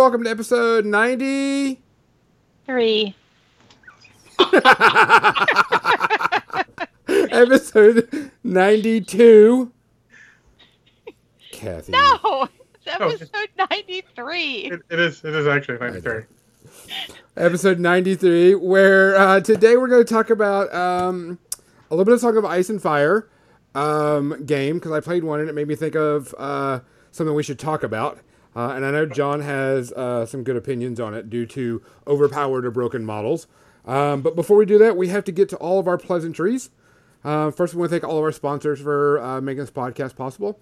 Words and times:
and 0.00 0.04
welcome 0.04 0.24
to 0.24 0.30
episode 0.30 0.86
93. 0.86 3.14
Episode 7.30 8.30
92. 8.42 9.70
Kathy. 11.52 11.92
No, 11.92 12.48
it's 12.74 12.86
episode 12.86 13.50
93. 13.58 14.54
It, 14.54 14.80
it 14.88 14.98
is. 14.98 15.22
It 15.22 15.34
is 15.34 15.46
actually 15.46 15.76
93. 15.78 16.22
Episode 17.36 17.78
93, 17.78 18.54
where 18.54 19.16
uh, 19.16 19.40
today 19.40 19.76
we're 19.76 19.88
going 19.88 20.02
to 20.04 20.10
talk 20.10 20.30
about 20.30 20.74
um, 20.74 21.38
a 21.90 21.94
little 21.94 22.06
bit 22.06 22.14
of 22.14 22.20
Song 22.20 22.38
of 22.38 22.46
Ice 22.46 22.70
and 22.70 22.80
Fire 22.80 23.28
um, 23.74 24.46
game, 24.46 24.76
because 24.76 24.92
I 24.92 25.00
played 25.00 25.24
one 25.24 25.40
and 25.40 25.50
it 25.50 25.54
made 25.54 25.68
me 25.68 25.76
think 25.76 25.94
of 25.94 26.34
uh, 26.38 26.80
something 27.10 27.34
we 27.34 27.42
should 27.42 27.58
talk 27.58 27.82
about. 27.82 28.18
Uh, 28.54 28.70
and 28.70 28.84
I 28.84 28.90
know 28.90 29.06
John 29.06 29.40
has 29.40 29.92
uh, 29.92 30.26
some 30.26 30.42
good 30.42 30.56
opinions 30.56 30.98
on 30.98 31.14
it 31.14 31.30
due 31.30 31.46
to 31.46 31.82
overpowered 32.06 32.66
or 32.66 32.70
broken 32.70 33.04
models. 33.04 33.46
Um, 33.84 34.22
but 34.22 34.34
before 34.36 34.56
we 34.56 34.66
do 34.66 34.78
that, 34.78 34.96
we 34.96 35.08
have 35.08 35.24
to 35.24 35.32
get 35.32 35.48
to 35.50 35.56
all 35.56 35.78
of 35.78 35.86
our 35.86 35.98
pleasantries. 35.98 36.70
Uh, 37.24 37.50
first, 37.50 37.74
we 37.74 37.80
want 37.80 37.90
to 37.90 38.00
thank 38.00 38.10
all 38.10 38.18
of 38.18 38.24
our 38.24 38.32
sponsors 38.32 38.80
for 38.80 39.20
uh, 39.20 39.40
making 39.40 39.60
this 39.60 39.70
podcast 39.70 40.16
possible. 40.16 40.58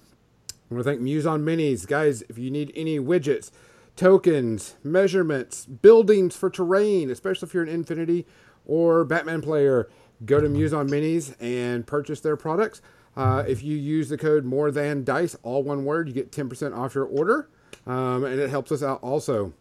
I 0.71 0.75
want 0.75 0.85
to 0.85 0.91
thank 0.91 1.01
Muse 1.01 1.27
on 1.27 1.45
Minis. 1.45 1.87
Guys, 1.87 2.23
if 2.29 2.37
you 2.37 2.51
need 2.51 2.73
any 2.75 2.99
widgets, 2.99 3.51
tokens, 3.97 4.77
measurements, 4.85 5.65
buildings 5.67 6.37
for 6.37 6.51
terrain, 6.51 7.11
especially 7.11 7.47
if 7.47 7.55
you're 7.55 7.63
an 7.63 7.69
Infinity 7.69 8.27
or 8.67 9.05
Batman 9.05 9.41
player, 9.41 9.89
go 10.25 10.41
to 10.41 10.49
Muse 10.49 10.75
on 10.75 10.89
Minis 10.89 11.35
and 11.41 11.87
purchase 11.87 12.21
their 12.21 12.37
products. 12.37 12.83
Uh, 13.17 13.45
if 13.49 13.63
you 13.63 13.77
use 13.77 14.09
the 14.09 14.19
code 14.19 14.45
more 14.45 14.71
than 14.71 15.05
dice, 15.05 15.37
all 15.43 15.63
one 15.63 15.85
word, 15.85 16.07
you 16.07 16.15
get 16.15 16.31
10% 16.31 16.77
off 16.77 16.95
your 16.95 17.07
order. 17.07 17.49
Um, 17.89 18.25
and 18.25 18.39
it 18.39 18.51
helps 18.51 18.71
us 18.71 18.83
out 18.83 19.03
also. 19.03 19.53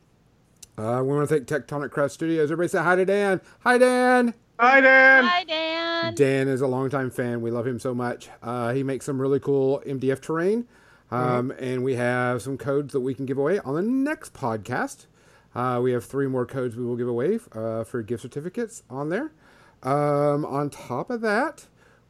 Uh, 0.78 1.02
we 1.03 1.16
want 1.16 1.28
to 1.28 1.36
thank 1.44 1.47
Tectonic 1.47 1.89
Craft 1.92 2.14
Studios. 2.14 2.52
Everybody 2.52 2.67
say 2.67 2.83
hi 2.83 2.95
to 2.95 3.06
Dan. 3.06 3.42
Hi, 3.61 3.78
Dan. 3.80 4.33
Hi, 4.59 4.81
Dan. 4.81 5.23
Hi, 5.23 5.44
Dan. 5.44 6.14
Dan 6.16 6.48
is 6.48 6.61
a 6.61 6.67
longtime 6.67 7.09
fan. 7.09 7.42
We 7.42 7.50
love 7.52 7.66
him 7.66 7.80
so 7.80 7.95
much. 7.95 8.30
Uh, 8.44 8.73
he 8.73 8.83
makes 8.83 9.05
some 9.05 9.20
really 9.20 9.39
cool 9.39 9.81
MDF 9.88 10.22
terrain. 10.22 10.67
Um, 11.09 11.52
And 11.58 11.83
we 11.83 11.95
have 11.95 12.42
some 12.42 12.58
codes 12.58 12.92
that 12.94 13.00
we 13.00 13.14
can 13.14 13.25
give 13.25 13.38
away 13.38 13.59
on 13.59 13.75
the 13.75 13.81
next 13.81 14.33
podcast. 14.33 15.05
Uh, 15.55 15.80
we 15.81 15.92
have 15.94 16.03
three 16.05 16.28
more 16.28 16.45
codes 16.45 16.75
we 16.75 16.83
will 16.86 16.98
give 16.98 17.08
away 17.08 17.39
uh, 17.53 17.83
for 17.86 18.02
gift 18.03 18.22
certificates 18.23 18.83
on 18.89 19.09
there. 19.09 19.31
Um, 19.83 20.44
on 20.45 20.70
top 20.70 21.09
of 21.09 21.22
that, 21.22 21.66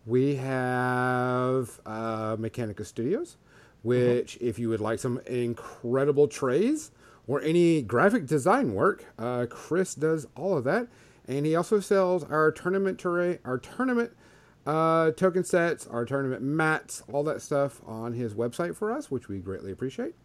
we 0.06 0.36
have 0.36 1.80
uh, 1.86 2.36
Mechanica 2.38 2.86
Studios, 2.86 3.38
which, 3.88 4.38
if 4.42 4.60
you 4.60 4.70
would 4.70 4.82
like 4.82 5.00
some 5.00 5.20
incredible 5.26 6.28
trays 6.28 6.92
or 7.28 7.42
any 7.42 7.82
graphic 7.82 8.26
design 8.26 8.74
work, 8.74 9.06
uh, 9.18 9.46
Chris 9.50 9.96
does 9.96 10.28
all 10.36 10.58
of 10.58 10.64
that. 10.66 10.88
And 11.28 11.46
he 11.46 11.56
also 11.56 11.80
sells 11.80 12.24
our 12.24 12.52
tournament 12.52 13.00
terrain, 13.00 13.40
our 13.44 13.58
tournament 13.58 14.12
uh, 14.66 15.12
token 15.12 15.44
sets, 15.44 15.88
our 15.88 16.06
tournament 16.06 16.42
mats, 16.42 17.04
all 17.12 17.24
that 17.24 17.42
stuff 17.42 17.82
on 17.86 18.14
his 18.14 18.34
website 18.34 18.76
for 18.76 18.92
us, 18.92 19.10
which 19.12 19.28
we 19.28 19.40
greatly 19.40 19.72
appreciate. 19.72 20.16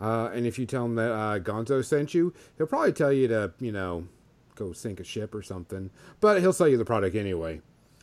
Uh, 0.00 0.30
and 0.32 0.46
if 0.46 0.58
you 0.58 0.64
tell 0.64 0.86
him 0.86 0.94
that 0.94 1.12
uh, 1.12 1.38
Gonzo 1.38 1.84
sent 1.84 2.14
you, 2.14 2.32
he'll 2.56 2.66
probably 2.66 2.92
tell 2.92 3.12
you 3.12 3.28
to, 3.28 3.52
you 3.60 3.72
know, 3.72 4.06
go 4.54 4.72
sink 4.72 5.00
a 5.00 5.04
ship 5.04 5.34
or 5.34 5.42
something. 5.42 5.90
But 6.20 6.40
he'll 6.40 6.54
sell 6.54 6.68
you 6.68 6.78
the 6.78 6.84
product 6.84 7.16
anyway. 7.16 7.60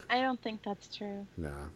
I 0.09 0.21
don't 0.21 0.41
think 0.41 0.63
that's 0.63 0.95
true. 0.95 1.25
Nah. 1.37 1.69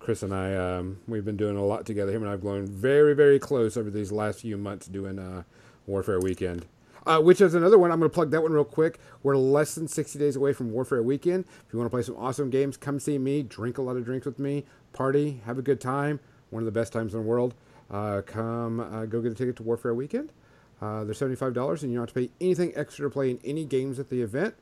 Chris 0.00 0.22
and 0.22 0.34
I, 0.34 0.54
um, 0.56 0.98
we've 1.06 1.24
been 1.24 1.36
doing 1.36 1.56
a 1.56 1.64
lot 1.64 1.84
together. 1.84 2.10
Him 2.10 2.22
and 2.22 2.28
I 2.28 2.32
have 2.32 2.40
grown 2.40 2.66
very, 2.66 3.14
very 3.14 3.38
close 3.38 3.76
over 3.76 3.90
these 3.90 4.10
last 4.10 4.40
few 4.40 4.56
months 4.56 4.86
doing 4.86 5.18
uh, 5.18 5.44
Warfare 5.86 6.18
Weekend. 6.18 6.66
Uh, 7.06 7.18
which 7.18 7.40
is 7.40 7.54
another 7.54 7.78
one. 7.78 7.92
I'm 7.92 7.98
going 7.98 8.10
to 8.10 8.14
plug 8.14 8.30
that 8.30 8.42
one 8.42 8.52
real 8.52 8.64
quick. 8.64 8.98
We're 9.22 9.36
less 9.36 9.74
than 9.74 9.88
60 9.88 10.18
days 10.18 10.36
away 10.36 10.52
from 10.52 10.72
Warfare 10.72 11.02
Weekend. 11.02 11.44
If 11.66 11.72
you 11.72 11.78
want 11.78 11.90
to 11.90 11.94
play 11.94 12.02
some 12.02 12.16
awesome 12.16 12.50
games, 12.50 12.76
come 12.76 12.98
see 12.98 13.18
me, 13.18 13.42
drink 13.42 13.78
a 13.78 13.82
lot 13.82 13.96
of 13.96 14.04
drinks 14.04 14.26
with 14.26 14.38
me, 14.38 14.64
party, 14.92 15.42
have 15.44 15.58
a 15.58 15.62
good 15.62 15.80
time. 15.80 16.20
One 16.50 16.62
of 16.62 16.66
the 16.66 16.72
best 16.72 16.92
times 16.92 17.14
in 17.14 17.20
the 17.20 17.26
world. 17.26 17.54
Uh, 17.90 18.22
come 18.24 18.80
uh, 18.80 19.04
go 19.04 19.20
get 19.20 19.32
a 19.32 19.34
ticket 19.34 19.56
to 19.56 19.62
Warfare 19.62 19.94
Weekend. 19.94 20.32
Uh, 20.80 21.04
they're 21.04 21.14
$75, 21.14 21.82
and 21.82 21.92
you 21.92 21.98
don't 21.98 22.08
have 22.08 22.14
to 22.14 22.20
pay 22.20 22.30
anything 22.40 22.72
extra 22.74 23.06
to 23.06 23.10
play 23.10 23.30
in 23.30 23.38
any 23.44 23.64
games 23.64 23.98
at 23.98 24.08
the 24.08 24.22
event. 24.22 24.54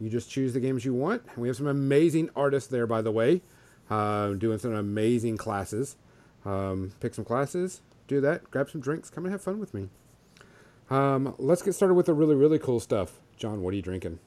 You 0.00 0.08
just 0.08 0.30
choose 0.30 0.54
the 0.54 0.60
games 0.60 0.84
you 0.84 0.94
want. 0.94 1.22
And 1.26 1.36
we 1.36 1.48
have 1.48 1.56
some 1.56 1.66
amazing 1.66 2.30
artists 2.34 2.68
there, 2.68 2.86
by 2.86 3.02
the 3.02 3.12
way, 3.12 3.42
uh, 3.90 4.32
doing 4.34 4.58
some 4.58 4.74
amazing 4.74 5.36
classes. 5.36 5.96
Um, 6.44 6.92
pick 7.00 7.14
some 7.14 7.24
classes, 7.24 7.80
do 8.06 8.20
that, 8.20 8.50
grab 8.50 8.70
some 8.70 8.80
drinks, 8.80 9.10
come 9.10 9.24
and 9.24 9.32
have 9.32 9.42
fun 9.42 9.58
with 9.58 9.74
me. 9.74 9.88
Um, 10.90 11.34
let's 11.38 11.62
get 11.62 11.74
started 11.74 11.94
with 11.94 12.06
the 12.06 12.14
really, 12.14 12.36
really 12.36 12.58
cool 12.58 12.78
stuff. 12.78 13.18
John, 13.36 13.62
what 13.62 13.72
are 13.72 13.76
you 13.76 13.82
drinking? 13.82 14.20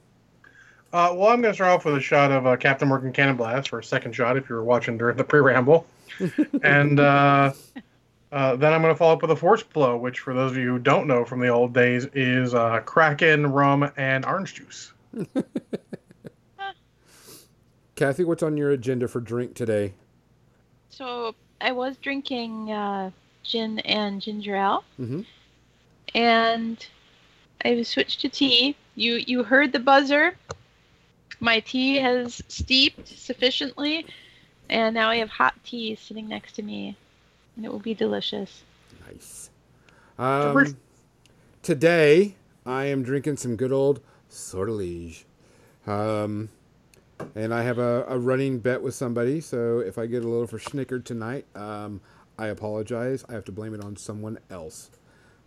Uh, 0.92 1.14
well, 1.14 1.28
I'm 1.28 1.40
going 1.40 1.52
to 1.52 1.54
start 1.54 1.70
off 1.70 1.84
with 1.84 1.94
a 1.94 2.00
shot 2.00 2.32
of 2.32 2.46
uh, 2.46 2.56
Captain 2.56 2.88
Morgan 2.88 3.12
Cannon 3.12 3.36
Blast 3.36 3.68
for 3.68 3.78
a 3.78 3.84
second 3.84 4.12
shot 4.12 4.36
if 4.36 4.48
you 4.48 4.56
were 4.56 4.64
watching 4.64 4.98
during 4.98 5.16
the 5.16 5.24
pre-ramble. 5.24 5.86
and 6.62 6.98
uh, 6.98 7.52
uh, 8.32 8.56
then 8.56 8.72
I'm 8.72 8.82
going 8.82 8.92
to 8.92 8.98
follow 8.98 9.14
up 9.14 9.22
with 9.22 9.30
a 9.30 9.36
Force 9.36 9.62
Blow, 9.62 9.96
which, 9.96 10.18
for 10.18 10.34
those 10.34 10.50
of 10.52 10.58
you 10.58 10.72
who 10.72 10.78
don't 10.78 11.06
know 11.06 11.24
from 11.24 11.40
the 11.40 11.48
old 11.48 11.72
days, 11.72 12.06
is 12.12 12.54
uh, 12.54 12.80
Kraken, 12.80 13.46
rum, 13.52 13.90
and 13.96 14.24
orange 14.26 14.54
juice. 14.54 14.92
Kathy, 18.00 18.24
what's 18.24 18.42
on 18.42 18.56
your 18.56 18.70
agenda 18.70 19.06
for 19.06 19.20
drink 19.20 19.52
today? 19.52 19.92
So 20.88 21.34
I 21.60 21.72
was 21.72 21.98
drinking 21.98 22.72
uh, 22.72 23.10
gin 23.42 23.78
and 23.80 24.22
ginger 24.22 24.56
ale, 24.56 24.84
Mhm. 24.98 25.26
and 26.14 26.86
I 27.62 27.82
switched 27.82 28.22
to 28.22 28.30
tea. 28.30 28.74
You 28.94 29.16
you 29.16 29.42
heard 29.42 29.72
the 29.72 29.80
buzzer. 29.80 30.34
My 31.40 31.60
tea 31.60 31.96
has 31.96 32.40
steeped 32.48 33.06
sufficiently, 33.06 34.06
and 34.70 34.94
now 34.94 35.10
I 35.10 35.16
have 35.16 35.28
hot 35.28 35.62
tea 35.62 35.94
sitting 35.94 36.26
next 36.26 36.52
to 36.52 36.62
me, 36.62 36.96
and 37.54 37.66
it 37.66 37.70
will 37.70 37.80
be 37.80 37.92
delicious. 37.92 38.62
Nice. 39.06 39.50
Um, 40.18 40.74
today, 41.62 42.36
I 42.64 42.86
am 42.86 43.02
drinking 43.02 43.36
some 43.36 43.56
good 43.56 43.72
old 43.72 44.00
sortilege. 44.30 45.26
Um, 45.86 46.48
and 47.34 47.52
I 47.54 47.62
have 47.62 47.78
a, 47.78 48.04
a 48.08 48.18
running 48.18 48.58
bet 48.58 48.82
with 48.82 48.94
somebody, 48.94 49.40
so 49.40 49.78
if 49.80 49.98
I 49.98 50.06
get 50.06 50.24
a 50.24 50.28
little 50.28 50.46
for 50.46 50.58
snickered 50.58 51.04
tonight, 51.06 51.46
um, 51.54 52.00
I 52.38 52.46
apologize. 52.48 53.24
I 53.28 53.34
have 53.34 53.44
to 53.46 53.52
blame 53.52 53.74
it 53.74 53.84
on 53.84 53.96
someone 53.96 54.38
else. 54.50 54.90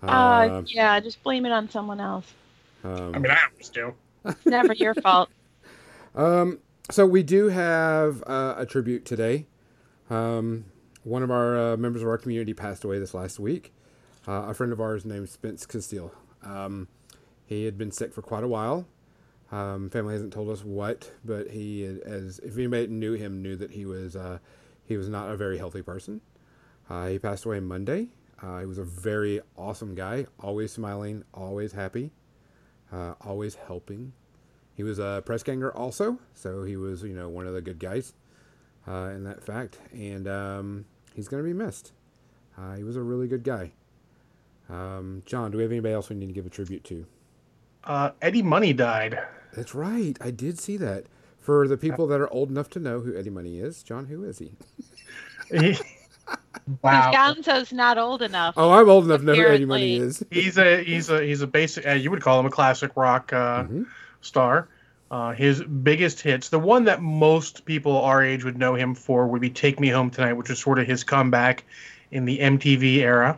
Uh, 0.01 0.63
yeah, 0.67 0.99
just 0.99 1.23
blame 1.23 1.45
it 1.45 1.51
on 1.51 1.69
someone 1.69 1.99
else. 1.99 2.31
um, 2.83 3.15
I 3.15 3.19
mean, 3.19 3.31
I 3.31 3.37
always 3.51 3.69
do. 3.69 3.93
It's 4.25 4.45
never 4.45 4.73
your 4.73 4.93
fault. 4.95 5.29
Um, 6.15 6.59
so 6.91 7.07
we 7.07 7.23
do 7.23 7.47
have 7.47 8.23
uh, 8.27 8.53
a 8.55 8.67
tribute 8.67 9.03
today. 9.03 9.47
Um, 10.11 10.65
one 11.03 11.23
of 11.23 11.31
our 11.31 11.57
uh, 11.73 11.77
members 11.77 12.03
of 12.03 12.07
our 12.07 12.19
community 12.19 12.53
passed 12.53 12.83
away 12.83 12.99
this 12.99 13.15
last 13.15 13.39
week. 13.39 13.73
Uh, 14.27 14.45
a 14.47 14.53
friend 14.53 14.71
of 14.71 14.79
ours 14.79 15.05
named 15.05 15.29
Spence 15.29 15.65
Castile. 15.65 16.11
Um, 16.43 16.87
he 17.47 17.65
had 17.65 17.79
been 17.79 17.91
sick 17.91 18.13
for 18.13 18.21
quite 18.21 18.43
a 18.43 18.47
while. 18.47 18.85
Um, 19.53 19.91
family 19.91 20.13
hasn't 20.13 20.33
told 20.33 20.49
us 20.49 20.63
what, 20.63 21.11
but 21.23 21.51
he, 21.51 21.85
as 21.85 22.39
if 22.39 22.57
anybody 22.57 22.87
knew 22.87 23.13
him, 23.13 23.43
knew 23.43 23.55
that 23.57 23.69
he 23.69 23.85
was 23.85 24.15
uh, 24.15 24.39
he 24.83 24.97
was 24.97 25.09
not 25.09 25.29
a 25.29 25.37
very 25.37 25.59
healthy 25.59 25.83
person. 25.83 26.21
Uh, 26.89 27.07
he 27.07 27.19
passed 27.19 27.45
away 27.45 27.59
Monday. 27.59 28.07
Uh, 28.41 28.61
he 28.61 28.65
was 28.65 28.79
a 28.79 28.83
very 28.83 29.41
awesome 29.55 29.93
guy, 29.93 30.25
always 30.39 30.71
smiling, 30.71 31.23
always 31.35 31.73
happy, 31.73 32.11
uh, 32.91 33.13
always 33.21 33.53
helping. 33.53 34.13
He 34.73 34.81
was 34.81 34.97
a 34.97 35.21
press 35.23 35.43
ganger 35.43 35.71
also, 35.71 36.17
so 36.33 36.63
he 36.63 36.75
was, 36.75 37.03
you 37.03 37.13
know, 37.13 37.29
one 37.29 37.45
of 37.45 37.53
the 37.53 37.61
good 37.61 37.77
guys 37.77 38.13
uh, 38.87 39.11
in 39.13 39.23
that 39.25 39.43
fact. 39.43 39.77
And 39.93 40.27
um, 40.27 40.85
he's 41.13 41.27
going 41.27 41.43
to 41.43 41.47
be 41.47 41.53
missed. 41.53 41.91
Uh, 42.57 42.73
he 42.73 42.83
was 42.83 42.95
a 42.95 43.01
really 43.01 43.27
good 43.27 43.43
guy. 43.43 43.71
Um, 44.67 45.21
John, 45.27 45.51
do 45.51 45.57
we 45.57 45.63
have 45.63 45.71
anybody 45.71 45.93
else 45.93 46.09
we 46.09 46.15
need 46.15 46.25
to 46.25 46.33
give 46.33 46.47
a 46.47 46.49
tribute 46.49 46.83
to? 46.85 47.05
Uh, 47.83 48.11
Eddie 48.19 48.41
Money 48.41 48.73
died. 48.73 49.19
That's 49.55 49.73
right. 49.75 50.17
I 50.21 50.31
did 50.31 50.59
see 50.59 50.77
that. 50.77 51.05
For 51.39 51.67
the 51.67 51.75
people 51.77 52.07
that 52.07 52.21
are 52.21 52.31
old 52.31 52.49
enough 52.49 52.69
to 52.71 52.79
know 52.79 53.01
who 53.01 53.17
Eddie 53.17 53.29
Money 53.29 53.59
is, 53.59 53.83
John, 53.83 54.05
who 54.05 54.23
is 54.23 54.39
he? 54.39 54.53
He- 55.51 55.77
wow. 56.81 57.11
Because 57.11 57.13
Gonzo's 57.13 57.73
not 57.73 57.97
old 57.97 58.21
enough. 58.21 58.53
Oh, 58.55 58.71
I'm 58.71 58.89
old 58.89 59.03
enough 59.05 59.19
to 59.19 59.25
know 59.25 59.33
who 59.35 59.45
Eddie 59.45 59.65
Money 59.65 59.95
Apparently. 59.97 60.07
is. 60.07 60.25
He's 60.31 60.57
a 60.57 60.81
he's 60.83 61.09
a 61.09 61.21
he's 61.21 61.41
a 61.41 61.47
basic. 61.47 61.85
Uh, 61.85 61.91
you 61.91 62.09
would 62.11 62.21
call 62.21 62.39
him 62.39 62.45
a 62.45 62.49
classic 62.49 62.91
rock 62.95 63.33
uh, 63.33 63.63
Mhm. 63.65 63.87
star. 64.21 64.69
Uh, 65.11 65.33
his 65.33 65.61
biggest 65.63 66.21
hits, 66.21 66.47
the 66.49 66.57
one 66.57 66.85
that 66.85 67.01
most 67.01 67.65
people 67.65 67.97
our 68.01 68.23
age 68.23 68.43
would 68.45 68.57
know 68.57 68.73
him 68.73 68.95
for, 68.95 69.27
would 69.27 69.41
be 69.41 69.49
"Take 69.49 69.79
Me 69.81 69.89
Home 69.89 70.09
Tonight," 70.09 70.33
which 70.33 70.49
was 70.49 70.59
sort 70.59 70.79
of 70.79 70.87
his 70.87 71.03
comeback 71.03 71.65
in 72.11 72.23
the 72.25 72.39
MTV 72.39 72.99
era. 72.99 73.37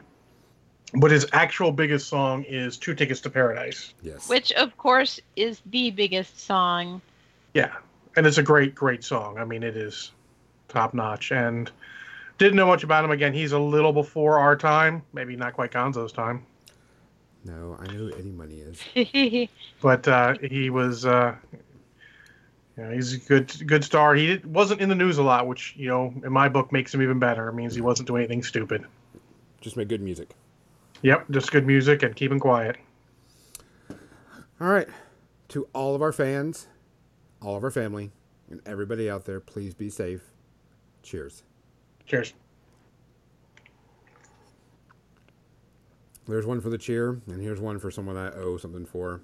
But 0.97 1.11
his 1.11 1.27
actual 1.33 1.71
biggest 1.71 2.07
song 2.07 2.43
is 2.43 2.77
Two 2.77 2.95
Tickets 2.95 3.21
to 3.21 3.29
Paradise. 3.29 3.93
Yes. 4.01 4.29
Which, 4.29 4.51
of 4.53 4.77
course, 4.77 5.19
is 5.35 5.61
the 5.65 5.91
biggest 5.91 6.39
song. 6.39 7.01
Yeah. 7.53 7.75
And 8.15 8.25
it's 8.25 8.37
a 8.37 8.43
great, 8.43 8.75
great 8.75 9.03
song. 9.03 9.37
I 9.37 9.43
mean, 9.43 9.63
it 9.63 9.75
is 9.75 10.11
top 10.69 10.93
notch. 10.93 11.31
And 11.31 11.69
didn't 12.37 12.55
know 12.55 12.67
much 12.67 12.83
about 12.83 13.03
him. 13.03 13.11
Again, 13.11 13.33
he's 13.33 13.51
a 13.51 13.59
little 13.59 13.93
before 13.93 14.39
our 14.39 14.55
time. 14.55 15.03
Maybe 15.13 15.35
not 15.35 15.53
quite 15.53 15.71
Gonzo's 15.71 16.11
time. 16.11 16.45
No, 17.43 17.77
I 17.79 17.85
know 17.87 17.93
who 17.93 18.13
Eddie 18.13 18.31
Money 18.31 18.59
is. 18.59 19.49
but 19.81 20.07
uh, 20.07 20.35
he 20.39 20.69
was. 20.69 21.05
Uh, 21.05 21.35
yeah, 22.77 22.93
he's 22.93 23.13
a 23.13 23.17
good 23.17 23.67
good 23.67 23.83
star. 23.83 24.15
He 24.15 24.37
wasn't 24.43 24.81
in 24.81 24.89
the 24.89 24.95
news 24.95 25.17
a 25.17 25.23
lot, 25.23 25.47
which 25.47 25.75
you 25.77 25.87
know, 25.87 26.13
in 26.25 26.33
my 26.33 26.49
book, 26.49 26.71
makes 26.71 26.93
him 26.93 27.01
even 27.01 27.19
better. 27.19 27.47
It 27.47 27.53
means 27.53 27.75
he 27.75 27.81
wasn't 27.81 28.07
doing 28.07 28.23
anything 28.23 28.43
stupid. 28.43 28.85
Just 29.61 29.77
make 29.77 29.87
good 29.87 30.01
music. 30.01 30.29
Yep, 31.05 31.29
just 31.29 31.51
good 31.51 31.67
music 31.67 32.01
and 32.01 32.15
keeping 32.15 32.39
quiet. 32.39 32.77
All 34.59 34.67
right. 34.67 34.87
To 35.49 35.67
all 35.71 35.93
of 35.93 36.01
our 36.01 36.11
fans, 36.11 36.67
all 37.43 37.55
of 37.55 37.63
our 37.63 37.69
family, 37.69 38.09
and 38.49 38.59
everybody 38.65 39.07
out 39.07 39.23
there, 39.25 39.39
please 39.39 39.75
be 39.75 39.91
safe. 39.91 40.31
Cheers. 41.03 41.43
Cheers. 42.07 42.33
There's 46.27 46.47
one 46.47 46.59
for 46.59 46.71
the 46.71 46.77
cheer, 46.79 47.21
and 47.27 47.39
here's 47.39 47.61
one 47.61 47.77
for 47.77 47.91
someone 47.91 48.17
I 48.17 48.31
owe 48.31 48.57
something 48.57 48.87
for. 48.87 49.21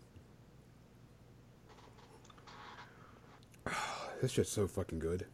this 4.21 4.29
shit's 4.29 4.51
so 4.51 4.67
fucking 4.67 4.99
good. 4.99 5.25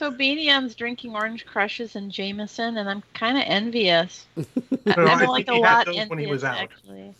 So 0.00 0.10
Beanian's 0.10 0.74
drinking 0.74 1.14
orange 1.14 1.44
crushes 1.44 1.94
and 1.94 2.10
Jameson, 2.10 2.78
and 2.78 2.88
I'm 2.88 3.02
kind 3.12 3.36
of 3.36 3.44
envious. 3.46 4.24
No, 4.86 4.94
I'm 4.96 5.08
I 5.08 5.26
like 5.26 5.44
think 5.46 5.62
a 5.62 5.66
had 5.66 5.74
lot 5.76 5.86
those 5.86 5.94
envious, 5.96 6.08
when 6.08 6.18
he 6.20 6.26
was 6.26 6.42
out. 6.42 6.56
actually. 6.56 7.14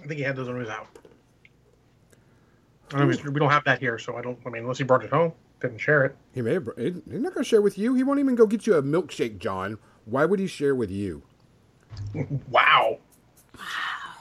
I 0.00 0.06
think 0.06 0.18
he 0.18 0.22
had 0.22 0.36
those 0.36 0.46
when 0.46 0.54
he 0.54 0.60
was 0.60 0.68
out. 0.70 0.86
I 2.94 3.04
mean, 3.04 3.18
we 3.32 3.40
don't 3.40 3.50
have 3.50 3.64
that 3.64 3.80
here, 3.80 3.98
so 3.98 4.16
I 4.16 4.22
don't. 4.22 4.38
I 4.46 4.50
mean, 4.50 4.62
unless 4.62 4.78
he 4.78 4.84
brought 4.84 5.02
it 5.02 5.10
home, 5.10 5.32
didn't 5.60 5.78
share 5.78 6.04
it. 6.04 6.16
He 6.32 6.42
may 6.42 6.52
have. 6.54 6.64
br- 6.66 6.80
he- 6.80 7.02
He's 7.10 7.20
not 7.20 7.34
gonna 7.34 7.42
share 7.42 7.60
with 7.60 7.76
you. 7.76 7.94
He 7.94 8.04
won't 8.04 8.20
even 8.20 8.36
go 8.36 8.46
get 8.46 8.68
you 8.68 8.74
a 8.74 8.82
milkshake, 8.82 9.38
John. 9.40 9.78
Why 10.04 10.24
would 10.26 10.38
he 10.38 10.46
share 10.46 10.76
with 10.76 10.92
you? 10.92 11.22
Wow. 12.50 12.98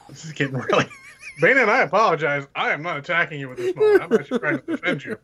This 0.09 0.25
is 0.25 0.31
getting 0.31 0.57
really. 0.57 0.87
Bane 1.41 1.59
and 1.59 1.69
I 1.69 1.83
apologize. 1.83 2.47
I 2.55 2.71
am 2.71 2.81
not 2.81 2.97
attacking 2.97 3.39
you 3.39 3.49
with 3.49 3.59
this 3.59 3.75
moment. 3.75 4.01
I'm 4.01 4.13
actually 4.13 4.39
trying 4.39 4.59
to 4.59 4.65
defend 4.65 5.05
you. 5.05 5.19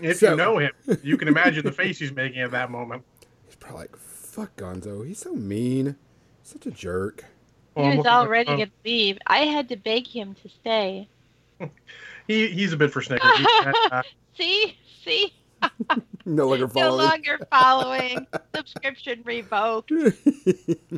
If 0.00 0.18
So- 0.18 0.30
you 0.30 0.36
know 0.36 0.58
him, 0.58 0.72
you 1.02 1.16
can 1.16 1.28
imagine 1.28 1.64
the 1.64 1.72
face 1.72 1.98
he's 1.98 2.12
making 2.12 2.40
at 2.40 2.50
that 2.52 2.70
moment. 2.70 3.04
He's 3.46 3.56
probably 3.56 3.80
like, 3.82 3.96
"Fuck 3.96 4.56
Gonzo. 4.56 5.06
He's 5.06 5.18
so 5.18 5.32
mean. 5.34 5.96
Such 6.42 6.66
a 6.66 6.70
jerk." 6.70 7.24
Well, 7.74 7.86
I'm 7.86 7.92
he 7.92 7.98
was 7.98 8.04
looking 8.04 8.12
all 8.16 8.24
at- 8.24 8.30
ready 8.30 8.56
to 8.64 8.70
leave. 8.84 9.18
I 9.26 9.38
had 9.40 9.68
to 9.70 9.76
beg 9.76 10.06
him 10.06 10.34
to 10.42 10.48
stay. 10.48 11.08
He, 12.26 12.48
he's 12.48 12.74
a 12.74 12.76
bit 12.76 12.92
for 12.92 13.00
Snickers. 13.00 13.30
See? 14.36 14.76
See? 15.02 15.32
No 16.26 16.46
longer 16.46 16.68
following. 16.68 16.68
No 16.68 16.68
following. 16.68 17.08
longer 17.08 17.38
following. 17.50 18.26
Subscription 18.54 19.22
revoked. 19.24 19.90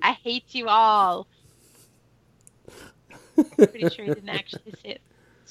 I 0.02 0.12
hate 0.24 0.46
you 0.56 0.66
all. 0.66 1.28
Pretty 3.56 3.88
sure 3.90 4.04
he 4.06 4.14
didn't 4.14 4.28
actually 4.28 4.74
say 4.82 4.98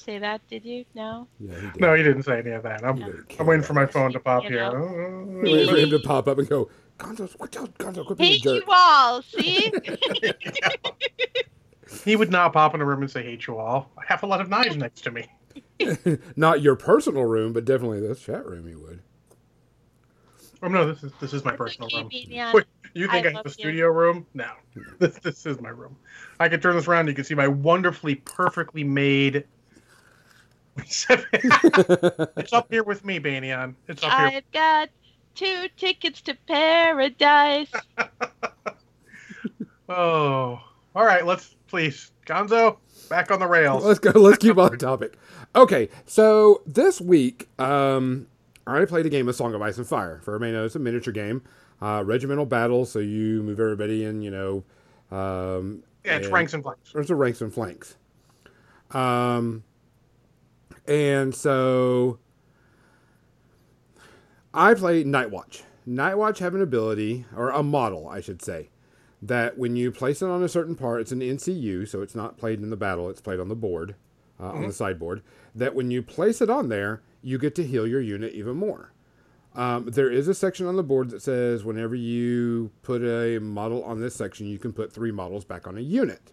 say 0.00 0.18
that, 0.18 0.40
did 0.48 0.64
you? 0.64 0.84
No. 0.94 1.28
yeah, 1.38 1.54
he 1.54 1.60
did. 1.70 1.80
no, 1.80 1.94
he 1.94 2.02
didn't 2.02 2.22
say 2.24 2.38
any 2.38 2.50
of 2.50 2.62
that. 2.64 2.84
I'm, 2.84 2.96
He 2.96 3.04
didn't 3.04 3.36
I'm 3.38 3.46
waiting 3.46 3.62
for 3.64 3.74
my 3.74 3.86
phone 3.86 4.12
to 4.12 4.20
pop 4.20 4.44
You 4.44 4.50
here. 4.50 4.72
know. 4.72 4.76
Oh, 5.44 5.50
wait 5.52 5.68
for 5.68 5.76
him 5.76 5.90
to 5.90 5.98
pop 6.00 6.28
up 6.28 6.38
and 6.38 6.48
go, 6.48 6.70
Gonzo, 6.98 7.36
quit, 7.38 7.52
tell- 7.52 7.68
Gonzo, 7.68 8.04
quit 8.04 8.18
being 8.18 8.30
a 8.30 8.32
Hate 8.34 8.42
jerk. 8.42 8.56
you 8.56 8.72
all. 8.72 9.22
See? 9.22 9.72
He 12.04 12.14
would 12.16 12.30
not 12.30 12.52
pop 12.52 12.74
in 12.74 12.80
a 12.80 12.84
room 12.84 13.02
and 13.02 13.10
say, 13.10 13.22
hate 13.24 13.46
you 13.48 13.58
all. 13.58 13.90
I 13.98 14.02
have 14.06 14.22
a 14.22 14.26
lot 14.26 14.40
of 14.40 14.48
knives 14.48 14.76
next 14.76 15.02
to 15.02 15.10
me. 15.10 15.26
Not 16.36 16.62
your 16.62 16.76
personal 16.76 17.24
room, 17.24 17.52
but 17.52 17.64
definitely 17.64 18.00
this 18.00 18.20
chat 18.20 18.46
room. 18.46 18.68
You 18.68 18.78
would. 18.80 19.00
Oh, 20.62 20.68
no, 20.68 20.86
this 20.86 21.02
is 21.02 21.12
this 21.20 21.32
is 21.32 21.44
my 21.44 21.56
personal 21.56 21.88
room. 21.92 22.08
Wait, 22.54 22.64
you 22.94 23.08
think 23.08 23.26
I 23.26 23.30
I, 23.30 23.32
have 23.32 23.34
love 23.34 23.46
a 23.46 23.48
you. 23.48 23.52
studio 23.54 23.88
room? 23.88 24.26
No, 24.34 24.50
this, 24.98 25.14
this 25.16 25.46
is 25.46 25.60
my 25.60 25.70
room. 25.70 25.96
I 26.38 26.48
can 26.48 26.60
turn 26.60 26.76
this 26.76 26.86
around. 26.86 27.08
You 27.08 27.14
can 27.14 27.24
see 27.24 27.34
my 27.34 27.48
wonderfully, 27.48 28.14
perfectly 28.16 28.84
made. 28.84 29.44
it's 30.78 32.52
up 32.52 32.66
here 32.70 32.82
with 32.82 33.04
me, 33.04 33.18
Banyan. 33.18 33.76
It's 33.88 34.02
up 34.02 34.10
here. 34.10 34.38
I've 34.38 34.52
got 34.52 34.88
two 35.34 35.68
tickets 35.76 36.20
to 36.22 36.34
paradise. 36.46 37.72
Oh, 39.88 40.62
all 40.94 41.04
right. 41.04 41.26
Let's 41.26 41.56
please, 41.66 42.12
Gonzo, 42.24 42.76
back 43.08 43.32
on 43.32 43.40
the 43.40 43.46
rails. 43.48 43.84
Let's 43.84 43.98
go. 43.98 44.10
Let's 44.10 44.38
keep 44.38 44.56
on 44.56 44.70
the 44.70 44.76
topic. 44.76 45.14
Okay, 45.56 45.88
so 46.06 46.62
this 46.64 47.00
week, 47.00 47.48
um, 47.58 48.28
I 48.68 48.84
played 48.84 49.04
a 49.06 49.08
game 49.08 49.28
of 49.28 49.34
Song 49.34 49.52
of 49.52 49.60
Ice 49.62 49.78
and 49.78 49.86
Fire. 49.86 50.20
For 50.22 50.36
everybody 50.36 50.52
knows, 50.52 50.66
it's 50.66 50.76
a 50.76 50.78
miniature 50.78 51.12
game, 51.12 51.42
uh, 51.82 52.04
regimental 52.06 52.46
battle. 52.46 52.84
So 52.86 53.00
you 53.00 53.42
move 53.42 53.58
everybody 53.58 54.04
in, 54.04 54.22
you 54.22 54.30
know, 54.30 54.62
um, 55.10 55.82
yeah, 56.04 56.18
it's 56.18 56.26
and- 56.26 56.34
ranks 56.34 56.54
and 56.54 56.62
flanks. 56.62 56.92
There's 56.92 57.08
the 57.08 57.16
ranks 57.16 57.40
and 57.40 57.52
flanks. 57.52 57.96
Um, 58.92 59.64
and 60.90 61.32
so 61.34 62.18
I 64.52 64.74
play 64.74 65.04
Night 65.04 65.30
Watch. 65.30 65.62
Night 65.86 66.16
Watch 66.16 66.40
have 66.40 66.54
an 66.54 66.60
ability, 66.60 67.24
or 67.34 67.50
a 67.50 67.62
model, 67.62 68.08
I 68.08 68.20
should 68.20 68.42
say, 68.42 68.70
that 69.22 69.56
when 69.56 69.76
you 69.76 69.92
place 69.92 70.20
it 70.20 70.28
on 70.28 70.42
a 70.42 70.48
certain 70.48 70.74
part, 70.74 71.00
it's 71.00 71.12
an 71.12 71.20
NCU, 71.20 71.86
so 71.88 72.02
it's 72.02 72.16
not 72.16 72.36
played 72.36 72.60
in 72.60 72.70
the 72.70 72.76
battle, 72.76 73.08
it's 73.08 73.20
played 73.20 73.38
on 73.38 73.48
the 73.48 73.54
board, 73.54 73.94
uh, 74.40 74.50
on 74.50 74.66
the 74.66 74.72
sideboard. 74.72 75.22
That 75.54 75.74
when 75.74 75.90
you 75.90 76.02
place 76.02 76.40
it 76.42 76.50
on 76.50 76.68
there, 76.68 77.02
you 77.22 77.38
get 77.38 77.54
to 77.54 77.66
heal 77.66 77.86
your 77.86 78.00
unit 78.00 78.32
even 78.34 78.56
more. 78.56 78.92
Um, 79.54 79.86
there 79.86 80.10
is 80.10 80.26
a 80.28 80.34
section 80.34 80.66
on 80.66 80.76
the 80.76 80.82
board 80.82 81.10
that 81.10 81.22
says 81.22 81.64
whenever 81.64 81.94
you 81.94 82.70
put 82.82 83.02
a 83.02 83.38
model 83.38 83.82
on 83.84 84.00
this 84.00 84.14
section, 84.14 84.46
you 84.46 84.58
can 84.58 84.72
put 84.72 84.92
three 84.92 85.10
models 85.12 85.44
back 85.44 85.66
on 85.66 85.76
a 85.76 85.80
unit. 85.80 86.32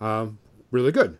Um, 0.00 0.38
really 0.70 0.92
good. 0.92 1.18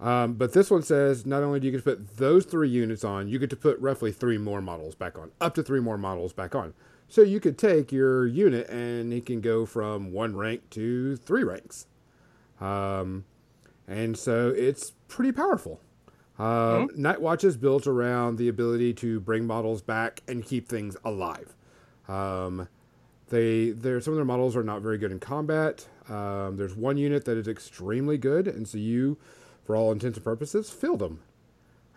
Um, 0.00 0.34
but 0.34 0.54
this 0.54 0.70
one 0.70 0.82
says 0.82 1.26
not 1.26 1.42
only 1.42 1.60
do 1.60 1.66
you 1.66 1.72
get 1.72 1.78
to 1.78 1.84
put 1.84 2.16
those 2.16 2.46
three 2.46 2.70
units 2.70 3.04
on, 3.04 3.28
you 3.28 3.38
get 3.38 3.50
to 3.50 3.56
put 3.56 3.78
roughly 3.78 4.10
three 4.12 4.38
more 4.38 4.62
models 4.62 4.94
back 4.94 5.18
on, 5.18 5.30
up 5.40 5.54
to 5.56 5.62
three 5.62 5.80
more 5.80 5.98
models 5.98 6.32
back 6.32 6.54
on. 6.54 6.72
So 7.08 7.22
you 7.22 7.40
could 7.40 7.58
take 7.58 7.92
your 7.92 8.26
unit 8.26 8.68
and 8.70 9.12
it 9.12 9.26
can 9.26 9.40
go 9.40 9.66
from 9.66 10.12
one 10.12 10.36
rank 10.36 10.70
to 10.70 11.16
three 11.16 11.42
ranks. 11.42 11.86
Um, 12.60 13.24
and 13.86 14.16
so 14.16 14.54
it's 14.56 14.92
pretty 15.08 15.32
powerful. 15.32 15.80
Um, 16.38 16.88
Night 16.96 17.20
Watch 17.20 17.44
is 17.44 17.58
built 17.58 17.86
around 17.86 18.38
the 18.38 18.48
ability 18.48 18.94
to 18.94 19.20
bring 19.20 19.46
models 19.46 19.82
back 19.82 20.22
and 20.26 20.42
keep 20.42 20.68
things 20.68 20.96
alive. 21.04 21.54
Um, 22.08 22.68
they, 23.28 23.70
their 23.70 24.00
some 24.00 24.14
of 24.14 24.16
their 24.16 24.24
models 24.24 24.56
are 24.56 24.62
not 24.62 24.80
very 24.80 24.96
good 24.96 25.12
in 25.12 25.20
combat. 25.20 25.86
Um, 26.08 26.56
there's 26.56 26.74
one 26.74 26.96
unit 26.96 27.26
that 27.26 27.36
is 27.36 27.46
extremely 27.46 28.16
good, 28.16 28.48
and 28.48 28.66
so 28.66 28.78
you, 28.78 29.18
for 29.64 29.76
all 29.76 29.92
intents 29.92 30.18
and 30.18 30.24
purposes, 30.24 30.70
fill 30.70 30.96
them, 30.96 31.20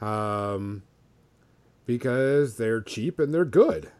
um, 0.01 0.83
because 1.85 2.57
they're 2.57 2.81
cheap 2.81 3.19
and 3.19 3.33
they're 3.33 3.45
good. 3.45 3.91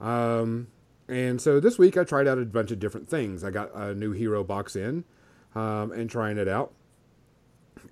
Um, 0.00 0.68
and 1.08 1.40
so 1.40 1.60
this 1.60 1.78
week 1.78 1.96
I 1.96 2.04
tried 2.04 2.26
out 2.28 2.38
a 2.38 2.44
bunch 2.44 2.70
of 2.70 2.78
different 2.78 3.08
things. 3.08 3.44
I 3.44 3.50
got 3.50 3.74
a 3.74 3.94
new 3.94 4.12
hero 4.12 4.42
box 4.44 4.76
in, 4.76 5.04
um, 5.54 5.92
and 5.92 6.08
trying 6.10 6.38
it 6.38 6.48
out, 6.48 6.72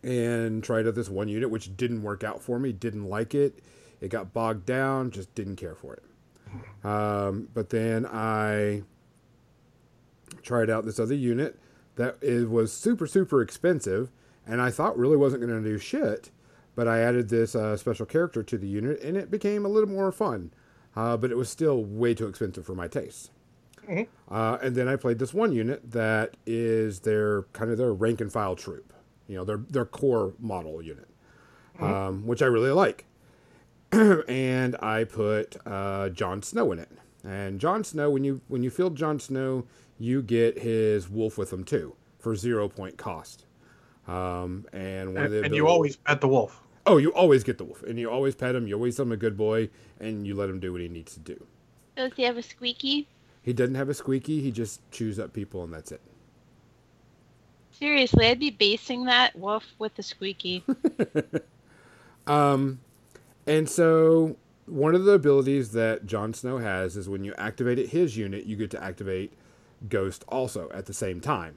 and 0.02 0.62
tried 0.62 0.86
out 0.86 0.94
this 0.94 1.08
one 1.08 1.28
unit 1.28 1.50
which 1.50 1.76
didn't 1.76 2.02
work 2.02 2.24
out 2.24 2.42
for 2.42 2.58
me. 2.58 2.72
Didn't 2.72 3.08
like 3.08 3.34
it. 3.34 3.58
It 4.00 4.08
got 4.08 4.32
bogged 4.32 4.66
down. 4.66 5.10
Just 5.10 5.34
didn't 5.34 5.56
care 5.56 5.74
for 5.74 5.94
it. 5.94 6.02
Um, 6.84 7.48
but 7.52 7.70
then 7.70 8.06
I 8.06 8.82
tried 10.42 10.70
out 10.70 10.84
this 10.84 11.00
other 11.00 11.14
unit 11.14 11.58
that 11.96 12.18
it 12.20 12.48
was 12.50 12.72
super 12.72 13.06
super 13.06 13.40
expensive, 13.40 14.10
and 14.46 14.60
I 14.60 14.70
thought 14.70 14.98
really 14.98 15.16
wasn't 15.16 15.42
going 15.42 15.62
to 15.62 15.68
do 15.68 15.78
shit. 15.78 16.30
But 16.76 16.88
I 16.88 17.00
added 17.00 17.28
this 17.28 17.54
uh, 17.54 17.76
special 17.76 18.04
character 18.04 18.42
to 18.42 18.58
the 18.58 18.66
unit, 18.66 19.00
and 19.00 19.16
it 19.16 19.30
became 19.30 19.64
a 19.64 19.68
little 19.68 19.88
more 19.88 20.10
fun. 20.10 20.52
Uh, 20.96 21.16
but 21.16 21.30
it 21.30 21.36
was 21.36 21.48
still 21.48 21.84
way 21.84 22.14
too 22.14 22.26
expensive 22.26 22.66
for 22.66 22.74
my 22.74 22.88
tastes. 22.88 23.30
Uh, 24.28 24.58
and 24.62 24.74
then 24.74 24.88
I 24.88 24.96
played 24.96 25.18
this 25.18 25.34
one 25.34 25.52
unit 25.52 25.90
that 25.92 26.36
is 26.46 27.00
their 27.00 27.42
kind 27.52 27.70
of 27.70 27.78
their 27.78 27.92
rank 27.92 28.20
and 28.20 28.32
file 28.32 28.56
troop, 28.56 28.92
you 29.28 29.36
know, 29.36 29.44
their 29.44 29.58
their 29.58 29.84
core 29.84 30.34
model 30.38 30.80
unit, 30.82 31.08
um, 31.78 32.26
which 32.26 32.42
I 32.42 32.46
really 32.46 32.70
like. 32.70 33.06
and 33.92 34.76
I 34.80 35.04
put 35.04 35.56
uh, 35.66 36.08
Jon 36.08 36.42
Snow 36.42 36.72
in 36.72 36.78
it. 36.78 36.90
And 37.24 37.60
Jon 37.60 37.84
Snow, 37.84 38.10
when 38.10 38.24
you 38.24 38.40
when 38.48 38.62
you 38.62 38.70
field 38.70 38.96
Jon 38.96 39.20
Snow, 39.20 39.66
you 39.98 40.22
get 40.22 40.58
his 40.58 41.08
wolf 41.08 41.38
with 41.38 41.52
him 41.52 41.64
too 41.64 41.94
for 42.18 42.34
zero 42.34 42.68
point 42.68 42.96
cost. 42.96 43.44
Um, 44.06 44.66
and 44.73 45.14
one 45.14 45.25
of 45.25 45.32
And, 45.32 45.32
the 45.32 45.44
and 45.44 45.54
you 45.54 45.66
always 45.66 45.96
pet 45.96 46.20
the 46.20 46.28
wolf. 46.28 46.61
oh 46.87 46.99
you 46.99 47.12
always 47.14 47.44
get 47.44 47.58
the 47.58 47.64
wolf, 47.64 47.82
and 47.82 47.99
you 47.99 48.11
always 48.11 48.34
pet 48.34 48.54
him. 48.54 48.66
You 48.66 48.75
always 48.75 48.96
tell 48.96 49.04
him 49.06 49.12
a 49.12 49.16
good 49.16 49.37
boy, 49.37 49.70
and 50.00 50.26
you 50.26 50.34
let 50.34 50.50
him 50.50 50.61
do 50.61 50.73
what 50.73 50.80
he 50.82 50.88
needs 50.88 51.14
to 51.14 51.20
do. 51.20 51.46
Does 51.96 52.12
he 52.16 52.23
have 52.25 52.37
a 52.37 52.42
squeaky? 52.42 53.08
He 53.42 53.52
doesn't 53.52 53.75
have 53.76 53.88
a 53.88 53.94
squeaky. 53.94 54.40
He 54.40 54.50
just 54.50 54.80
chews 54.90 55.18
up 55.18 55.32
people, 55.32 55.62
and 55.64 55.73
that's 55.73 55.92
it. 55.92 56.00
Seriously, 57.70 58.26
I'd 58.26 58.38
be 58.40 58.50
basing 58.50 59.04
that 59.04 59.37
wolf 59.37 59.64
with 59.78 59.99
a 59.99 60.02
squeaky. 60.02 60.64
Um, 62.26 62.80
and 63.46 63.68
so 63.68 64.37
one 64.66 64.94
of 64.94 65.04
the 65.04 65.12
abilities 65.12 65.73
that 65.73 66.06
Jon 66.06 66.32
Snow 66.32 66.58
has 66.58 66.96
is 66.96 67.08
when 67.08 67.25
you 67.25 67.34
activate 67.37 67.78
it, 67.78 67.90
his 67.90 68.16
unit, 68.16 68.46
you 68.46 68.56
get 68.56 68.70
to 68.73 68.82
activate 68.82 69.32
Ghost 69.88 70.25
also 70.28 70.70
at 70.73 70.87
the 70.87 70.94
same 70.94 71.20
time. 71.20 71.56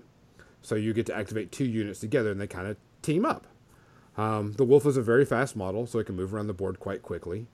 So 0.61 0.75
you 0.75 0.93
get 0.93 1.05
to 1.07 1.15
activate 1.15 1.51
two 1.51 1.65
units 1.65 1.99
together 1.99 2.31
and 2.31 2.41
they 2.41 2.47
kind 2.47 2.67
of 2.67 2.77
team 3.01 3.25
up. 3.25 3.47
Um, 4.17 4.53
the 4.53 4.63
Wolf 4.63 4.85
is 4.85 4.97
a 4.97 5.01
very 5.01 5.25
fast 5.25 5.55
model, 5.55 5.85
so 5.85 5.99
it 5.99 6.05
can 6.05 6.15
move 6.15 6.33
around 6.33 6.47
the 6.47 6.53
board 6.53 6.79
quite 6.79 7.03
quickly. 7.03 7.45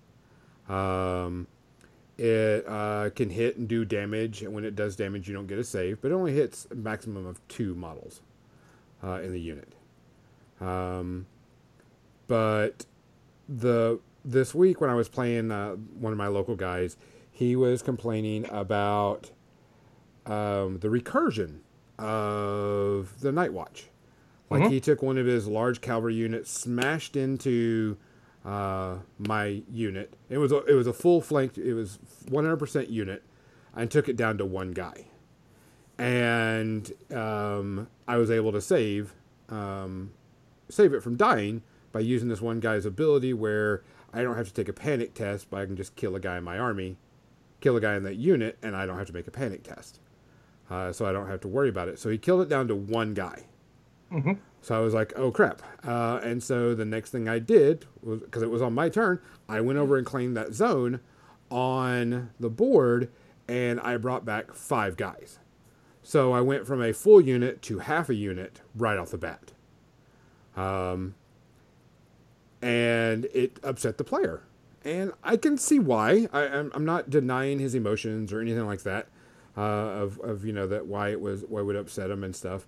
Um, 0.70 1.48
it 2.18 2.66
uh, 2.68 3.10
can 3.10 3.30
hit 3.30 3.58
and 3.58 3.68
do 3.68 3.84
damage, 3.84 4.42
and 4.42 4.54
when 4.54 4.64
it 4.64 4.76
does 4.76 4.96
damage, 4.96 5.28
you 5.28 5.34
don't 5.34 5.48
get 5.48 5.60
a 5.60 5.64
save, 5.64 6.02
but 6.02 6.12
it 6.12 6.14
only 6.14 6.34
hits 6.34 6.68
a 6.72 6.76
maximum 6.76 7.26
of 7.26 7.46
two 7.48 7.76
models 7.76 8.22
uh, 9.04 9.20
in 9.22 9.34
the 9.34 9.42
unit. 9.42 9.74
Um, 10.62 11.26
but 12.28 12.86
the 13.50 14.00
this 14.24 14.56
week 14.56 14.80
when 14.80 14.90
I 14.90 14.96
was 14.96 15.10
playing 15.10 15.52
uh, 15.52 15.72
one 15.72 16.14
of 16.14 16.18
my 16.18 16.28
local 16.28 16.56
guys, 16.56 16.96
he 17.30 17.56
was 17.58 17.82
complaining 17.82 18.46
about 18.50 19.32
um, 20.26 20.80
the 20.80 20.88
recursion 20.88 21.60
of 22.00 23.20
the 23.22 23.32
Night 23.32 23.54
Watch. 23.54 23.90
Like 24.50 24.64
Mhm. 24.64 24.70
he 24.72 24.80
took 24.80 25.02
one 25.02 25.18
of 25.18 25.26
his 25.26 25.48
large 25.48 25.82
cavalry 25.82 26.16
units, 26.16 26.50
smashed 26.52 27.16
into 27.16 27.98
uh, 28.46 28.98
my 29.18 29.64
unit. 29.72 30.14
It 30.30 30.38
was 30.38 30.52
a, 30.52 30.58
it 30.66 30.74
was 30.74 30.86
a 30.86 30.92
full 30.94 31.22
flanked. 31.22 31.58
It 31.58 31.74
was 31.74 31.98
100% 32.30 32.90
unit, 32.90 33.24
and 33.74 33.90
took 33.90 34.10
it 34.10 34.18
down 34.18 34.38
to 34.40 34.46
one 34.46 34.72
guy. 34.72 35.06
And 35.98 36.92
um, 37.14 37.88
I 38.08 38.18
was 38.18 38.30
able 38.32 38.52
to 38.52 38.62
save 38.62 39.14
um, 39.50 40.12
save 40.70 40.94
it 40.94 41.02
from 41.04 41.16
dying 41.16 41.62
by 41.92 42.00
using 42.00 42.28
this 42.28 42.42
one 42.42 42.60
guy's 42.60 42.86
ability, 42.86 43.34
where 43.34 43.84
I 44.14 44.24
don't 44.24 44.36
have 44.36 44.48
to 44.48 44.54
take 44.54 44.68
a 44.68 44.74
panic 44.74 45.14
test, 45.14 45.50
but 45.50 45.62
I 45.62 45.66
can 45.66 45.76
just 45.78 45.96
kill 45.96 46.16
a 46.16 46.20
guy 46.20 46.38
in 46.38 46.44
my 46.44 46.58
army, 46.58 46.98
kill 47.62 47.78
a 47.78 47.82
guy 47.82 47.96
in 47.96 48.04
that 48.04 48.16
unit, 48.16 48.58
and 48.64 48.76
I 48.76 48.86
don't 48.86 48.98
have 48.98 49.08
to 49.08 49.14
make 49.14 49.28
a 49.28 49.32
panic 49.32 49.64
test. 49.64 50.00
Uh, 50.70 50.92
so 50.92 51.06
I 51.06 51.12
don't 51.12 51.28
have 51.28 51.42
to 51.42 51.48
worry 51.48 51.70
about 51.70 51.88
it. 51.90 52.00
So 52.00 52.10
he 52.10 52.18
killed 52.18 52.42
it 52.42 52.50
down 52.50 52.68
to 52.70 52.76
one 52.76 53.14
guy. 53.14 53.44
Mhm. 54.12 54.38
So 54.62 54.76
I 54.76 54.80
was 54.80 54.94
like, 54.94 55.12
oh 55.18 55.30
crap. 55.32 55.62
Uh, 55.86 56.20
and 56.24 56.42
so 56.42 56.74
the 56.74 56.86
next 56.86 57.10
thing 57.12 57.28
I 57.28 57.40
did, 57.40 57.86
was 58.02 58.22
because 58.22 58.42
it 58.44 58.50
was 58.50 58.62
on 58.62 58.74
my 58.74 58.88
turn, 58.90 59.20
I 59.50 59.60
went 59.62 59.78
over 59.78 59.98
and 59.98 60.06
claimed 60.06 60.38
that 60.38 60.54
zone 60.54 61.00
on 61.50 62.30
the 62.40 62.50
board 62.50 63.10
and 63.48 63.80
I 63.82 63.98
brought 63.98 64.24
back 64.24 64.54
five 64.54 64.96
guys. 64.96 65.40
So 66.02 66.32
I 66.32 66.42
went 66.42 66.66
from 66.66 66.82
a 66.82 66.94
full 66.94 67.20
unit 67.22 67.62
to 67.64 67.80
half 67.80 68.10
a 68.10 68.16
unit 68.16 68.62
right 68.76 68.98
off 68.98 69.12
the 69.12 69.18
bat. 69.18 69.52
Um, 70.56 71.16
and 72.62 73.26
it 73.34 73.60
upset 73.64 73.98
the 73.98 74.04
player. 74.04 74.44
And 74.86 75.12
I 75.24 75.38
can 75.38 75.58
see 75.58 75.80
why. 75.80 76.28
I, 76.34 76.42
I'm, 76.48 76.72
I'm 76.74 76.86
not 76.86 77.10
denying 77.10 77.60
his 77.60 77.76
emotions 77.76 78.32
or 78.34 78.40
anything 78.40 78.66
like 78.66 78.84
that. 78.84 79.08
Uh, 79.56 79.62
of, 79.62 80.20
of 80.22 80.44
you 80.46 80.52
know 80.52 80.66
that 80.66 80.88
why 80.88 81.10
it 81.10 81.22
was 81.22 81.44
why 81.48 81.60
it 81.60 81.64
would 81.64 81.76
upset 81.76 82.10
him 82.10 82.24
and 82.24 82.36
stuff, 82.36 82.66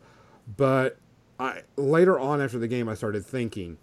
but 0.56 0.98
I 1.40 1.62
later 1.78 2.20
on 2.20 2.42
after 2.42 2.60
the 2.60 2.68
game 2.68 2.88
I 2.88 2.94
started 2.94 3.26
thinking, 3.26 3.78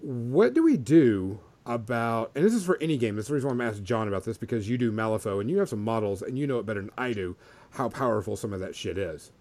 what 0.00 0.54
do 0.54 0.62
we 0.62 0.76
do 0.76 1.40
about? 1.66 2.30
And 2.34 2.44
this 2.44 2.54
is 2.54 2.64
for 2.64 2.78
any 2.80 2.96
game. 2.96 3.16
This 3.16 3.24
is 3.24 3.28
the 3.28 3.34
reason 3.34 3.48
why 3.48 3.54
I'm 3.54 3.60
asking 3.60 3.84
John 3.84 4.08
about 4.08 4.24
this 4.24 4.38
because 4.38 4.68
you 4.68 4.78
do 4.78 4.90
Malifaux 4.92 5.40
and 5.40 5.50
you 5.50 5.58
have 5.58 5.68
some 5.68 5.82
models 5.84 6.22
and 6.22 6.38
you 6.38 6.46
know 6.46 6.58
it 6.58 6.66
better 6.66 6.80
than 6.80 6.90
I 6.96 7.12
do 7.12 7.36
how 7.70 7.88
powerful 7.88 8.36
some 8.36 8.52
of 8.52 8.60
that 8.60 8.74
shit 8.74 8.96
is. 8.98 9.32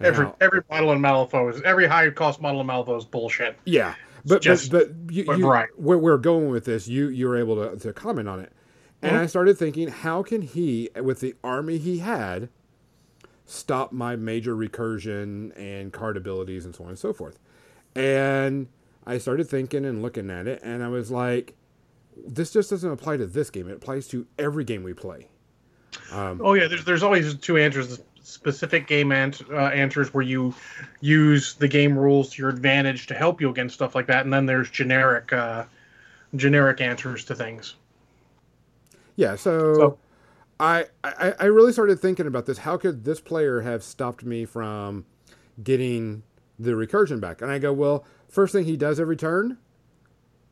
Every 0.00 0.24
how- 0.26 0.36
every 0.40 0.62
model 0.70 0.92
in 0.92 1.00
Malifaux 1.00 1.54
is 1.54 1.60
every 1.62 1.86
high 1.86 2.08
cost 2.10 2.40
model 2.40 2.60
in 2.62 2.66
Malifaux 2.66 2.98
is 2.98 3.04
bullshit. 3.04 3.56
Yeah, 3.66 3.94
but 4.24 4.40
just- 4.40 4.70
but, 4.70 5.06
but, 5.06 5.14
you, 5.14 5.24
but 5.24 5.38
you, 5.38 5.46
right. 5.50 5.68
where 5.76 5.98
we're 5.98 6.16
going 6.16 6.48
with 6.48 6.64
this, 6.64 6.88
you 6.88 7.08
you 7.08 7.28
were 7.28 7.36
able 7.36 7.56
to, 7.56 7.76
to 7.78 7.92
comment 7.92 8.28
on 8.28 8.40
it, 8.40 8.52
and. 9.02 9.16
I 9.16 9.26
started 9.26 9.58
thinking, 9.58 9.88
how 9.88 10.22
can 10.22 10.42
he, 10.42 10.90
with 10.96 11.20
the 11.20 11.34
army 11.42 11.78
he 11.78 11.98
had, 11.98 12.48
stop 13.46 13.92
my 13.92 14.16
major 14.16 14.54
recursion 14.54 15.52
and 15.58 15.92
card 15.92 16.16
abilities 16.16 16.64
and 16.64 16.74
so 16.74 16.84
on 16.84 16.90
and 16.90 16.98
so 16.98 17.12
forth, 17.12 17.38
and 17.94 18.68
I 19.06 19.18
started 19.18 19.48
thinking 19.48 19.84
and 19.84 20.02
looking 20.02 20.30
at 20.30 20.46
it, 20.46 20.60
and 20.62 20.82
I 20.82 20.88
was 20.88 21.10
like, 21.10 21.54
this 22.26 22.52
just 22.52 22.70
doesn't 22.70 22.90
apply 22.90 23.16
to 23.16 23.26
this 23.26 23.50
game; 23.50 23.68
it 23.68 23.74
applies 23.74 24.06
to 24.08 24.26
every 24.38 24.64
game 24.64 24.82
we 24.82 24.92
play. 24.92 25.28
Um, 26.12 26.40
Oh 26.42 26.54
yeah, 26.54 26.68
there's 26.68 26.84
there's 26.84 27.02
always 27.02 27.34
two 27.36 27.56
answers. 27.56 28.00
Specific 28.22 28.86
game 28.86 29.10
ant, 29.10 29.42
uh, 29.50 29.56
answers 29.56 30.14
where 30.14 30.22
you 30.22 30.54
use 31.00 31.54
the 31.54 31.66
game 31.66 31.98
rules 31.98 32.30
to 32.30 32.42
your 32.42 32.50
advantage 32.50 33.06
to 33.08 33.14
help 33.14 33.40
you 33.40 33.50
against 33.50 33.74
stuff 33.74 33.94
like 33.94 34.06
that, 34.06 34.24
and 34.24 34.32
then 34.32 34.46
there's 34.46 34.70
generic 34.70 35.32
uh, 35.32 35.64
generic 36.36 36.80
answers 36.80 37.24
to 37.24 37.34
things. 37.34 37.74
Yeah, 39.20 39.36
so, 39.36 39.74
So- 39.74 39.98
I, 40.58 40.86
I 41.04 41.34
I 41.40 41.44
really 41.46 41.72
started 41.72 42.00
thinking 42.00 42.26
about 42.26 42.46
this. 42.46 42.58
How 42.58 42.76
could 42.76 43.04
this 43.04 43.20
player 43.20 43.60
have 43.60 43.82
stopped 43.82 44.24
me 44.24 44.44
from 44.46 45.04
getting 45.62 46.22
the 46.58 46.72
recursion 46.72 47.20
back? 47.20 47.40
And 47.42 47.50
I 47.50 47.58
go, 47.58 47.72
well, 47.72 48.04
first 48.28 48.52
thing 48.52 48.64
he 48.64 48.76
does 48.76 48.98
every 49.00 49.16
turn, 49.16 49.58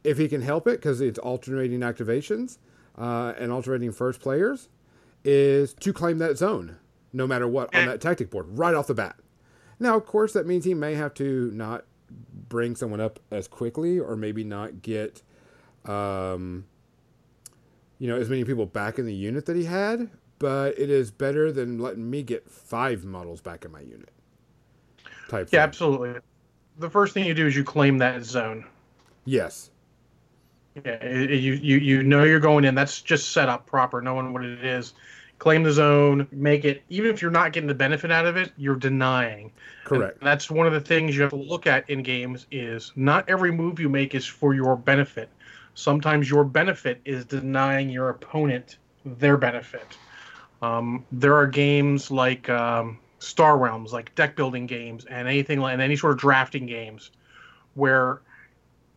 if 0.04 0.16
he 0.18 0.28
can 0.28 0.40
help 0.42 0.66
it, 0.66 0.80
because 0.80 1.00
it's 1.02 1.18
alternating 1.18 1.80
activations 1.80 2.58
uh, 2.98 3.32
and 3.38 3.50
alternating 3.52 3.92
first 3.92 4.20
players, 4.20 4.68
is 5.24 5.74
to 5.74 5.92
claim 5.92 6.16
that 6.18 6.38
zone, 6.38 6.76
no 7.12 7.26
matter 7.26 7.46
what, 7.48 7.74
on 7.74 7.86
that 7.86 8.00
tactic 8.00 8.30
board, 8.30 8.46
right 8.58 8.74
off 8.74 8.86
the 8.86 8.94
bat. 8.94 9.16
Now, 9.78 9.94
of 9.96 10.04
course, 10.06 10.32
that 10.34 10.46
means 10.46 10.64
he 10.64 10.74
may 10.74 10.94
have 10.94 11.12
to 11.14 11.50
not 11.54 11.84
bring 12.48 12.76
someone 12.76 13.00
up 13.00 13.18
as 13.30 13.46
quickly, 13.48 13.98
or 13.98 14.16
maybe 14.16 14.42
not 14.44 14.80
get. 14.82 15.22
Um, 15.84 16.64
you 17.98 18.08
know, 18.08 18.16
as 18.16 18.28
many 18.28 18.44
people 18.44 18.66
back 18.66 18.98
in 18.98 19.06
the 19.06 19.14
unit 19.14 19.46
that 19.46 19.56
he 19.56 19.64
had, 19.64 20.10
but 20.38 20.78
it 20.78 20.90
is 20.90 21.10
better 21.10 21.52
than 21.52 21.78
letting 21.78 22.08
me 22.10 22.22
get 22.22 22.50
five 22.50 23.04
models 23.04 23.40
back 23.40 23.64
in 23.64 23.72
my 23.72 23.80
unit. 23.80 24.10
Type 25.28 25.48
Yeah, 25.50 25.62
thing. 25.62 25.62
absolutely. 25.62 26.20
The 26.78 26.90
first 26.90 27.14
thing 27.14 27.26
you 27.26 27.34
do 27.34 27.46
is 27.46 27.56
you 27.56 27.64
claim 27.64 27.98
that 27.98 28.24
zone. 28.24 28.66
Yes. 29.24 29.70
Yeah, 30.84 31.04
you, 31.04 31.54
you 31.54 31.76
you 31.78 32.02
know 32.02 32.22
you're 32.24 32.38
going 32.40 32.64
in. 32.64 32.74
That's 32.74 33.02
just 33.02 33.32
set 33.32 33.48
up 33.48 33.66
proper, 33.66 34.00
knowing 34.00 34.32
what 34.32 34.44
it 34.44 34.64
is. 34.64 34.94
Claim 35.38 35.62
the 35.62 35.72
zone, 35.72 36.28
make 36.32 36.64
it. 36.64 36.82
Even 36.88 37.10
if 37.10 37.20
you're 37.22 37.30
not 37.30 37.52
getting 37.52 37.68
the 37.68 37.74
benefit 37.74 38.10
out 38.10 38.26
of 38.26 38.36
it, 38.36 38.52
you're 38.56 38.76
denying. 38.76 39.52
Correct. 39.84 40.18
And 40.20 40.26
that's 40.28 40.50
one 40.50 40.66
of 40.66 40.72
the 40.72 40.80
things 40.80 41.16
you 41.16 41.22
have 41.22 41.30
to 41.30 41.36
look 41.36 41.66
at 41.66 41.88
in 41.90 42.02
games. 42.02 42.46
Is 42.50 42.92
not 42.96 43.28
every 43.28 43.50
move 43.50 43.80
you 43.80 43.88
make 43.88 44.14
is 44.14 44.26
for 44.26 44.54
your 44.54 44.76
benefit. 44.76 45.28
Sometimes 45.78 46.28
your 46.28 46.42
benefit 46.42 47.00
is 47.04 47.24
denying 47.24 47.88
your 47.88 48.08
opponent 48.08 48.78
their 49.04 49.36
benefit. 49.36 49.86
Um, 50.60 51.06
there 51.12 51.36
are 51.36 51.46
games 51.46 52.10
like 52.10 52.50
um, 52.50 52.98
Star 53.20 53.56
Realms, 53.56 53.92
like 53.92 54.12
deck 54.16 54.34
building 54.34 54.66
games, 54.66 55.04
and 55.04 55.28
anything 55.28 55.60
like 55.60 55.74
and 55.74 55.80
any 55.80 55.94
sort 55.94 56.14
of 56.14 56.18
drafting 56.18 56.66
games, 56.66 57.12
where 57.74 58.22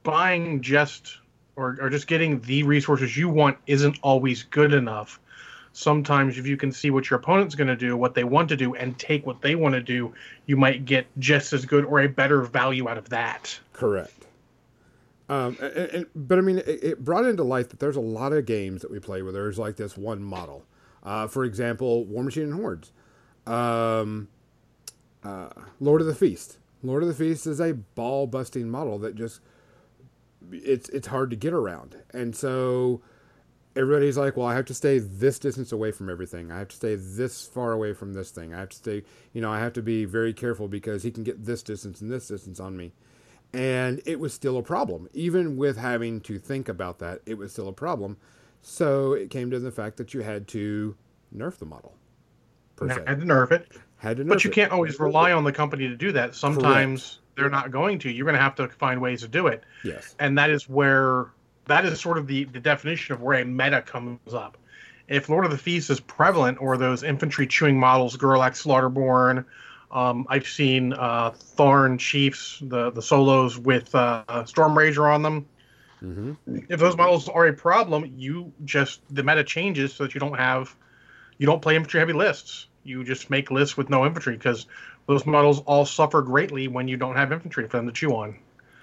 buying 0.01 0.59
just 0.59 1.19
or, 1.55 1.77
or 1.79 1.91
just 1.91 2.07
getting 2.07 2.41
the 2.41 2.63
resources 2.63 3.15
you 3.15 3.29
want 3.29 3.59
isn't 3.67 3.99
always 4.01 4.41
good 4.41 4.73
enough. 4.73 5.19
Sometimes, 5.73 6.39
if 6.39 6.47
you 6.47 6.57
can 6.57 6.71
see 6.71 6.89
what 6.89 7.11
your 7.11 7.19
opponent's 7.19 7.53
going 7.53 7.67
to 7.67 7.75
do, 7.75 7.95
what 7.95 8.15
they 8.15 8.23
want 8.23 8.49
to 8.49 8.57
do, 8.57 8.73
and 8.73 8.97
take 8.97 9.23
what 9.27 9.39
they 9.39 9.53
want 9.53 9.75
to 9.75 9.83
do, 9.83 10.15
you 10.47 10.57
might 10.57 10.85
get 10.85 11.05
just 11.19 11.53
as 11.53 11.63
good 11.63 11.85
or 11.85 12.01
a 12.01 12.07
better 12.07 12.41
value 12.41 12.89
out 12.89 12.97
of 12.97 13.07
that. 13.09 13.59
Correct. 13.71 14.20
Um, 15.31 15.57
and, 15.61 15.71
and, 15.71 16.05
but 16.13 16.37
I 16.37 16.41
mean, 16.41 16.57
it, 16.57 16.67
it 16.67 17.05
brought 17.05 17.25
into 17.25 17.43
light 17.43 17.69
that 17.69 17.79
there's 17.79 17.95
a 17.95 18.01
lot 18.01 18.33
of 18.33 18.45
games 18.45 18.81
that 18.81 18.91
we 18.91 18.99
play 18.99 19.21
where 19.21 19.31
there's 19.31 19.57
like 19.57 19.77
this 19.77 19.95
one 19.95 20.21
model. 20.21 20.65
Uh, 21.03 21.25
for 21.27 21.45
example, 21.45 22.03
War 22.03 22.21
Machine 22.21 22.43
and 22.43 22.53
Hordes. 22.55 22.91
Um, 23.47 24.27
uh, 25.23 25.47
Lord 25.79 26.01
of 26.01 26.07
the 26.07 26.15
Feast. 26.15 26.57
Lord 26.83 27.01
of 27.01 27.07
the 27.07 27.15
Feast 27.15 27.47
is 27.47 27.61
a 27.61 27.73
ball 27.73 28.27
busting 28.27 28.69
model 28.69 28.99
that 28.99 29.15
just 29.15 29.39
it's 30.51 30.89
it's 30.89 31.07
hard 31.07 31.29
to 31.29 31.37
get 31.37 31.53
around, 31.53 31.95
and 32.13 32.35
so 32.35 33.01
everybody's 33.75 34.17
like, 34.17 34.35
well, 34.35 34.47
I 34.47 34.55
have 34.55 34.65
to 34.65 34.73
stay 34.73 34.99
this 34.99 35.39
distance 35.39 35.71
away 35.71 35.91
from 35.91 36.09
everything. 36.09 36.51
I 36.51 36.59
have 36.59 36.67
to 36.69 36.75
stay 36.75 36.95
this 36.95 37.47
far 37.47 37.71
away 37.71 37.93
from 37.93 38.13
this 38.13 38.31
thing. 38.31 38.53
I 38.53 38.59
have 38.59 38.69
to 38.69 38.77
stay, 38.77 39.03
you 39.31 39.39
know, 39.39 39.49
I 39.51 39.59
have 39.59 39.71
to 39.73 39.81
be 39.81 40.03
very 40.03 40.33
careful 40.33 40.67
because 40.67 41.03
he 41.03 41.11
can 41.11 41.23
get 41.23 41.45
this 41.45 41.63
distance 41.63 42.01
and 42.01 42.11
this 42.11 42.27
distance 42.27 42.59
on 42.59 42.75
me. 42.75 42.91
And 43.53 44.01
it 44.05 44.19
was 44.19 44.33
still 44.33 44.57
a 44.57 44.63
problem. 44.63 45.09
Even 45.13 45.57
with 45.57 45.77
having 45.77 46.21
to 46.21 46.39
think 46.39 46.69
about 46.69 46.99
that, 46.99 47.19
it 47.25 47.37
was 47.37 47.51
still 47.51 47.67
a 47.67 47.73
problem. 47.73 48.17
So 48.61 49.13
it 49.13 49.29
came 49.29 49.51
to 49.51 49.59
the 49.59 49.71
fact 49.71 49.97
that 49.97 50.13
you 50.13 50.21
had 50.21 50.47
to 50.49 50.95
nerf 51.35 51.57
the 51.57 51.65
model. 51.65 51.95
Per 52.77 52.85
And 52.85 52.93
se. 52.95 53.03
had 53.07 53.19
to 53.19 53.25
nerf 53.25 53.51
it, 53.51 53.67
Had 53.97 54.17
to 54.17 54.23
nerf 54.23 54.29
but 54.29 54.43
you 54.43 54.51
it. 54.51 54.53
can't 54.53 54.71
always 54.71 54.99
rely 54.99 55.31
on 55.33 55.43
the 55.43 55.51
company 55.51 55.87
to 55.87 55.95
do 55.95 56.11
that. 56.13 56.35
Sometimes 56.35 57.19
they're 57.35 57.49
not 57.49 57.71
going 57.71 57.99
to. 57.99 58.09
You're 58.11 58.25
going 58.25 58.35
to 58.35 58.41
have 58.41 58.55
to 58.55 58.67
find 58.69 59.01
ways 59.01 59.21
to 59.21 59.27
do 59.27 59.47
it. 59.47 59.63
Yes. 59.83 60.15
and 60.19 60.37
that 60.37 60.49
is 60.49 60.69
where 60.69 61.27
that 61.65 61.85
is 61.85 61.99
sort 61.99 62.17
of 62.17 62.27
the, 62.27 62.45
the 62.45 62.59
definition 62.59 63.13
of 63.13 63.21
where 63.21 63.39
a 63.39 63.45
meta 63.45 63.81
comes 63.81 64.33
up. 64.33 64.57
If 65.07 65.27
Lord 65.29 65.45
of 65.45 65.51
the 65.51 65.57
Feast 65.57 65.89
is 65.89 65.99
prevalent, 65.99 66.61
or 66.61 66.77
those 66.77 67.03
infantry 67.03 67.45
chewing 67.47 67.79
models, 67.79 68.15
Gerlax, 68.17 68.63
Slaughterborn, 68.65 69.43
um, 69.91 70.25
I've 70.29 70.47
seen 70.47 70.93
uh, 70.93 71.31
Thorn 71.31 71.97
Chiefs, 71.97 72.59
the 72.61 72.91
the 72.91 73.01
solos 73.01 73.57
with 73.57 73.93
uh, 73.93 74.45
Storm 74.45 74.73
Rager 74.73 75.13
on 75.13 75.21
them. 75.21 75.45
hmm 75.99 76.33
If 76.69 76.79
those 76.79 76.97
models 76.97 77.29
are 77.29 77.47
a 77.47 77.53
problem, 77.53 78.13
you 78.17 78.51
just 78.65 79.01
the 79.13 79.23
meta 79.23 79.43
changes 79.43 79.93
so 79.93 80.03
that 80.03 80.13
you 80.13 80.19
don't 80.19 80.37
have 80.37 80.75
you 81.37 81.45
don't 81.45 81.61
play 81.61 81.75
infantry 81.75 81.99
heavy 81.99 82.13
lists. 82.13 82.67
You 82.83 83.03
just 83.03 83.29
make 83.29 83.51
lists 83.51 83.77
with 83.77 83.89
no 83.89 84.05
infantry 84.05 84.37
because 84.37 84.67
those 85.07 85.25
models 85.25 85.59
all 85.65 85.85
suffer 85.85 86.21
greatly 86.21 86.67
when 86.67 86.87
you 86.87 86.97
don't 86.97 87.15
have 87.15 87.31
infantry 87.31 87.67
for 87.67 87.77
them 87.77 87.87
to 87.87 87.91
chew 87.91 88.15
on. 88.15 88.35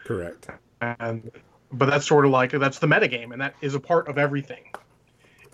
Correct. 0.05 0.49
And 0.81 1.31
but 1.73 1.87
that's 1.87 2.07
sort 2.07 2.25
of 2.25 2.31
like 2.31 2.51
that's 2.53 2.79
the 2.79 2.87
meta 2.87 3.09
game, 3.09 3.33
and 3.33 3.41
that 3.41 3.55
is 3.61 3.75
a 3.75 3.81
part 3.81 4.09
of 4.09 4.19
everything. 4.19 4.65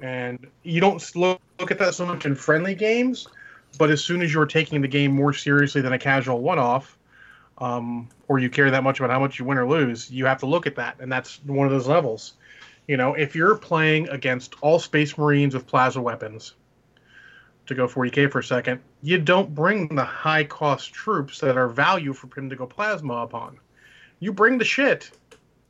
And 0.00 0.46
you 0.62 0.80
don't 0.80 1.02
look, 1.16 1.40
look 1.58 1.70
at 1.70 1.78
that 1.78 1.94
so 1.94 2.06
much 2.06 2.26
in 2.26 2.34
friendly 2.34 2.74
games, 2.74 3.26
but 3.76 3.90
as 3.90 4.02
soon 4.02 4.22
as 4.22 4.32
you're 4.32 4.46
taking 4.46 4.80
the 4.80 4.88
game 4.88 5.12
more 5.12 5.32
seriously 5.32 5.80
than 5.80 5.92
a 5.92 5.98
casual 5.98 6.40
one-off, 6.40 6.96
um, 7.58 8.08
or 8.28 8.38
you 8.38 8.50
care 8.50 8.70
that 8.70 8.82
much 8.82 8.98
about 8.98 9.10
how 9.10 9.20
much 9.20 9.38
you 9.38 9.44
win 9.44 9.58
or 9.58 9.68
lose, 9.68 10.10
you 10.10 10.26
have 10.26 10.38
to 10.40 10.46
look 10.46 10.66
at 10.66 10.76
that, 10.76 10.96
and 11.00 11.10
that's 11.10 11.40
one 11.44 11.66
of 11.66 11.72
those 11.72 11.86
levels. 11.86 12.34
You 12.88 12.96
know, 12.96 13.14
if 13.14 13.34
you're 13.34 13.56
playing 13.56 14.08
against 14.08 14.56
all 14.60 14.78
Space 14.78 15.16
Marines 15.16 15.54
with 15.54 15.66
plasma 15.66 16.02
weapons, 16.02 16.54
to 17.66 17.74
go 17.74 17.88
40k 17.88 18.30
for 18.30 18.40
a 18.40 18.44
second, 18.44 18.80
you 19.02 19.18
don't 19.18 19.54
bring 19.54 19.88
the 19.88 20.04
high 20.04 20.44
cost 20.44 20.92
troops 20.92 21.40
that 21.40 21.56
are 21.56 21.68
value 21.68 22.12
for 22.12 22.28
him 22.38 22.50
to 22.50 22.56
go 22.56 22.66
plasma 22.66 23.14
upon. 23.14 23.58
You 24.20 24.32
bring 24.32 24.58
the 24.58 24.64
shit. 24.64 25.10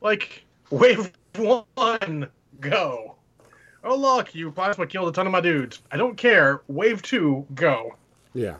Like, 0.01 0.43
wave 0.69 1.11
one, 1.35 2.29
go. 2.59 3.14
Oh, 3.85 3.95
look, 3.95 4.33
you 4.33 4.51
plasma 4.51 4.87
killed 4.87 5.09
a 5.09 5.11
ton 5.11 5.27
of 5.27 5.31
my 5.31 5.41
dudes. 5.41 5.79
I 5.91 5.97
don't 5.97 6.17
care. 6.17 6.61
Wave 6.67 7.03
two, 7.03 7.45
go. 7.53 7.95
Yeah. 8.33 8.57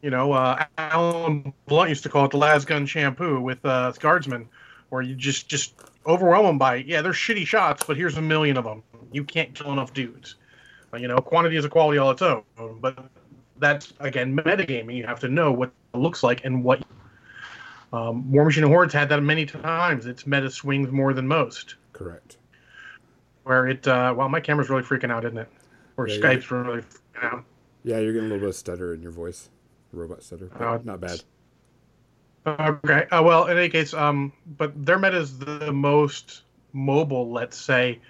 You 0.00 0.10
know, 0.10 0.32
uh, 0.32 0.64
Alan 0.78 1.52
Blunt 1.66 1.88
used 1.88 2.04
to 2.04 2.08
call 2.08 2.26
it 2.26 2.30
the 2.30 2.38
lasgun 2.38 2.86
shampoo 2.86 3.40
with 3.40 3.64
uh, 3.64 3.90
guardsmen, 3.98 4.48
where 4.90 5.02
you 5.02 5.16
just 5.16 5.48
just 5.48 5.74
overwhelm 6.06 6.46
them 6.46 6.58
by, 6.58 6.76
yeah, 6.76 7.02
they're 7.02 7.12
shitty 7.12 7.46
shots, 7.46 7.82
but 7.84 7.96
here's 7.96 8.16
a 8.16 8.22
million 8.22 8.56
of 8.56 8.64
them. 8.64 8.82
You 9.10 9.24
can't 9.24 9.54
kill 9.54 9.72
enough 9.72 9.92
dudes. 9.92 10.36
You 10.96 11.08
know, 11.08 11.18
quantity 11.18 11.56
is 11.56 11.64
a 11.64 11.68
quality 11.68 11.98
all 11.98 12.12
its 12.12 12.22
own, 12.22 12.44
but 12.80 12.96
that's 13.58 13.92
again 13.98 14.36
metagaming. 14.36 14.96
You 14.96 15.06
have 15.06 15.18
to 15.20 15.28
know 15.28 15.50
what 15.50 15.72
it 15.92 15.98
looks 15.98 16.22
like 16.22 16.44
and 16.44 16.62
what. 16.62 16.84
Um, 17.92 18.30
War 18.30 18.44
Machine 18.44 18.64
and 18.64 18.72
Hordes 18.72 18.92
had 18.92 19.08
that 19.08 19.22
many 19.22 19.46
times. 19.46 20.06
Its 20.06 20.26
meta 20.26 20.50
swings 20.50 20.90
more 20.90 21.12
than 21.12 21.26
most. 21.26 21.76
Correct. 21.92 22.36
Where 23.44 23.68
it, 23.68 23.86
uh, 23.86 24.14
well, 24.16 24.28
my 24.28 24.40
camera's 24.40 24.68
really 24.68 24.82
freaking 24.82 25.10
out, 25.10 25.24
isn't 25.24 25.38
it? 25.38 25.48
Or 25.96 26.08
Yeah, 26.08 26.16
Skype's 26.16 26.50
really 26.50 26.82
freaking 26.82 27.22
out. 27.22 27.44
Yeah, 27.84 27.98
you're 27.98 28.12
getting 28.12 28.28
a 28.28 28.32
little 28.32 28.40
bit 28.40 28.48
of 28.48 28.56
stutter 28.56 28.94
in 28.94 29.02
your 29.02 29.12
voice. 29.12 29.50
Robot 29.92 30.22
stutter. 30.22 30.50
but 30.58 30.62
Uh, 30.62 30.78
not 30.84 31.00
bad. 31.00 31.22
Okay. 32.46 33.06
Uh, 33.10 33.22
well, 33.22 33.46
in 33.46 33.56
any 33.56 33.68
case, 33.68 33.94
um, 33.94 34.32
but 34.58 34.72
their 34.84 34.98
meta 34.98 35.16
is 35.16 35.38
the 35.38 35.72
most 35.72 36.42
mobile, 36.72 37.30
let's 37.30 37.56
say, 37.56 38.00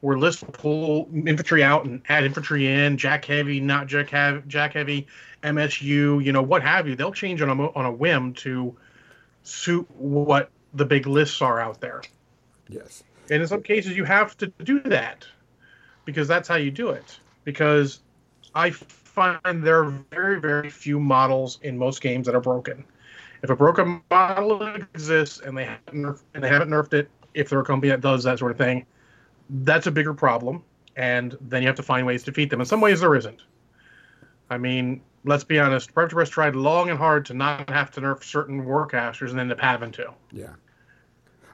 where 0.00 0.18
lists 0.18 0.42
will 0.42 0.52
pull 0.52 1.08
infantry 1.26 1.64
out 1.64 1.84
and 1.84 2.02
add 2.08 2.24
infantry 2.24 2.66
in, 2.66 2.96
jack 2.96 3.24
heavy, 3.24 3.58
not 3.58 3.86
jack 3.86 4.10
heavy, 4.10 4.42
jack 4.46 4.74
heavy, 4.74 5.06
MSU, 5.42 6.22
you 6.24 6.32
know, 6.32 6.42
what 6.42 6.62
have 6.62 6.86
you. 6.86 6.94
They'll 6.94 7.12
change 7.12 7.42
on 7.42 7.48
a 7.48 7.70
on 7.72 7.86
a 7.86 7.92
whim 7.92 8.34
to 8.34 8.76
suit 9.42 9.86
what 9.96 10.50
the 10.74 10.84
big 10.84 11.06
lists 11.06 11.40
are 11.42 11.60
out 11.60 11.80
there. 11.80 12.02
Yes. 12.68 13.02
And 13.30 13.42
in 13.42 13.48
some 13.48 13.62
cases, 13.62 13.96
you 13.96 14.04
have 14.04 14.36
to 14.38 14.48
do 14.62 14.80
that 14.80 15.26
because 16.04 16.28
that's 16.28 16.48
how 16.48 16.56
you 16.56 16.70
do 16.70 16.90
it. 16.90 17.18
Because 17.44 18.00
I 18.54 18.70
find 18.70 19.62
there 19.62 19.82
are 19.82 19.90
very, 20.10 20.40
very 20.40 20.70
few 20.70 21.00
models 21.00 21.58
in 21.62 21.78
most 21.78 22.00
games 22.00 22.26
that 22.26 22.34
are 22.34 22.40
broken. 22.40 22.84
If 23.42 23.50
a 23.50 23.56
broken 23.56 24.02
model 24.10 24.62
exists 24.74 25.40
and 25.40 25.56
they 25.56 25.64
haven't 25.64 25.94
nerf- 25.94 26.22
and 26.34 26.42
they 26.42 26.48
haven't 26.48 26.70
nerfed 26.70 26.94
it, 26.94 27.10
if 27.34 27.48
they're 27.48 27.60
a 27.60 27.64
company 27.64 27.90
that 27.90 28.00
does 28.00 28.24
that 28.24 28.38
sort 28.38 28.50
of 28.52 28.58
thing, 28.58 28.86
that's 29.50 29.86
a 29.86 29.90
bigger 29.90 30.14
problem. 30.14 30.62
And 30.96 31.36
then 31.40 31.62
you 31.62 31.68
have 31.68 31.76
to 31.76 31.82
find 31.82 32.06
ways 32.06 32.22
to 32.24 32.30
defeat 32.30 32.50
them. 32.50 32.60
In 32.60 32.66
some 32.66 32.80
ways, 32.80 33.00
there 33.00 33.14
isn't. 33.14 33.42
I 34.50 34.58
mean, 34.58 35.00
let's 35.24 35.44
be 35.44 35.58
honest. 35.58 35.92
Privateer 35.92 36.16
Press 36.16 36.28
tried 36.28 36.54
long 36.54 36.90
and 36.90 36.98
hard 36.98 37.26
to 37.26 37.34
not 37.34 37.68
have 37.68 37.90
to 37.92 38.00
nerf 38.00 38.22
certain 38.22 38.64
warcasters 38.64 39.30
and 39.30 39.40
ended 39.40 39.58
up 39.58 39.62
having 39.62 39.90
to. 39.92 40.14
Yeah. 40.32 40.46
I 40.46 40.50
mean, 40.50 40.54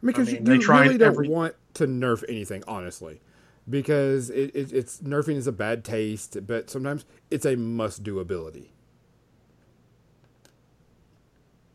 because 0.03 0.29
mean, 0.29 0.37
you, 0.37 0.45
they 0.45 0.63
you 0.63 0.69
really 0.69 0.99
don't 0.99 1.09
every- 1.09 1.29
want 1.29 1.55
to 1.75 1.87
nerf 1.87 2.25
anything, 2.29 2.65
honestly, 2.69 3.21
because 3.69 4.31
it, 4.31 4.55
it, 4.55 4.73
it's 4.73 5.01
nerfing 5.01 5.37
is 5.37 5.47
a 5.47 5.53
bad 5.53 5.85
taste, 5.85 6.47
but 6.47 6.71
sometimes 6.71 7.05
it's 7.31 7.47
a 7.47 7.57
must-do 7.57 8.21
ability. 8.21 8.73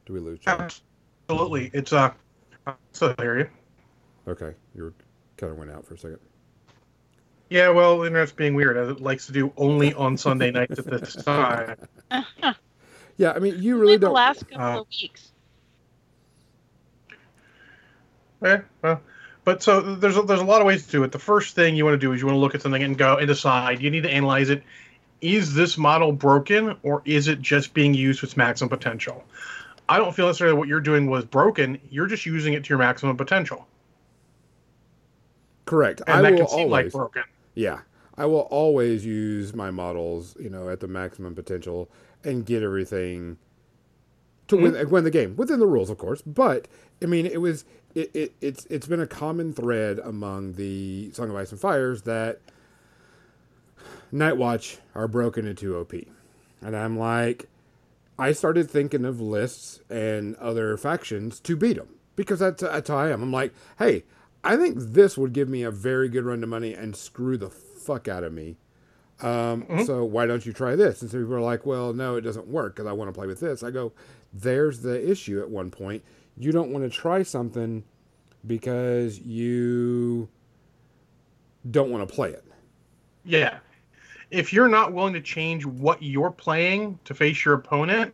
Do 0.06 0.14
we 0.14 0.20
lose? 0.20 0.40
John? 0.40 0.72
Absolutely, 1.30 1.72
it's 1.74 1.94
uh, 1.94 2.14
so 2.94 3.16
I 3.18 3.24
you. 3.24 3.50
Okay, 4.28 4.54
you 4.76 4.94
kind 5.38 5.52
of 5.52 5.58
went 5.58 5.72
out 5.72 5.86
for 5.86 5.96
a 5.96 5.98
second. 5.98 6.20
Yeah, 7.50 7.70
well, 7.70 8.00
the 8.00 8.08
internet's 8.08 8.32
being 8.32 8.56
weird 8.56 8.78
as 8.78 8.90
it 8.90 9.02
likes 9.02 9.28
to 9.28 9.32
do 9.32 9.54
only 9.58 9.94
on 9.94 10.18
Sunday 10.18 10.52
nights 10.52 10.80
at 10.80 10.86
this 10.88 11.16
time. 11.16 11.76
Yeah, 13.18 13.32
I 13.32 13.40
mean, 13.40 13.62
you 13.62 13.78
really 13.78 13.94
Only 13.94 13.98
the 13.98 14.08
don't. 14.08 14.14
last 14.14 14.48
couple 14.50 14.66
uh, 14.66 14.82
of 14.82 14.88
weeks. 15.02 15.32
Yeah, 18.44 18.62
well, 18.82 19.02
but 19.46 19.62
so 19.62 19.80
there's 19.80 20.18
a, 20.18 20.24
there's 20.24 20.42
a 20.42 20.46
lot 20.46 20.60
of 20.60 20.68
ways 20.68 20.86
to 20.86 20.92
do 20.92 21.04
it. 21.04 21.12
The 21.12 21.20
first 21.20 21.56
thing 21.56 21.76
you 21.76 21.86
want 21.86 21.94
to 21.94 22.00
do 22.00 22.12
is 22.12 22.20
you 22.20 22.26
want 22.28 22.36
to 22.36 22.40
look 22.40 22.56
at 22.56 22.64
something 22.64 22.84
and 22.84 22.98
go 22.98 23.16
and 23.18 23.28
decide. 23.28 23.82
You 23.82 23.92
need 23.92 24.04
to 24.04 24.12
analyze 24.12 24.50
it. 24.50 24.64
Is 25.22 25.54
this 25.54 25.78
model 25.78 26.12
broken 26.12 26.76
or 26.84 27.02
is 27.06 27.28
it 27.28 27.42
just 27.42 27.74
being 27.74 27.94
used 27.94 28.20
to 28.20 28.26
its 28.26 28.36
maximum 28.36 28.70
potential? 28.70 29.24
I 29.88 29.98
don't 29.98 30.16
feel 30.16 30.26
necessarily 30.26 30.58
what 30.58 30.68
you're 30.68 30.82
doing 30.82 31.10
was 31.10 31.26
broken. 31.26 31.80
You're 31.92 32.08
just 32.08 32.26
using 32.26 32.54
it 32.54 32.64
to 32.64 32.70
your 32.70 32.80
maximum 32.80 33.18
potential, 33.18 33.68
Correct. 35.66 36.02
and 36.08 36.26
I 36.26 36.32
that 36.32 36.38
can 36.38 36.48
seem 36.48 36.70
like 36.70 36.92
broken. 36.92 37.24
Yeah, 37.54 37.82
I 38.18 38.26
will 38.26 38.48
always 38.50 39.06
use 39.06 39.54
my 39.54 39.70
models, 39.70 40.36
you 40.40 40.50
know, 40.50 40.70
at 40.70 40.80
the 40.80 40.88
maximum 40.88 41.36
potential 41.36 41.88
and 42.24 42.44
get 42.46 42.64
everything 42.64 43.38
to 44.48 44.56
mm-hmm. 44.56 44.74
win 44.74 44.90
win 44.90 45.04
the 45.04 45.12
game 45.12 45.36
within 45.36 45.60
the 45.60 45.68
rules, 45.68 45.92
of 45.92 46.00
course. 46.00 46.24
But 46.24 46.68
I 47.04 47.06
mean, 47.06 47.28
it 47.28 47.42
was 47.42 47.64
it, 47.96 48.12
it 48.14 48.34
it's 48.42 48.66
it's 48.70 48.88
been 48.88 49.00
a 49.00 49.08
common 49.08 49.54
thread 49.54 50.00
among 50.00 50.54
the 50.54 51.12
Song 51.12 51.30
of 51.30 51.36
Ice 51.36 51.52
and 51.52 51.60
Fires 51.60 52.04
that 52.04 52.40
Night 54.12 54.38
Watch 54.38 54.78
are 54.94 55.08
broken 55.08 55.48
into 55.48 55.76
OP, 55.78 55.94
and 56.62 56.76
I'm 56.76 56.98
like, 56.98 57.48
I 58.20 58.32
started 58.32 58.70
thinking 58.70 59.06
of 59.06 59.20
lists 59.20 59.80
and 59.90 60.36
other 60.36 60.78
factions 60.78 61.40
to 61.42 61.56
beat 61.56 61.78
them 61.78 61.90
because 62.16 62.40
that's 62.40 62.62
that's 62.62 62.90
how 62.90 62.98
I 62.98 63.12
am. 63.12 63.24
I'm 63.24 63.32
like, 63.32 63.54
hey, 63.80 64.04
I 64.44 64.58
think 64.58 64.78
this 64.78 65.18
would 65.18 65.34
give 65.34 65.50
me 65.50 65.64
a 65.64 65.72
very 65.72 66.08
good 66.10 66.24
run 66.26 66.42
to 66.42 66.48
money 66.48 66.74
and 66.74 66.96
screw 66.96 67.38
the 67.38 67.50
fuck 67.50 68.08
out 68.08 68.24
of 68.24 68.32
me. 68.34 68.58
Um, 69.22 69.66
So 69.86 70.04
why 70.04 70.26
don't 70.26 70.46
you 70.46 70.54
try 70.54 70.76
this? 70.76 71.02
And 71.02 71.10
so 71.10 71.18
people 71.20 71.36
are 71.36 71.42
like, 71.42 71.66
well, 71.66 71.94
no, 71.94 72.16
it 72.16 72.22
doesn't 72.22 72.48
work 72.48 72.76
because 72.76 72.88
I 72.88 72.92
want 72.92 73.08
to 73.10 73.14
play 73.18 73.28
with 73.28 73.40
this. 73.40 73.64
I 73.64 73.72
go, 73.72 73.94
there's 74.34 74.82
the 74.82 75.10
issue. 75.10 75.40
At 75.40 75.50
one 75.50 75.72
point, 75.72 76.04
you 76.38 76.52
don't 76.52 76.72
want 76.72 76.84
to 76.84 76.90
try 76.90 77.24
something 77.24 77.84
because 78.46 79.20
you 79.20 80.30
don't 81.72 81.90
want 81.90 82.08
to 82.08 82.14
play 82.14 82.30
it. 82.30 82.44
Yeah. 83.24 83.60
If 84.32 84.54
you're 84.54 84.68
not 84.68 84.94
willing 84.94 85.14
to 85.14 85.22
change 85.22 85.66
what 85.66 86.02
you're 86.02 86.32
playing 86.32 87.00
to 87.06 87.14
face 87.14 87.46
your 87.46 87.54
opponent 87.54 88.14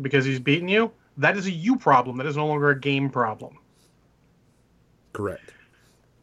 because 0.00 0.24
he's 0.24 0.40
beating 0.40 0.68
you, 0.68 0.90
that 1.18 1.36
is 1.36 1.46
a 1.46 1.50
you 1.50 1.76
problem. 1.76 2.16
That 2.16 2.26
is 2.26 2.36
no 2.36 2.46
longer 2.46 2.70
a 2.70 2.78
game 2.78 3.10
problem. 3.10 3.58
Correct. 5.12 5.52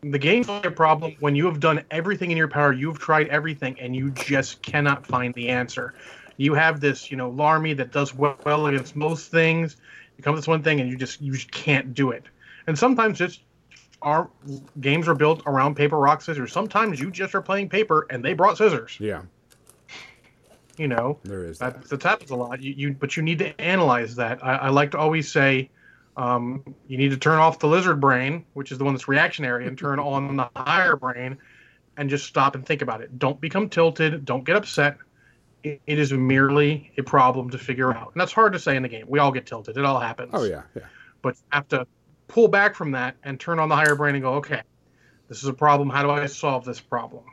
The 0.01 0.17
game's 0.17 0.47
a 0.47 0.71
problem 0.71 1.15
when 1.19 1.35
you 1.35 1.45
have 1.45 1.59
done 1.59 1.83
everything 1.91 2.31
in 2.31 2.37
your 2.37 2.47
power, 2.47 2.71
you've 2.71 2.99
tried 2.99 3.27
everything, 3.27 3.77
and 3.79 3.93
you 3.93 4.11
just 4.11 4.61
cannot 4.61 5.05
find 5.05 5.33
the 5.33 5.49
answer. 5.49 5.93
You 6.37 6.53
have 6.53 6.79
this, 6.79 7.11
you 7.11 7.17
know, 7.17 7.29
Larmy 7.29 7.73
that 7.73 7.91
does 7.91 8.15
well 8.15 8.67
against 8.67 8.95
most 8.95 9.29
things. 9.29 9.75
You 10.19 10.23
come 10.23 10.35
to 10.35 10.41
this 10.41 10.49
one 10.49 10.61
thing, 10.61 10.81
and 10.81 10.89
you 10.89 10.97
just 10.97 11.21
you 11.21 11.31
just 11.31 11.49
can't 11.49 11.93
do 11.93 12.11
it. 12.11 12.25
And 12.67 12.77
sometimes 12.77 13.21
it's 13.21 13.39
our 14.01 14.29
games 14.81 15.07
are 15.07 15.15
built 15.15 15.41
around 15.45 15.75
paper, 15.75 15.97
rock, 15.97 16.21
scissors. 16.21 16.51
Sometimes 16.51 16.99
you 16.99 17.09
just 17.09 17.33
are 17.35 17.41
playing 17.41 17.69
paper, 17.69 18.05
and 18.09 18.23
they 18.23 18.33
brought 18.33 18.57
scissors. 18.57 18.97
Yeah, 18.99 19.21
You 20.75 20.89
know, 20.89 21.19
there 21.23 21.45
is 21.45 21.59
that. 21.59 21.83
that, 21.83 21.89
that 21.89 22.03
happens 22.03 22.31
a 22.31 22.35
lot. 22.35 22.61
You, 22.61 22.73
you 22.75 22.93
but 22.95 23.15
you 23.15 23.23
need 23.23 23.39
to 23.39 23.61
analyze 23.61 24.15
that. 24.15 24.43
I, 24.43 24.55
I 24.55 24.69
like 24.71 24.91
to 24.91 24.97
always 24.97 25.31
say, 25.31 25.69
um, 26.17 26.75
you 26.89 26.97
need 26.97 27.11
to 27.11 27.17
turn 27.17 27.39
off 27.39 27.59
the 27.59 27.67
lizard 27.69 28.01
brain, 28.01 28.43
which 28.55 28.73
is 28.73 28.77
the 28.77 28.83
one 28.83 28.95
that's 28.95 29.07
reactionary, 29.07 29.67
and 29.67 29.77
turn 29.77 29.99
on 30.01 30.35
the 30.35 30.49
higher 30.53 30.97
brain, 30.97 31.37
and 31.95 32.09
just 32.09 32.25
stop 32.25 32.55
and 32.55 32.65
think 32.65 32.81
about 32.81 32.99
it. 32.99 33.17
Don't 33.19 33.39
become 33.39 33.69
tilted. 33.69 34.25
Don't 34.25 34.43
get 34.43 34.57
upset. 34.57 34.97
It, 35.63 35.81
it 35.85 35.99
is 35.99 36.13
merely 36.13 36.91
a 36.97 37.03
problem 37.03 37.49
to 37.49 37.57
figure 37.57 37.93
out, 37.93 38.11
and 38.13 38.21
that's 38.21 38.31
hard 38.31 38.53
to 38.53 38.59
say 38.59 38.75
in 38.75 38.83
the 38.83 38.89
game. 38.89 39.05
We 39.07 39.19
all 39.19 39.31
get 39.31 39.45
tilted. 39.45 39.77
It 39.77 39.85
all 39.85 39.99
happens. 39.99 40.31
Oh 40.33 40.43
yeah, 40.43 40.61
yeah. 40.75 40.83
But 41.21 41.35
you 41.35 41.43
have 41.51 41.67
to 41.69 41.87
pull 42.27 42.47
back 42.47 42.75
from 42.75 42.91
that 42.91 43.15
and 43.23 43.39
turn 43.39 43.59
on 43.59 43.67
the 43.67 43.75
higher 43.75 43.95
brain 43.95 44.15
and 44.15 44.23
go, 44.23 44.35
okay, 44.35 44.61
this 45.27 45.39
is 45.39 45.49
a 45.49 45.53
problem. 45.53 45.89
How 45.89 46.03
do 46.03 46.09
I 46.09 46.25
solve 46.27 46.63
this 46.63 46.79
problem? 46.79 47.23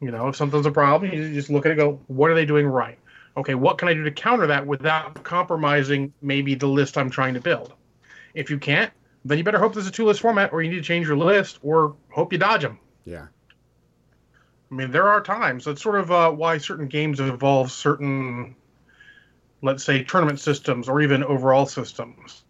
You 0.00 0.10
know, 0.10 0.28
if 0.28 0.36
something's 0.36 0.66
a 0.66 0.72
problem, 0.72 1.12
you 1.12 1.32
just 1.32 1.48
look 1.48 1.64
at 1.64 1.70
it 1.70 1.78
and 1.78 1.80
go, 1.80 2.00
what 2.08 2.30
are 2.30 2.34
they 2.34 2.44
doing 2.44 2.66
right? 2.66 2.98
Okay, 3.36 3.54
what 3.54 3.78
can 3.78 3.88
I 3.88 3.94
do 3.94 4.02
to 4.02 4.10
counter 4.10 4.48
that 4.48 4.66
without 4.66 5.22
compromising 5.22 6.12
maybe 6.20 6.54
the 6.54 6.66
list 6.66 6.98
I'm 6.98 7.08
trying 7.08 7.34
to 7.34 7.40
build? 7.40 7.72
If 8.34 8.50
you 8.50 8.58
can't, 8.58 8.92
then 9.24 9.38
you 9.38 9.44
better 9.44 9.58
hope 9.58 9.74
there's 9.74 9.86
a 9.86 9.92
two 9.92 10.04
list 10.04 10.20
format 10.20 10.52
or 10.52 10.60
you 10.62 10.70
need 10.70 10.76
to 10.76 10.82
change 10.82 11.06
your 11.06 11.16
list 11.16 11.60
or 11.62 11.94
hope 12.10 12.32
you 12.32 12.38
dodge 12.38 12.62
them. 12.62 12.78
Yeah. 13.04 13.26
I 14.72 14.74
mean, 14.74 14.90
there 14.90 15.06
are 15.06 15.20
times. 15.20 15.66
That's 15.66 15.82
sort 15.82 16.00
of 16.00 16.10
uh, 16.10 16.30
why 16.30 16.56
certain 16.56 16.88
games 16.88 17.20
involve 17.20 17.70
certain, 17.70 18.56
let's 19.60 19.84
say, 19.84 20.02
tournament 20.02 20.40
systems 20.40 20.88
or 20.88 21.02
even 21.02 21.22
overall 21.22 21.66
systems. 21.66 22.44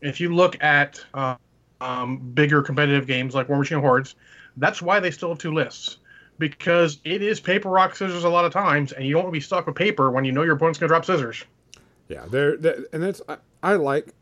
If 0.00 0.20
you 0.20 0.34
look 0.34 0.60
at 0.62 0.98
uh, 1.14 1.36
um, 1.80 2.18
bigger 2.34 2.60
competitive 2.60 3.06
games 3.06 3.36
like 3.36 3.48
War 3.48 3.58
Machine 3.58 3.78
Hordes, 3.78 4.16
that's 4.56 4.82
why 4.82 4.98
they 4.98 5.12
still 5.12 5.28
have 5.28 5.38
two 5.38 5.54
lists. 5.54 5.98
Because 6.38 6.98
it 7.04 7.22
is 7.22 7.38
paper, 7.38 7.70
rock, 7.70 7.94
scissors 7.94 8.24
a 8.24 8.28
lot 8.28 8.44
of 8.44 8.52
times, 8.52 8.90
and 8.90 9.06
you 9.06 9.12
don't 9.12 9.22
want 9.22 9.32
to 9.32 9.38
be 9.38 9.40
stuck 9.40 9.66
with 9.66 9.76
paper 9.76 10.10
when 10.10 10.24
you 10.24 10.32
know 10.32 10.42
your 10.42 10.56
opponent's 10.56 10.80
going 10.80 10.88
to 10.88 10.92
drop 10.92 11.04
scissors. 11.04 11.44
Yeah, 12.08 12.26
there, 12.28 12.54
and 12.92 13.00
that's 13.00 13.22
I, 13.28 13.36
I 13.62 13.74
like 13.74 14.12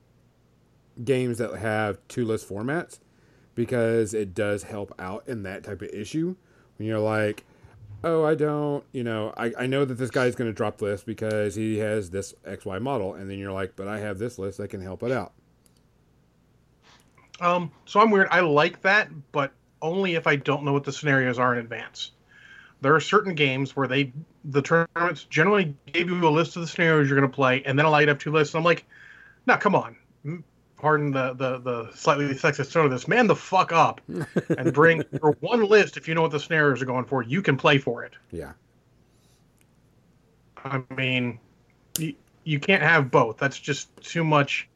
games 1.03 1.39
that 1.39 1.57
have 1.57 1.97
two 2.09 2.27
list 2.27 2.47
formats 2.47 2.99
because 3.55 4.15
it 4.15 4.35
does 4.35 4.63
help 4.63 4.95
out 4.99 5.29
in 5.29 5.43
that 5.45 5.65
type 5.65 5.83
of 5.83 5.89
issue. 5.91 6.35
When 6.77 6.89
you're 6.89 6.99
like 6.99 7.45
oh 8.05 8.25
i 8.25 8.35
don't 8.35 8.85
you 8.93 9.05
know 9.05 9.33
i, 9.37 9.53
I 9.59 9.67
know 9.67 9.85
that 9.85 9.95
this 9.95 10.11
guy's 10.11 10.35
going 10.35 10.51
to 10.51 10.55
drop 10.55 10.83
list 10.83 11.07
because 11.07 11.55
he 11.55 11.79
has 11.79 12.11
this 12.11 12.35
xy 12.47 12.81
model 12.81 13.15
and 13.15 13.31
then 13.31 13.39
you're 13.39 13.53
like 13.53 13.77
but 13.77 13.89
i 13.89 13.99
have 14.01 14.19
this 14.19 14.39
list 14.39 14.59
that 14.59 14.69
can 14.69 14.81
help 14.81 15.03
it 15.03 15.13
out. 15.13 15.33
Um 17.41 17.73
so 17.87 18.01
i'm 18.01 18.11
weird. 18.11 18.29
I 18.31 18.41
like 18.41 18.83
that 18.83 19.09
but 19.33 19.53
only 19.81 20.15
if 20.15 20.27
i 20.27 20.37
don't 20.37 20.65
know 20.65 20.73
what 20.73 20.85
the 20.85 20.93
scenarios 20.93 21.39
are 21.39 21.55
in 21.55 21.61
advance. 21.61 22.13
There 22.81 22.95
are 22.97 23.01
certain 23.01 23.35
games 23.35 23.77
where 23.77 23.87
they 23.87 24.13
the 24.45 24.63
tournaments 24.63 25.25
generally 25.25 25.75
give 25.87 26.09
you 26.09 26.27
a 26.27 26.29
list 26.29 26.57
of 26.57 26.63
the 26.63 26.69
scenarios 26.69 27.09
you're 27.09 27.19
going 27.19 27.31
to 27.31 27.35
play 27.35 27.63
and 27.65 27.79
then 27.79 27.87
allow 27.87 27.99
you 28.01 28.07
to 28.07 28.13
have 28.13 28.19
two 28.19 28.33
lists 28.33 28.55
and 28.55 28.61
i'm 28.61 28.65
like 28.65 28.85
now 29.47 29.57
come 29.57 29.77
on 29.77 29.97
pardon 30.83 31.13
the, 31.13 31.33
the, 31.35 31.59
the 31.59 31.91
slightly 31.95 32.27
sexist 32.35 32.73
tone 32.73 32.87
of 32.87 32.91
this, 32.91 33.07
man 33.07 33.29
the 33.29 33.37
fuck 33.37 33.71
up 33.71 34.01
and 34.59 34.75
bring 34.75 35.03
for 35.21 35.31
one 35.39 35.65
list 35.65 35.97
if 35.97 36.09
you 36.09 36.15
know 36.15 36.23
what 36.23 36.33
the 36.33 36.41
scenarios 36.41 36.83
are 36.83 36.87
going 36.87 37.05
for, 37.05 37.23
you 37.23 37.41
can 37.41 37.57
play 37.57 37.79
for 37.79 38.05
it. 38.05 38.15
Yeah. 38.33 38.53
I 40.65 40.83
mean, 40.95 41.39
you, 41.99 42.15
you 42.43 42.59
can't 42.59 42.83
have 42.83 43.13
both. 43.13 43.39
That's 43.39 43.59
just 43.59 43.97
too 44.03 44.25
much. 44.25 44.69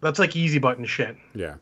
That's 0.00 0.20
like 0.20 0.36
easy 0.36 0.60
button 0.60 0.84
shit. 0.84 1.16
Yeah. 1.34 1.56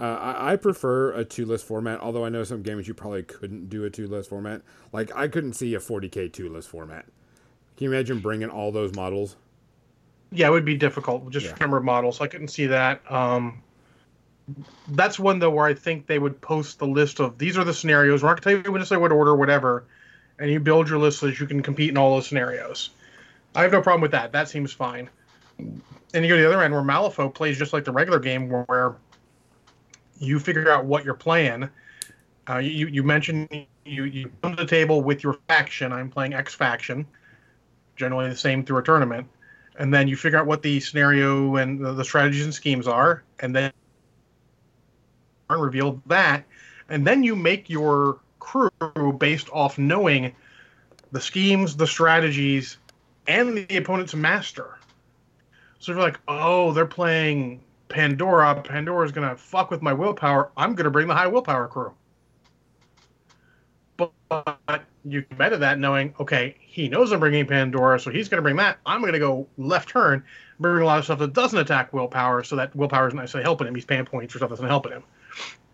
Uh, 0.00 0.04
I, 0.04 0.52
I, 0.52 0.56
prefer 0.56 1.12
a 1.12 1.22
two 1.22 1.44
list 1.44 1.66
format, 1.66 2.00
although 2.00 2.24
I 2.24 2.30
know 2.30 2.42
some 2.44 2.62
games 2.62 2.88
you 2.88 2.94
probably 2.94 3.22
couldn't 3.22 3.68
do 3.68 3.84
a 3.84 3.90
two 3.90 4.06
list 4.06 4.30
format. 4.30 4.62
Like, 4.90 5.14
I 5.14 5.28
couldn't 5.28 5.52
see 5.52 5.74
a 5.74 5.78
40k 5.78 6.32
two 6.32 6.48
list 6.48 6.70
format. 6.70 7.04
Can 7.76 7.84
you 7.84 7.92
imagine 7.92 8.20
bringing 8.20 8.48
all 8.48 8.72
those 8.72 8.94
models? 8.94 9.36
Yeah, 10.32 10.46
it 10.46 10.50
would 10.50 10.64
be 10.64 10.76
difficult 10.76 11.28
just 11.30 11.46
yeah. 11.46 11.54
number 11.60 11.76
of 11.76 11.84
models. 11.84 12.20
I 12.20 12.26
couldn't 12.26 12.48
see 12.48 12.66
that. 12.66 13.00
Um, 13.10 13.62
that's 14.88 15.18
one 15.18 15.38
though 15.38 15.50
where 15.50 15.66
I 15.66 15.74
think 15.74 16.06
they 16.06 16.18
would 16.18 16.40
post 16.40 16.78
the 16.78 16.86
list 16.86 17.20
of 17.20 17.38
these 17.38 17.58
are 17.58 17.64
the 17.64 17.74
scenarios. 17.74 18.22
We're 18.22 18.30
not 18.30 18.42
gonna 18.42 18.56
tell 18.56 18.64
you 18.64 18.72
when 18.72 18.80
to 18.80 18.86
say 18.86 18.96
what 18.96 19.12
order, 19.12 19.34
whatever, 19.34 19.84
and 20.38 20.50
you 20.50 20.60
build 20.60 20.88
your 20.88 20.98
list 20.98 21.20
so 21.20 21.26
that 21.26 21.38
you 21.38 21.46
can 21.46 21.62
compete 21.62 21.90
in 21.90 21.96
all 21.96 22.14
those 22.14 22.26
scenarios. 22.26 22.90
I 23.54 23.62
have 23.62 23.72
no 23.72 23.82
problem 23.82 24.00
with 24.00 24.12
that. 24.12 24.32
That 24.32 24.48
seems 24.48 24.72
fine. 24.72 25.10
And 25.58 26.24
you 26.24 26.28
go 26.28 26.36
to 26.36 26.42
the 26.42 26.48
other 26.48 26.62
end 26.62 26.72
where 26.72 26.82
Malifaux 26.82 27.32
plays 27.34 27.58
just 27.58 27.72
like 27.72 27.84
the 27.84 27.92
regular 27.92 28.18
game, 28.18 28.48
where 28.48 28.96
you 30.18 30.38
figure 30.38 30.70
out 30.70 30.84
what 30.84 31.04
you're 31.04 31.14
playing. 31.14 31.68
Uh, 32.48 32.58
you 32.58 32.86
you 32.86 33.02
mentioned 33.02 33.48
you 33.84 34.04
you 34.04 34.30
come 34.42 34.56
to 34.56 34.62
the 34.62 34.68
table 34.68 35.02
with 35.02 35.22
your 35.22 35.34
faction. 35.48 35.92
I'm 35.92 36.08
playing 36.08 36.34
X 36.34 36.54
faction, 36.54 37.06
generally 37.96 38.28
the 38.28 38.36
same 38.36 38.64
through 38.64 38.78
a 38.78 38.82
tournament 38.82 39.28
and 39.78 39.92
then 39.92 40.08
you 40.08 40.16
figure 40.16 40.38
out 40.38 40.46
what 40.46 40.62
the 40.62 40.80
scenario 40.80 41.56
and 41.56 41.80
the, 41.80 42.04
strategies 42.04 42.44
and 42.44 42.54
schemes 42.54 42.86
are, 42.86 43.22
and 43.40 43.54
then 43.54 43.72
reveal 45.48 46.00
that, 46.06 46.44
and 46.88 47.06
then 47.06 47.22
you 47.22 47.34
make 47.34 47.68
your 47.68 48.20
crew 48.38 49.12
based 49.18 49.48
off 49.52 49.78
knowing 49.78 50.32
the 51.12 51.20
schemes, 51.20 51.76
the 51.76 51.86
strategies, 51.86 52.76
and 53.26 53.56
the 53.56 53.76
opponent's 53.76 54.14
master. 54.14 54.78
So 55.78 55.92
you're 55.92 56.00
like, 56.00 56.20
oh, 56.28 56.72
they're 56.72 56.86
playing 56.86 57.60
Pandora, 57.88 58.62
Pandora's 58.62 59.12
gonna 59.12 59.36
fuck 59.36 59.70
with 59.70 59.82
my 59.82 59.92
willpower. 59.92 60.50
I'm 60.56 60.74
gonna 60.74 60.90
bring 60.90 61.08
the 61.08 61.14
high 61.14 61.26
willpower 61.26 61.68
crew. 61.68 61.92
But 63.96 64.84
you 65.04 65.22
can 65.22 65.38
meta 65.38 65.56
that 65.56 65.78
knowing, 65.78 66.14
okay, 66.20 66.56
he 66.60 66.88
knows 66.88 67.12
I'm 67.12 67.20
bringing 67.20 67.46
Pandora, 67.46 67.98
so 67.98 68.10
he's 68.10 68.28
going 68.28 68.38
to 68.38 68.42
bring 68.42 68.56
that. 68.56 68.78
I'm 68.84 69.00
going 69.00 69.12
to 69.12 69.18
go 69.18 69.46
left 69.56 69.88
turn, 69.88 70.22
bring 70.58 70.82
a 70.82 70.84
lot 70.84 70.98
of 70.98 71.04
stuff 71.04 71.18
that 71.20 71.32
doesn't 71.32 71.58
attack 71.58 71.92
willpower, 71.92 72.42
so 72.44 72.56
that 72.56 72.74
willpower 72.76 73.08
isn't 73.08 73.18
necessarily 73.18 73.44
helping 73.44 73.66
him. 73.66 73.74
He's 73.74 73.84
paying 73.84 74.04
points 74.04 74.32
for 74.32 74.38
stuff 74.38 74.50
that's 74.50 74.60
not 74.60 74.68
helping 74.68 74.92
him. 74.92 75.02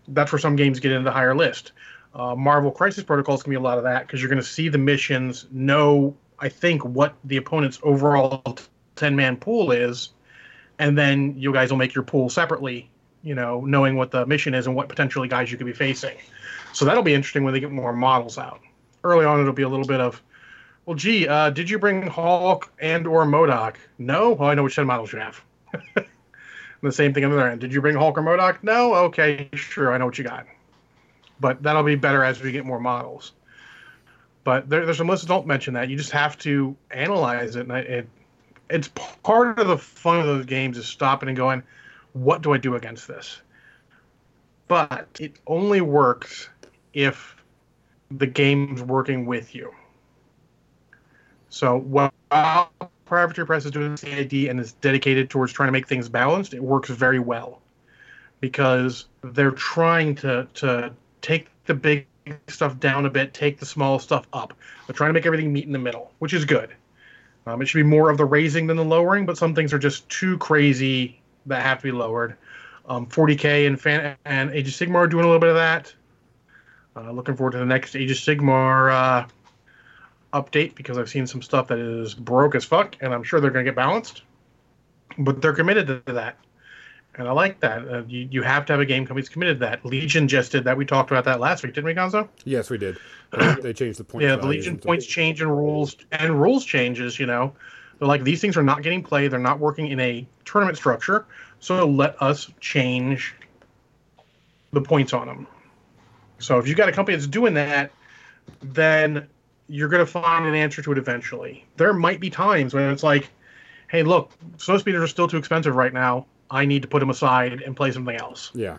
That's 0.07 0.31
where 0.31 0.39
some 0.39 0.55
games 0.55 0.79
get 0.79 0.91
into 0.91 1.03
the 1.03 1.11
higher 1.11 1.35
list. 1.35 1.73
Uh, 2.15 2.35
Marvel 2.35 2.71
Crisis 2.71 3.03
Protocols 3.03 3.43
can 3.43 3.49
be 3.49 3.57
a 3.57 3.61
lot 3.61 3.77
of 3.77 3.83
that 3.83 4.07
because 4.07 4.21
you're 4.21 4.29
going 4.29 4.41
to 4.41 4.47
see 4.47 4.69
the 4.69 4.77
missions, 4.77 5.45
know, 5.51 6.15
I 6.39 6.49
think, 6.49 6.85
what 6.85 7.15
the 7.25 7.37
opponent's 7.37 7.79
overall 7.83 8.57
10 8.95 9.15
man 9.15 9.37
pool 9.37 9.71
is, 9.71 10.11
and 10.79 10.97
then 10.97 11.35
you 11.37 11.51
guys 11.51 11.69
will 11.69 11.77
make 11.77 11.93
your 11.93 12.03
pool 12.03 12.29
separately, 12.29 12.89
you 13.23 13.35
know, 13.35 13.61
knowing 13.65 13.97
what 13.97 14.11
the 14.11 14.25
mission 14.25 14.53
is 14.53 14.67
and 14.67 14.75
what 14.75 14.87
potentially 14.87 15.27
guys 15.27 15.51
you 15.51 15.57
could 15.57 15.67
be 15.67 15.73
facing. 15.73 16.17
So 16.73 16.85
that'll 16.85 17.03
be 17.03 17.13
interesting 17.13 17.43
when 17.43 17.53
they 17.53 17.59
get 17.59 17.71
more 17.71 17.93
models 17.93 18.37
out. 18.37 18.61
Early 19.07 19.25
on, 19.25 19.39
it'll 19.39 19.53
be 19.53 19.63
a 19.63 19.69
little 19.69 19.85
bit 19.85 20.01
of, 20.01 20.21
well, 20.85 20.97
gee, 20.97 21.29
uh, 21.29 21.49
did 21.49 21.69
you 21.69 21.79
bring 21.79 22.07
Hulk 22.07 22.69
and 22.77 23.07
or 23.07 23.23
MODOK? 23.23 23.75
No. 23.97 24.33
Well, 24.33 24.49
I 24.49 24.53
know 24.53 24.63
which 24.63 24.75
ten 24.75 24.85
models 24.85 25.13
you 25.13 25.19
have. 25.19 25.41
the 26.81 26.91
same 26.91 27.13
thing 27.13 27.23
on 27.23 27.31
the 27.31 27.37
other 27.37 27.49
end. 27.49 27.61
Did 27.61 27.73
you 27.73 27.79
bring 27.79 27.95
Hulk 27.95 28.17
or 28.17 28.21
MODOK? 28.21 28.63
No. 28.63 28.93
Okay, 28.95 29.47
sure. 29.53 29.93
I 29.93 29.97
know 29.97 30.07
what 30.07 30.17
you 30.17 30.25
got. 30.25 30.45
But 31.39 31.63
that'll 31.63 31.83
be 31.83 31.95
better 31.95 32.21
as 32.21 32.41
we 32.41 32.51
get 32.51 32.65
more 32.65 32.81
models. 32.81 33.31
But 34.43 34.69
there, 34.69 34.85
there's 34.85 34.97
some 34.97 35.07
lists 35.07 35.25
that 35.25 35.29
don't 35.29 35.47
mention 35.47 35.75
that. 35.75 35.87
You 35.87 35.95
just 35.95 36.11
have 36.11 36.37
to 36.39 36.75
analyze 36.91 37.55
it, 37.55 37.67
and 37.67 37.71
it, 37.71 38.09
it's 38.69 38.89
part 39.23 39.57
of 39.57 39.67
the 39.69 39.77
fun 39.77 40.19
of 40.19 40.25
those 40.25 40.45
games 40.45 40.77
is 40.77 40.85
stopping 40.85 41.29
and 41.29 41.37
going, 41.37 41.63
what 42.11 42.41
do 42.41 42.53
I 42.53 42.57
do 42.57 42.75
against 42.75 43.07
this? 43.07 43.41
But 44.67 45.07
it 45.17 45.33
only 45.47 45.79
works 45.79 46.49
if 46.93 47.36
the 48.11 48.27
game's 48.27 48.81
working 48.81 49.25
with 49.25 49.53
you. 49.53 49.73
So 51.49 51.77
while 51.77 52.13
Privateer 53.05 53.45
Press 53.45 53.65
is 53.65 53.71
doing 53.71 53.95
CID 53.97 54.49
and 54.49 54.59
is 54.59 54.73
dedicated 54.73 55.29
towards 55.29 55.53
trying 55.53 55.67
to 55.67 55.71
make 55.71 55.87
things 55.87 56.09
balanced, 56.09 56.53
it 56.53 56.61
works 56.61 56.89
very 56.89 57.19
well 57.19 57.61
because 58.41 59.05
they're 59.23 59.51
trying 59.51 60.15
to 60.15 60.47
to 60.55 60.93
take 61.21 61.47
the 61.65 61.73
big 61.73 62.05
stuff 62.47 62.79
down 62.79 63.05
a 63.05 63.09
bit, 63.09 63.33
take 63.33 63.59
the 63.59 63.65
small 63.65 63.99
stuff 63.99 64.27
up. 64.33 64.53
They're 64.85 64.93
trying 64.93 65.09
to 65.09 65.13
make 65.13 65.25
everything 65.25 65.51
meet 65.51 65.65
in 65.65 65.71
the 65.71 65.79
middle, 65.79 66.11
which 66.19 66.33
is 66.33 66.45
good. 66.45 66.71
Um, 67.45 67.61
it 67.61 67.67
should 67.67 67.79
be 67.79 67.83
more 67.83 68.09
of 68.09 68.17
the 68.17 68.25
raising 68.25 68.67
than 68.67 68.75
the 68.75 68.83
lowering, 68.83 69.25
but 69.25 69.37
some 69.37 69.55
things 69.55 69.73
are 69.73 69.79
just 69.79 70.07
too 70.09 70.37
crazy 70.37 71.21
that 71.45 71.61
have 71.61 71.77
to 71.79 71.83
be 71.83 71.91
lowered. 71.91 72.35
Um, 72.89 73.05
40k 73.07 73.67
and 73.67 73.79
fan 73.79 74.17
and 74.25 74.51
Age 74.51 74.67
of 74.67 74.73
Sigmar 74.73 74.95
are 74.95 75.07
doing 75.07 75.23
a 75.23 75.27
little 75.27 75.39
bit 75.39 75.49
of 75.49 75.55
that. 75.55 75.93
Uh, 76.97 77.11
looking 77.11 77.35
forward 77.35 77.51
to 77.51 77.59
the 77.59 77.65
next 77.65 77.95
Age 77.95 78.09
of 78.09 78.17
Sigmar 78.17 78.91
uh, 78.91 79.27
update 80.33 80.73
because 80.73 80.97
I've 80.97 81.09
seen 81.09 81.27
some 81.27 81.41
stuff 81.41 81.67
that 81.67 81.77
is 81.77 82.15
broke 82.15 82.55
as 82.55 82.65
fuck, 82.65 82.95
and 83.01 83.13
I'm 83.13 83.23
sure 83.23 83.39
they're 83.39 83.51
going 83.51 83.65
to 83.65 83.71
get 83.71 83.75
balanced. 83.75 84.23
But 85.19 85.41
they're 85.41 85.53
committed 85.53 85.87
to 85.87 86.13
that, 86.13 86.37
and 87.15 87.27
I 87.27 87.31
like 87.31 87.59
that. 87.59 87.87
Uh, 87.87 88.03
you, 88.07 88.27
you 88.31 88.41
have 88.41 88.65
to 88.67 88.73
have 88.73 88.79
a 88.79 88.85
game 88.85 89.05
company 89.05 89.21
that's 89.21 89.29
committed 89.29 89.59
to 89.59 89.65
that. 89.65 89.85
Legion 89.85 90.27
just 90.27 90.51
did 90.51 90.63
that. 90.63 90.75
We 90.75 90.85
talked 90.85 91.11
about 91.11 91.25
that 91.25 91.39
last 91.39 91.63
week, 91.63 91.73
didn't 91.73 91.85
we, 91.85 91.93
Gonzo? 91.93 92.27
Yes, 92.45 92.69
we 92.69 92.77
did. 92.79 92.97
they 93.61 93.73
changed 93.73 93.99
the 93.99 94.03
points. 94.03 94.23
yeah, 94.23 94.35
the 94.35 94.47
Legion 94.47 94.77
points 94.77 95.05
change 95.05 95.41
and 95.41 95.55
rules 95.55 95.95
and 96.11 96.41
rules 96.41 96.65
changes. 96.65 97.19
You 97.19 97.27
know, 97.27 97.53
they're 97.99 98.07
like 98.07 98.23
these 98.23 98.41
things 98.41 98.57
are 98.57 98.63
not 98.63 98.81
getting 98.81 99.03
played. 99.03 99.31
They're 99.31 99.39
not 99.39 99.59
working 99.59 99.87
in 99.87 99.99
a 99.99 100.27
tournament 100.45 100.77
structure. 100.77 101.25
So 101.59 101.87
let 101.87 102.19
us 102.21 102.49
change 102.59 103.35
the 104.71 104.81
points 104.81 105.13
on 105.13 105.27
them. 105.27 105.47
So 106.39 106.59
if 106.59 106.67
you've 106.67 106.77
got 106.77 106.89
a 106.89 106.91
company 106.91 107.15
that's 107.15 107.27
doing 107.27 107.53
that, 107.55 107.91
then 108.61 109.27
you're 109.67 109.89
going 109.89 110.05
to 110.05 110.11
find 110.11 110.45
an 110.45 110.55
answer 110.55 110.81
to 110.81 110.91
it 110.91 110.97
eventually. 110.97 111.65
There 111.77 111.93
might 111.93 112.19
be 112.19 112.29
times 112.29 112.73
when 112.73 112.89
it's 112.89 113.03
like, 113.03 113.29
hey, 113.89 114.03
look, 114.03 114.31
snow 114.57 114.77
speeders 114.77 115.03
are 115.03 115.07
still 115.07 115.27
too 115.27 115.37
expensive 115.37 115.75
right 115.75 115.93
now. 115.93 116.25
I 116.49 116.65
need 116.65 116.81
to 116.83 116.87
put 116.87 116.99
them 116.99 117.09
aside 117.09 117.61
and 117.61 117.75
play 117.75 117.91
something 117.91 118.15
else. 118.15 118.51
Yeah. 118.53 118.77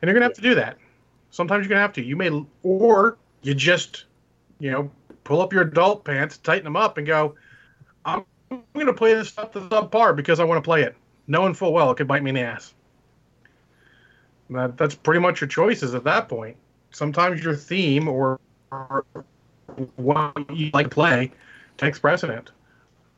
And 0.00 0.08
you're 0.08 0.12
going 0.12 0.20
to 0.20 0.26
have 0.26 0.34
to 0.34 0.42
do 0.42 0.54
that. 0.54 0.78
Sometimes 1.30 1.64
you're 1.64 1.70
going 1.70 1.78
to 1.78 1.82
have 1.82 1.92
to. 1.94 2.04
You 2.04 2.16
may, 2.16 2.30
or 2.62 3.16
you 3.42 3.54
just, 3.54 4.04
you 4.60 4.70
know, 4.70 4.90
pull 5.24 5.40
up 5.40 5.52
your 5.52 5.62
adult 5.62 6.04
pants, 6.04 6.38
tighten 6.38 6.64
them 6.64 6.76
up, 6.76 6.98
and 6.98 7.06
go, 7.06 7.34
I'm 8.04 8.24
going 8.74 8.86
to 8.86 8.92
play 8.92 9.14
this 9.14 9.28
stuff 9.28 9.52
that's 9.52 9.66
subpar 9.66 10.14
because 10.14 10.38
I 10.40 10.44
want 10.44 10.62
to 10.62 10.66
play 10.66 10.82
it, 10.82 10.94
knowing 11.26 11.54
full 11.54 11.72
well 11.72 11.90
it 11.90 11.96
could 11.96 12.06
bite 12.06 12.22
me 12.22 12.30
in 12.30 12.34
the 12.34 12.42
ass. 12.42 12.74
That, 14.50 14.76
that's 14.76 14.94
pretty 14.94 15.20
much 15.20 15.40
your 15.40 15.48
choices 15.48 15.94
at 15.94 16.04
that 16.04 16.28
point 16.28 16.56
sometimes 16.92 17.42
your 17.42 17.54
theme 17.54 18.08
or, 18.08 18.40
or 18.70 19.04
what 19.96 20.34
you 20.54 20.70
like 20.72 20.88
to 20.88 20.94
play 20.94 21.32
takes 21.76 21.98
precedent. 21.98 22.50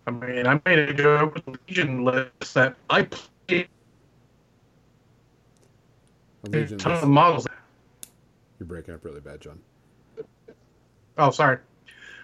I 0.06 0.10
mean, 0.10 0.46
I 0.46 0.60
made 0.64 0.78
a 0.78 0.94
joke 0.94 1.34
with 1.34 1.58
Legion 1.68 2.04
list 2.04 2.54
that 2.54 2.76
I 2.90 3.02
played 3.02 3.68
a 6.52 6.66
ton 6.76 6.92
of 6.92 7.08
models. 7.08 7.46
You're 8.58 8.66
breaking 8.66 8.94
up 8.94 9.04
really 9.04 9.20
bad, 9.20 9.40
John. 9.40 9.58
Oh, 11.16 11.30
sorry. 11.30 11.58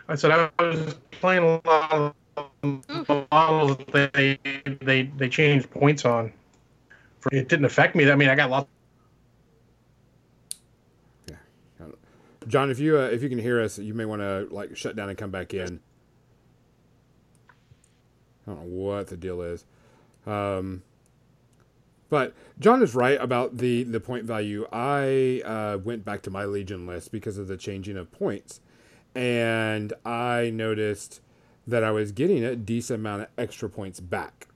I 0.09 0.15
said 0.17 0.31
I 0.31 0.51
was 0.63 0.95
playing 1.11 1.45
a 1.45 1.69
lot 1.69 2.15
of 2.37 3.27
models 3.31 3.79
that 3.93 4.13
they 4.13 4.39
they 4.83 5.03
they 5.03 5.29
changed 5.29 5.71
points 5.71 6.05
on. 6.05 6.33
It 7.31 7.49
didn't 7.49 7.65
affect 7.65 7.95
me. 7.95 8.11
I 8.11 8.17
mean, 8.17 8.29
I 8.29 8.35
got 8.35 8.51
lots. 8.51 8.69
John, 12.51 12.69
if 12.69 12.81
you 12.81 12.99
uh, 12.99 13.03
if 13.05 13.23
you 13.23 13.29
can 13.29 13.39
hear 13.39 13.61
us, 13.61 13.79
you 13.79 13.95
may 13.95 14.05
want 14.05 14.23
to 14.23 14.49
like 14.51 14.77
shut 14.77 14.97
down 14.97 15.09
and 15.09 15.17
come 15.17 15.31
back 15.31 15.55
in. 15.55 15.79
I 18.47 18.51
don't 18.51 18.61
know 18.61 18.77
what 18.77 19.07
the 19.07 19.17
deal 19.17 19.41
is, 19.41 19.65
um, 20.27 20.83
but 22.09 22.35
John 22.59 22.83
is 22.83 22.93
right 22.95 23.21
about 23.21 23.59
the 23.59 23.85
the 23.85 24.01
point 24.01 24.25
value. 24.25 24.67
I 24.73 25.43
uh, 25.45 25.79
went 25.79 26.05
back 26.05 26.23
to 26.23 26.31
my 26.31 26.45
Legion 26.45 26.89
list 26.89 27.13
because 27.13 27.39
of 27.39 27.47
the 27.47 27.57
changing 27.57 27.97
of 27.97 28.11
points, 28.11 28.61
and 29.15 29.93
I 30.05 30.51
noticed 30.53 31.21
that 31.69 31.85
I 31.85 31.93
was 31.93 32.11
getting 32.11 32.43
a 32.43 32.57
decent 32.57 32.99
amount 32.99 33.23
of 33.23 33.29
extra 33.39 33.71
points 33.71 34.01
back, 34.01 34.49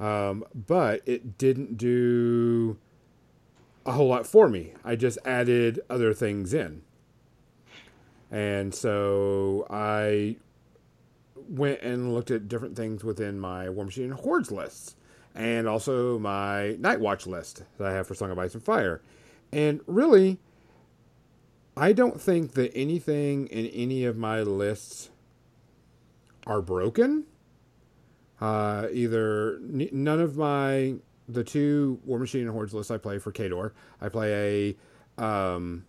um, 0.00 0.42
but 0.54 1.02
it 1.04 1.36
didn't 1.36 1.76
do 1.76 2.78
a 3.84 3.92
whole 3.92 4.08
lot 4.08 4.26
for 4.26 4.48
me. 4.48 4.72
I 4.82 4.96
just 4.96 5.18
added 5.26 5.80
other 5.90 6.14
things 6.14 6.54
in. 6.54 6.80
And 8.30 8.74
so 8.74 9.66
I 9.70 10.36
went 11.48 11.80
and 11.82 12.12
looked 12.12 12.30
at 12.30 12.48
different 12.48 12.76
things 12.76 13.04
within 13.04 13.38
my 13.38 13.68
War 13.68 13.84
Machine 13.84 14.06
and 14.06 14.14
Hordes 14.14 14.50
lists 14.50 14.96
and 15.34 15.68
also 15.68 16.18
my 16.18 16.76
Night 16.78 16.98
Watch 16.98 17.26
list 17.26 17.62
that 17.78 17.86
I 17.86 17.92
have 17.92 18.06
for 18.06 18.14
Song 18.14 18.30
of 18.30 18.38
Ice 18.38 18.54
and 18.54 18.64
Fire. 18.64 19.02
And 19.52 19.80
really, 19.86 20.38
I 21.76 21.92
don't 21.92 22.20
think 22.20 22.52
that 22.52 22.72
anything 22.74 23.46
in 23.48 23.66
any 23.66 24.04
of 24.04 24.16
my 24.16 24.40
lists 24.40 25.10
are 26.46 26.62
broken. 26.62 27.24
Uh, 28.40 28.88
either 28.92 29.56
n- 29.56 29.88
none 29.92 30.20
of 30.20 30.36
my 30.36 30.94
the 31.28 31.44
two 31.44 32.00
War 32.04 32.18
Machine 32.18 32.42
and 32.42 32.50
Hordes 32.50 32.72
lists 32.72 32.90
I 32.90 32.98
play 32.98 33.18
for 33.18 33.32
Khador, 33.32 33.72
I 34.00 34.08
play 34.08 34.76
a 35.18 35.22
um, 35.22 35.84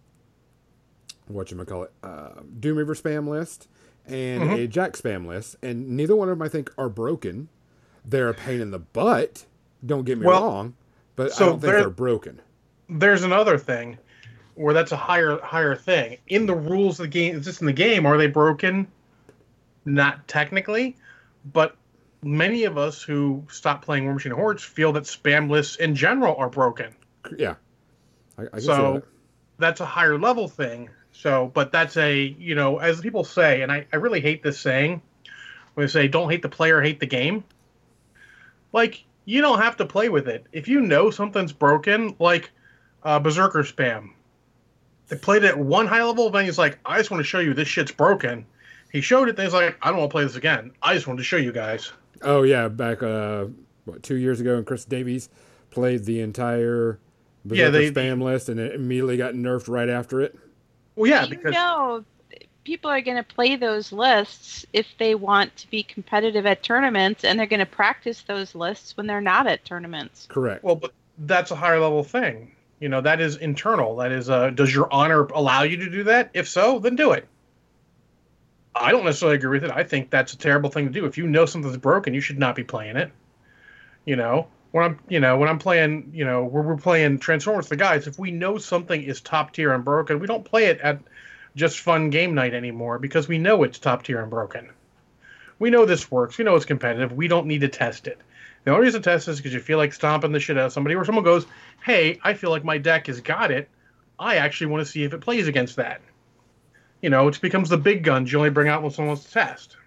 what 1.28 1.52
you 1.52 1.58
call 1.66 1.84
it, 1.84 1.92
uh, 2.04 2.30
Doom 2.60 2.78
Reaver 2.78 2.96
spam 2.96 3.28
list 3.28 3.68
and 4.06 4.44
Mhm. 4.44 4.64
a 4.64 4.68
Jack 4.68 4.94
spam 4.94 5.26
list, 5.28 5.58
and 5.62 5.90
neither 5.90 6.16
one 6.16 6.30
of 6.30 6.38
them 6.38 6.46
I 6.46 6.50
think 6.50 6.72
are 6.78 6.90
broken. 6.90 7.50
They're 8.06 8.30
a 8.30 8.34
pain 8.34 8.62
in 8.62 8.72
the 8.72 8.80
butt. 8.80 9.46
Don't 9.86 10.06
get 10.06 10.18
me 10.18 10.26
Well, 10.26 10.42
wrong, 10.42 10.76
but 11.16 11.34
I 11.36 11.40
don't 11.46 11.60
think 11.60 11.74
they're 11.74 11.90
broken. 11.90 12.42
There's 12.90 13.24
another 13.24 13.58
thing 13.58 13.98
where 14.56 14.74
that's 14.74 14.92
a 14.94 14.98
higher 14.98 15.40
higher 15.42 15.76
thing 15.76 16.18
in 16.28 16.46
the 16.46 16.56
rules 16.56 17.00
of 17.00 17.04
the 17.06 17.10
game. 17.10 17.42
Just 17.42 17.62
in 17.62 17.68
the 17.68 17.74
game, 17.74 18.06
are 18.06 18.18
they 18.18 18.28
broken? 18.28 18.88
Not 19.86 20.28
technically, 20.28 20.96
but 21.54 21.76
many 22.24 22.64
of 22.64 22.78
us 22.78 23.02
who 23.04 23.44
stop 23.50 23.84
playing 23.84 24.06
War 24.06 24.14
Machine 24.14 24.32
Hordes 24.32 24.64
feel 24.64 24.92
that 24.94 25.04
spam 25.04 25.50
lists 25.50 25.76
in 25.76 25.96
general 25.96 26.36
are 26.38 26.50
broken. 26.50 26.94
Yeah, 27.38 27.56
I, 28.38 28.44
I 28.54 28.60
So- 28.60 28.94
that. 28.94 29.04
that's 29.60 29.82
a 29.82 29.86
higher 29.86 30.18
level 30.18 30.48
thing. 30.48 30.90
So, 31.20 31.50
but 31.56 31.72
that's 31.72 31.98
a, 31.98 32.36
you 32.38 32.54
know, 32.54 32.78
as 32.78 33.02
people 33.02 33.24
say, 33.24 33.64
and 33.64 33.72
I, 33.72 33.88
I 33.92 33.96
really 33.96 34.22
hate 34.22 34.44
this 34.44 34.60
saying 34.60 35.02
when 35.74 35.88
they 35.88 35.92
say, 35.92 36.08
don't 36.08 36.30
hate 36.30 36.44
the 36.44 36.50
player, 36.50 36.80
hate 36.80 37.00
the 37.00 37.08
game. 37.08 37.44
Like, 38.72 39.04
you 39.26 39.42
don't 39.42 39.60
have 39.60 39.78
to 39.78 39.86
play 39.86 40.10
with 40.10 40.28
it. 40.28 40.46
If 40.52 40.68
you 40.68 40.80
know 40.80 41.10
something's 41.10 41.52
broken, 41.52 42.16
like 42.20 42.52
uh, 43.02 43.20
Berserker 43.20 43.64
spam, 43.64 44.12
they 45.08 45.16
played 45.18 45.44
it 45.44 45.48
at 45.48 45.58
one 45.58 45.88
high 45.88 46.04
level, 46.04 46.30
then 46.30 46.46
he's 46.46 46.60
like, 46.60 46.78
I 46.86 46.98
just 47.00 47.10
want 47.10 47.20
to 47.22 47.28
show 47.28 47.40
you 47.40 47.56
this 47.56 47.68
shit's 47.68 47.92
broken. 47.92 48.46
He 48.92 49.02
showed 49.02 49.28
it, 49.28 49.36
then 49.36 49.48
he's 49.48 49.54
like, 49.56 49.76
I 49.82 49.90
don't 49.90 49.98
want 49.98 50.12
to 50.12 50.14
play 50.14 50.24
this 50.24 50.36
again. 50.36 50.72
I 50.84 50.94
just 50.94 51.08
wanted 51.08 51.18
to 51.18 51.24
show 51.24 51.38
you 51.38 51.52
guys. 51.52 51.92
Oh 52.22 52.44
yeah, 52.44 52.68
back 52.68 53.02
uh, 53.02 53.46
what 53.86 54.04
two 54.04 54.16
years 54.16 54.40
ago, 54.40 54.56
and 54.56 54.66
Chris 54.68 54.86
Davies 54.86 55.30
played 55.72 56.06
the 56.06 56.22
entire 56.22 57.00
Yeah, 57.44 57.70
Berserker 57.70 57.72
they- 57.72 57.92
spam 57.92 58.22
list, 58.22 58.50
and 58.50 58.60
it 58.60 58.76
immediately 58.76 59.18
got 59.18 59.34
nerfed 59.34 59.68
right 59.68 59.90
after 59.90 60.22
it. 60.22 60.38
Well, 60.98 61.10
yeah, 61.10 61.24
you 61.24 61.30
because 61.30 61.54
know 61.54 62.04
people 62.68 62.92
are 62.92 63.00
going 63.00 63.16
to 63.16 63.24
play 63.24 63.56
those 63.56 63.94
lists 63.94 64.66
if 64.74 64.86
they 64.98 65.16
want 65.16 65.56
to 65.56 65.70
be 65.70 65.84
competitive 65.84 66.46
at 66.46 66.62
tournaments 66.62 67.24
and 67.24 67.40
they're 67.40 67.46
going 67.46 67.62
to 67.62 67.66
practice 67.66 68.24
those 68.24 68.54
lists 68.56 68.98
when 68.98 69.08
they're 69.08 69.22
not 69.22 69.48
at 69.48 69.64
tournaments 69.64 70.28
Correct. 70.30 70.66
Well, 70.66 70.76
but 70.76 70.92
that's 71.20 71.52
a 71.52 71.56
higher 71.56 71.80
level 71.80 72.04
thing. 72.04 72.52
You 72.82 72.90
know, 72.90 73.00
that 73.00 73.22
is 73.22 73.38
internal. 73.38 73.96
That 73.96 74.12
is, 74.12 74.30
uh, 74.30 74.50
does 74.50 74.74
your 74.76 74.92
honor 74.92 75.24
allow 75.28 75.64
you 75.64 75.78
to 75.78 75.90
do 75.90 76.04
that? 76.04 76.30
If 76.34 76.50
so, 76.50 76.80
then 76.80 76.98
do 76.98 77.14
it. 77.14 77.26
I 78.76 78.92
don't 78.92 79.06
necessarily 79.06 79.38
agree 79.38 79.60
with 79.60 79.64
it. 79.64 79.72
I 79.74 79.84
think 79.84 80.10
that's 80.10 80.34
a 80.34 80.38
terrible 80.38 80.70
thing 80.70 80.88
to 80.88 80.92
do. 80.92 81.06
If 81.06 81.18
you 81.18 81.26
know 81.26 81.46
something's 81.46 81.78
broken, 81.78 82.14
you 82.14 82.22
should 82.22 82.38
not 82.38 82.54
be 82.54 82.66
playing 82.66 82.98
it. 82.98 83.12
You 84.04 84.18
know, 84.18 84.48
when 84.72 84.84
I'm, 84.84 85.00
you 85.08 85.20
know, 85.20 85.38
when 85.38 85.50
I'm 85.50 85.60
playing, 85.60 86.12
you 86.14 86.26
know, 86.26 86.44
where 86.44 86.64
we're 86.64 86.78
playing 86.78 87.20
Transformers, 87.20 87.70
the 87.70 87.76
guys, 87.76 88.08
if 88.08 88.20
we 88.20 88.32
know 88.32 88.58
something 88.58 89.02
is 89.02 89.22
top 89.22 89.54
tier 89.54 89.74
and 89.74 89.84
broken, 89.84 90.20
we 90.20 90.28
don't 90.28 90.44
play 90.46 90.66
it 90.66 90.80
at 90.82 91.00
just 91.56 91.80
fun 91.80 92.10
game 92.10 92.36
night 92.36 92.54
anymore 92.54 93.00
because 93.00 93.28
we 93.28 93.38
know 93.38 93.64
it's 93.64 93.80
top 93.80 94.04
tier 94.04 94.22
and 94.22 94.30
broken. 94.30 94.70
We 95.60 95.70
know 95.70 95.86
this 95.86 96.12
works. 96.12 96.38
We 96.38 96.46
know 96.46 96.56
it's 96.56 96.66
competitive. 96.66 97.14
We 97.14 97.28
don't 97.28 97.48
need 97.48 97.62
to 97.62 97.68
test 97.68 98.08
it. 98.08 98.20
The 98.64 98.72
only 98.72 98.86
reason 98.86 99.02
to 99.02 99.10
test 99.10 99.28
is 99.28 99.38
because 99.38 99.54
you 99.54 99.60
feel 99.60 99.78
like 99.78 99.94
stomping 99.94 100.32
the 100.34 100.40
shit 100.40 100.58
out 100.58 100.66
of 100.66 100.74
somebody, 100.74 100.96
or 100.96 101.06
someone 101.06 101.24
goes, 101.24 101.48
"Hey, 101.84 102.20
I 102.24 102.34
feel 102.34 102.50
like 102.50 102.64
my 102.64 102.78
deck 102.78 103.08
has 103.08 103.22
got 103.22 103.50
it. 103.50 103.70
I 104.20 104.36
actually 104.36 104.68
want 104.68 104.86
to 104.86 104.92
see 104.92 105.04
if 105.04 105.14
it 105.14 105.22
plays 105.22 105.48
against 105.48 105.78
that." 105.78 106.02
You 107.02 107.10
know, 107.10 107.28
it 107.28 107.40
becomes 107.40 107.70
the 107.70 107.78
big 107.78 108.04
guns 108.04 108.32
you 108.32 108.38
only 108.38 108.50
bring 108.50 108.68
out 108.68 108.82
when 108.82 108.92
someone 108.92 109.10
wants 109.10 109.24
to 109.24 109.32
test, 109.32 109.78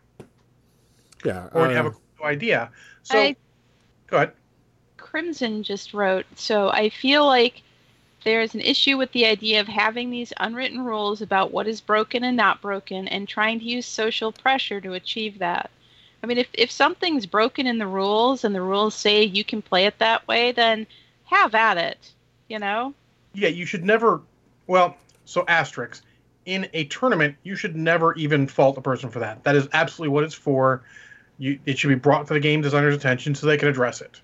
yeah. 1.24 1.48
or 1.52 1.66
uh, 1.66 1.68
you 1.68 1.76
have 1.76 1.86
a 1.86 1.90
cool 1.90 2.26
idea. 2.26 2.70
So, 3.02 3.18
I- 3.20 3.36
go 4.06 4.16
ahead. 4.16 4.32
Crimson 5.11 5.62
just 5.62 5.94
wrote 5.94 6.27
so 6.37 6.68
i 6.70 6.88
feel 6.88 7.27
like 7.27 7.62
there's 8.25 8.55
an 8.55 8.61
issue 8.61 8.99
with 8.99 9.11
the 9.12 9.27
idea 9.27 9.61
of 9.61 9.66
having 9.66 10.11
these 10.11 10.33
unwritten 10.38 10.83
rules 10.85 11.23
about 11.23 11.53
what 11.53 11.66
is 11.66 11.81
broken 11.81 12.25
and 12.25 12.37
not 12.37 12.61
broken 12.61 13.09
and 13.09 13.27
trying 13.27 13.59
to 13.59 13.64
use 13.64 13.87
social 13.87 14.31
pressure 14.31 14.81
to 14.81 14.92
achieve 14.92 15.38
that 15.38 15.70
i 16.23 16.27
mean 16.27 16.38
if, 16.38 16.49
if 16.55 16.70
something's 16.70 17.27
broken 17.27 17.66
in 17.66 17.79
the 17.79 17.87
rules 17.87 18.44
and 18.44 18.55
the 18.55 18.62
rules 18.62 18.94
say 18.94 19.23
you 19.23 19.44
can 19.44 19.62
play 19.62 19.87
it 19.87 19.99
that 19.99 20.27
way 20.29 20.53
then 20.53 20.87
have 21.25 21.55
at 21.55 21.79
it 21.79 22.12
you 22.49 22.59
know 22.59 22.92
Yeah, 23.35 23.49
you 23.49 23.66
should 23.66 23.85
never. 23.85 24.20
Well, 24.66 24.96
so 25.25 25.44
asterisks 25.49 26.03
in 26.46 26.68
a 26.73 26.85
tournament, 26.85 27.37
you 27.42 27.55
should 27.55 27.77
never 27.77 28.14
even 28.14 28.46
fault 28.46 28.79
a 28.79 28.81
person 28.81 29.11
for 29.11 29.18
that. 29.20 29.44
That 29.44 29.57
is 29.57 29.68
absolutely 29.73 30.12
what 30.12 30.25
it's 30.25 30.35
for. 30.35 30.83
You, 31.38 31.59
it 31.66 31.79
should 31.79 31.88
be 31.88 31.94
brought 31.94 32.27
to 32.27 32.35
the 32.35 32.40
game 32.40 32.61
designer's 32.61 32.94
attention 32.94 33.35
so 33.35 33.46
they 33.46 33.57
can 33.57 33.68
address 33.68 34.01
it. 34.01 34.20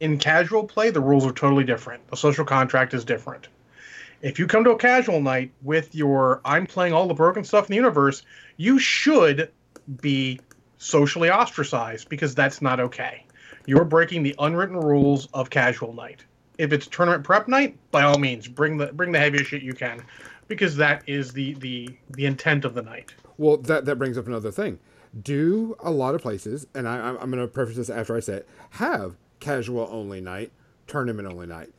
In 0.00 0.18
casual 0.18 0.64
play, 0.64 0.90
the 0.90 1.00
rules 1.00 1.24
are 1.24 1.32
totally 1.32 1.64
different. 1.64 2.06
The 2.08 2.16
social 2.16 2.44
contract 2.44 2.94
is 2.94 3.04
different. 3.04 3.48
If 4.22 4.38
you 4.38 4.46
come 4.46 4.64
to 4.64 4.70
a 4.70 4.78
casual 4.78 5.20
night 5.20 5.52
with 5.62 5.94
your 5.94 6.40
I'm 6.44 6.66
playing 6.66 6.92
all 6.92 7.06
the 7.06 7.14
broken 7.14 7.44
stuff 7.44 7.66
in 7.66 7.72
the 7.72 7.76
universe, 7.76 8.22
you 8.56 8.78
should 8.78 9.50
be 10.00 10.40
socially 10.78 11.30
ostracized 11.30 12.08
because 12.08 12.34
that's 12.34 12.62
not 12.62 12.80
okay. 12.80 13.24
You're 13.66 13.84
breaking 13.84 14.22
the 14.22 14.34
unwritten 14.38 14.78
rules 14.78 15.28
of 15.32 15.50
casual 15.50 15.92
night. 15.92 16.24
If 16.58 16.72
it's 16.72 16.86
tournament 16.86 17.24
prep 17.24 17.48
night, 17.48 17.76
by 17.90 18.02
all 18.02 18.18
means, 18.18 18.46
bring 18.46 18.76
the 18.76 18.86
bring 18.86 19.12
the 19.12 19.18
heaviest 19.18 19.50
shit 19.50 19.62
you 19.62 19.74
can, 19.74 20.02
because 20.48 20.76
that 20.76 21.02
is 21.06 21.32
the 21.32 21.54
the 21.54 21.90
the 22.10 22.26
intent 22.26 22.64
of 22.64 22.74
the 22.74 22.82
night. 22.82 23.14
Well, 23.38 23.56
that 23.58 23.84
that 23.86 23.96
brings 23.96 24.16
up 24.18 24.26
another 24.26 24.52
thing. 24.52 24.78
Do 25.22 25.76
a 25.80 25.90
lot 25.90 26.14
of 26.14 26.22
places, 26.22 26.66
and 26.74 26.88
I, 26.88 27.10
I'm, 27.10 27.30
going 27.30 27.42
to 27.42 27.46
preface 27.46 27.76
this 27.76 27.88
after 27.90 28.16
I 28.16 28.20
say 28.20 28.34
it, 28.38 28.48
have 28.70 29.16
casual 29.44 29.88
only 29.90 30.20
night, 30.20 30.50
tournament 30.86 31.28
only 31.28 31.46
night. 31.46 31.70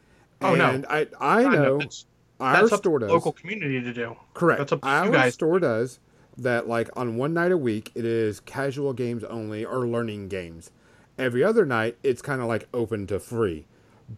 Oh, 0.41 0.55
no. 0.55 0.83
I 0.89 1.07
I 1.19 1.43
know 1.43 1.79
that's, 1.79 2.05
our 2.39 2.53
that's 2.53 2.65
up 2.65 2.69
to 2.71 2.77
store 2.77 2.99
does. 2.99 3.09
local 3.09 3.31
community 3.31 3.81
to 3.81 3.93
do. 3.93 4.15
Correct. 4.33 4.59
That's 4.59 4.71
up 4.71 4.81
to 4.81 4.87
you 4.87 4.93
Our 4.93 5.09
guys. 5.11 5.33
store 5.33 5.59
does 5.59 5.99
that 6.37 6.67
like 6.67 6.89
on 6.97 7.15
one 7.15 7.33
night 7.33 7.51
a 7.51 7.57
week 7.57 7.91
it 7.95 8.03
is 8.05 8.41
casual 8.41 8.91
games 8.93 9.23
only 9.23 9.63
or 9.65 9.87
learning 9.87 10.27
games. 10.27 10.71
Every 11.17 11.43
other 11.43 11.65
night 11.65 11.97
it's 12.03 12.21
kind 12.21 12.41
of 12.41 12.47
like 12.47 12.67
open 12.73 13.07
to 13.07 13.19
free. 13.19 13.65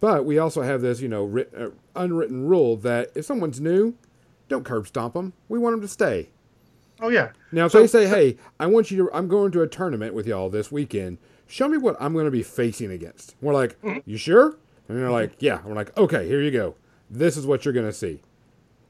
But 0.02 0.26
we 0.26 0.38
also 0.38 0.64
have 0.64 0.82
this, 0.82 1.00
you 1.00 1.08
know, 1.08 1.24
writ, 1.24 1.54
uh, 1.58 1.70
unwritten 1.96 2.46
rule 2.48 2.76
that 2.78 3.12
if 3.16 3.24
someone's 3.26 3.62
new, 3.62 3.94
don't 4.50 4.66
curb 4.66 4.88
stomp 4.88 5.14
them. 5.14 5.32
We 5.48 5.60
want 5.60 5.74
them 5.74 5.82
to 5.82 5.88
stay. 5.88 6.30
Oh 7.00 7.10
yeah, 7.10 7.30
Now, 7.52 7.68
if 7.68 7.72
So- 7.74 7.80
they 7.82 7.88
say, 7.88 8.08
"Hey, 8.08 8.38
I 8.60 8.66
want 8.66 8.90
you 8.90 8.98
to, 9.06 9.16
I'm 9.16 9.28
going 9.28 9.52
to 9.52 9.62
a 9.62 9.68
tournament 9.68 10.16
with 10.16 10.26
y'all 10.26 10.50
this 10.50 10.72
weekend. 10.72 11.20
Show 11.48 11.68
me 11.68 11.78
what 11.78 11.96
I'm 12.00 12.14
going 12.14 12.26
to 12.26 12.32
be 12.32 12.44
facing 12.44 12.92
against." 12.92 13.36
We're 13.42 13.54
like, 13.54 13.80
Mm-hmm. 13.82 14.00
"You 14.10 14.18
sure?" 14.18 14.58
And 14.88 14.98
they're 14.98 15.12
like, 15.12 15.34
"Yeah." 15.40 15.60
We're 15.66 15.76
like, 15.76 15.96
"Okay, 15.98 16.28
here 16.28 16.42
you 16.42 16.52
go. 16.52 16.76
This 17.10 17.38
is 17.38 17.46
what 17.46 17.66
you're 17.66 17.74
going 17.74 17.86
to 17.88 17.94
see," 17.94 18.22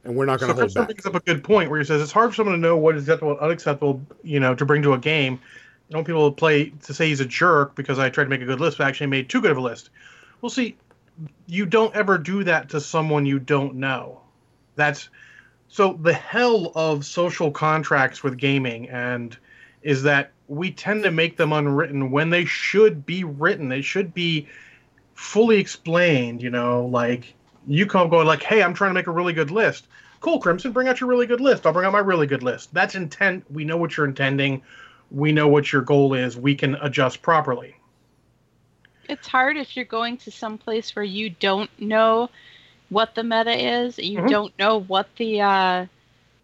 and 0.04 0.15
we're 0.15 0.26
not 0.26 0.39
going 0.39 0.50
so 0.50 0.54
to 0.56 0.62
hold 0.62 0.65
Crystal 0.65 0.82
back. 0.82 0.88
brings 0.89 1.06
up 1.06 1.15
a 1.15 1.20
good 1.20 1.43
point 1.43 1.70
where 1.70 1.80
he 1.80 1.86
says 1.86 2.02
it's 2.02 2.12
hard 2.12 2.32
for 2.32 2.36
someone 2.36 2.56
to 2.56 2.62
know 2.62 2.78
what 2.78 2.96
is 2.96 3.04
acceptable 3.04 3.32
and 3.32 3.39
unacceptable, 3.39 4.02
you 4.24 4.39
know, 4.39 4.56
to 4.56 4.65
bring 4.65 4.82
to 4.84 4.93
a 4.93 4.98
game. 4.98 5.39
I 5.43 5.93
don't 5.93 6.00
want 6.00 6.08
people 6.08 6.30
to 6.30 6.36
play 6.36 6.70
to 6.84 6.93
say 6.93 7.08
he's 7.08 7.22
a 7.22 7.26
jerk 7.26 7.76
because 7.76 7.98
I 8.00 8.10
tried 8.10 8.26
to 8.26 8.30
make 8.30 8.41
a 8.41 8.46
good 8.46 8.60
list, 8.60 8.78
but 8.78 8.88
actually 8.88 9.08
made 9.08 9.30
too 9.30 9.41
good 9.41 9.52
of 9.52 9.58
a 9.58 9.62
list. 9.62 9.89
Well, 10.41 10.50
see, 10.50 10.76
you 11.46 11.65
don't 11.65 11.96
ever 11.96 12.17
do 12.17 12.43
that 12.43 12.70
to 12.70 12.82
someone 12.82 13.26
you 13.26 13.39
don't 13.39 13.76
know. 13.76 14.22
That's 14.76 15.10
So 15.70 15.98
the 16.02 16.13
hell 16.13 16.72
of 16.76 17.06
social 17.06 17.52
contracts 17.52 18.24
with 18.24 18.38
gaming 18.38 18.89
and 18.89 19.38
is 19.82 20.04
that 20.04 20.32
we 20.48 20.72
tend 20.72 21.04
to 21.04 21.12
make 21.12 21.38
them 21.38 21.52
unwritten 21.54 22.12
when 22.12 22.30
they 22.30 22.46
should 22.46 23.06
be 23.06 23.24
written. 23.24 23.70
They 23.70 23.82
should 23.82 24.14
be 24.14 24.48
fully 25.14 25.58
explained, 25.60 26.42
you 26.42 26.50
know, 26.50 26.86
like 26.86 27.34
you 27.68 27.86
come 27.86 28.10
going 28.10 28.28
like, 28.28 28.44
"Hey, 28.44 28.64
I'm 28.64 28.74
trying 28.74 28.92
to 28.92 28.94
make 28.94 29.08
a 29.08 29.12
really 29.12 29.34
good 29.34 29.52
list." 29.52 29.88
Cool, 30.20 30.40
Crimson, 30.40 30.72
bring 30.72 30.88
out 30.88 31.00
your 31.00 31.10
really 31.10 31.28
good 31.28 31.42
list. 31.42 31.66
I'll 31.66 31.74
bring 31.74 31.86
out 31.86 31.92
my 31.94 32.00
really 32.00 32.28
good 32.28 32.44
list. 32.44 32.74
That's 32.74 32.96
intent. 32.96 33.46
We 33.52 33.66
know 33.66 33.78
what 33.78 33.98
you're 33.98 34.06
intending. 34.08 34.64
We 35.12 35.32
know 35.32 35.48
what 35.48 35.72
your 35.72 35.82
goal 35.82 36.14
is. 36.14 36.38
We 36.38 36.56
can 36.56 36.76
adjust 36.76 37.22
properly. 37.22 37.76
It's 39.08 39.28
hard 39.28 39.58
if 39.58 39.76
you're 39.76 39.86
going 39.86 40.18
to 40.18 40.32
some 40.32 40.58
place 40.58 40.96
where 40.96 41.06
you 41.06 41.30
don't 41.30 41.70
know 41.80 42.30
what 42.90 43.16
the 43.16 43.24
meta 43.24 43.52
is. 43.84 43.98
You 43.98 44.20
Mhm. 44.20 44.30
don't 44.30 44.60
know 44.60 44.80
what 44.82 45.08
the 45.18 45.42
uh, 45.42 45.86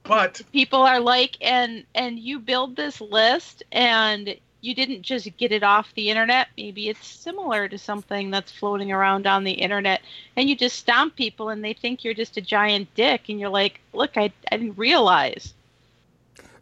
But 0.03 0.41
people 0.53 0.81
are 0.81 0.99
like, 1.01 1.37
and 1.41 1.85
and 1.95 2.17
you 2.19 2.39
build 2.39 2.75
this 2.75 3.01
list, 3.01 3.63
and 3.71 4.35
you 4.61 4.73
didn't 4.75 5.01
just 5.03 5.35
get 5.37 5.51
it 5.51 5.63
off 5.63 5.93
the 5.95 6.09
internet. 6.09 6.47
Maybe 6.57 6.87
it's 6.89 7.05
similar 7.07 7.67
to 7.69 7.77
something 7.77 8.31
that's 8.31 8.51
floating 8.51 8.91
around 8.93 9.27
on 9.27 9.43
the 9.43 9.51
internet, 9.53 10.01
and 10.37 10.49
you 10.49 10.55
just 10.55 10.77
stomp 10.79 11.15
people, 11.17 11.49
and 11.49 11.63
they 11.63 11.73
think 11.73 12.03
you're 12.03 12.13
just 12.13 12.37
a 12.37 12.41
giant 12.41 12.93
dick, 12.95 13.27
and 13.29 13.39
you're 13.39 13.49
like, 13.49 13.81
look, 13.93 14.17
I 14.17 14.33
I 14.51 14.57
didn't 14.57 14.77
realize. 14.77 15.53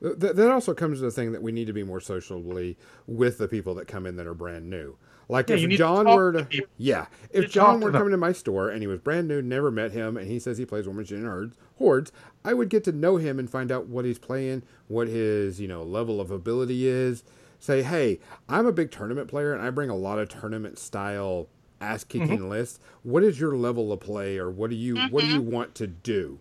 Th- 0.02 0.18
that 0.18 0.52
also 0.52 0.74
comes 0.74 1.00
to 1.00 1.06
the 1.06 1.12
thing 1.12 1.32
that 1.32 1.42
we 1.44 1.52
need 1.52 1.68
to 1.68 1.74
be 1.74 1.84
more 1.84 2.00
socially 2.00 2.78
with 3.08 3.38
the 3.38 3.48
people 3.48 3.76
that 3.76 3.88
come 3.88 4.06
in 4.06 4.16
that 4.18 4.28
are 4.28 4.34
brand 4.34 4.70
new. 4.70 4.98
Like 5.30 5.50
Yeah, 5.50 5.56
if 5.56 5.70
John 5.70 6.10
talk 6.10 6.24
were 6.24 6.34
to 6.34 6.48
to, 6.52 6.68
yeah, 6.78 7.06
if 7.32 7.50
John 7.50 7.80
were 7.80 7.92
them. 7.92 7.94
coming 7.94 8.12
to 8.12 8.18
my 8.18 8.34
store 8.34 8.70
and 8.70 8.82
he 8.82 8.88
was 8.88 9.00
brand 9.00 9.28
new, 9.28 9.42
never 9.42 9.72
met 9.72 9.92
him, 9.92 10.18
and 10.18 10.28
he 10.28 10.40
says 10.40 10.58
he 10.58 10.66
plays 10.66 10.88
Warmachine 10.88 11.24
Hordes, 11.26 11.56
hordes, 11.78 12.12
I 12.44 12.54
would 12.54 12.70
get 12.70 12.84
to 12.86 12.92
know 12.92 13.18
him 13.18 13.38
and 13.40 13.50
find 13.50 13.72
out 13.72 13.88
what 13.88 14.06
he's 14.06 14.18
playing, 14.20 14.64
what 14.88 15.08
his 15.08 15.60
you 15.62 15.68
know 15.68 15.84
level 15.84 16.20
of 16.22 16.32
ability 16.32 16.88
is. 16.88 17.24
Say, 17.60 17.84
hey, 17.84 18.20
I'm 18.50 18.66
a 18.66 18.72
big 18.72 18.90
tournament 18.90 19.28
player 19.28 19.54
and 19.54 19.62
I 19.62 19.70
bring 19.70 19.92
a 19.92 19.96
lot 19.96 20.18
of 20.18 20.30
tournament 20.30 20.80
style 20.80 21.48
ass 21.80 22.04
kicking 22.04 22.28
Mm-hmm. 22.40 22.50
lists. 22.50 22.80
What 23.04 23.24
is 23.24 23.40
your 23.40 23.56
level 23.56 23.92
of 23.94 24.00
play, 24.00 24.38
or 24.38 24.50
what 24.50 24.70
do 24.70 24.76
you 24.76 24.98
what 25.10 25.22
do 25.24 25.28
you 25.30 25.42
want 25.42 25.76
to 25.76 25.88
do? 25.88 26.40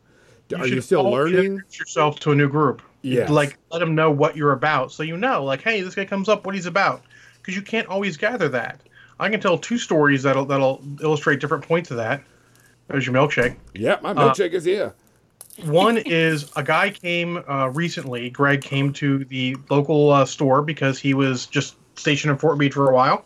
Are 0.59 0.67
you 0.67 0.81
still 0.81 1.05
learning? 1.09 1.63
yourself 1.79 2.19
to 2.21 2.33
a 2.33 2.35
new 2.35 2.49
group. 2.49 2.83
Yes. 3.03 3.31
Like 3.31 3.57
let 3.71 3.79
them 3.79 3.95
know 3.95 4.11
what 4.11 4.37
you're 4.37 4.53
about, 4.53 4.93
so 4.93 5.03
you 5.03 5.17
know, 5.17 5.45
like, 5.45 5.63
hey, 5.63 5.81
this 5.83 5.95
guy 5.95 6.05
comes 6.05 6.29
up, 6.29 6.45
what 6.45 6.55
he's 6.55 6.67
about, 6.67 7.03
because 7.39 7.55
you 7.55 7.63
can't 7.63 7.87
always 7.89 8.17
gather 8.17 8.49
that. 8.51 8.81
I 9.19 9.29
can 9.29 9.41
tell 9.41 9.59
two 9.59 9.79
stories 9.79 10.23
that'll 10.23 10.45
that'll 10.47 10.83
illustrate 11.03 11.41
different 11.41 11.65
points 11.65 11.91
of 11.91 11.99
that. 11.99 12.23
There's 12.89 13.07
your 13.07 13.15
milkshake. 13.15 13.57
Yeah, 13.75 13.99
my 14.03 14.11
Uh, 14.11 14.15
milkshake 14.31 14.53
is 14.53 14.65
here. 14.65 14.95
One 15.65 15.99
is 15.99 16.51
a 16.57 16.63
guy 16.63 16.91
came 16.91 17.39
uh, 17.49 17.69
recently. 17.69 18.31
Greg 18.31 18.63
came 18.63 18.93
to 18.95 19.25
the 19.25 19.57
local 19.69 20.11
uh, 20.11 20.25
store 20.25 20.63
because 20.63 20.99
he 20.99 21.15
was 21.15 21.47
just 21.47 21.77
stationed 21.97 22.31
in 22.31 22.39
Fort 22.39 22.59
Meade 22.59 22.75
for 22.75 22.91
a 22.91 22.95
while, 22.95 23.25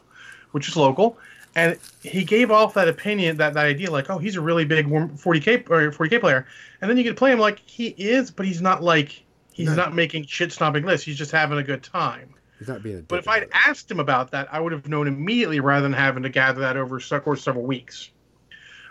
which 0.53 0.69
is 0.69 0.77
local, 0.77 1.17
and 1.55 1.79
he 2.03 2.25
gave 2.25 2.51
off 2.51 2.75
that 2.75 2.89
opinion, 2.89 3.37
that, 3.37 3.55
that 3.55 3.67
idea, 3.67 3.91
like, 3.91 4.11
oh, 4.11 4.19
he's 4.19 4.37
a 4.37 4.41
really 4.41 4.65
big 4.65 4.89
40k 4.89 5.71
or 5.71 5.91
40k 5.93 6.21
player, 6.21 6.47
and 6.81 6.91
then 6.91 6.97
you 6.99 7.05
to 7.05 7.15
play 7.15 7.33
him 7.33 7.39
like 7.39 7.61
he 7.65 7.89
is, 7.89 8.31
but 8.31 8.47
he's 8.47 8.61
not 8.61 8.83
like 8.83 9.23
he's 9.53 9.69
No. 9.69 9.77
not 9.77 9.95
making 9.95 10.27
shit 10.27 10.51
stomping 10.53 10.85
lists. 10.85 11.07
He's 11.07 11.17
just 11.17 11.31
having 11.31 11.59
a 11.59 11.63
good 11.63 11.83
time. 11.83 12.35
He's 12.59 12.69
not 12.69 12.83
being 12.83 12.99
a 12.99 13.03
But 13.03 13.21
if 13.21 13.29
I'd 13.29 13.49
asked 13.53 13.91
him 13.91 14.01
about 14.01 14.33
that, 14.33 14.49
I 14.53 14.61
would 14.61 14.73
have 14.73 14.89
known 14.89 15.07
immediately 15.07 15.61
rather 15.61 15.83
than 15.83 15.93
having 15.93 16.23
to 16.25 16.29
gather 16.29 16.61
that 16.63 16.77
over 16.77 16.99
several 17.01 17.65
weeks. 17.65 18.11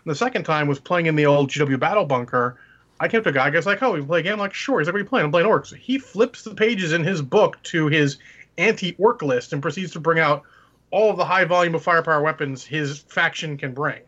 And 0.06 0.12
the 0.12 0.16
second 0.16 0.44
time 0.44 0.68
was 0.68 0.80
playing 0.80 1.08
in 1.08 1.16
the 1.16 1.26
old 1.26 1.50
GW 1.50 1.80
Battle 1.80 2.06
Bunker. 2.06 2.60
I 3.04 3.08
came 3.08 3.22
to 3.24 3.30
a 3.30 3.34
guy, 3.34 3.50
guy's 3.50 3.66
like, 3.66 3.84
"Oh, 3.84 3.94
we 3.94 4.02
play 4.02 4.20
a 4.20 4.24
game?" 4.24 4.34
I'm 4.34 4.40
like, 4.40 4.54
"Sure." 4.54 4.80
He's 4.80 4.88
like, 4.88 4.94
"What 4.94 5.00
are 5.00 5.04
you 5.04 5.10
playing?" 5.10 5.26
I'm 5.26 5.32
playing 5.32 5.48
orcs. 5.48 5.76
He 5.76 5.98
flips 6.00 6.44
the 6.44 6.56
pages 6.56 6.94
in 6.94 7.04
his 7.04 7.22
book 7.22 7.62
to 7.64 7.88
his 7.88 8.18
anti-orc 8.58 9.22
list 9.22 9.54
and 9.54 9.62
proceeds 9.62 9.92
to 9.94 10.00
bring 10.00 10.20
out 10.20 10.44
all 10.92 11.10
of 11.12 11.18
the 11.18 11.26
high 11.26 11.44
volume 11.46 11.76
of 11.76 11.84
firepower 11.84 12.22
weapons 12.22 12.64
his 12.64 13.00
faction 13.00 13.58
can 13.58 13.74
bring, 13.74 14.02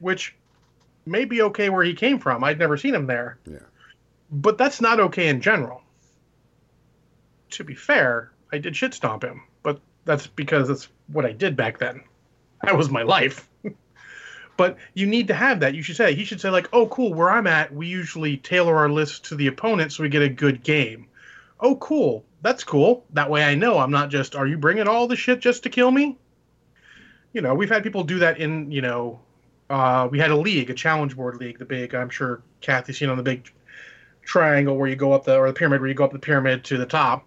which 0.00 0.34
may 1.06 1.24
be 1.24 1.42
okay 1.42 1.68
where 1.68 1.84
he 1.84 1.94
came 1.94 2.18
from. 2.18 2.42
I'd 2.42 2.58
never 2.58 2.76
seen 2.76 2.94
him 2.94 3.06
there, 3.06 3.38
Yeah. 3.44 3.58
but 4.30 4.56
that's 4.58 4.80
not 4.80 5.00
okay 5.00 5.28
in 5.28 5.40
general 5.40 5.82
to 7.54 7.64
be 7.64 7.74
fair, 7.74 8.32
I 8.52 8.58
did 8.58 8.76
shit 8.76 8.94
stomp 8.94 9.22
him, 9.22 9.42
but 9.62 9.80
that's 10.04 10.26
because 10.26 10.68
that's 10.68 10.88
what 11.08 11.24
I 11.24 11.32
did 11.32 11.56
back 11.56 11.78
then. 11.78 12.02
That 12.62 12.76
was 12.76 12.90
my 12.90 13.02
life. 13.02 13.48
But 14.56 14.76
you 14.94 15.06
need 15.06 15.28
to 15.28 15.34
have 15.34 15.60
that. 15.60 15.74
You 15.74 15.82
should 15.82 15.96
say 15.96 16.14
he 16.14 16.24
should 16.24 16.40
say 16.40 16.50
like, 16.50 16.68
"Oh, 16.72 16.86
cool. 16.86 17.14
Where 17.14 17.30
I'm 17.30 17.46
at, 17.46 17.74
we 17.74 17.86
usually 17.86 18.36
tailor 18.36 18.76
our 18.76 18.88
list 18.88 19.24
to 19.26 19.34
the 19.34 19.46
opponent 19.46 19.92
so 19.92 20.02
we 20.02 20.08
get 20.08 20.22
a 20.22 20.28
good 20.28 20.62
game." 20.62 21.06
Oh, 21.60 21.76
cool. 21.76 22.24
That's 22.42 22.64
cool. 22.64 23.04
That 23.12 23.30
way 23.30 23.44
I 23.44 23.54
know 23.54 23.78
I'm 23.78 23.90
not 23.90 24.10
just. 24.10 24.36
Are 24.36 24.46
you 24.46 24.58
bringing 24.58 24.88
all 24.88 25.06
the 25.06 25.16
shit 25.16 25.40
just 25.40 25.62
to 25.62 25.70
kill 25.70 25.90
me? 25.90 26.18
You 27.32 27.40
know, 27.40 27.54
we've 27.54 27.70
had 27.70 27.82
people 27.82 28.04
do 28.04 28.18
that 28.20 28.38
in. 28.38 28.70
You 28.70 28.82
know, 28.82 29.20
uh, 29.70 30.08
we 30.10 30.18
had 30.18 30.30
a 30.30 30.36
league, 30.36 30.70
a 30.70 30.74
challenge 30.74 31.16
board 31.16 31.36
league, 31.36 31.58
the 31.58 31.64
big. 31.64 31.94
I'm 31.94 32.10
sure 32.10 32.42
Kathy's 32.60 32.98
seen 32.98 33.08
on 33.08 33.16
the 33.16 33.22
big 33.22 33.50
triangle 34.22 34.76
where 34.76 34.88
you 34.88 34.96
go 34.96 35.12
up 35.12 35.24
the 35.24 35.36
or 35.36 35.48
the 35.48 35.52
pyramid 35.52 35.80
where 35.80 35.88
you 35.88 35.94
go 35.94 36.04
up 36.04 36.12
the 36.12 36.18
pyramid 36.18 36.64
to 36.64 36.78
the 36.78 36.86
top 36.86 37.26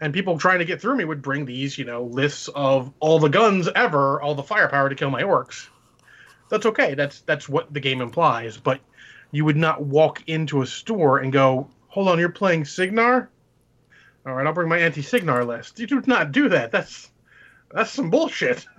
and 0.00 0.12
people 0.12 0.38
trying 0.38 0.58
to 0.58 0.64
get 0.64 0.80
through 0.80 0.96
me 0.96 1.04
would 1.04 1.22
bring 1.22 1.44
these, 1.44 1.78
you 1.78 1.84
know, 1.84 2.04
lists 2.04 2.48
of 2.48 2.92
all 3.00 3.18
the 3.18 3.28
guns 3.28 3.68
ever, 3.74 4.20
all 4.20 4.34
the 4.34 4.42
firepower 4.42 4.88
to 4.88 4.94
kill 4.94 5.10
my 5.10 5.22
orcs. 5.22 5.68
That's 6.54 6.66
okay. 6.66 6.94
That's 6.94 7.22
that's 7.22 7.48
what 7.48 7.74
the 7.74 7.80
game 7.80 8.00
implies. 8.00 8.56
But 8.56 8.78
you 9.32 9.44
would 9.44 9.56
not 9.56 9.82
walk 9.82 10.22
into 10.28 10.62
a 10.62 10.66
store 10.66 11.18
and 11.18 11.32
go, 11.32 11.68
"Hold 11.88 12.06
on, 12.06 12.20
you're 12.20 12.28
playing 12.28 12.62
Sigmar? 12.62 13.26
All 14.24 14.34
right, 14.34 14.46
I'll 14.46 14.52
bring 14.52 14.68
my 14.68 14.78
anti-Sigmar 14.78 15.44
list." 15.44 15.80
You 15.80 15.88
do 15.88 16.00
not 16.06 16.30
do 16.30 16.48
that. 16.50 16.70
That's 16.70 17.10
that's 17.72 17.90
some 17.90 18.08
bullshit. 18.08 18.66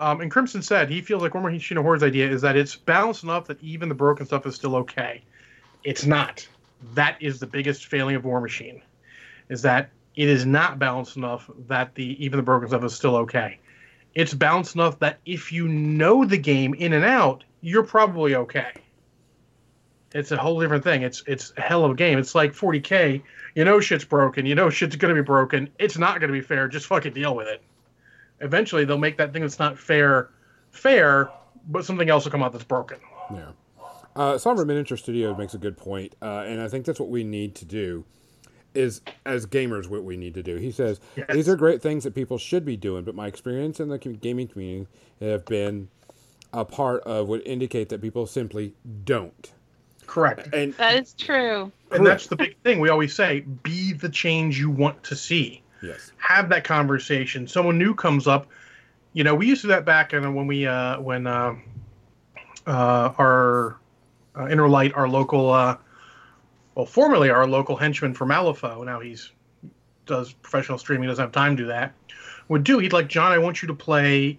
Um, 0.00 0.20
and 0.20 0.30
Crimson 0.30 0.62
said 0.62 0.88
he 0.88 1.00
feels 1.00 1.22
like 1.22 1.32
Warmachine 1.32 1.82
Horde's 1.82 2.04
idea 2.04 2.30
is 2.30 2.40
that 2.42 2.54
it's 2.54 2.76
balanced 2.76 3.24
enough 3.24 3.48
that 3.48 3.60
even 3.60 3.88
the 3.88 3.96
broken 3.96 4.26
stuff 4.26 4.46
is 4.46 4.54
still 4.54 4.76
okay. 4.76 5.24
It's 5.82 6.06
not. 6.06 6.46
That 6.94 7.20
is 7.20 7.40
the 7.40 7.48
biggest 7.48 7.86
failing 7.86 8.14
of 8.14 8.22
Warmachine 8.22 8.80
is 9.48 9.60
that 9.62 9.90
it 10.14 10.28
is 10.28 10.46
not 10.46 10.78
balanced 10.78 11.16
enough 11.16 11.50
that 11.66 11.96
the 11.96 12.24
even 12.24 12.36
the 12.36 12.44
broken 12.44 12.68
stuff 12.68 12.84
is 12.84 12.94
still 12.94 13.16
okay. 13.16 13.58
It's 14.18 14.34
balanced 14.34 14.74
enough 14.74 14.98
that 14.98 15.20
if 15.24 15.52
you 15.52 15.68
know 15.68 16.24
the 16.24 16.38
game 16.38 16.74
in 16.74 16.92
and 16.92 17.04
out, 17.04 17.44
you're 17.60 17.84
probably 17.84 18.34
okay. 18.34 18.72
It's 20.12 20.32
a 20.32 20.36
whole 20.36 20.60
different 20.60 20.82
thing. 20.82 21.02
It's 21.02 21.22
it's 21.28 21.52
a 21.56 21.60
hell 21.60 21.84
of 21.84 21.92
a 21.92 21.94
game. 21.94 22.18
It's 22.18 22.34
like 22.34 22.52
40k. 22.52 23.22
You 23.54 23.64
know 23.64 23.78
shit's 23.78 24.04
broken. 24.04 24.44
You 24.44 24.56
know 24.56 24.70
shit's 24.70 24.96
gonna 24.96 25.14
be 25.14 25.22
broken. 25.22 25.70
It's 25.78 25.98
not 25.98 26.20
gonna 26.20 26.32
be 26.32 26.40
fair. 26.40 26.66
Just 26.66 26.86
fucking 26.86 27.12
deal 27.12 27.36
with 27.36 27.46
it. 27.46 27.62
Eventually, 28.40 28.84
they'll 28.84 28.98
make 28.98 29.18
that 29.18 29.32
thing 29.32 29.42
that's 29.42 29.60
not 29.60 29.78
fair 29.78 30.30
fair, 30.72 31.30
but 31.68 31.84
something 31.84 32.10
else 32.10 32.24
will 32.24 32.32
come 32.32 32.42
out 32.42 32.50
that's 32.50 32.64
broken. 32.64 32.98
Yeah. 33.32 33.52
Uh, 34.16 34.36
Somber 34.36 34.64
Miniature 34.64 34.96
Studios 34.96 35.38
makes 35.38 35.54
a 35.54 35.58
good 35.58 35.76
point, 35.76 36.16
uh, 36.20 36.42
and 36.44 36.60
I 36.60 36.66
think 36.66 36.86
that's 36.86 36.98
what 36.98 37.08
we 37.08 37.22
need 37.22 37.54
to 37.54 37.64
do. 37.64 38.04
Is 38.74 39.00
as 39.24 39.46
gamers, 39.46 39.88
what 39.88 40.04
we 40.04 40.16
need 40.16 40.34
to 40.34 40.42
do. 40.42 40.56
He 40.56 40.70
says 40.70 41.00
Yes. 41.16 41.26
these 41.30 41.48
are 41.48 41.56
great 41.56 41.80
things 41.82 42.04
that 42.04 42.14
people 42.14 42.38
should 42.38 42.64
be 42.64 42.76
doing, 42.76 43.02
but 43.04 43.14
my 43.14 43.26
experience 43.26 43.80
in 43.80 43.88
the 43.88 43.98
gaming 43.98 44.46
community 44.46 44.86
have 45.20 45.44
been 45.46 45.88
a 46.52 46.64
part 46.64 47.02
of 47.04 47.28
would 47.28 47.42
indicate 47.46 47.88
that 47.88 48.00
people 48.00 48.26
simply 48.26 48.74
don't. 49.04 49.52
Correct. 50.06 50.48
And 50.54 50.74
That 50.74 50.96
is 51.02 51.14
true. 51.14 51.70
And 51.90 52.06
that's 52.06 52.26
the 52.26 52.36
big 52.36 52.56
thing 52.62 52.80
we 52.80 52.88
always 52.90 53.14
say: 53.14 53.40
be 53.62 53.92
the 53.94 54.08
change 54.08 54.58
you 54.58 54.70
want 54.70 55.02
to 55.04 55.16
see. 55.16 55.62
yes, 55.82 56.12
have 56.18 56.48
that 56.50 56.64
conversation. 56.64 57.46
Someone 57.48 57.78
new 57.78 57.94
comes 57.94 58.26
up. 58.26 58.46
You 59.14 59.24
know, 59.24 59.34
we 59.34 59.46
used 59.46 59.62
to 59.62 59.68
do 59.68 59.72
that 59.72 59.86
back 59.86 60.12
in 60.12 60.34
when 60.34 60.46
we 60.46 60.66
uh, 60.66 61.00
when 61.00 61.26
uh, 61.26 61.56
uh, 62.66 63.12
our 63.18 63.76
uh, 64.36 64.48
Inner 64.48 64.68
Light, 64.68 64.92
our 64.94 65.08
local, 65.08 65.50
uh, 65.50 65.76
well, 66.78 66.86
formerly 66.86 67.28
our 67.28 67.44
local 67.44 67.74
henchman 67.74 68.14
for 68.14 68.24
Malifaux. 68.24 68.86
Now 68.86 69.00
he's 69.00 69.32
does 70.06 70.32
professional 70.32 70.78
streaming. 70.78 71.08
Doesn't 71.08 71.20
have 71.24 71.32
time 71.32 71.56
to 71.56 71.64
do 71.64 71.66
that. 71.66 71.92
Would 72.46 72.62
do. 72.62 72.78
He'd 72.78 72.92
like 72.92 73.08
John. 73.08 73.32
I 73.32 73.38
want 73.38 73.60
you 73.62 73.66
to 73.66 73.74
play. 73.74 74.38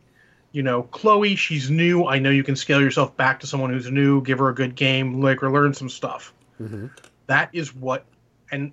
You 0.54 0.64
know, 0.64 0.84
Chloe. 0.84 1.36
She's 1.36 1.70
new. 1.70 2.06
I 2.06 2.18
know 2.18 2.30
you 2.30 2.46
can 2.46 2.56
scale 2.56 2.80
yourself 2.80 3.16
back 3.18 3.42
to 3.42 3.48
someone 3.48 3.72
who's 3.72 3.92
new. 3.92 4.22
Give 4.22 4.40
her 4.40 4.48
a 4.48 4.56
good 4.56 4.76
game. 4.76 5.22
Like 5.22 5.42
her 5.42 5.52
learn 5.52 5.74
some 5.74 5.90
stuff. 5.90 6.34
hmm 6.58 6.88
That 7.28 7.50
is 7.52 7.76
what, 7.76 8.06
and 8.54 8.72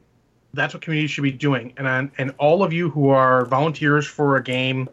that's 0.54 0.72
what 0.72 0.80
communities 0.80 1.10
should 1.10 1.22
be 1.22 1.32
doing. 1.32 1.72
And 1.76 1.88
and 1.88 2.10
and 2.18 2.34
all 2.38 2.62
of 2.62 2.72
you 2.72 2.88
who 2.88 3.08
are 3.08 3.46
volunteers 3.46 4.06
for 4.06 4.36
a 4.36 4.42
game, 4.44 4.88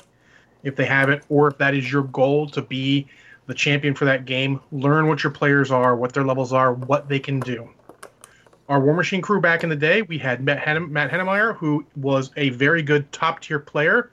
if 0.63 0.75
they 0.75 0.85
have 0.85 1.09
it, 1.09 1.21
or 1.29 1.47
if 1.47 1.59
that 1.59 1.75
is 1.75 1.91
your 1.91 2.05
goal 2.05 2.49
to 2.49 2.63
be 2.63 3.05
the 3.45 3.53
champion 3.53 3.93
for 3.93 4.05
that 4.05 4.25
game, 4.25 4.59
learn 4.71 5.07
what 5.07 5.23
your 5.23 5.31
players 5.31 5.69
are, 5.69 5.95
what 5.95 6.11
their 6.13 6.23
levels 6.23 6.51
are, 6.51 6.73
what 6.73 7.07
they 7.07 7.19
can 7.19 7.39
do. 7.39 7.69
Our 8.73 8.81
Warmachine 8.81 9.21
crew 9.21 9.39
back 9.39 9.63
in 9.63 9.69
the 9.69 9.75
day, 9.75 10.01
we 10.01 10.17
had 10.17 10.43
Matt, 10.43 10.81
Matt 10.89 11.11
Hennemeyer, 11.11 11.55
who 11.55 11.85
was 11.95 12.31
a 12.37 12.49
very 12.49 12.81
good 12.81 13.11
top 13.11 13.39
tier 13.39 13.59
player, 13.59 14.09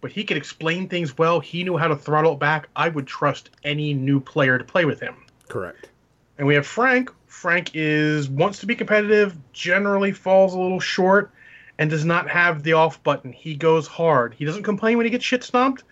but 0.00 0.12
he 0.12 0.22
could 0.22 0.36
explain 0.36 0.88
things 0.88 1.18
well. 1.18 1.40
He 1.40 1.64
knew 1.64 1.76
how 1.76 1.88
to 1.88 1.96
throttle 1.96 2.34
it 2.34 2.38
back. 2.38 2.68
I 2.76 2.88
would 2.88 3.08
trust 3.08 3.50
any 3.64 3.94
new 3.94 4.20
player 4.20 4.58
to 4.58 4.64
play 4.64 4.84
with 4.84 5.00
him 5.00 5.16
correct. 5.48 5.88
And 6.38 6.46
we 6.46 6.54
have 6.54 6.64
Frank. 6.64 7.10
Frank 7.26 7.72
is 7.74 8.28
wants 8.28 8.60
to 8.60 8.66
be 8.66 8.76
competitive, 8.76 9.36
generally 9.52 10.12
falls 10.12 10.54
a 10.54 10.60
little 10.60 10.78
short, 10.78 11.32
and 11.80 11.90
does 11.90 12.04
not 12.04 12.30
have 12.30 12.62
the 12.62 12.74
off 12.74 13.02
button. 13.02 13.32
He 13.32 13.56
goes 13.56 13.88
hard. 13.88 14.34
He 14.34 14.44
doesn't 14.44 14.62
complain 14.62 14.98
when 14.98 15.06
he 15.06 15.10
gets 15.10 15.24
shit 15.24 15.42
stomped, 15.42 15.82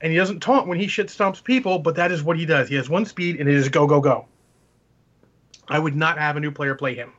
and 0.00 0.12
he 0.12 0.16
doesn't 0.16 0.44
taunt 0.44 0.68
when 0.68 0.78
he 0.78 0.86
shit 0.86 1.08
stomps 1.08 1.42
people. 1.42 1.80
But 1.80 1.96
that 1.96 2.12
is 2.12 2.22
what 2.22 2.38
he 2.38 2.46
does. 2.46 2.68
He 2.68 2.76
has 2.76 2.88
one 2.88 3.04
speed, 3.04 3.40
and 3.40 3.48
it 3.48 3.54
is 3.56 3.68
go 3.68 3.88
go 3.88 4.00
go. 4.00 4.26
I 5.66 5.80
would 5.80 5.96
not 5.96 6.18
have 6.18 6.36
a 6.36 6.40
new 6.40 6.52
player 6.52 6.76
play 6.76 6.94
him. 6.94 7.14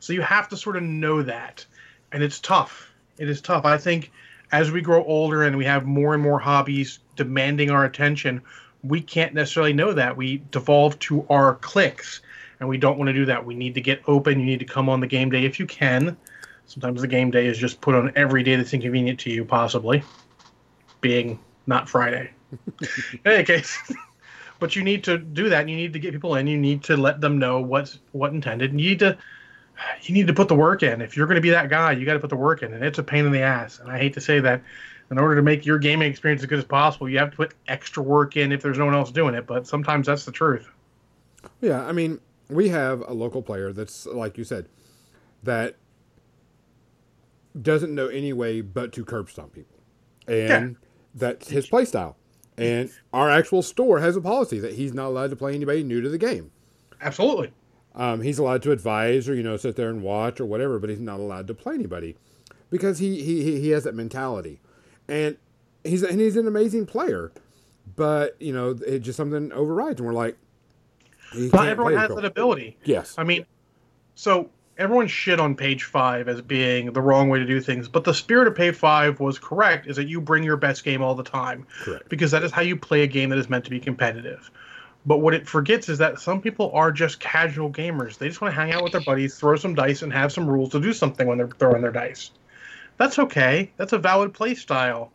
So 0.00 0.12
you 0.12 0.22
have 0.22 0.48
to 0.50 0.56
sort 0.56 0.76
of 0.76 0.82
know 0.82 1.22
that, 1.22 1.64
and 2.12 2.22
it's 2.22 2.40
tough. 2.40 2.92
It 3.18 3.28
is 3.28 3.40
tough. 3.40 3.64
I 3.64 3.78
think 3.78 4.12
as 4.52 4.70
we 4.70 4.80
grow 4.80 5.04
older 5.04 5.42
and 5.42 5.56
we 5.56 5.64
have 5.64 5.86
more 5.86 6.14
and 6.14 6.22
more 6.22 6.38
hobbies 6.38 7.00
demanding 7.16 7.70
our 7.70 7.84
attention, 7.84 8.42
we 8.82 9.00
can't 9.00 9.34
necessarily 9.34 9.72
know 9.72 9.92
that. 9.92 10.16
We 10.16 10.42
devolve 10.50 10.98
to 11.00 11.26
our 11.28 11.54
clicks, 11.56 12.20
and 12.60 12.68
we 12.68 12.78
don't 12.78 12.98
want 12.98 13.08
to 13.08 13.14
do 13.14 13.26
that. 13.26 13.44
We 13.44 13.54
need 13.54 13.74
to 13.74 13.80
get 13.80 14.02
open. 14.06 14.40
You 14.40 14.46
need 14.46 14.60
to 14.60 14.64
come 14.64 14.88
on 14.88 15.00
the 15.00 15.06
game 15.06 15.30
day 15.30 15.44
if 15.44 15.58
you 15.58 15.66
can. 15.66 16.16
Sometimes 16.66 17.00
the 17.00 17.08
game 17.08 17.30
day 17.30 17.46
is 17.46 17.58
just 17.58 17.80
put 17.80 17.94
on 17.94 18.12
every 18.16 18.42
day 18.42 18.56
that's 18.56 18.74
inconvenient 18.74 19.20
to 19.20 19.30
you, 19.30 19.44
possibly, 19.44 20.02
being 21.00 21.38
not 21.66 21.88
Friday. 21.88 22.30
in 22.80 23.20
any 23.24 23.44
case, 23.44 23.76
but 24.58 24.76
you 24.76 24.82
need 24.82 25.04
to 25.04 25.18
do 25.18 25.48
that. 25.48 25.62
And 25.62 25.70
you 25.70 25.76
need 25.76 25.92
to 25.92 25.98
get 25.98 26.12
people 26.12 26.34
in. 26.36 26.46
You 26.46 26.58
need 26.58 26.84
to 26.84 26.96
let 26.96 27.20
them 27.20 27.38
know 27.38 27.60
what's 27.60 27.98
what 28.12 28.32
intended. 28.32 28.70
And 28.70 28.80
you 28.80 28.90
need 28.90 28.98
to 29.00 29.18
you 30.02 30.14
need 30.14 30.26
to 30.26 30.34
put 30.34 30.48
the 30.48 30.54
work 30.54 30.82
in. 30.82 31.00
If 31.00 31.16
you're 31.16 31.26
going 31.26 31.36
to 31.36 31.42
be 31.42 31.50
that 31.50 31.68
guy, 31.68 31.92
you 31.92 32.06
got 32.06 32.14
to 32.14 32.20
put 32.20 32.30
the 32.30 32.36
work 32.36 32.62
in, 32.62 32.72
and 32.72 32.84
it's 32.84 32.98
a 32.98 33.02
pain 33.02 33.26
in 33.26 33.32
the 33.32 33.42
ass. 33.42 33.78
And 33.78 33.90
I 33.90 33.98
hate 33.98 34.14
to 34.14 34.20
say 34.20 34.40
that. 34.40 34.62
In 35.08 35.18
order 35.18 35.36
to 35.36 35.42
make 35.42 35.64
your 35.64 35.78
gaming 35.78 36.10
experience 36.10 36.42
as 36.42 36.46
good 36.46 36.58
as 36.58 36.64
possible, 36.64 37.08
you 37.08 37.18
have 37.18 37.30
to 37.30 37.36
put 37.36 37.54
extra 37.68 38.02
work 38.02 38.36
in 38.36 38.50
if 38.50 38.60
there's 38.60 38.76
no 38.76 38.86
one 38.86 38.94
else 38.94 39.12
doing 39.12 39.36
it. 39.36 39.46
But 39.46 39.64
sometimes 39.64 40.08
that's 40.08 40.24
the 40.24 40.32
truth. 40.32 40.68
Yeah, 41.60 41.86
I 41.86 41.92
mean, 41.92 42.18
we 42.48 42.70
have 42.70 43.04
a 43.06 43.12
local 43.12 43.40
player 43.40 43.72
that's 43.72 44.06
like 44.06 44.36
you 44.36 44.42
said, 44.42 44.68
that 45.44 45.76
doesn't 47.62 47.94
know 47.94 48.08
any 48.08 48.32
way 48.32 48.60
but 48.60 48.92
to 48.94 49.04
curb 49.04 49.30
stomp 49.30 49.52
people, 49.54 49.78
and 50.26 50.72
yeah. 50.72 50.88
that's 51.14 51.50
his 51.50 51.68
play 51.68 51.84
style. 51.84 52.16
And 52.58 52.90
our 53.12 53.30
actual 53.30 53.62
store 53.62 54.00
has 54.00 54.16
a 54.16 54.20
policy 54.20 54.58
that 54.58 54.74
he's 54.74 54.92
not 54.92 55.06
allowed 55.06 55.30
to 55.30 55.36
play 55.36 55.54
anybody 55.54 55.84
new 55.84 56.00
to 56.00 56.08
the 56.08 56.18
game. 56.18 56.50
Absolutely. 57.00 57.52
Um, 57.96 58.20
he's 58.20 58.38
allowed 58.38 58.62
to 58.64 58.72
advise 58.72 59.28
or 59.28 59.34
you 59.34 59.42
know 59.42 59.56
sit 59.56 59.76
there 59.76 59.88
and 59.88 60.02
watch 60.02 60.38
or 60.38 60.44
whatever, 60.44 60.78
but 60.78 60.90
he's 60.90 61.00
not 61.00 61.18
allowed 61.18 61.46
to 61.48 61.54
play 61.54 61.74
anybody 61.74 62.16
because 62.70 62.98
he 62.98 63.22
he 63.22 63.60
he 63.60 63.70
has 63.70 63.84
that 63.84 63.94
mentality, 63.94 64.60
and 65.08 65.36
he's 65.82 66.02
and 66.02 66.20
he's 66.20 66.36
an 66.36 66.46
amazing 66.46 66.86
player, 66.86 67.32
but 67.96 68.36
you 68.40 68.52
know 68.52 68.76
it 68.86 69.00
just 69.00 69.16
something 69.16 69.50
overrides, 69.52 69.98
and 69.98 70.06
we're 70.06 70.12
like, 70.12 70.36
not 71.34 71.68
everyone 71.68 71.94
has 71.94 72.14
that 72.14 72.24
ability. 72.24 72.76
Yes, 72.84 73.14
I 73.16 73.24
mean, 73.24 73.46
so 74.14 74.50
everyone 74.76 75.06
shit 75.06 75.40
on 75.40 75.54
page 75.54 75.84
five 75.84 76.28
as 76.28 76.42
being 76.42 76.92
the 76.92 77.00
wrong 77.00 77.30
way 77.30 77.38
to 77.38 77.46
do 77.46 77.62
things, 77.62 77.88
but 77.88 78.04
the 78.04 78.12
spirit 78.12 78.46
of 78.46 78.54
page 78.54 78.74
five 78.74 79.20
was 79.20 79.38
correct. 79.38 79.86
Is 79.86 79.96
that 79.96 80.06
you 80.06 80.20
bring 80.20 80.42
your 80.42 80.58
best 80.58 80.84
game 80.84 81.02
all 81.02 81.14
the 81.14 81.24
time, 81.24 81.66
correct? 81.82 82.10
Because 82.10 82.30
that 82.32 82.42
is 82.42 82.52
how 82.52 82.62
you 82.62 82.76
play 82.76 83.02
a 83.02 83.06
game 83.06 83.30
that 83.30 83.38
is 83.38 83.48
meant 83.48 83.64
to 83.64 83.70
be 83.70 83.80
competitive. 83.80 84.50
But 85.06 85.18
what 85.18 85.34
it 85.34 85.46
forgets 85.46 85.88
is 85.88 85.98
that 85.98 86.18
some 86.18 86.40
people 86.40 86.72
are 86.74 86.90
just 86.90 87.20
casual 87.20 87.70
gamers. 87.70 88.18
They 88.18 88.26
just 88.26 88.40
want 88.40 88.52
to 88.52 88.60
hang 88.60 88.72
out 88.72 88.82
with 88.82 88.90
their 88.90 89.02
buddies, 89.02 89.38
throw 89.38 89.54
some 89.54 89.74
dice, 89.74 90.02
and 90.02 90.12
have 90.12 90.32
some 90.32 90.48
rules 90.48 90.70
to 90.70 90.80
do 90.80 90.92
something 90.92 91.28
when 91.28 91.38
they're 91.38 91.48
throwing 91.48 91.80
their 91.80 91.92
dice. 91.92 92.32
That's 92.96 93.18
okay. 93.20 93.70
That's 93.76 93.92
a 93.92 93.98
valid 93.98 94.34
play 94.34 94.56
style, 94.56 95.12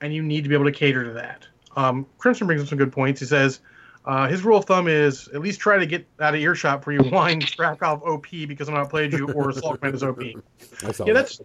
and 0.00 0.12
you 0.12 0.22
need 0.22 0.42
to 0.42 0.48
be 0.48 0.56
able 0.56 0.64
to 0.64 0.72
cater 0.72 1.04
to 1.04 1.12
that. 1.12 1.46
Um, 1.76 2.04
Crimson 2.18 2.48
brings 2.48 2.62
up 2.62 2.68
some 2.68 2.78
good 2.78 2.92
points. 2.92 3.20
He 3.20 3.26
says 3.26 3.60
uh, 4.04 4.26
his 4.26 4.42
rule 4.42 4.58
of 4.58 4.64
thumb 4.64 4.88
is 4.88 5.28
at 5.28 5.40
least 5.40 5.60
try 5.60 5.78
to 5.78 5.86
get 5.86 6.04
out 6.18 6.34
of 6.34 6.40
earshot 6.40 6.80
before 6.80 6.94
you 6.94 7.02
whine 7.10 7.42
off 7.60 8.02
OP 8.02 8.26
because 8.30 8.68
I'm 8.68 8.74
not 8.74 8.90
playing 8.90 9.12
you 9.12 9.28
or 9.28 9.50
Assault 9.50 9.78
Command 9.78 9.94
is 9.94 10.02
OP. 10.02 10.20
yeah, 11.06 11.12
that's 11.12 11.40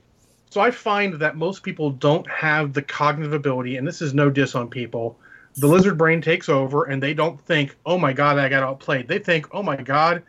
so 0.49 0.61
I 0.61 0.71
find 0.71 1.15
that 1.15 1.35
most 1.35 1.61
people 1.61 1.91
don't 1.91 2.27
have 2.27 2.73
the 2.73 2.81
cognitive 2.81 3.33
ability, 3.33 3.77
and 3.77 3.87
this 3.87 4.01
is 4.01 4.15
no 4.15 4.31
diss 4.31 4.55
on 4.55 4.69
people 4.69 5.19
the 5.57 5.67
lizard 5.67 5.97
brain 5.97 6.21
takes 6.21 6.49
over 6.49 6.85
and 6.85 7.01
they 7.01 7.13
don't 7.13 7.41
think, 7.41 7.75
oh 7.85 7.97
my 7.97 8.13
god, 8.13 8.37
I 8.37 8.47
got 8.47 8.63
outplayed. 8.63 9.07
They 9.07 9.19
think, 9.19 9.47
oh 9.51 9.63
my 9.63 9.75
god, 9.75 10.23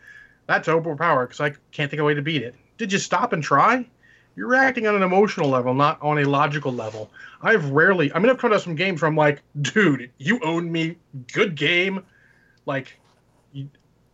that's 0.47 0.69
overpowered 0.69 1.27
because 1.27 1.41
I 1.41 1.51
can't 1.71 1.91
think 1.91 2.01
of 2.01 2.05
a 2.05 2.07
way 2.07 2.15
to 2.15 2.23
beat 2.23 2.43
it. 2.43 2.55
Did 2.79 2.93
you 2.93 2.99
stop 2.99 3.33
and 3.33 3.43
try? 3.43 3.87
You're 4.35 4.49
reacting 4.49 4.87
on 4.87 4.95
an 4.95 5.03
emotional 5.03 5.51
level, 5.51 5.75
not 5.75 6.01
on 6.01 6.19
a 6.19 6.25
logical 6.25 6.73
level. 6.73 7.11
I've 7.43 7.71
rarely, 7.71 8.13
I 8.13 8.19
mean, 8.19 8.31
I've 8.31 8.39
come 8.39 8.53
to 8.53 8.61
some 8.61 8.75
games 8.75 9.03
where 9.03 9.09
I'm 9.09 9.17
like, 9.17 9.43
dude, 9.61 10.11
you 10.19 10.41
own 10.43 10.71
me. 10.71 10.97
Good 11.33 11.57
game. 11.57 12.05
Like, 12.65 12.99
you, 13.53 13.69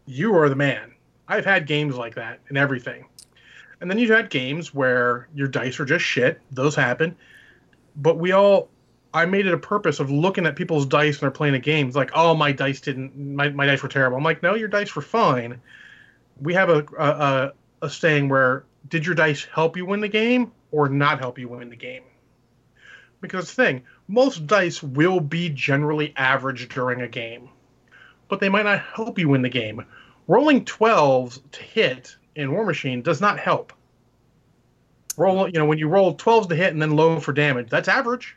you 0.06 0.34
are 0.34 0.48
the 0.48 0.56
man. 0.56 0.94
I've 1.28 1.44
had 1.44 1.66
games 1.66 1.94
like 1.94 2.14
that 2.16 2.40
and 2.48 2.58
everything. 2.58 3.04
And 3.80 3.90
then 3.90 3.98
you've 3.98 4.10
had 4.10 4.30
games 4.30 4.74
where 4.74 5.28
your 5.34 5.46
dice 5.46 5.78
are 5.78 5.84
just 5.84 6.04
shit. 6.04 6.40
Those 6.50 6.74
happen. 6.74 7.16
But 7.96 8.18
we 8.18 8.32
all 8.32 8.70
I 9.14 9.26
made 9.26 9.46
it 9.46 9.54
a 9.54 9.58
purpose 9.58 10.00
of 10.00 10.10
looking 10.10 10.44
at 10.44 10.56
people's 10.56 10.86
dice 10.86 11.20
when 11.20 11.26
they're 11.26 11.30
playing 11.30 11.54
a 11.54 11.60
game. 11.60 11.86
It's 11.86 11.94
like, 11.94 12.10
oh, 12.14 12.34
my 12.34 12.50
dice 12.50 12.80
didn't, 12.80 13.16
my, 13.16 13.48
my 13.48 13.64
dice 13.64 13.80
were 13.80 13.88
terrible. 13.88 14.16
I'm 14.16 14.24
like, 14.24 14.42
no, 14.42 14.56
your 14.56 14.66
dice 14.66 14.94
were 14.96 15.02
fine. 15.02 15.60
We 16.40 16.52
have 16.54 16.68
a, 16.68 16.84
a, 16.98 17.52
a 17.82 17.88
saying 17.88 18.28
where 18.28 18.64
did 18.88 19.06
your 19.06 19.14
dice 19.14 19.44
help 19.44 19.76
you 19.76 19.86
win 19.86 20.00
the 20.00 20.08
game 20.08 20.50
or 20.72 20.88
not 20.88 21.20
help 21.20 21.38
you 21.38 21.48
win 21.48 21.70
the 21.70 21.76
game? 21.76 22.02
Because 23.20 23.52
thing, 23.52 23.84
most 24.08 24.48
dice 24.48 24.82
will 24.82 25.20
be 25.20 25.48
generally 25.48 26.12
average 26.16 26.68
during 26.68 27.00
a 27.00 27.08
game, 27.08 27.48
but 28.28 28.40
they 28.40 28.48
might 28.48 28.64
not 28.64 28.80
help 28.80 29.16
you 29.20 29.28
win 29.28 29.42
the 29.42 29.48
game. 29.48 29.86
Rolling 30.26 30.64
12s 30.64 31.40
to 31.52 31.62
hit 31.62 32.16
in 32.34 32.50
Warmachine 32.50 33.04
does 33.04 33.20
not 33.20 33.38
help. 33.38 33.72
Roll, 35.16 35.46
you 35.46 35.60
know, 35.60 35.66
when 35.66 35.78
you 35.78 35.86
roll 35.86 36.16
12s 36.16 36.48
to 36.48 36.56
hit 36.56 36.72
and 36.72 36.82
then 36.82 36.96
low 36.96 37.20
for 37.20 37.32
damage, 37.32 37.70
that's 37.70 37.86
average 37.86 38.36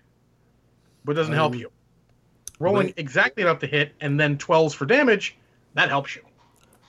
but 1.08 1.14
it 1.14 1.16
doesn't 1.16 1.34
um, 1.34 1.38
help 1.38 1.56
you. 1.56 1.72
Rolling 2.60 2.94
exactly 2.98 3.44
enough 3.44 3.60
to 3.60 3.68
hit 3.68 3.94
and 4.02 4.20
then 4.20 4.38
12s 4.38 4.76
for 4.76 4.86
damage, 4.86 5.38
that 5.74 5.90
helps 5.90 6.16
you. 6.16 6.22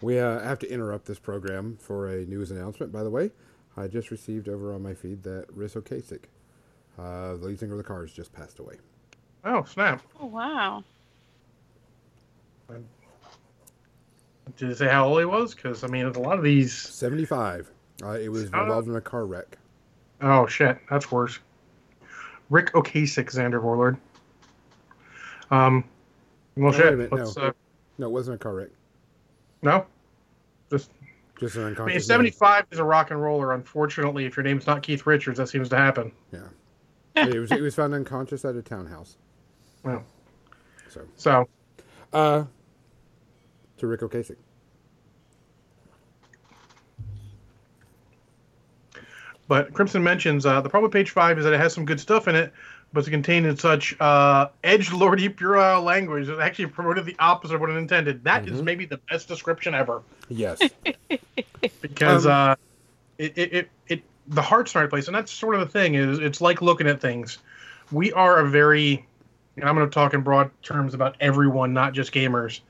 We 0.02 0.18
uh, 0.18 0.40
have 0.40 0.58
to 0.60 0.70
interrupt 0.70 1.06
this 1.06 1.18
program 1.18 1.78
for 1.80 2.08
a 2.08 2.24
news 2.24 2.50
announcement, 2.50 2.92
by 2.92 3.04
the 3.04 3.10
way. 3.10 3.30
I 3.76 3.86
just 3.86 4.10
received 4.10 4.48
over 4.48 4.74
on 4.74 4.82
my 4.82 4.92
feed 4.92 5.22
that 5.22 5.46
Ric 5.54 5.72
Ocasek, 5.72 6.24
uh, 6.98 7.36
the 7.36 7.46
lead 7.46 7.60
singer 7.60 7.72
of 7.72 7.78
the 7.78 7.84
Cars, 7.84 8.12
just 8.12 8.32
passed 8.32 8.58
away. 8.58 8.74
Oh, 9.44 9.62
snap. 9.64 10.02
Oh, 10.20 10.26
wow. 10.26 10.82
Did 14.56 14.70
it 14.70 14.78
say 14.78 14.88
how 14.88 15.06
old 15.06 15.20
he 15.20 15.26
was? 15.26 15.54
Because, 15.54 15.84
I 15.84 15.86
mean, 15.86 16.06
a 16.06 16.18
lot 16.18 16.38
of 16.38 16.44
these. 16.44 16.76
75. 16.76 17.70
Uh, 18.02 18.10
it 18.10 18.30
was 18.30 18.44
involved 18.44 18.88
in 18.88 18.96
a 18.96 19.00
car 19.00 19.26
wreck. 19.26 19.58
Oh, 20.20 20.46
shit. 20.46 20.78
That's 20.90 21.12
worse. 21.12 21.38
Ric 22.50 22.72
Ocasek, 22.72 23.30
Xander 23.30 23.62
Warlord. 23.62 23.98
Um, 25.51 25.84
well, 26.57 26.72
shit. 26.72 26.99
no. 26.99 27.32
Uh, 27.36 27.53
no, 27.99 28.07
it 28.07 28.11
wasn't 28.11 28.36
a 28.36 28.38
car 28.38 28.55
wreck. 28.55 28.68
No, 29.62 29.86
just 30.70 30.90
just 31.40 31.57
an 31.57 31.64
unconscious. 31.64 31.92
I 31.92 31.94
mean, 31.94 32.01
seventy-five 32.01 32.66
is 32.70 32.78
a 32.78 32.84
rock 32.84 33.11
and 33.11 33.20
roller. 33.20 33.55
Unfortunately, 33.55 34.24
if 34.24 34.36
your 34.36 34.44
name's 34.44 34.66
not 34.66 34.82
Keith 34.82 35.07
Richards, 35.07 35.38
that 35.38 35.49
seems 35.49 35.68
to 35.70 35.76
happen. 35.76 36.12
Yeah, 36.32 37.26
he 37.26 37.38
was 37.38 37.51
he 37.51 37.61
was 37.61 37.74
found 37.74 37.94
unconscious 37.94 38.44
at 38.44 38.55
a 38.55 38.62
townhouse. 38.62 39.16
Well, 39.82 40.05
so 40.88 41.03
so, 41.16 41.49
uh, 42.12 42.44
to 43.78 43.86
Ric 43.86 44.01
Ocasek. 44.01 44.36
But 49.49 49.72
Crimson 49.72 50.03
mentions 50.03 50.44
uh, 50.44 50.61
the 50.61 50.68
problem 50.68 50.88
with 50.88 50.92
page 50.92 51.11
five 51.11 51.38
is 51.38 51.44
that 51.44 51.55
it 51.55 51.59
has 51.59 51.72
some 51.72 51.86
good 51.86 51.99
stuff 51.99 52.28
in 52.28 52.36
it, 52.36 52.53
but 52.93 53.01
it's 53.01 53.09
contained 53.09 53.47
in 53.47 53.57
such 53.57 53.99
uh, 54.01 54.49
edge 54.64 54.93
lordy 54.93 55.28
puerile 55.28 55.82
language 55.82 56.26
that 56.26 56.41
actually 56.41 56.66
promoted 56.66 57.05
the 57.05 57.16
opposite 57.18 57.55
of 57.55 57.61
what 57.61 57.70
it 57.70 57.76
intended. 57.76 58.24
That 58.24 58.45
mm-hmm. 58.45 58.55
is 58.55 58.62
maybe 58.62 58.86
the 58.86 58.99
best 59.11 59.28
description 59.28 59.74
ever. 59.74 60.03
Yes, 60.28 60.61
because 61.80 62.26
um, 62.26 62.32
uh, 62.32 62.55
it, 63.18 63.32
it, 63.36 63.53
it 63.53 63.70
it 63.89 64.03
the 64.28 64.43
heart's 64.43 64.72
the 64.72 64.80
right 64.80 64.91
place, 64.91 65.07
and 65.07 65.14
that's 65.14 65.32
sort 65.32 65.55
of 65.55 65.61
the 65.61 65.66
thing. 65.66 65.95
Is 65.95 66.18
it's 66.18 66.41
like 66.41 66.62
looking 66.62 66.86
at 66.86 67.01
things. 67.01 67.39
We 67.91 68.12
are 68.12 68.41
a 68.41 68.49
very, 68.49 69.07
and 69.57 69.68
I'm 69.68 69.74
going 69.74 69.89
to 69.89 69.95
talk 69.95 70.12
in 70.12 70.20
broad 70.20 70.51
terms 70.62 70.93
about 70.93 71.16
everyone, 71.20 71.72
not 71.72 71.95
just 71.95 72.12
gamers. 72.12 72.61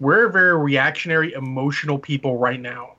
We're 0.00 0.26
a 0.26 0.30
very 0.30 0.56
reactionary, 0.56 1.32
emotional 1.32 1.98
people 1.98 2.36
right 2.36 2.60
now 2.60 2.95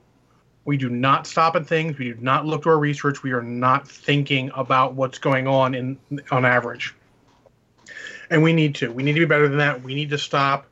we 0.68 0.76
do 0.76 0.90
not 0.90 1.26
stop 1.26 1.56
at 1.56 1.66
things. 1.66 1.96
We 1.96 2.12
do 2.12 2.18
not 2.20 2.44
look 2.44 2.64
to 2.64 2.68
our 2.68 2.78
research. 2.78 3.22
We 3.22 3.32
are 3.32 3.40
not 3.40 3.88
thinking 3.88 4.50
about 4.54 4.92
what's 4.92 5.16
going 5.16 5.46
on 5.48 5.74
in 5.74 5.98
on 6.30 6.44
average. 6.44 6.94
And 8.28 8.42
we 8.42 8.52
need 8.52 8.74
to. 8.74 8.92
We 8.92 9.02
need 9.02 9.14
to 9.14 9.20
be 9.20 9.24
better 9.24 9.48
than 9.48 9.56
that. 9.56 9.82
We 9.82 9.94
need 9.94 10.10
to 10.10 10.18
stop. 10.18 10.66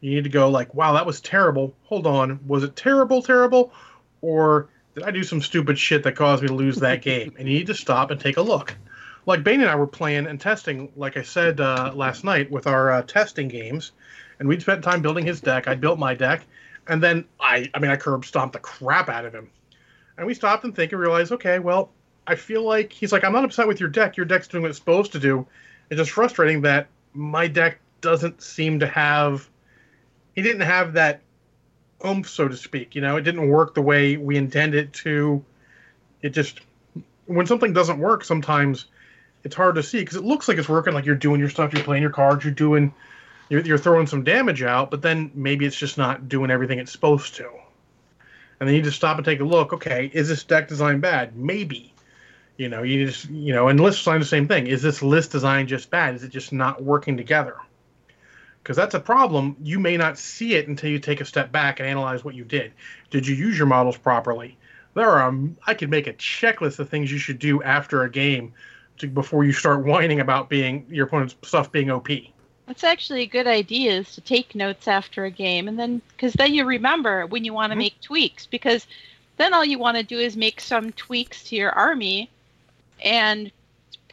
You 0.00 0.14
need 0.14 0.24
to 0.24 0.30
go 0.30 0.48
like, 0.48 0.72
wow, 0.72 0.94
that 0.94 1.04
was 1.04 1.20
terrible. 1.20 1.74
Hold 1.82 2.06
on. 2.06 2.40
Was 2.46 2.64
it 2.64 2.76
terrible, 2.76 3.20
terrible? 3.20 3.74
Or 4.22 4.70
did 4.94 5.04
I 5.04 5.10
do 5.10 5.22
some 5.22 5.42
stupid 5.42 5.78
shit 5.78 6.02
that 6.04 6.16
caused 6.16 6.40
me 6.40 6.48
to 6.48 6.54
lose 6.54 6.76
that 6.76 7.02
game? 7.10 7.34
And 7.38 7.46
you 7.46 7.58
need 7.58 7.66
to 7.66 7.74
stop 7.74 8.10
and 8.10 8.18
take 8.18 8.38
a 8.38 8.42
look. 8.42 8.74
Like 9.26 9.44
Bane 9.44 9.60
and 9.60 9.68
I 9.68 9.76
were 9.76 9.86
playing 9.86 10.28
and 10.28 10.40
testing, 10.40 10.90
like 10.96 11.18
I 11.18 11.22
said 11.22 11.60
uh, 11.60 11.92
last 11.94 12.24
night, 12.24 12.50
with 12.50 12.66
our 12.66 12.90
uh, 12.90 13.02
testing 13.02 13.48
games, 13.48 13.92
and 14.38 14.48
we'd 14.48 14.62
spent 14.62 14.82
time 14.82 15.02
building 15.02 15.26
his 15.26 15.42
deck. 15.42 15.68
I 15.68 15.74
built 15.74 15.98
my 15.98 16.14
deck, 16.14 16.46
And 16.88 17.02
then 17.02 17.24
I, 17.40 17.70
I 17.74 17.78
mean, 17.78 17.90
I 17.90 17.96
curb 17.96 18.24
stomped 18.24 18.54
the 18.54 18.58
crap 18.58 19.08
out 19.08 19.24
of 19.24 19.34
him. 19.34 19.50
And 20.16 20.26
we 20.26 20.34
stopped 20.34 20.64
and 20.64 20.74
think 20.74 20.92
and 20.92 21.00
realized, 21.00 21.32
okay, 21.32 21.58
well, 21.58 21.90
I 22.26 22.34
feel 22.34 22.62
like 22.62 22.92
he's 22.92 23.12
like, 23.12 23.24
I'm 23.24 23.32
not 23.32 23.44
upset 23.44 23.66
with 23.66 23.80
your 23.80 23.88
deck. 23.88 24.16
Your 24.16 24.26
deck's 24.26 24.48
doing 24.48 24.62
what 24.62 24.68
it's 24.68 24.78
supposed 24.78 25.12
to 25.12 25.18
do. 25.18 25.46
It's 25.90 25.98
just 25.98 26.10
frustrating 26.10 26.62
that 26.62 26.88
my 27.14 27.48
deck 27.48 27.78
doesn't 28.00 28.42
seem 28.42 28.80
to 28.80 28.86
have. 28.86 29.48
He 30.34 30.42
didn't 30.42 30.62
have 30.62 30.94
that 30.94 31.22
oomph, 32.04 32.28
so 32.28 32.48
to 32.48 32.56
speak. 32.56 32.94
You 32.94 33.00
know, 33.00 33.16
it 33.16 33.22
didn't 33.22 33.48
work 33.48 33.74
the 33.74 33.82
way 33.82 34.16
we 34.16 34.36
intended 34.36 34.86
it 34.86 34.92
to. 34.94 35.44
It 36.20 36.30
just 36.30 36.60
when 37.26 37.46
something 37.46 37.72
doesn't 37.72 37.98
work, 37.98 38.24
sometimes 38.24 38.86
it's 39.44 39.54
hard 39.54 39.74
to 39.76 39.82
see 39.82 40.00
because 40.00 40.16
it 40.16 40.24
looks 40.24 40.48
like 40.48 40.58
it's 40.58 40.68
working. 40.68 40.94
Like 40.94 41.04
you're 41.04 41.14
doing 41.14 41.40
your 41.40 41.50
stuff, 41.50 41.72
you're 41.72 41.84
playing 41.84 42.02
your 42.02 42.12
cards, 42.12 42.44
you're 42.44 42.54
doing, 42.54 42.94
you're, 43.48 43.60
you're 43.62 43.78
throwing 43.78 44.06
some 44.06 44.24
damage 44.24 44.62
out, 44.62 44.90
but 44.90 45.02
then 45.02 45.30
maybe 45.34 45.66
it's 45.66 45.76
just 45.76 45.98
not 45.98 46.28
doing 46.28 46.50
everything 46.50 46.78
it's 46.78 46.92
supposed 46.92 47.34
to. 47.36 47.48
And 48.60 48.68
then 48.68 48.76
you 48.76 48.82
just 48.82 48.96
stop 48.96 49.16
and 49.16 49.24
take 49.24 49.40
a 49.40 49.44
look. 49.44 49.72
Okay, 49.72 50.10
is 50.14 50.28
this 50.28 50.44
deck 50.44 50.68
design 50.68 51.00
bad? 51.00 51.36
Maybe. 51.36 51.92
You 52.56 52.68
know, 52.68 52.82
you 52.82 53.06
just 53.06 53.28
you 53.28 53.52
know, 53.52 53.68
and 53.68 53.80
list 53.80 53.98
design 53.98 54.20
the 54.20 54.26
same 54.26 54.46
thing. 54.46 54.66
Is 54.66 54.82
this 54.82 55.02
list 55.02 55.32
design 55.32 55.66
just 55.66 55.90
bad? 55.90 56.14
Is 56.14 56.22
it 56.22 56.28
just 56.28 56.52
not 56.52 56.82
working 56.82 57.16
together? 57.16 57.56
Because 58.62 58.76
that's 58.76 58.94
a 58.94 59.00
problem. 59.00 59.56
You 59.60 59.80
may 59.80 59.96
not 59.96 60.16
see 60.16 60.54
it 60.54 60.68
until 60.68 60.90
you 60.90 61.00
take 61.00 61.20
a 61.20 61.24
step 61.24 61.50
back 61.50 61.80
and 61.80 61.88
analyze 61.88 62.24
what 62.24 62.36
you 62.36 62.44
did. 62.44 62.72
Did 63.10 63.26
you 63.26 63.34
use 63.34 63.58
your 63.58 63.66
models 63.66 63.96
properly? 63.96 64.56
There 64.94 65.08
are 65.08 65.22
um, 65.22 65.56
I 65.66 65.74
could 65.74 65.90
make 65.90 66.06
a 66.06 66.12
checklist 66.12 66.78
of 66.78 66.88
things 66.88 67.10
you 67.10 67.18
should 67.18 67.38
do 67.38 67.62
after 67.62 68.04
a 68.04 68.10
game 68.10 68.52
to, 68.98 69.08
before 69.08 69.44
you 69.44 69.52
start 69.52 69.84
whining 69.84 70.20
about 70.20 70.48
being 70.48 70.86
your 70.88 71.06
opponent's 71.06 71.34
stuff 71.42 71.72
being 71.72 71.90
OP. 71.90 72.08
That's 72.66 72.84
actually 72.84 73.22
a 73.22 73.26
good 73.26 73.46
idea 73.46 73.92
is 73.92 74.14
to 74.14 74.20
take 74.20 74.54
notes 74.54 74.86
after 74.88 75.24
a 75.24 75.30
game 75.30 75.68
and 75.68 75.78
then 75.78 76.00
because 76.12 76.32
then 76.34 76.54
you 76.54 76.64
remember 76.64 77.26
when 77.26 77.44
you 77.44 77.52
want 77.52 77.72
to 77.72 77.74
Mhm. 77.76 77.80
make 77.80 78.00
tweaks 78.00 78.46
because 78.46 78.86
then 79.36 79.52
all 79.52 79.64
you 79.64 79.78
want 79.78 79.96
to 79.96 80.02
do 80.02 80.18
is 80.18 80.36
make 80.36 80.60
some 80.60 80.92
tweaks 80.92 81.42
to 81.44 81.56
your 81.56 81.70
army 81.70 82.30
and 83.02 83.50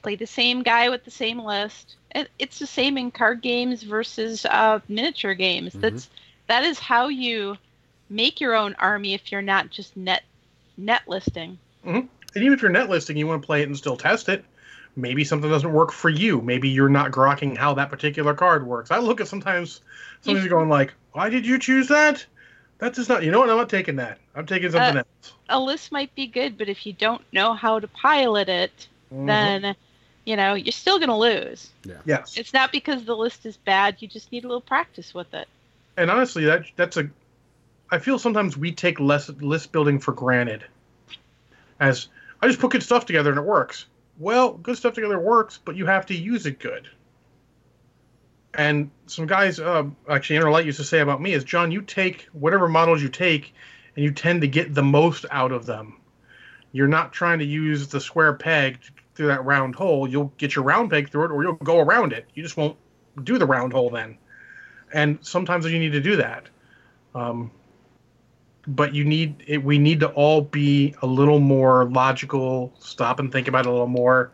play 0.01 0.15
the 0.15 0.25
same 0.27 0.63
guy 0.63 0.89
with 0.89 1.03
the 1.03 1.11
same 1.11 1.39
list. 1.39 1.95
And 2.11 2.27
it's 2.39 2.57
the 2.57 2.67
same 2.67 2.97
in 2.97 3.11
card 3.11 3.41
games 3.41 3.83
versus 3.83 4.45
uh, 4.45 4.79
miniature 4.87 5.35
games. 5.35 5.75
Mhm. 5.75 5.81
That's 5.81 6.09
that 6.47 6.63
is 6.63 6.79
how 6.79 7.09
you 7.09 7.57
make 8.09 8.41
your 8.41 8.55
own 8.55 8.75
army 8.79 9.13
if 9.13 9.31
you're 9.31 9.41
not 9.41 9.69
just 9.69 9.95
net 9.95 10.23
net 10.77 11.03
listing. 11.07 11.59
And 11.83 12.09
even 12.35 12.53
if 12.53 12.61
you're 12.61 12.71
net 12.71 12.89
listing, 12.89 13.17
you 13.17 13.27
want 13.27 13.41
to 13.41 13.45
play 13.45 13.61
it 13.61 13.67
and 13.67 13.77
still 13.77 13.97
test 13.97 14.29
it. 14.29 14.43
Maybe 14.99 15.23
something 15.23 15.49
doesn't 15.49 15.71
work 15.71 15.91
for 15.91 16.09
you. 16.09 16.41
Maybe 16.41 16.69
you're 16.69 16.89
not 16.89 17.11
grokking 17.11 17.57
how 17.57 17.73
that 17.75 17.89
particular 17.89 18.33
card 18.33 18.65
works. 18.65 18.91
I 18.91 18.97
look 18.97 19.21
at 19.21 19.27
sometimes 19.27 19.81
somebody's 20.21 20.49
going 20.49 20.69
like, 20.69 20.93
"Why 21.13 21.29
did 21.29 21.45
you 21.45 21.57
choose 21.57 21.87
that? 21.87 22.25
That 22.79 22.93
does 22.93 23.07
not. 23.09 23.23
You 23.23 23.31
know 23.31 23.39
what? 23.39 23.49
I'm 23.49 23.57
not 23.57 23.69
taking 23.69 23.95
that. 23.97 24.19
I'm 24.35 24.45
taking 24.45 24.71
something 24.71 24.97
Uh, 24.97 24.99
else." 24.99 25.33
A 25.49 25.59
list 25.59 25.91
might 25.91 26.13
be 26.15 26.27
good, 26.27 26.57
but 26.57 26.69
if 26.69 26.85
you 26.85 26.93
don't 26.93 27.21
know 27.33 27.53
how 27.53 27.79
to 27.79 27.87
pilot 27.87 28.49
it, 28.49 28.87
Mhm. 29.13 29.25
then 29.27 29.75
you 30.25 30.35
know 30.35 30.53
you're 30.53 30.71
still 30.71 30.99
going 30.99 31.09
to 31.09 31.15
lose. 31.15 31.71
yes, 32.05 32.37
It's 32.37 32.53
not 32.53 32.71
because 32.71 33.05
the 33.05 33.15
list 33.15 33.45
is 33.45 33.57
bad. 33.57 33.95
You 33.99 34.07
just 34.07 34.31
need 34.31 34.43
a 34.43 34.47
little 34.47 34.61
practice 34.61 35.13
with 35.13 35.33
it. 35.33 35.47
and 35.97 36.09
honestly, 36.11 36.45
that 36.45 36.65
that's 36.75 36.97
a. 36.97 37.09
I 37.91 37.99
feel 37.99 38.19
sometimes 38.19 38.55
we 38.55 38.71
take 38.71 38.99
less 38.99 39.29
list 39.29 39.71
building 39.71 39.99
for 39.99 40.11
granted. 40.11 40.63
As 41.79 42.07
I 42.41 42.47
just 42.47 42.59
put 42.59 42.71
good 42.71 42.83
stuff 42.83 43.05
together 43.05 43.29
and 43.31 43.39
it 43.39 43.45
works. 43.45 43.85
Well, 44.19 44.51
good 44.51 44.77
stuff 44.77 44.93
together 44.93 45.17
works, 45.17 45.57
but 45.63 45.77
you 45.77 45.85
have 45.85 46.05
to 46.07 46.15
use 46.15 46.45
it 46.45 46.59
good. 46.59 46.89
And 48.53 48.91
some 49.05 49.27
guys, 49.27 49.59
uh, 49.59 49.85
actually, 50.09 50.39
Interlight 50.39 50.65
used 50.65 50.79
to 50.79 50.83
say 50.83 50.99
about 50.99 51.21
me 51.21 51.33
is, 51.33 51.45
John, 51.45 51.71
you 51.71 51.81
take 51.81 52.27
whatever 52.33 52.67
models 52.67 53.01
you 53.01 53.07
take, 53.07 53.53
and 53.95 54.03
you 54.03 54.11
tend 54.11 54.41
to 54.41 54.47
get 54.47 54.75
the 54.75 54.83
most 54.83 55.25
out 55.31 55.53
of 55.53 55.65
them. 55.65 56.01
You're 56.73 56.87
not 56.87 57.13
trying 57.13 57.39
to 57.39 57.45
use 57.45 57.87
the 57.87 58.01
square 58.01 58.33
peg 58.33 58.79
through 59.15 59.27
that 59.27 59.45
round 59.45 59.75
hole. 59.75 60.07
You'll 60.07 60.33
get 60.37 60.55
your 60.55 60.65
round 60.65 60.89
peg 60.89 61.09
through 61.09 61.25
it, 61.25 61.31
or 61.31 61.43
you'll 61.43 61.53
go 61.53 61.79
around 61.79 62.11
it. 62.11 62.25
You 62.33 62.43
just 62.43 62.57
won't 62.57 62.77
do 63.23 63.37
the 63.37 63.45
round 63.45 63.71
hole 63.71 63.89
then. 63.89 64.17
And 64.93 65.19
sometimes 65.21 65.65
you 65.65 65.79
need 65.79 65.93
to 65.93 66.01
do 66.01 66.17
that. 66.17 66.45
Um, 67.15 67.51
but 68.75 68.93
you 68.93 69.03
need 69.03 69.43
it, 69.47 69.63
we 69.63 69.79
need 69.79 69.99
to 70.01 70.09
all 70.09 70.41
be 70.41 70.93
a 71.01 71.07
little 71.07 71.39
more 71.39 71.85
logical 71.85 72.73
stop 72.79 73.19
and 73.19 73.31
think 73.31 73.47
about 73.47 73.65
it 73.65 73.69
a 73.69 73.71
little 73.71 73.87
more 73.87 74.31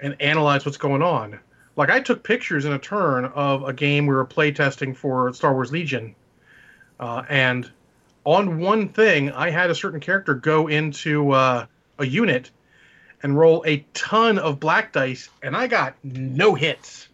and 0.00 0.14
analyze 0.20 0.64
what's 0.64 0.76
going 0.76 1.02
on. 1.02 1.38
Like 1.76 1.90
i 1.90 2.00
took 2.00 2.22
pictures 2.24 2.64
in 2.64 2.72
a 2.72 2.78
turn 2.78 3.24
of 3.26 3.62
a 3.62 3.72
game 3.72 4.06
we 4.06 4.14
were 4.14 4.26
playtesting 4.26 4.96
for 4.96 5.32
star 5.32 5.54
wars 5.54 5.70
legion 5.70 6.14
uh, 6.98 7.22
and 7.28 7.70
on 8.24 8.58
one 8.58 8.88
thing 8.88 9.30
i 9.30 9.48
had 9.48 9.70
a 9.70 9.74
certain 9.74 10.00
character 10.00 10.34
go 10.34 10.66
into 10.66 11.30
uh, 11.30 11.66
a 12.00 12.04
unit 12.04 12.50
and 13.22 13.38
roll 13.38 13.64
a 13.64 13.86
ton 13.94 14.38
of 14.38 14.58
black 14.58 14.92
dice 14.92 15.28
and 15.42 15.56
i 15.56 15.66
got 15.66 15.94
no 16.02 16.54
hits. 16.54 17.08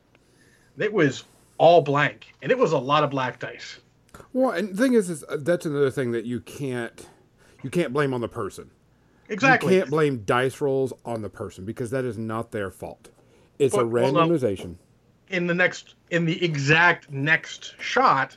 It 0.79 0.93
was 0.93 1.25
all 1.59 1.83
blank 1.83 2.33
and 2.41 2.51
it 2.51 2.59
was 2.59 2.72
a 2.72 2.79
lot 2.79 3.05
of 3.05 3.11
black 3.11 3.39
dice 3.39 3.79
Well, 4.35 4.51
and 4.51 4.76
the 4.76 4.82
thing 4.82 4.93
is, 4.93 5.09
is 5.09 5.24
uh, 5.28 5.39
that's 5.41 5.64
another 5.64 5.91
thing 5.91 6.12
that 6.12 6.26
you 6.26 6.41
can't 6.41 7.09
you 7.62 7.70
can't 7.70 7.93
blame 7.95 8.12
on 8.12 8.20
the 8.20 8.28
person. 8.28 8.70
exactly 9.30 9.74
You 9.74 9.80
can't 9.80 9.91
blame 9.91 10.18
dice 10.26 10.61
rolls 10.61 10.93
on 11.07 11.22
the 11.22 11.30
person 11.30 11.64
because 11.64 11.91
that 11.93 12.05
is 12.05 12.18
not 12.18 12.51
their 12.53 12.70
fault. 12.70 13.09
It's 13.59 13.72
a 13.74 13.78
But- 13.78 13.87
well, 13.89 14.12
no. 14.12 14.28
randomization. 14.28 14.76
in 15.30 15.47
the 15.47 15.55
next 15.55 15.95
in 16.11 16.26
the 16.26 16.45
exact 16.45 17.11
next 17.11 17.74
shot 17.80 18.37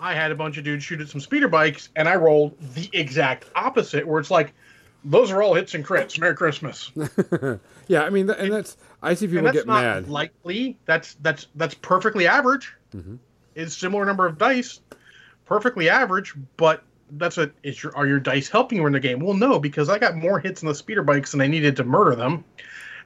i 0.00 0.12
had 0.12 0.32
a 0.32 0.34
bunch 0.34 0.58
of 0.58 0.64
dudes 0.64 0.82
shoot 0.82 1.00
at 1.00 1.08
some 1.08 1.20
speeder 1.20 1.46
bikes 1.48 1.88
and 1.94 2.08
i 2.08 2.14
rolled 2.16 2.58
the 2.74 2.90
exact 2.92 3.44
opposite 3.54 4.04
where 4.06 4.18
it's 4.20 4.30
like 4.30 4.52
those 5.04 5.30
are 5.30 5.42
all 5.42 5.54
hits 5.54 5.74
and 5.74 5.86
crits 5.86 6.18
merry 6.18 6.34
christmas 6.34 6.90
yeah, 7.88 8.02
I 8.02 8.10
mean, 8.10 8.28
and 8.28 8.52
that's 8.52 8.76
I 9.02 9.14
see 9.14 9.26
people 9.26 9.38
and 9.38 9.46
that's 9.46 9.58
get 9.58 9.66
not 9.68 9.82
mad. 9.82 10.08
likely 10.08 10.76
that's 10.86 11.14
that's 11.22 11.46
that's 11.54 11.74
perfectly 11.74 12.26
average 12.26 12.74
Mhm. 12.94 13.18
It's 13.56 13.76
similar 13.76 14.04
number 14.04 14.26
of 14.26 14.38
dice 14.38 14.80
perfectly 15.44 15.88
average 15.88 16.34
but 16.56 16.84
that's 17.12 17.38
a 17.38 17.50
is 17.62 17.82
your 17.82 17.96
are 17.96 18.06
your 18.06 18.20
dice 18.20 18.48
helping 18.48 18.78
you 18.78 18.86
in 18.86 18.92
the 18.92 19.00
game? 19.00 19.20
Well 19.20 19.34
no 19.34 19.58
because 19.58 19.88
i 19.88 19.98
got 19.98 20.14
more 20.16 20.38
hits 20.38 20.62
on 20.62 20.68
the 20.68 20.74
speeder 20.74 21.02
bikes 21.02 21.32
than 21.32 21.40
i 21.40 21.46
needed 21.46 21.76
to 21.76 21.84
murder 21.84 22.14
them 22.14 22.44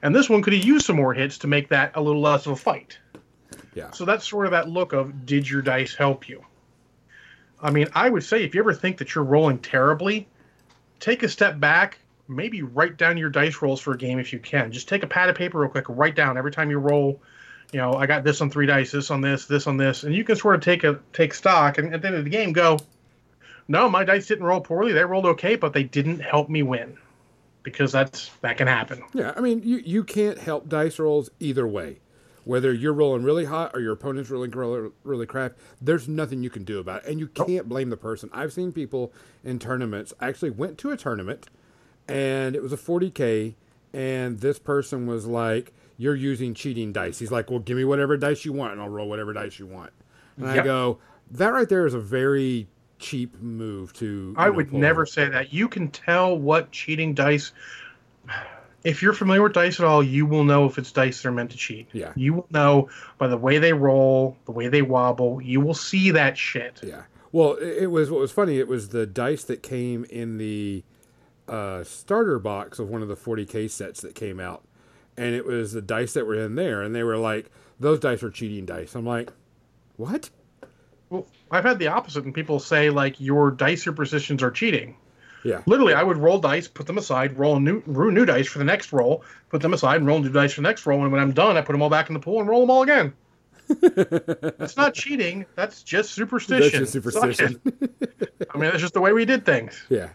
and 0.03 0.15
this 0.15 0.29
one 0.29 0.41
could 0.41 0.53
have 0.53 0.63
used 0.63 0.85
some 0.85 0.95
more 0.95 1.13
hits 1.13 1.37
to 1.39 1.47
make 1.47 1.69
that 1.69 1.91
a 1.95 2.01
little 2.01 2.21
less 2.21 2.47
of 2.47 2.53
a 2.53 2.55
fight. 2.55 2.97
Yeah. 3.73 3.91
so 3.91 4.03
that's 4.03 4.27
sort 4.27 4.45
of 4.47 4.51
that 4.51 4.67
look 4.67 4.91
of 4.91 5.25
did 5.25 5.49
your 5.49 5.61
dice 5.61 5.95
help 5.95 6.27
you? 6.27 6.43
I 7.61 7.71
mean 7.71 7.87
i 7.93 8.09
would 8.09 8.23
say 8.23 8.43
if 8.43 8.53
you 8.53 8.61
ever 8.61 8.73
think 8.73 8.97
that 8.97 9.15
you're 9.15 9.23
rolling 9.23 9.59
terribly 9.59 10.27
take 10.99 11.23
a 11.23 11.29
step 11.29 11.59
back 11.59 11.99
maybe 12.27 12.61
write 12.61 12.97
down 12.97 13.17
your 13.17 13.29
dice 13.29 13.61
rolls 13.61 13.81
for 13.81 13.93
a 13.93 13.97
game 13.97 14.19
if 14.19 14.33
you 14.33 14.39
can. 14.39 14.71
Just 14.71 14.87
take 14.87 15.03
a 15.03 15.07
pad 15.07 15.29
of 15.29 15.35
paper 15.35 15.59
real 15.59 15.69
quick 15.69 15.85
write 15.89 16.15
down 16.15 16.37
every 16.37 16.51
time 16.51 16.71
you 16.71 16.79
roll 16.79 17.21
you 17.71 17.79
know 17.79 17.93
i 17.93 18.05
got 18.05 18.23
this 18.23 18.41
on 18.41 18.49
three 18.49 18.65
dice 18.65 18.91
this 18.91 19.11
on 19.11 19.21
this 19.21 19.45
this 19.45 19.67
on 19.67 19.77
this 19.77 20.03
and 20.03 20.13
you 20.13 20.23
can 20.23 20.35
sort 20.35 20.55
of 20.55 20.61
take 20.61 20.83
a 20.83 20.99
take 21.13 21.33
stock 21.33 21.77
and 21.77 21.93
at 21.93 22.01
the 22.01 22.07
end 22.07 22.17
of 22.17 22.23
the 22.23 22.29
game 22.29 22.53
go 22.53 22.77
no 23.67 23.89
my 23.89 24.03
dice 24.03 24.27
didn't 24.27 24.45
roll 24.45 24.61
poorly 24.61 24.91
they 24.93 25.03
rolled 25.03 25.25
okay 25.25 25.55
but 25.55 25.73
they 25.73 25.83
didn't 25.83 26.19
help 26.19 26.49
me 26.49 26.63
win 26.63 26.97
because 27.63 27.91
that's 27.91 28.29
that 28.41 28.57
can 28.57 28.67
happen 28.67 29.03
Yeah, 29.13 29.33
I 29.35 29.41
mean, 29.41 29.61
you 29.63 29.77
you 29.77 30.03
can't 30.03 30.37
help 30.37 30.67
dice 30.69 30.99
rolls 30.99 31.29
either 31.39 31.67
way. 31.67 31.99
Whether 32.43 32.73
you're 32.73 32.93
rolling 32.93 33.23
really 33.23 33.45
hot 33.45 33.71
or 33.75 33.81
your 33.81 33.93
opponent's 33.93 34.31
rolling 34.31 34.49
really, 34.49 34.89
really 35.03 35.27
crap, 35.27 35.53
there's 35.79 36.07
nothing 36.07 36.41
you 36.41 36.49
can 36.49 36.63
do 36.63 36.79
about 36.79 37.03
it. 37.03 37.11
And 37.11 37.19
you 37.19 37.29
oh. 37.37 37.45
can't 37.45 37.69
blame 37.69 37.91
the 37.91 37.97
person. 37.97 38.31
I've 38.33 38.51
seen 38.51 38.71
people 38.71 39.13
in 39.43 39.59
tournaments 39.59 40.11
actually 40.19 40.49
went 40.49 40.79
to 40.79 40.89
a 40.89 40.97
tournament 40.97 41.47
and 42.07 42.55
it 42.55 42.63
was 42.63 42.73
a 42.73 42.77
40K, 42.77 43.53
and 43.93 44.39
this 44.39 44.57
person 44.57 45.05
was 45.05 45.27
like, 45.27 45.71
You're 46.01 46.15
using 46.15 46.55
cheating 46.55 46.91
dice. 46.91 47.19
He's 47.19 47.31
like, 47.31 47.51
Well, 47.51 47.59
give 47.59 47.77
me 47.77 47.85
whatever 47.85 48.17
dice 48.17 48.43
you 48.43 48.53
want, 48.53 48.71
and 48.73 48.81
I'll 48.81 48.89
roll 48.89 49.07
whatever 49.07 49.33
dice 49.33 49.59
you 49.59 49.67
want. 49.67 49.91
And 50.37 50.47
I 50.47 50.63
go, 50.63 50.97
That 51.29 51.49
right 51.53 51.69
there 51.69 51.85
is 51.85 51.93
a 51.93 51.99
very 51.99 52.67
cheap 52.97 53.39
move 53.39 53.93
to. 53.93 54.33
I 54.35 54.49
would 54.49 54.71
pull. 54.71 54.79
never 54.79 55.05
say 55.05 55.29
that. 55.29 55.53
You 55.53 55.67
can 55.67 55.89
tell 55.89 56.35
what 56.35 56.71
cheating 56.71 57.13
dice. 57.13 57.51
If 58.83 59.03
you're 59.03 59.13
familiar 59.13 59.43
with 59.43 59.53
dice 59.53 59.79
at 59.79 59.85
all, 59.85 60.01
you 60.01 60.25
will 60.25 60.43
know 60.43 60.65
if 60.65 60.79
it's 60.79 60.91
dice 60.91 61.21
that 61.21 61.29
are 61.29 61.31
meant 61.31 61.51
to 61.51 61.57
cheat. 61.57 61.87
Yeah. 61.93 62.13
You 62.15 62.33
will 62.33 62.47
know 62.49 62.89
by 63.19 63.27
the 63.27 63.37
way 63.37 63.59
they 63.59 63.73
roll, 63.73 64.37
the 64.45 64.53
way 64.53 64.69
they 64.69 64.81
wobble. 64.81 65.39
You 65.39 65.61
will 65.61 65.75
see 65.75 66.09
that 66.09 66.35
shit. 66.35 66.79
Yeah. 66.81 67.03
Well, 67.31 67.53
it, 67.57 67.83
it 67.83 67.87
was 67.91 68.09
what 68.09 68.21
was 68.21 68.31
funny. 68.31 68.57
It 68.57 68.67
was 68.67 68.89
the 68.89 69.05
dice 69.05 69.43
that 69.43 69.61
came 69.61 70.03
in 70.05 70.39
the 70.39 70.83
uh, 71.47 71.83
starter 71.83 72.39
box 72.39 72.79
of 72.79 72.89
one 72.89 73.03
of 73.03 73.07
the 73.07 73.15
40k 73.15 73.69
sets 73.69 74.01
that 74.01 74.15
came 74.15 74.39
out, 74.39 74.63
and 75.21 75.35
it 75.35 75.45
was 75.45 75.73
the 75.73 75.81
dice 75.81 76.13
that 76.13 76.25
were 76.25 76.35
in 76.35 76.55
there, 76.55 76.81
and 76.81 76.93
they 76.95 77.03
were 77.03 77.17
like, 77.17 77.51
"Those 77.79 77.99
dice 77.99 78.23
are 78.23 78.29
cheating 78.31 78.65
dice." 78.65 78.95
I'm 78.95 79.05
like, 79.05 79.31
"What?" 79.97 80.29
Well, 81.09 81.27
I've 81.51 81.65
had 81.65 81.77
the 81.79 81.87
opposite, 81.87 82.23
and 82.25 82.33
people 82.33 82.59
say 82.59 82.89
like 82.89 83.19
your 83.19 83.51
dice 83.51 83.83
superstitions 83.83 84.41
are 84.41 84.51
cheating. 84.51 84.95
Yeah. 85.43 85.61
Literally, 85.65 85.93
I 85.93 86.03
would 86.03 86.17
roll 86.17 86.37
dice, 86.39 86.67
put 86.67 86.85
them 86.85 86.97
aside, 86.99 87.37
roll 87.37 87.59
new 87.59 87.81
roll 87.87 88.11
new 88.11 88.25
dice 88.25 88.47
for 88.47 88.59
the 88.59 88.63
next 88.65 88.93
roll, 88.93 89.23
put 89.49 89.61
them 89.61 89.73
aside, 89.73 89.97
and 89.97 90.07
roll 90.07 90.19
new 90.19 90.29
dice 90.31 90.53
for 90.53 90.61
the 90.61 90.67
next 90.67 90.85
roll. 90.85 91.01
And 91.01 91.11
when 91.11 91.19
I'm 91.21 91.31
done, 91.33 91.57
I 91.57 91.61
put 91.61 91.73
them 91.73 91.81
all 91.81 91.89
back 91.89 92.09
in 92.09 92.13
the 92.13 92.19
pool 92.19 92.39
and 92.39 92.47
roll 92.49 92.61
them 92.61 92.69
all 92.69 92.83
again. 92.83 93.13
That's 94.57 94.77
not 94.77 94.93
cheating. 94.93 95.45
That's 95.55 95.81
just 95.83 96.11
superstition. 96.11 96.61
That's 96.79 96.91
just 96.91 96.93
superstition. 96.93 97.59
I 98.53 98.57
mean, 98.57 98.69
that's 98.69 98.81
just 98.81 98.93
the 98.93 99.01
way 99.01 99.13
we 99.13 99.23
did 99.25 99.45
things. 99.45 99.81
yeah, 99.89 100.09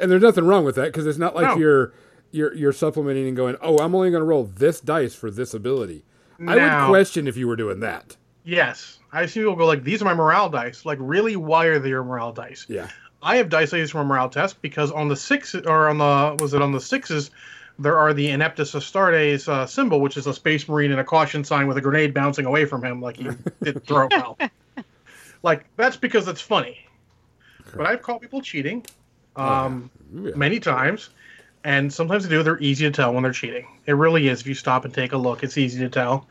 and 0.00 0.10
there's 0.10 0.22
nothing 0.22 0.44
wrong 0.44 0.64
with 0.64 0.76
that 0.76 0.86
because 0.86 1.06
it's 1.06 1.18
not 1.18 1.34
like 1.34 1.46
No. 1.48 1.56
you're 1.56 1.92
you're 2.30 2.54
you're 2.54 2.72
supplementing 2.72 3.26
and 3.28 3.36
going, 3.36 3.56
oh, 3.60 3.78
I'm 3.78 3.94
only 3.94 4.10
going 4.10 4.20
to 4.20 4.26
roll 4.26 4.44
this 4.44 4.80
dice 4.80 5.14
for 5.14 5.30
this 5.30 5.54
ability. 5.54 6.04
I 6.46 6.56
would 6.56 6.88
question 6.88 7.28
if 7.28 7.36
you 7.36 7.46
were 7.46 7.56
doing 7.56 7.80
that. 7.80 8.16
Yes, 8.44 8.98
I 9.12 9.26
see 9.26 9.40
people 9.40 9.56
go 9.56 9.66
like, 9.66 9.84
"These 9.84 10.00
are 10.00 10.06
my 10.06 10.14
morale 10.14 10.48
dice." 10.48 10.86
Like, 10.86 10.98
really, 11.00 11.36
why 11.36 11.66
are 11.66 11.78
they 11.78 11.90
your 11.90 12.02
morale 12.02 12.32
dice? 12.32 12.64
Yeah, 12.68 12.88
I 13.22 13.36
have 13.36 13.50
dice 13.50 13.74
I 13.74 13.76
use 13.76 13.90
for 13.90 14.00
a 14.00 14.04
morale 14.04 14.30
test 14.30 14.62
because 14.62 14.90
on 14.90 15.08
the 15.08 15.16
six 15.16 15.54
or 15.54 15.88
on 15.88 15.98
the 15.98 16.36
was 16.42 16.54
it 16.54 16.62
on 16.62 16.72
the 16.72 16.80
sixes, 16.80 17.30
there 17.78 17.98
are 17.98 18.14
the 18.14 18.28
Adeptus 18.28 18.74
Astartes 18.74 19.46
uh, 19.48 19.66
symbol, 19.66 20.00
which 20.00 20.16
is 20.16 20.26
a 20.26 20.32
space 20.32 20.66
marine 20.66 20.90
and 20.92 21.00
a 21.00 21.04
caution 21.04 21.44
sign 21.44 21.66
with 21.66 21.76
a 21.76 21.80
grenade 21.82 22.14
bouncing 22.14 22.46
away 22.46 22.64
from 22.64 22.82
him, 22.82 23.02
like 23.02 23.16
he 23.16 23.28
did 23.62 23.84
throw 23.84 24.08
well. 24.10 24.38
Like 25.42 25.64
that's 25.76 25.96
because 25.96 26.28
it's 26.28 26.40
funny. 26.42 26.86
But 27.74 27.86
I've 27.86 28.02
caught 28.02 28.20
people 28.20 28.40
cheating, 28.42 28.84
um, 29.36 29.90
Yeah. 30.12 30.32
many 30.34 30.60
times, 30.60 31.10
and 31.64 31.92
sometimes 31.92 32.26
they 32.26 32.30
do. 32.30 32.42
They're 32.42 32.60
easy 32.60 32.84
to 32.86 32.90
tell 32.90 33.12
when 33.12 33.22
they're 33.22 33.32
cheating. 33.32 33.66
It 33.86 33.92
really 33.92 34.28
is. 34.28 34.40
If 34.40 34.46
you 34.46 34.54
stop 34.54 34.84
and 34.84 34.94
take 34.94 35.12
a 35.12 35.18
look, 35.18 35.42
it's 35.42 35.58
easy 35.58 35.80
to 35.80 35.88
tell. 35.88 36.26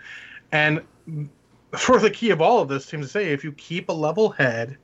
And 0.52 0.82
for 1.78 2.00
the 2.00 2.10
key 2.10 2.32
of 2.32 2.42
all 2.42 2.62
of 2.62 2.70
this, 2.70 2.86
seems 2.86 3.06
to 3.06 3.12
say 3.12 3.32
if 3.32 3.44
you 3.44 3.52
keep 3.52 3.90
a 3.90 3.94
level 3.94 4.30
head 4.30 4.78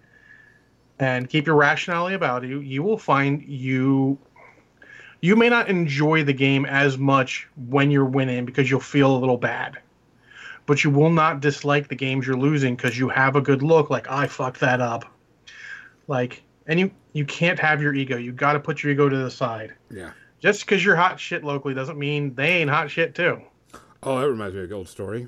and 1.00 1.28
keep 1.28 1.48
your 1.48 1.56
rationality 1.56 2.16
about 2.16 2.43
you, 2.43 2.60
you 2.60 2.84
will 2.84 2.98
find 2.98 3.43
you 3.43 4.18
you 5.22 5.36
may 5.36 5.50
not 5.50 5.70
enjoy 5.70 6.24
the 6.24 6.34
game 6.34 6.66
as 6.66 6.98
much 6.98 7.48
when 7.68 7.89
you're 7.89 8.06
winning 8.06 8.46
because 8.46 8.70
you'll 8.70 8.80
feel 8.80 9.16
a 9.16 9.18
little 9.18 9.38
bad. 9.38 9.80
But 10.68 10.84
you 10.84 10.91
will 10.91 11.10
not 11.10 11.39
dislike 11.39 11.88
the 11.88 11.96
games 11.96 12.28
you're 12.28 12.38
losing 12.38 12.76
because 12.76 12.98
you 12.98 13.10
have 13.10 13.36
a 13.36 13.41
good 13.41 13.64
look 13.64 13.89
like 13.89 14.10
I 14.10 14.28
fucked 14.28 14.60
that 14.60 14.82
up. 14.82 15.06
Like 16.08 16.43
and 16.68 16.80
you 16.80 16.91
you 17.14 17.26
can't 17.26 17.60
have 17.60 17.82
your 17.82 17.96
ego. 17.96 18.18
You 18.18 18.32
got 18.32 18.54
to 18.54 18.60
put 18.60 18.84
your 18.84 18.91
ego 18.91 19.10
to 19.10 19.18
the 19.18 19.32
side. 19.32 19.74
yeah. 19.89 20.12
Just 20.46 20.60
because 20.60 20.86
you're 20.86 20.96
hot 20.96 21.20
shit 21.20 21.43
locally 21.43 21.74
doesn't 21.74 21.98
mean 21.98 22.36
they 22.36 22.58
ain't 22.58 22.70
hot 22.70 22.91
shit 22.91 23.16
too. 23.16 23.41
Oh, 24.04 24.20
that 24.20 24.30
reminds 24.30 24.54
me 24.54 24.62
of 24.62 24.72
a 24.72 24.76
old 24.76 24.88
story. 24.88 25.28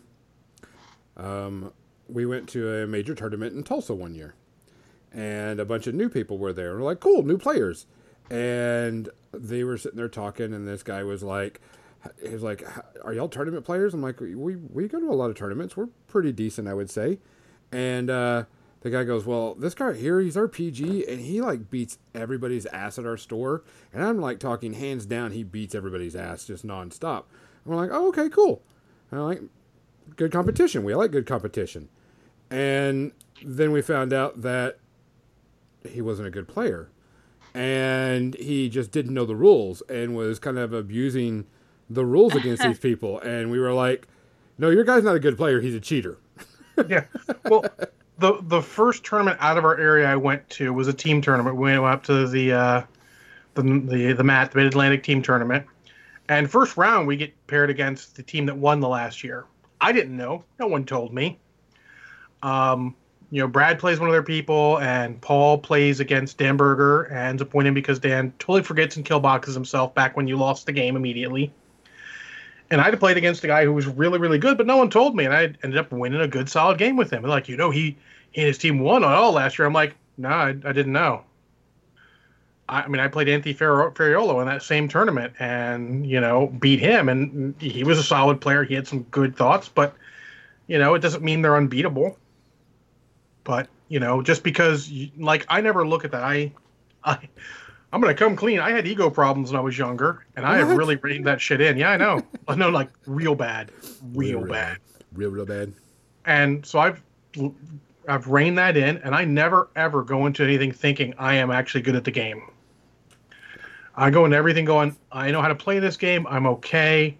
Um, 1.15 1.73
we 2.07 2.27
went 2.27 2.47
to 2.49 2.83
a 2.83 2.85
major 2.85 3.15
tournament 3.15 3.55
in 3.55 3.63
Tulsa 3.63 3.95
one 3.95 4.13
year, 4.13 4.35
and 5.11 5.59
a 5.59 5.65
bunch 5.65 5.87
of 5.87 5.95
new 5.95 6.07
people 6.07 6.37
were 6.37 6.53
there. 6.53 6.75
We're 6.75 6.83
like, 6.83 6.99
cool, 6.99 7.23
new 7.23 7.39
players, 7.39 7.87
and 8.29 9.09
they 9.31 9.63
were 9.63 9.79
sitting 9.79 9.97
there 9.97 10.07
talking, 10.07 10.53
and 10.53 10.67
this 10.67 10.83
guy 10.83 11.01
was 11.01 11.23
like, 11.23 11.61
he 12.21 12.29
was 12.29 12.43
like, 12.43 12.63
"Are 13.03 13.11
y'all 13.11 13.27
tournament 13.27 13.65
players?" 13.65 13.95
I'm 13.95 14.03
like, 14.03 14.19
"We 14.19 14.35
we 14.55 14.87
go 14.87 14.99
to 14.99 15.09
a 15.09 15.15
lot 15.15 15.31
of 15.31 15.35
tournaments. 15.35 15.75
We're 15.75 15.89
pretty 16.07 16.31
decent, 16.31 16.67
I 16.67 16.75
would 16.75 16.91
say." 16.91 17.17
And 17.71 18.11
uh, 18.11 18.43
the 18.81 18.89
guy 18.89 19.03
goes, 19.03 19.25
"Well, 19.25 19.55
this 19.55 19.73
guy 19.73 19.93
here, 19.93 20.19
he's 20.19 20.37
our 20.37 20.47
PG, 20.47 21.07
and 21.07 21.19
he 21.19 21.41
like 21.41 21.69
beats 21.69 21.97
everybody's 22.13 22.65
ass 22.67 22.99
at 22.99 23.05
our 23.05 23.17
store." 23.17 23.63
And 23.93 24.03
I'm 24.03 24.19
like 24.19 24.39
talking 24.39 24.73
hands 24.73 25.05
down, 25.05 25.31
he 25.31 25.43
beats 25.43 25.73
everybody's 25.75 26.15
ass 26.15 26.45
just 26.45 26.65
nonstop. 26.65 27.23
And 27.65 27.73
we're 27.73 27.75
like, 27.75 27.89
"Oh, 27.91 28.09
okay, 28.09 28.29
cool." 28.29 28.61
And 29.11 29.19
I'm 29.19 29.25
like, 29.25 29.41
"Good 30.15 30.31
competition. 30.31 30.83
We 30.83 30.93
like 30.95 31.11
good 31.11 31.25
competition." 31.25 31.89
And 32.49 33.11
then 33.43 33.71
we 33.71 33.81
found 33.81 34.13
out 34.13 34.41
that 34.41 34.79
he 35.87 36.01
wasn't 36.01 36.27
a 36.27 36.31
good 36.31 36.47
player, 36.47 36.89
and 37.53 38.35
he 38.35 38.69
just 38.69 38.91
didn't 38.91 39.13
know 39.13 39.25
the 39.25 39.35
rules 39.35 39.81
and 39.89 40.15
was 40.15 40.39
kind 40.39 40.57
of 40.57 40.73
abusing 40.73 41.45
the 41.89 42.05
rules 42.05 42.35
against 42.35 42.63
these 42.63 42.79
people. 42.87 43.19
And 43.19 43.49
we 43.51 43.59
were 43.59 43.73
like, 43.73 44.07
"No, 44.57 44.69
your 44.69 44.83
guy's 44.83 45.03
not 45.03 45.15
a 45.15 45.19
good 45.19 45.35
player. 45.35 45.61
He's 45.61 45.75
a 45.75 45.79
cheater." 45.79 46.19
yeah. 46.87 47.05
Well, 47.45 47.65
the 48.19 48.39
the 48.43 48.61
first 48.61 49.03
tournament 49.03 49.37
out 49.39 49.57
of 49.57 49.65
our 49.65 49.77
area 49.77 50.07
I 50.07 50.15
went 50.15 50.47
to 50.51 50.73
was 50.73 50.87
a 50.87 50.93
team 50.93 51.21
tournament. 51.21 51.55
We 51.55 51.77
went 51.77 51.83
up 51.83 52.03
to 52.03 52.27
the 52.27 52.53
uh, 52.53 52.81
the 53.53 53.61
the 53.63 54.13
the 54.13 54.23
MAT, 54.23 54.51
the 54.51 54.57
Mid 54.57 54.67
Atlantic 54.67 55.03
Team 55.03 55.21
Tournament, 55.21 55.65
and 56.29 56.49
first 56.49 56.77
round 56.77 57.07
we 57.07 57.15
get 57.15 57.33
paired 57.47 57.69
against 57.69 58.15
the 58.15 58.23
team 58.23 58.45
that 58.47 58.57
won 58.57 58.79
the 58.79 58.89
last 58.89 59.23
year. 59.23 59.45
I 59.79 59.91
didn't 59.91 60.17
know. 60.17 60.43
No 60.59 60.67
one 60.67 60.85
told 60.85 61.13
me. 61.13 61.39
Um, 62.41 62.95
you 63.29 63.41
know, 63.41 63.47
Brad 63.47 63.77
plays 63.77 63.99
one 63.99 64.07
of 64.09 64.13
their 64.13 64.23
people, 64.23 64.79
and 64.79 65.19
Paul 65.21 65.57
plays 65.57 65.99
against 65.99 66.37
Dan 66.37 66.57
Berger, 66.57 67.03
and 67.03 67.17
ends 67.17 67.41
up 67.41 67.53
winning 67.53 67.73
because 67.73 67.99
Dan 67.99 68.31
totally 68.39 68.63
forgets 68.63 68.95
and 68.95 69.05
kill 69.05 69.19
boxes 69.19 69.53
himself 69.53 69.93
back 69.93 70.15
when 70.15 70.27
you 70.27 70.37
lost 70.37 70.65
the 70.65 70.71
game 70.71 70.95
immediately. 70.95 71.51
And 72.69 72.81
I 72.81 72.85
had 72.85 72.99
played 72.99 73.17
against 73.17 73.43
a 73.43 73.47
guy 73.47 73.63
who 73.63 73.73
was 73.73 73.87
really, 73.87 74.19
really 74.19 74.37
good, 74.37 74.57
but 74.57 74.67
no 74.67 74.77
one 74.77 74.89
told 74.89 75.15
me, 75.15 75.25
and 75.25 75.33
I 75.33 75.43
ended 75.63 75.77
up 75.77 75.91
winning 75.91 76.19
a 76.19 76.27
good, 76.27 76.49
solid 76.49 76.77
game 76.77 76.97
with 76.97 77.11
him. 77.11 77.23
And 77.23 77.29
like, 77.29 77.47
you 77.47 77.55
know, 77.55 77.69
he, 77.69 77.95
he 78.31 78.41
and 78.41 78.47
his 78.47 78.57
team 78.57 78.79
won 78.79 79.03
on 79.03 79.13
all 79.13 79.31
last 79.31 79.57
year. 79.57 79.65
I'm 79.65 79.73
like, 79.73 79.95
no, 80.17 80.29
I, 80.29 80.49
I 80.49 80.73
didn't 80.73 80.91
know. 80.91 81.23
I, 82.67 82.81
I 82.81 82.87
mean, 82.87 82.99
I 82.99 83.07
played 83.07 83.29
Anthony 83.29 83.53
Ferriolo 83.53 84.41
in 84.41 84.47
that 84.47 84.63
same 84.63 84.87
tournament, 84.87 85.33
and 85.39 86.05
you 86.05 86.19
know, 86.19 86.47
beat 86.47 86.79
him, 86.79 87.09
and 87.09 87.59
he 87.61 87.83
was 87.83 87.97
a 87.97 88.03
solid 88.03 88.41
player. 88.41 88.63
He 88.63 88.73
had 88.73 88.87
some 88.87 89.03
good 89.03 89.35
thoughts, 89.35 89.69
but 89.69 89.95
you 90.67 90.77
know, 90.77 90.93
it 90.93 90.99
doesn't 90.99 91.23
mean 91.23 91.41
they're 91.41 91.55
unbeatable. 91.55 92.17
But 93.43 93.69
you 93.87 93.99
know, 93.99 94.21
just 94.21 94.43
because, 94.43 94.89
you, 94.89 95.09
like, 95.17 95.45
I 95.47 95.61
never 95.61 95.87
look 95.87 96.03
at 96.03 96.11
that. 96.11 96.23
I, 96.23 96.51
I, 97.03 97.29
I'm 97.93 98.01
gonna 98.01 98.13
come 98.13 98.35
clean. 98.35 98.59
I 98.59 98.71
had 98.71 98.85
ego 98.85 99.09
problems 99.09 99.51
when 99.51 99.59
I 99.59 99.61
was 99.63 99.77
younger, 99.77 100.25
and 100.35 100.45
I 100.45 100.57
have 100.57 100.69
really 100.75 100.97
reined 100.97 101.25
that 101.25 101.39
shit 101.39 101.61
in. 101.61 101.77
Yeah, 101.77 101.91
I 101.91 101.97
know. 101.97 102.21
Oh, 102.47 102.53
I 102.53 102.55
know, 102.55 102.69
like 102.69 102.89
real 103.05 103.35
bad, 103.35 103.71
real, 104.13 104.41
real 104.41 104.51
bad. 104.53 104.77
real, 105.13 105.31
real 105.31 105.45
bad. 105.45 105.73
And 106.25 106.65
so 106.65 106.79
I've, 106.79 107.01
I've 108.07 108.27
reined 108.27 108.57
that 108.57 108.75
in, 108.75 108.97
and 108.97 109.15
I 109.15 109.23
never 109.23 109.69
ever 109.75 110.03
go 110.03 110.25
into 110.25 110.43
anything 110.43 110.71
thinking 110.71 111.13
I 111.17 111.35
am 111.35 111.49
actually 111.49 111.81
good 111.81 111.95
at 111.95 112.03
the 112.03 112.11
game. 112.11 112.49
I 113.95 114.11
go 114.11 114.25
into 114.25 114.37
everything 114.37 114.65
going, 114.65 114.95
I 115.11 115.31
know 115.31 115.41
how 115.41 115.47
to 115.47 115.55
play 115.55 115.79
this 115.79 115.97
game. 115.97 116.27
I'm 116.27 116.45
okay. 116.45 117.17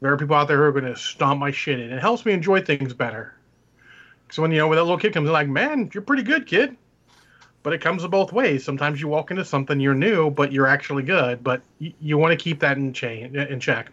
There 0.00 0.12
are 0.12 0.16
people 0.16 0.34
out 0.34 0.48
there 0.48 0.56
who 0.56 0.62
are 0.62 0.72
going 0.72 0.86
to 0.86 0.96
stomp 0.96 1.38
my 1.38 1.50
shit 1.50 1.78
in. 1.78 1.92
It 1.92 2.00
helps 2.00 2.24
me 2.24 2.32
enjoy 2.32 2.62
things 2.62 2.94
better. 2.94 3.34
So 4.30 4.40
when 4.40 4.50
you 4.50 4.58
know 4.58 4.68
when 4.68 4.76
that 4.76 4.84
little 4.84 4.98
kid 4.98 5.12
comes 5.12 5.26
in, 5.26 5.32
like, 5.32 5.48
man, 5.48 5.90
you're 5.92 6.02
pretty 6.02 6.22
good, 6.22 6.46
kid. 6.46 6.76
But 7.62 7.72
it 7.72 7.80
comes 7.80 8.04
both 8.06 8.32
ways. 8.32 8.64
Sometimes 8.64 9.00
you 9.00 9.06
walk 9.06 9.30
into 9.30 9.44
something 9.44 9.78
you're 9.78 9.94
new, 9.94 10.30
but 10.30 10.50
you're 10.50 10.66
actually 10.66 11.04
good. 11.04 11.44
But 11.44 11.62
you, 11.78 11.92
you 12.00 12.18
want 12.18 12.32
to 12.32 12.42
keep 12.42 12.58
that 12.60 12.76
in 12.76 12.92
chain 12.92 13.36
in 13.36 13.60
check. 13.60 13.90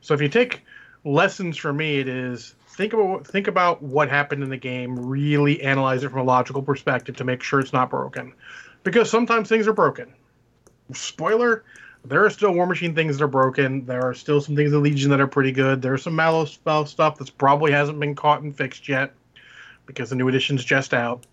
So 0.00 0.14
if 0.14 0.22
you 0.22 0.28
take 0.28 0.62
lessons 1.04 1.58
from 1.58 1.76
me, 1.76 1.98
it 1.98 2.08
is 2.08 2.54
think 2.68 2.94
about 2.94 3.26
think 3.26 3.48
about 3.48 3.82
what 3.82 4.08
happened 4.08 4.42
in 4.42 4.48
the 4.48 4.56
game. 4.56 4.98
Really 4.98 5.60
analyze 5.60 6.04
it 6.04 6.10
from 6.10 6.20
a 6.20 6.24
logical 6.24 6.62
perspective 6.62 7.16
to 7.16 7.24
make 7.24 7.42
sure 7.42 7.60
it's 7.60 7.74
not 7.74 7.90
broken, 7.90 8.32
because 8.82 9.10
sometimes 9.10 9.50
things 9.50 9.68
are 9.68 9.74
broken. 9.74 10.14
Spoiler: 10.94 11.64
there 12.06 12.24
are 12.24 12.30
still 12.30 12.52
Warmachine 12.52 12.94
things 12.94 13.18
that 13.18 13.24
are 13.24 13.28
broken. 13.28 13.84
There 13.84 14.02
are 14.02 14.14
still 14.14 14.40
some 14.40 14.56
things 14.56 14.72
in 14.72 14.82
Legion 14.82 15.10
that 15.10 15.20
are 15.20 15.26
pretty 15.26 15.52
good. 15.52 15.82
There's 15.82 16.02
some 16.02 16.16
Mallow 16.16 16.46
spell 16.46 16.86
stuff 16.86 17.18
that's 17.18 17.28
probably 17.28 17.72
hasn't 17.72 18.00
been 18.00 18.14
caught 18.14 18.40
and 18.40 18.56
fixed 18.56 18.88
yet, 18.88 19.12
because 19.84 20.08
the 20.08 20.16
new 20.16 20.28
edition's 20.28 20.64
just 20.64 20.94
out. 20.94 21.26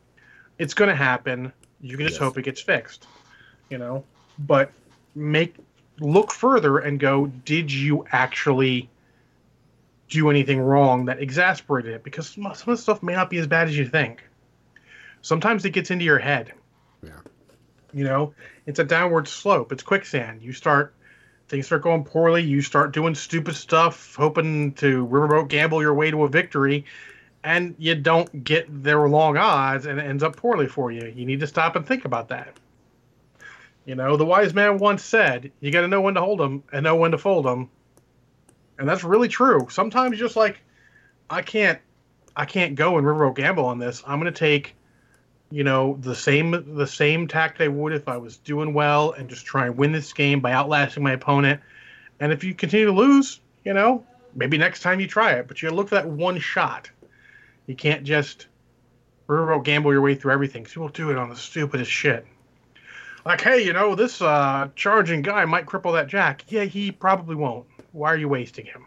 It's 0.57 0.73
going 0.73 0.89
to 0.89 0.95
happen. 0.95 1.51
You 1.81 1.97
can 1.97 2.07
just 2.07 2.19
Yes. 2.19 2.23
hope 2.23 2.37
it 2.37 2.43
gets 2.43 2.61
fixed, 2.61 3.07
you 3.69 3.77
know. 3.77 4.03
But 4.39 4.71
make 5.15 5.55
look 5.99 6.31
further 6.31 6.79
and 6.79 6.99
go. 6.99 7.27
Did 7.27 7.71
you 7.71 8.05
actually 8.11 8.89
do 10.09 10.29
anything 10.29 10.59
wrong 10.59 11.05
that 11.05 11.19
exasperated 11.19 11.93
it? 11.93 12.03
Because 12.03 12.29
some 12.29 12.43
some 12.55 12.71
of 12.71 12.77
the 12.77 12.81
stuff 12.81 13.03
may 13.03 13.13
not 13.13 13.29
be 13.29 13.37
as 13.37 13.47
bad 13.47 13.67
as 13.67 13.77
you 13.77 13.87
think. 13.87 14.23
Sometimes 15.21 15.65
it 15.65 15.71
gets 15.71 15.91
into 15.91 16.05
your 16.05 16.19
head. 16.19 16.53
Yeah. 17.03 17.19
You 17.93 18.03
know, 18.03 18.33
it's 18.65 18.79
a 18.79 18.83
downward 18.83 19.27
slope. 19.27 19.71
It's 19.71 19.83
quicksand. 19.83 20.41
You 20.41 20.53
start 20.53 20.93
things 21.47 21.65
start 21.65 21.81
going 21.81 22.03
poorly. 22.03 22.43
You 22.43 22.61
start 22.61 22.93
doing 22.93 23.15
stupid 23.15 23.55
stuff, 23.55 24.15
hoping 24.15 24.73
to 24.73 25.07
riverboat 25.07 25.47
gamble 25.47 25.81
your 25.81 25.93
way 25.93 26.11
to 26.11 26.23
a 26.23 26.29
victory, 26.29 26.85
and 27.47 27.75
you 27.77 27.95
don't 27.95 28.43
get 28.43 28.83
their 28.83 29.07
long 29.07 29.37
odds, 29.37 29.85
and 29.85 29.97
it 29.99 30.03
ends 30.03 30.21
up 30.21 30.35
poorly 30.35 30.67
for 30.67 30.91
you. 30.91 31.13
You 31.15 31.25
need 31.25 31.39
to 31.39 31.47
stop 31.47 31.77
and 31.77 31.87
think 31.87 32.03
about 32.03 32.27
that. 32.27 32.57
You 33.85 33.95
know, 33.95 34.17
the 34.17 34.25
wise 34.25 34.53
man 34.53 34.79
once 34.79 35.01
said, 35.01 35.49
"You 35.61 35.71
got 35.71 35.79
to 35.79 35.87
know 35.87 36.01
when 36.01 36.15
to 36.15 36.19
hold 36.19 36.41
them 36.41 36.61
and 36.73 36.83
know 36.83 36.97
when 36.97 37.11
to 37.11 37.17
fold 37.17 37.45
them," 37.45 37.69
and 38.77 38.87
that's 38.87 39.05
really 39.05 39.29
true. 39.29 39.65
Sometimes, 39.69 40.19
just 40.19 40.35
like 40.35 40.59
I 41.29 41.41
can't, 41.41 41.79
I 42.35 42.43
can't 42.43 42.75
go 42.75 42.97
and 42.97 43.07
riverboat 43.07 43.35
gamble 43.35 43.65
on 43.65 43.79
this. 43.79 44.03
I'm 44.05 44.19
going 44.19 44.31
to 44.31 44.37
take 44.37 44.75
you 45.49 45.63
know 45.63 45.97
the 46.01 46.15
same 46.15 46.75
the 46.75 46.85
same 46.85 47.29
tact 47.29 47.61
I 47.61 47.69
would 47.69 47.93
if 47.93 48.09
I 48.09 48.17
was 48.17 48.35
doing 48.35 48.73
well 48.73 49.13
and 49.13 49.29
just 49.29 49.45
try 49.45 49.67
and 49.67 49.77
win 49.77 49.93
this 49.93 50.11
game 50.11 50.41
by 50.41 50.51
outlasting 50.51 51.01
my 51.01 51.13
opponent. 51.13 51.61
And 52.19 52.33
if 52.33 52.43
you 52.43 52.53
continue 52.53 52.87
to 52.87 52.91
lose, 52.91 53.39
you 53.63 53.73
know, 53.73 54.05
maybe 54.35 54.57
next 54.57 54.81
time 54.81 54.99
you 54.99 55.07
try 55.07 55.35
it, 55.35 55.47
but 55.47 55.61
you 55.61 55.71
look 55.71 55.87
for 55.87 55.95
that 55.95 56.09
one 56.09 56.39
shot. 56.39 56.89
You 57.67 57.75
can't 57.75 58.03
just 58.03 58.47
riverboat 59.27 59.63
gamble 59.63 59.91
your 59.91 60.01
way 60.01 60.15
through 60.15 60.31
everything. 60.33 60.63
People 60.63 60.87
do 60.89 61.11
it 61.11 61.17
on 61.17 61.29
the 61.29 61.35
stupidest 61.35 61.91
shit. 61.91 62.25
Like, 63.25 63.41
hey, 63.41 63.63
you 63.63 63.73
know, 63.73 63.93
this 63.93 64.21
uh, 64.21 64.69
charging 64.75 65.21
guy 65.21 65.43
might 65.43 65.65
cripple 65.65 65.93
that 65.93 66.07
jack. 66.07 66.43
Yeah, 66.47 66.63
he 66.63 66.91
probably 66.91 67.35
won't. 67.35 67.67
Why 67.91 68.13
are 68.13 68.17
you 68.17 68.29
wasting 68.29 68.65
him? 68.65 68.85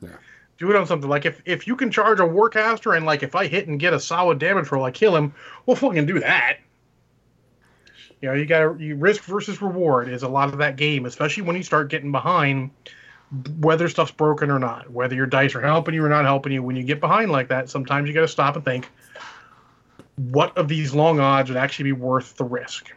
Yeah. 0.00 0.16
do 0.58 0.70
it 0.70 0.76
on 0.76 0.86
something 0.86 1.10
like 1.10 1.26
if 1.26 1.42
if 1.44 1.66
you 1.66 1.76
can 1.76 1.90
charge 1.90 2.20
a 2.20 2.22
warcaster 2.22 2.96
and 2.96 3.04
like 3.04 3.22
if 3.22 3.34
I 3.34 3.46
hit 3.46 3.68
and 3.68 3.78
get 3.78 3.92
a 3.92 4.00
solid 4.00 4.38
damage 4.38 4.70
roll, 4.72 4.84
I 4.84 4.90
kill 4.90 5.14
him. 5.14 5.34
We'll 5.66 5.76
fucking 5.76 6.06
do 6.06 6.20
that. 6.20 6.58
You 8.22 8.28
know, 8.28 8.34
you 8.34 8.46
got 8.46 8.60
to 8.60 8.82
you 8.82 8.96
risk 8.96 9.22
versus 9.24 9.60
reward 9.60 10.08
is 10.08 10.22
a 10.22 10.28
lot 10.28 10.48
of 10.48 10.58
that 10.58 10.76
game, 10.76 11.04
especially 11.04 11.42
when 11.42 11.56
you 11.56 11.62
start 11.62 11.90
getting 11.90 12.10
behind 12.10 12.70
whether 13.60 13.88
stuff's 13.88 14.10
broken 14.10 14.50
or 14.50 14.58
not, 14.58 14.90
whether 14.90 15.14
your 15.14 15.26
dice 15.26 15.54
are 15.54 15.60
helping 15.60 15.94
you 15.94 16.04
or 16.04 16.08
not 16.08 16.24
helping 16.24 16.52
you. 16.52 16.62
When 16.62 16.76
you 16.76 16.82
get 16.82 17.00
behind 17.00 17.30
like 17.30 17.48
that, 17.48 17.68
sometimes 17.68 18.08
you 18.08 18.14
got 18.14 18.22
to 18.22 18.28
stop 18.28 18.56
and 18.56 18.64
think, 18.64 18.88
what 20.16 20.56
of 20.56 20.68
these 20.68 20.94
long 20.94 21.20
odds 21.20 21.50
would 21.50 21.58
actually 21.58 21.84
be 21.84 21.92
worth 21.92 22.36
the 22.36 22.44
risk? 22.44 22.90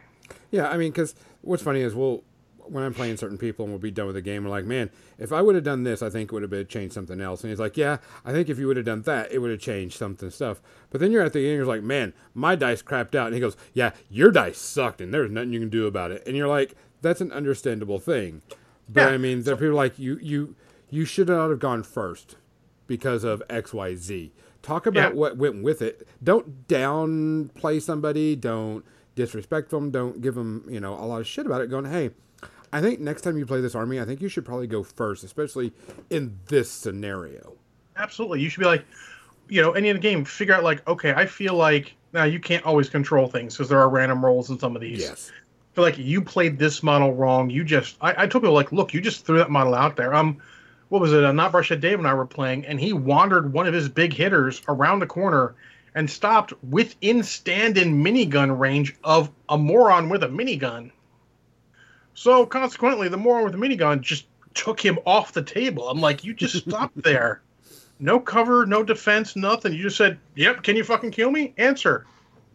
Yeah, 0.50 0.68
I 0.68 0.76
mean, 0.76 0.90
because 0.90 1.14
what's 1.42 1.62
funny 1.62 1.80
is 1.80 1.94
we'll 1.94 2.24
when 2.66 2.84
I'm 2.84 2.94
playing 2.94 3.16
certain 3.16 3.38
people 3.38 3.64
and 3.64 3.72
we'll 3.72 3.80
be 3.80 3.90
done 3.90 4.06
with 4.06 4.14
the 4.14 4.22
game, 4.22 4.44
we're 4.44 4.50
like, 4.50 4.64
man, 4.64 4.90
if 5.18 5.32
I 5.32 5.42
would 5.42 5.54
have 5.54 5.64
done 5.64 5.82
this, 5.82 6.02
I 6.02 6.10
think 6.10 6.32
it 6.32 6.34
would 6.34 6.50
have 6.50 6.68
changed 6.68 6.94
something 6.94 7.20
else. 7.20 7.42
And 7.42 7.50
he's 7.50 7.60
like, 7.60 7.76
yeah, 7.76 7.98
I 8.24 8.32
think 8.32 8.48
if 8.48 8.58
you 8.58 8.66
would 8.66 8.76
have 8.76 8.86
done 8.86 9.02
that, 9.02 9.32
it 9.32 9.38
would 9.38 9.50
have 9.50 9.60
changed 9.60 9.98
something 9.98 10.30
stuff. 10.30 10.62
But 10.90 11.00
then 11.00 11.12
you're 11.12 11.24
at 11.24 11.32
the 11.32 11.46
end, 11.46 11.56
you're 11.56 11.66
like, 11.66 11.82
man, 11.82 12.12
my 12.34 12.54
dice 12.54 12.82
crapped 12.82 13.14
out. 13.14 13.26
And 13.26 13.34
he 13.34 13.40
goes, 13.40 13.56
yeah, 13.72 13.90
your 14.08 14.30
dice 14.30 14.58
sucked, 14.58 15.00
and 15.00 15.12
there's 15.12 15.30
nothing 15.30 15.52
you 15.52 15.60
can 15.60 15.68
do 15.68 15.86
about 15.86 16.12
it. 16.12 16.22
And 16.26 16.36
you're 16.36 16.48
like, 16.48 16.74
that's 17.00 17.20
an 17.20 17.32
understandable 17.32 17.98
thing. 17.98 18.42
But 18.92 19.00
Yeah. 19.02 19.14
I 19.14 19.18
mean, 19.18 19.42
there 19.42 19.54
are 19.54 19.56
people 19.56 19.74
like 19.74 19.98
you, 19.98 20.18
you, 20.20 20.54
you 20.90 21.04
should 21.04 21.28
not 21.28 21.50
have 21.50 21.58
gone 21.58 21.82
first 21.82 22.36
because 22.86 23.24
of 23.24 23.42
X, 23.48 23.72
Y, 23.72 23.94
Z. 23.96 24.32
Talk 24.62 24.86
about 24.86 25.12
Yeah. 25.12 25.18
what 25.18 25.36
went 25.36 25.62
with 25.62 25.82
it. 25.82 26.06
Don't 26.22 26.68
downplay 26.68 27.80
somebody. 27.80 28.36
Don't 28.36 28.84
disrespect 29.14 29.70
them. 29.70 29.90
Don't 29.90 30.20
give 30.20 30.34
them, 30.34 30.66
you 30.68 30.80
know, 30.80 30.94
a 30.94 31.04
lot 31.06 31.20
of 31.20 31.26
shit 31.26 31.46
about 31.46 31.60
it. 31.60 31.70
Going, 31.70 31.84
hey, 31.86 32.10
I 32.72 32.80
think 32.80 33.00
next 33.00 33.22
time 33.22 33.36
you 33.36 33.44
play 33.46 33.60
this 33.60 33.74
army, 33.74 34.00
I 34.00 34.04
think 34.04 34.20
you 34.20 34.28
should 34.28 34.44
probably 34.44 34.66
go 34.66 34.82
first, 34.82 35.24
especially 35.24 35.72
in 36.10 36.38
this 36.46 36.70
scenario. 36.70 37.54
Absolutely. 37.96 38.40
You 38.40 38.48
should 38.48 38.60
be 38.60 38.66
like, 38.66 38.84
you 39.48 39.60
know, 39.60 39.72
any 39.72 39.90
of 39.90 39.96
the 39.96 40.00
game, 40.00 40.24
figure 40.24 40.54
out 40.54 40.62
like, 40.64 40.86
okay, 40.88 41.12
I 41.12 41.26
feel 41.26 41.54
like 41.54 41.94
now 42.14 42.24
you 42.24 42.40
can't 42.40 42.64
always 42.64 42.88
control 42.88 43.26
things 43.26 43.54
because 43.54 43.68
there 43.68 43.78
are 43.80 43.88
random 43.90 44.24
rolls 44.24 44.48
in 44.50 44.58
some 44.58 44.74
of 44.74 44.80
these. 44.80 45.00
Yes. 45.00 45.30
Like 45.76 45.96
you 45.98 46.20
played 46.20 46.58
this 46.58 46.82
model 46.82 47.14
wrong. 47.14 47.48
You 47.48 47.64
just, 47.64 47.96
I, 48.00 48.24
I 48.24 48.26
told 48.26 48.42
people 48.44 48.52
like, 48.54 48.72
look, 48.72 48.92
you 48.92 49.00
just 49.00 49.24
threw 49.24 49.38
that 49.38 49.50
model 49.50 49.74
out 49.74 49.96
there. 49.96 50.14
Um, 50.14 50.38
what 50.90 51.00
was 51.00 51.12
it? 51.12 51.24
Uh, 51.24 51.32
Not 51.32 51.52
Brush 51.52 51.70
that 51.70 51.80
Dave 51.80 51.98
and 51.98 52.06
I 52.06 52.12
were 52.12 52.26
playing, 52.26 52.66
and 52.66 52.78
he 52.78 52.92
wandered 52.92 53.52
one 53.52 53.66
of 53.66 53.72
his 53.72 53.88
big 53.88 54.12
hitters 54.12 54.60
around 54.68 54.98
the 54.98 55.06
corner 55.06 55.54
and 55.94 56.10
stopped 56.10 56.52
within 56.62 57.22
stand-in 57.22 58.04
minigun 58.04 58.58
range 58.58 58.94
of 59.02 59.30
a 59.48 59.56
moron 59.56 60.10
with 60.10 60.22
a 60.22 60.28
minigun. 60.28 60.90
So 62.14 62.44
consequently, 62.44 63.08
the 63.08 63.16
moron 63.16 63.44
with 63.44 63.52
the 63.52 63.58
minigun 63.58 64.02
just 64.02 64.26
took 64.54 64.78
him 64.78 64.98
off 65.06 65.32
the 65.32 65.42
table. 65.42 65.88
I'm 65.88 66.00
like, 66.00 66.24
you 66.24 66.34
just 66.34 66.56
stopped 66.68 67.02
there. 67.02 67.40
No 67.98 68.20
cover, 68.20 68.66
no 68.66 68.82
defense, 68.82 69.36
nothing. 69.36 69.72
You 69.72 69.84
just 69.84 69.96
said, 69.96 70.18
"Yep, 70.34 70.62
can 70.62 70.76
you 70.76 70.84
fucking 70.84 71.12
kill 71.12 71.30
me?" 71.30 71.54
Answer. 71.56 72.04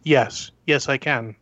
Yes. 0.04 0.50
Yes, 0.66 0.88
I 0.88 0.98
can. 0.98 1.34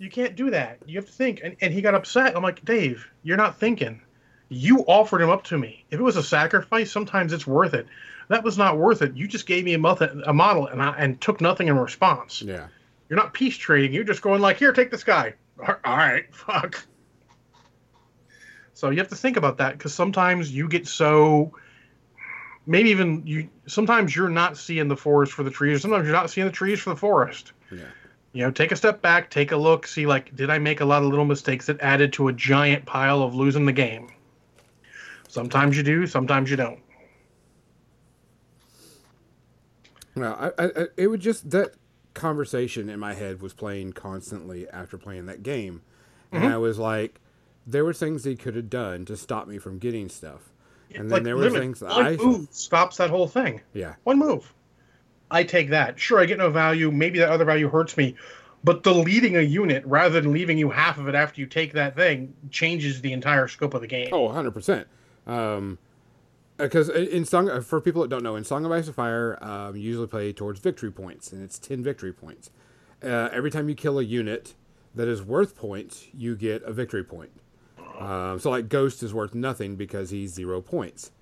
You 0.00 0.08
can't 0.08 0.34
do 0.34 0.50
that. 0.50 0.78
You 0.86 0.98
have 0.98 1.06
to 1.06 1.12
think. 1.12 1.42
And, 1.44 1.54
and 1.60 1.74
he 1.74 1.82
got 1.82 1.94
upset. 1.94 2.34
I'm 2.34 2.42
like, 2.42 2.64
Dave, 2.64 3.06
you're 3.22 3.36
not 3.36 3.60
thinking. 3.60 4.00
You 4.48 4.78
offered 4.88 5.20
him 5.20 5.28
up 5.28 5.44
to 5.44 5.58
me. 5.58 5.84
If 5.90 6.00
it 6.00 6.02
was 6.02 6.16
a 6.16 6.22
sacrifice, 6.22 6.90
sometimes 6.90 7.34
it's 7.34 7.46
worth 7.46 7.74
it. 7.74 7.86
That 8.28 8.42
was 8.42 8.56
not 8.56 8.78
worth 8.78 9.02
it. 9.02 9.14
You 9.14 9.28
just 9.28 9.46
gave 9.46 9.62
me 9.64 9.74
a, 9.74 9.78
method, 9.78 10.22
a 10.24 10.32
model 10.32 10.66
and, 10.68 10.82
I, 10.82 10.94
and 10.96 11.20
took 11.20 11.42
nothing 11.42 11.68
in 11.68 11.78
response. 11.78 12.40
Yeah. 12.40 12.68
You're 13.10 13.18
not 13.18 13.34
peace 13.34 13.56
trading. 13.58 13.92
You're 13.92 14.04
just 14.04 14.22
going 14.22 14.40
like, 14.40 14.56
here, 14.56 14.72
take 14.72 14.90
this 14.90 15.04
guy. 15.04 15.34
All 15.60 15.76
right, 15.84 16.24
fuck. 16.34 16.82
So 18.72 18.88
you 18.88 18.96
have 18.96 19.08
to 19.08 19.16
think 19.16 19.36
about 19.36 19.58
that 19.58 19.76
because 19.76 19.92
sometimes 19.92 20.50
you 20.50 20.66
get 20.66 20.88
so. 20.88 21.52
Maybe 22.66 22.88
even 22.88 23.26
you. 23.26 23.50
Sometimes 23.66 24.16
you're 24.16 24.30
not 24.30 24.56
seeing 24.56 24.88
the 24.88 24.96
forest 24.96 25.32
for 25.32 25.42
the 25.42 25.50
trees. 25.50 25.82
Sometimes 25.82 26.04
you're 26.04 26.14
not 26.14 26.30
seeing 26.30 26.46
the 26.46 26.52
trees 26.52 26.80
for 26.80 26.88
the 26.90 26.96
forest. 26.96 27.52
Yeah. 27.70 27.84
You 28.32 28.44
know, 28.44 28.50
take 28.50 28.72
a 28.72 28.76
step 28.76 29.02
back, 29.02 29.30
take 29.30 29.52
a 29.52 29.56
look, 29.56 29.86
see 29.86 30.06
like, 30.06 30.34
did 30.36 30.50
I 30.50 30.58
make 30.58 30.80
a 30.80 30.84
lot 30.84 31.02
of 31.02 31.08
little 31.08 31.24
mistakes 31.24 31.66
that 31.66 31.80
added 31.80 32.12
to 32.14 32.28
a 32.28 32.32
giant 32.32 32.86
pile 32.86 33.22
of 33.22 33.34
losing 33.34 33.66
the 33.66 33.72
game? 33.72 34.10
Sometimes 35.28 35.76
you 35.76 35.82
do, 35.82 36.06
sometimes 36.06 36.50
you 36.50 36.56
don't. 36.56 36.80
Well, 40.14 40.52
I, 40.58 40.64
I, 40.64 40.66
I- 40.82 40.86
it 40.96 41.06
would 41.08 41.20
just 41.20 41.50
that 41.50 41.74
conversation 42.14 42.88
in 42.88 42.98
my 42.98 43.14
head 43.14 43.40
was 43.40 43.54
playing 43.54 43.92
constantly 43.92 44.68
after 44.68 44.98
playing 44.98 45.26
that 45.26 45.42
game, 45.42 45.82
and 46.32 46.44
Mm-hmm. 46.44 46.46
I 46.46 46.56
was 46.58 46.78
like, 46.78 47.20
there 47.66 47.84
were 47.84 47.92
things 47.92 48.24
he 48.24 48.36
could 48.36 48.56
have 48.56 48.70
done 48.70 49.04
to 49.06 49.16
stop 49.16 49.46
me 49.48 49.58
from 49.58 49.78
getting 49.78 50.08
stuff, 50.08 50.52
and 50.94 51.10
then 51.10 51.22
Like, 51.22 51.24
there 51.24 51.36
were 51.36 51.48
things 51.48 51.80
that 51.80 51.90
one 51.90 52.04
I 52.04 52.16
move 52.16 52.48
stops 52.50 52.96
that 52.98 53.10
whole 53.10 53.28
thing. 53.28 53.60
yeah 53.72 53.94
One 54.04 54.18
move. 54.18 54.52
I 55.30 55.44
take 55.44 55.70
that. 55.70 55.98
Sure, 55.98 56.18
I 56.18 56.26
get 56.26 56.38
no 56.38 56.50
value. 56.50 56.90
Maybe 56.90 57.18
that 57.20 57.30
other 57.30 57.44
value 57.44 57.68
hurts 57.68 57.96
me. 57.96 58.16
But 58.62 58.82
deleting 58.82 59.36
a 59.36 59.40
unit 59.40 59.84
rather 59.86 60.20
than 60.20 60.32
leaving 60.32 60.58
you 60.58 60.70
half 60.70 60.98
of 60.98 61.08
it 61.08 61.14
after 61.14 61.40
you 61.40 61.46
take 61.46 61.72
that 61.72 61.96
thing 61.96 62.34
changes 62.50 63.00
the 63.00 63.12
entire 63.12 63.48
scope 63.48 63.72
of 63.74 63.80
the 63.80 63.86
game. 63.86 64.10
Oh, 64.12 64.28
100%. 64.28 64.84
Um, 65.26 65.78
because 66.58 66.90
in 66.90 67.24
Song, 67.24 67.62
for 67.62 67.80
people 67.80 68.02
that 68.02 68.08
don't 68.08 68.22
know, 68.22 68.36
in 68.36 68.44
Song 68.44 68.66
of 68.66 68.72
Ice 68.72 68.86
and 68.86 68.94
Fire, 68.94 69.38
um, 69.42 69.76
you 69.76 69.82
usually 69.82 70.06
play 70.06 70.32
towards 70.32 70.60
victory 70.60 70.90
points, 70.90 71.32
and 71.32 71.42
it's 71.42 71.58
10 71.58 71.82
victory 71.82 72.12
points. 72.12 72.50
Uh, 73.02 73.30
every 73.32 73.50
time 73.50 73.70
you 73.70 73.74
kill 73.74 73.98
a 73.98 74.02
unit 74.02 74.54
that 74.94 75.08
is 75.08 75.22
worth 75.22 75.56
points, 75.56 76.06
you 76.12 76.36
get 76.36 76.62
a 76.64 76.72
victory 76.72 77.04
point. 77.04 77.30
Um, 77.98 78.38
so, 78.38 78.50
like, 78.50 78.68
Ghost 78.68 79.02
is 79.02 79.14
worth 79.14 79.34
nothing 79.34 79.76
because 79.76 80.10
he's 80.10 80.32
zero 80.34 80.60
points. 80.60 81.12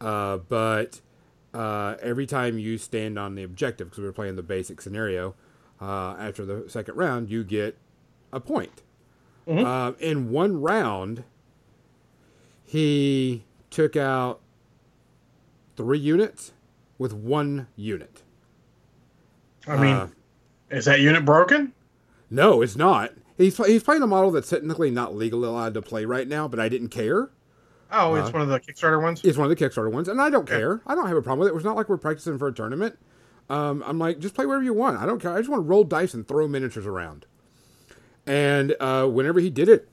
Uh, 0.00 0.38
but 0.38 1.00
uh, 1.54 1.96
every 2.00 2.26
time 2.26 2.58
you 2.58 2.78
stand 2.78 3.18
on 3.18 3.34
the 3.34 3.42
objective, 3.42 3.88
because 3.88 3.98
we 3.98 4.04
were 4.04 4.12
playing 4.12 4.36
the 4.36 4.42
basic 4.42 4.80
scenario, 4.80 5.34
uh, 5.80 6.14
after 6.18 6.44
the 6.46 6.64
second 6.68 6.96
round, 6.96 7.28
you 7.30 7.44
get 7.44 7.76
a 8.32 8.40
point. 8.40 8.82
Mhm. 9.46 9.64
Um, 9.64 9.96
in 9.98 10.30
one 10.30 10.60
round, 10.60 11.24
he 12.64 13.44
took 13.70 13.96
out 13.96 14.40
three 15.76 15.98
units 15.98 16.52
with 16.98 17.12
one 17.12 17.66
unit. 17.76 18.22
I 19.66 19.76
mean, 19.80 19.94
Uh, 19.96 20.08
is 20.70 20.84
that 20.86 21.00
unit 21.00 21.24
broken? 21.24 21.72
no, 22.30 22.62
it's 22.62 22.76
not. 22.76 23.12
He's 23.36 23.56
he's 23.56 23.82
playing 23.82 24.02
a 24.02 24.06
model 24.06 24.30
that's 24.30 24.48
technically 24.50 24.90
not 24.90 25.14
legally 25.14 25.48
allowed 25.48 25.74
to 25.74 25.82
play 25.82 26.04
right 26.04 26.28
now, 26.28 26.46
but 26.48 26.60
I 26.60 26.68
didn't 26.68 26.88
care. 26.88 27.30
Oh, 27.92 28.14
uh, 28.14 28.20
it's 28.20 28.32
one 28.32 28.42
of 28.42 28.48
the 28.48 28.58
Kickstarter 28.58 29.00
ones. 29.00 29.20
It's 29.22 29.36
one 29.36 29.50
of 29.50 29.56
the 29.56 29.64
Kickstarter 29.64 29.92
ones, 29.92 30.08
and 30.08 30.20
I 30.20 30.30
don't 30.30 30.42
Okay. 30.42 30.58
care. 30.58 30.80
I 30.86 30.94
don't 30.94 31.06
have 31.06 31.16
a 31.16 31.22
problem 31.22 31.40
with 31.40 31.52
it. 31.52 31.54
It's 31.56 31.64
not 31.64 31.76
like 31.76 31.88
we're 31.88 31.98
practicing 31.98 32.38
for 32.38 32.48
a 32.48 32.52
tournament. 32.52 32.98
Um, 33.50 33.82
I'm 33.86 33.98
like, 33.98 34.18
just 34.18 34.34
play 34.34 34.46
wherever 34.46 34.64
you 34.64 34.72
want. 34.72 34.96
I 34.98 35.04
don't 35.06 35.20
care. 35.20 35.32
I 35.32 35.38
just 35.38 35.50
want 35.50 35.62
to 35.62 35.68
roll 35.68 35.84
dice 35.84 36.14
and 36.14 36.26
throw 36.26 36.48
miniatures 36.48 36.86
around. 36.86 37.26
And 38.26 38.74
uh, 38.80 39.06
whenever 39.08 39.40
he 39.40 39.50
did 39.50 39.68
it, 39.68 39.88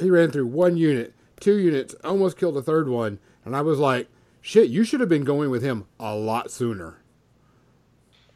he 0.00 0.10
ran 0.10 0.30
through 0.30 0.46
one 0.46 0.76
unit, 0.76 1.12
two 1.40 1.56
units, 1.58 1.94
almost 2.04 2.38
killed 2.38 2.56
a 2.56 2.62
third 2.62 2.88
one, 2.88 3.18
and 3.44 3.54
I 3.54 3.60
was 3.62 3.78
like, 3.78 4.08
shit, 4.40 4.70
you 4.70 4.84
should 4.84 5.00
have 5.00 5.08
been 5.08 5.24
going 5.24 5.50
with 5.50 5.62
him 5.62 5.84
a 6.00 6.14
lot 6.14 6.50
sooner. 6.50 7.02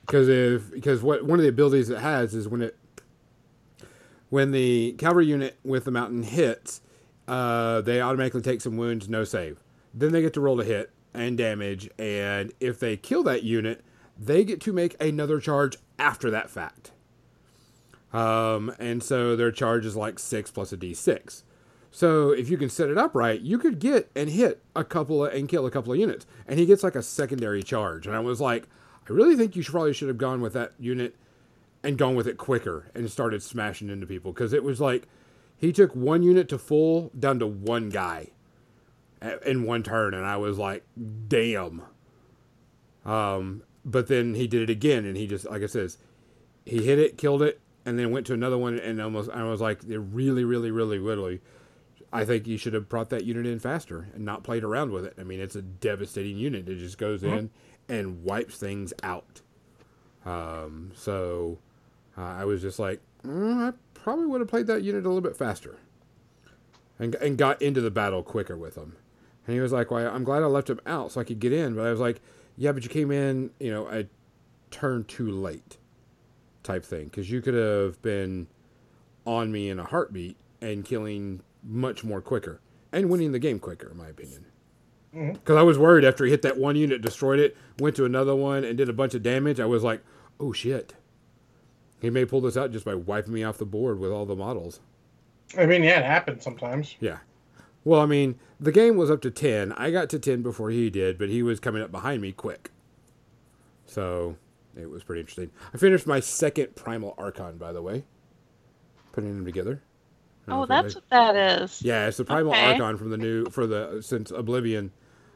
Because 0.01 0.29
if 0.29 0.71
because 0.73 1.03
what 1.03 1.25
one 1.25 1.39
of 1.39 1.43
the 1.43 1.49
abilities 1.51 1.91
it 1.91 1.99
has 1.99 2.35
is 2.35 2.49
when 2.49 2.63
it 2.63 2.77
when 4.31 4.53
the 4.53 4.93
cavalry 4.99 5.27
unit 5.27 5.59
with 5.65 5.85
the 5.85 5.91
mountain 5.91 6.23
hits, 6.23 6.81
uh, 7.29 7.83
they 7.83 8.01
automatically 8.01 8.41
take 8.41 8.61
some 8.61 8.77
wounds, 8.77 9.09
no 9.09 9.23
save. 9.23 9.63
Then 9.93 10.13
they 10.13 10.23
get 10.23 10.33
to 10.35 10.41
roll 10.41 10.57
to 10.57 10.65
hit 10.65 10.91
and 11.15 11.37
damage, 11.37 11.89
and 11.99 12.53
if 12.59 12.81
they 12.81 12.97
kill 12.97 13.23
that 13.25 13.43
unit, 13.43 13.85
they 14.19 14.45
get 14.45 14.61
to 14.63 14.73
make 14.73 15.01
another 15.01 15.39
charge 15.39 15.77
after 15.99 16.31
that 16.31 16.51
fact. 16.51 16.93
Um, 18.13 18.75
and 18.79 19.03
so 19.03 19.37
their 19.37 19.53
charge 19.53 19.85
is 19.85 19.95
like 19.95 20.19
six 20.19 20.51
plus 20.51 20.73
a 20.73 20.77
d6. 20.77 21.43
So 21.91 22.31
if 22.31 22.49
you 22.49 22.57
can 22.57 22.71
set 22.71 22.89
it 22.89 22.99
up 22.99 23.15
right, 23.15 23.41
you 23.41 23.59
could 23.59 23.79
get 23.79 24.11
and 24.15 24.31
hit 24.31 24.63
a 24.75 24.85
couple 24.85 25.25
of, 25.25 25.33
and 25.33 25.49
kill 25.49 25.67
a 25.67 25.71
couple 25.71 25.93
of 25.93 25.99
units, 25.99 26.27
and 26.47 26.59
he 26.59 26.67
gets 26.67 26.83
like 26.83 26.95
a 26.95 27.03
secondary 27.03 27.63
charge. 27.63 28.07
And 28.07 28.17
I 28.17 28.21
was 28.21 28.41
like, 28.41 28.69
I 29.09 29.13
really 29.13 29.37
think 29.37 29.57
you 29.57 29.63
should 29.63 29.73
probably 29.73 29.93
should 29.93 30.09
have 30.09 30.19
gone 30.19 30.41
with 30.41 30.55
that 30.55 30.73
unit 30.79 31.17
and 31.83 31.99
gone 31.99 32.15
with 32.15 32.27
it 32.27 32.39
quicker 32.39 32.91
and 32.95 33.11
started 33.11 33.43
smashing 33.43 33.89
into 33.89 34.07
people 34.07 34.33
because 34.33 34.53
it 34.53 34.65
was 34.65 34.81
like 34.81 35.09
he 35.59 35.73
took 35.73 35.95
one 35.95 36.23
unit 36.23 36.49
to 36.49 36.59
full 36.59 37.11
down 37.19 37.39
to 37.41 37.47
one 37.47 37.91
guy 37.91 38.29
in 39.45 39.65
one 39.65 39.83
turn, 39.83 40.15
and 40.15 40.25
I 40.25 40.37
was 40.37 40.59
like, 40.59 40.85
damn. 41.27 41.83
Um, 43.05 43.63
but 43.85 44.07
then 44.07 44.35
he 44.35 44.47
did 44.47 44.63
it 44.63 44.71
again, 44.71 45.05
and 45.05 45.17
he 45.17 45.27
just 45.27 45.49
like 45.51 45.63
I 45.63 45.67
says, 45.67 45.99
he 46.65 46.85
hit 46.85 46.99
it, 46.99 47.19
killed 47.19 47.43
it, 47.43 47.61
and 47.85 47.99
then 47.99 48.11
went 48.11 48.27
to 48.27 48.35
another 48.35 48.59
one, 48.59 48.79
and 48.79 49.01
almost 49.01 49.31
I 49.31 49.43
was 49.45 49.61
like, 49.61 49.81
they're 49.81 50.01
really, 50.01 50.45
really, 50.45 50.71
really, 50.71 50.99
really. 50.99 51.41
I 52.13 52.25
think 52.25 52.47
you 52.47 52.57
should 52.57 52.73
have 52.73 52.89
brought 52.89 53.11
that 53.11 53.25
unit 53.25 53.45
in 53.45 53.59
faster 53.59 54.09
and 54.15 54.25
not 54.25 54.43
played 54.43 54.65
around 54.65 54.93
with 54.93 55.05
it. 55.05 55.15
I 55.19 55.25
mean, 55.25 55.41
it's 55.41 55.57
a 55.57 55.63
devastating 55.63 56.39
unit. 56.39 56.69
It 56.69 56.77
just 56.77 56.97
goes 56.97 57.23
in 57.23 57.51
and 57.89 58.25
wipes 58.25 58.57
things 58.57 58.95
out. 59.03 59.43
Um, 60.25 60.93
so 60.95 61.59
uh, 62.17 62.23
I 62.23 62.45
was 62.45 62.63
just 62.63 62.79
like, 62.79 63.01
mm, 63.27 63.69
I 63.69 63.73
probably 64.03 64.27
would 64.27 64.41
have 64.41 64.49
played 64.49 64.67
that 64.67 64.83
unit 64.83 65.05
a 65.05 65.09
little 65.09 65.21
bit 65.21 65.37
faster, 65.37 65.79
and 66.99 67.15
and 67.17 67.39
got 67.39 67.61
into 67.63 67.81
the 67.81 67.91
battle 67.91 68.23
quicker 68.23 68.57
with 68.57 68.77
him. 68.77 68.97
And 69.47 69.55
he 69.55 69.61
was 69.61 69.73
like, 69.73 69.91
"Well, 69.91 70.15
I'm 70.15 70.25
glad 70.25 70.43
I 70.43 70.47
left 70.47 70.71
him 70.71 70.81
out 70.87 71.13
so 71.13 71.21
I 71.21 71.25
could 71.25 71.41
get 71.41 71.53
in." 71.53 71.75
But 71.75 71.87
I 71.87 71.91
was 71.91 72.01
like, 72.01 72.21
"Yeah, 72.57 72.73
but 72.73 72.83
you 72.83 72.89
came 72.89 73.11
in, 73.11 73.51
you 73.59 73.71
know, 73.71 73.89
a 73.89 74.07
turn 74.71 75.05
too 75.05 75.31
late, 75.31 75.79
type 76.63 76.85
thing, 76.85 77.05
because 77.07 77.31
you 77.31 77.41
could 77.41 77.55
have 77.55 78.01
been 78.03 78.47
on 79.25 79.51
me 79.51 79.71
in 79.71 79.79
a 79.79 79.85
heartbeat 79.85 80.37
and 80.61 80.85
killing 80.85 81.43
much 81.63 82.05
more 82.05 82.21
quicker 82.21 82.61
and 82.93 83.11
winning 83.11 83.33
the 83.33 83.39
game 83.39 83.59
quicker, 83.59 83.91
in 83.91 83.97
my 83.97 84.09
opinion." 84.09 84.45
Mm-hmm. 85.15 85.33
Because 85.33 85.57
I 85.57 85.63
was 85.63 85.79
worried 85.79 86.05
after 86.05 86.25
he 86.25 86.31
hit 86.31 86.43
that 86.43 86.59
one 86.59 86.77
unit, 86.77 87.01
destroyed 87.01 87.39
it, 87.39 87.57
went 87.79 87.97
to 87.97 88.05
another 88.05 88.37
one, 88.37 88.65
and 88.65 88.77
did 88.77 88.91
a 88.91 88.93
bunch 88.93 89.15
of 89.15 89.23
damage. 89.23 89.59
I 89.59 89.67
was 89.67 89.83
like, 89.83 90.03
"Oh 90.39 90.53
shit." 90.53 90.95
He 92.01 92.11
may 92.11 92.25
pull 92.25 92.41
this 92.41 92.57
out 92.57 92.71
just 92.73 92.85
by 92.85 92.95
wiping 92.95 93.33
me 93.33 93.43
off 93.43 93.59
the 93.59 93.65
board 93.67 93.99
with 93.99 94.11
all 94.13 94.25
the 94.27 94.37
models. 94.37 94.81
I 95.57 95.67
mean, 95.67 95.83
yeah, 95.83 95.99
it 96.01 96.05
happens 96.05 96.45
sometimes. 96.45 96.95
Yeah. 97.01 97.19
Well, 97.85 98.01
I 98.01 98.07
mean, 98.07 98.39
the 98.61 98.73
game 98.73 98.97
was 98.97 99.11
up 99.11 99.21
to 99.23 99.31
10. 99.31 99.73
I 99.73 99.91
got 99.91 100.11
to 100.11 100.19
10 100.19 100.43
before 100.43 100.71
he 100.71 100.91
did, 100.91 101.19
but 101.19 101.29
he 101.29 101.43
was 101.43 101.59
coming 101.59 101.83
up 101.83 101.91
behind 101.91 102.21
me 102.23 102.33
quick. 102.33 102.71
So, 103.87 104.37
it 104.77 104.91
was 104.91 105.03
pretty 105.03 105.21
interesting. 105.21 105.51
I 105.73 105.79
finished 105.79 106.07
my 106.07 106.21
second 106.21 106.77
Primal 106.77 107.15
Archon, 107.19 107.57
by 107.57 107.73
the 107.73 107.83
way. 107.83 108.05
Putting 109.13 109.35
them 109.35 109.45
together. 109.45 109.83
I 110.47 110.51
don't 110.51 110.57
know 110.59 110.63
Oh, 110.63 110.67
that's 110.67 110.95
anybody- 110.97 111.05
what 111.09 111.35
that 111.35 111.63
is. 111.63 111.83
Yeah, 111.83 112.07
it's 112.09 112.19
the 112.19 112.25
Primal 112.25 112.53
Okay. 112.53 112.73
Archon 112.73 112.97
from 112.99 113.11
the 113.11 113.17
new, 113.17 113.47
for 113.47 113.67
the, 113.67 114.01
since 114.03 114.31
Oblivion 114.31 114.93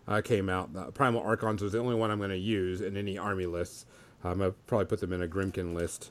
uh, 0.06 0.20
came 0.20 0.48
out. 0.48 0.72
The 0.74 0.92
Primal 0.92 1.22
Archons 1.22 1.62
was 1.62 1.72
the 1.72 1.78
only 1.78 1.94
one 1.94 2.10
I'm 2.10 2.18
going 2.18 2.30
to 2.30 2.36
use 2.36 2.80
in 2.80 2.96
any 2.96 3.16
army 3.16 3.46
lists. 3.46 3.86
Um, 4.24 4.42
I'll 4.42 4.54
probably 4.66 4.86
put 4.86 5.00
them 5.00 5.12
in 5.12 5.22
a 5.22 5.26
Grymkin 5.28 5.74
list. 5.74 6.10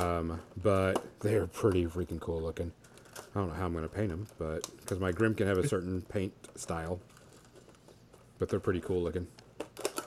Um, 0.00 0.40
but 0.62 1.04
they're 1.20 1.46
pretty 1.46 1.86
freaking 1.86 2.20
cool 2.20 2.40
looking. 2.40 2.72
I 3.34 3.40
don't 3.40 3.48
know 3.48 3.54
how 3.54 3.66
I'm 3.66 3.72
going 3.72 3.84
to 3.88 3.94
paint 3.94 4.10
them, 4.10 4.26
but 4.38 4.66
because 4.78 4.98
my 5.00 5.12
Grymkin 5.12 5.46
have 5.46 5.58
a 5.58 5.64
certain 5.66 6.02
paint 6.02 6.32
style, 6.56 7.00
but 8.38 8.48
they're 8.48 8.60
pretty 8.60 8.80
cool 8.80 9.02
looking. 9.02 9.26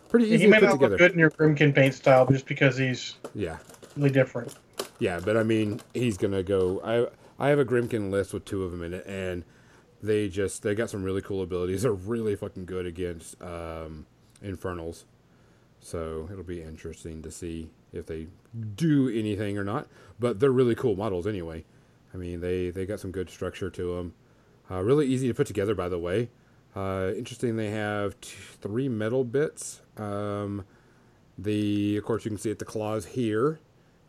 Pretty 0.09 0.27
he 0.35 0.35
easy 0.35 0.47
to 0.47 0.55
put 0.57 0.61
not 0.65 0.71
together. 0.71 0.91
look 0.93 0.97
good 0.97 1.11
in 1.13 1.19
your 1.19 1.31
Grymkin 1.31 1.73
paint 1.73 1.93
style 1.95 2.25
just 2.27 2.45
because 2.45 2.77
he's 2.77 3.15
Yeah, 3.33 3.57
really 3.95 4.09
different. 4.11 4.55
yeah, 4.99 5.19
but 5.19 5.37
I 5.37 5.43
mean, 5.43 5.81
he's 5.93 6.17
gonna 6.17 6.43
go. 6.43 6.81
I 6.83 7.45
I 7.45 7.49
have 7.49 7.59
a 7.59 7.65
Grymkin 7.65 8.11
list 8.11 8.33
with 8.33 8.45
two 8.45 8.63
of 8.63 8.71
them 8.71 8.83
in 8.83 8.93
it, 8.93 9.05
and 9.07 9.43
they 10.01 10.29
just 10.29 10.63
they 10.63 10.75
got 10.75 10.89
some 10.89 11.03
really 11.03 11.21
cool 11.21 11.41
abilities. 11.41 11.83
They're 11.83 11.93
really 11.93 12.35
fucking 12.35 12.65
good 12.65 12.85
against 12.85 13.41
um, 13.41 14.05
infernals, 14.41 15.05
so 15.79 16.27
it'll 16.31 16.43
be 16.43 16.61
interesting 16.61 17.21
to 17.23 17.31
see 17.31 17.69
if 17.93 18.05
they 18.05 18.27
do 18.75 19.09
anything 19.09 19.57
or 19.57 19.63
not. 19.63 19.87
But 20.19 20.39
they're 20.39 20.51
really 20.51 20.75
cool 20.75 20.95
models 20.95 21.25
anyway. 21.27 21.63
I 22.13 22.17
mean, 22.17 22.41
they 22.41 22.69
they 22.69 22.85
got 22.85 22.99
some 22.99 23.11
good 23.11 23.29
structure 23.29 23.69
to 23.69 23.95
them. 23.95 24.13
Uh, 24.69 24.83
really 24.83 25.07
easy 25.07 25.27
to 25.27 25.33
put 25.33 25.47
together, 25.47 25.75
by 25.75 25.89
the 25.89 25.99
way. 25.99 26.29
Uh, 26.75 27.11
interesting, 27.15 27.55
they 27.55 27.71
have 27.71 28.19
t- 28.21 28.35
three 28.61 28.87
metal 28.87 29.23
bits. 29.23 29.81
Um, 29.97 30.65
the 31.37 31.97
of 31.97 32.03
course 32.03 32.25
you 32.25 32.31
can 32.31 32.37
see 32.37 32.51
it 32.51 32.59
the 32.59 32.65
claws 32.65 33.05
here, 33.05 33.59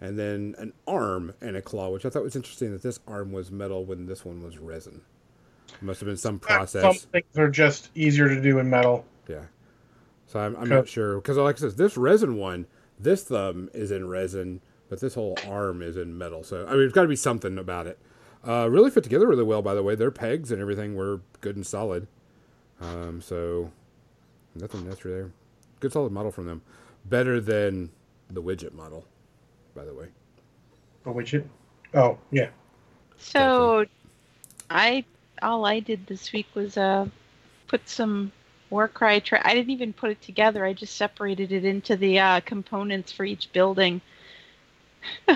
and 0.01 0.19
then 0.19 0.55
an 0.59 0.73
arm 0.87 1.35
and 1.41 1.57
a 1.57 1.63
claw, 1.63 1.91
which 1.91 2.05
I 2.05 2.11
thought 2.11 2.23
was 2.23 2.37
interesting 2.37 2.73
that 2.73 2.83
this 2.83 3.01
arm 3.07 3.33
was 3.33 3.51
metal 3.51 3.85
when 3.85 4.07
this 4.07 4.25
one 4.25 4.43
was 4.43 4.59
resin. 4.59 5.03
Must 5.81 6.01
have 6.01 6.09
been 6.09 6.17
some 6.17 6.39
process. 6.39 6.83
Some 6.83 7.11
things 7.11 7.39
are 7.39 7.49
just 7.49 7.91
easier 7.95 8.29
to 8.29 8.41
do 8.41 8.59
in 8.59 8.69
metal. 8.69 9.05
Yeah. 9.29 9.45
So 10.27 10.41
I'm, 10.41 10.57
I'm 10.57 10.69
not 10.69 10.89
sure 10.89 11.17
because 11.17 11.37
like 11.37 11.57
I 11.57 11.59
said, 11.59 11.77
this 11.77 11.97
resin 11.97 12.37
one, 12.37 12.67
this 13.03 13.25
thumb 13.25 13.71
is 13.73 13.91
in 13.91 14.09
resin, 14.09 14.61
but 14.89 15.01
this 15.01 15.15
whole 15.15 15.37
arm 15.47 15.83
is 15.83 15.97
in 15.97 16.17
metal. 16.17 16.43
So 16.45 16.67
I 16.67 16.73
mean, 16.73 16.83
it's 16.83 16.93
got 16.95 17.03
to 17.03 17.09
be 17.09 17.17
something 17.17 17.59
about 17.59 17.87
it. 17.87 17.99
Uh, 18.47 18.69
really 18.71 18.91
fit 18.91 19.05
together 19.05 19.29
really 19.29 19.45
well, 19.45 19.63
by 19.63 19.75
the 19.75 19.83
way. 19.83 19.95
Their 19.95 20.11
pegs 20.11 20.51
and 20.51 20.61
everything 20.61 20.97
were 20.97 21.21
good 21.41 21.57
and 21.57 21.67
solid. 21.67 22.07
Um, 22.81 23.21
so 23.21 23.71
nothing 24.55 24.89
extra 24.91 25.11
there. 25.11 25.31
Good 25.81 25.93
solid 25.93 26.13
model 26.13 26.31
from 26.33 26.47
them. 26.47 26.63
Better 27.05 27.41
than 27.41 27.91
the 28.31 28.43
widget 28.43 28.73
model, 28.73 29.05
by 29.75 29.85
the 29.85 29.95
way. 29.95 30.07
A 31.07 31.11
widget. 31.11 31.47
Oh, 31.95 32.19
yeah. 32.31 32.49
So, 33.19 33.87
I 34.71 35.05
all 35.43 35.65
I 35.65 35.81
did 35.81 36.07
this 36.07 36.33
week 36.33 36.47
was 36.55 36.77
uh 36.77 37.07
put 37.67 37.89
some 37.89 38.33
Warcry. 38.71 39.21
Tra- 39.21 39.43
I 39.45 39.55
didn't 39.55 39.71
even 39.71 39.93
put 39.93 40.11
it 40.11 40.23
together. 40.23 40.65
I 40.65 40.73
just 40.73 40.97
separated 40.97 41.53
it 41.53 41.65
into 41.65 41.97
the 41.97 42.19
uh, 42.19 42.41
components 42.41 43.13
for 43.13 43.25
each 43.25 43.53
building. 43.53 44.01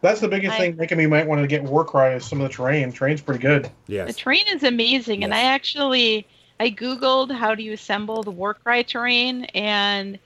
That's 0.00 0.20
the 0.20 0.28
biggest 0.28 0.54
I- 0.54 0.58
thing 0.58 0.76
making 0.76 0.98
me 0.98 1.06
might 1.06 1.26
want 1.26 1.40
to 1.40 1.46
get 1.46 1.62
Warcry 1.62 2.14
is 2.14 2.24
some 2.24 2.40
of 2.40 2.48
the 2.48 2.54
terrain. 2.54 2.92
Terrain's 2.92 3.20
pretty 3.20 3.40
good. 3.40 3.70
Yeah. 3.86 4.04
The 4.04 4.12
terrain 4.12 4.44
is 4.48 4.62
amazing, 4.62 5.24
and 5.24 5.32
I 5.32 5.42
actually 5.42 6.26
I 6.60 6.70
googled 6.70 7.32
how 7.32 7.54
do 7.54 7.62
you 7.62 7.72
assemble 7.72 8.22
the 8.22 8.30
Warcry 8.30 8.84
terrain, 8.84 9.44
and 9.54 10.18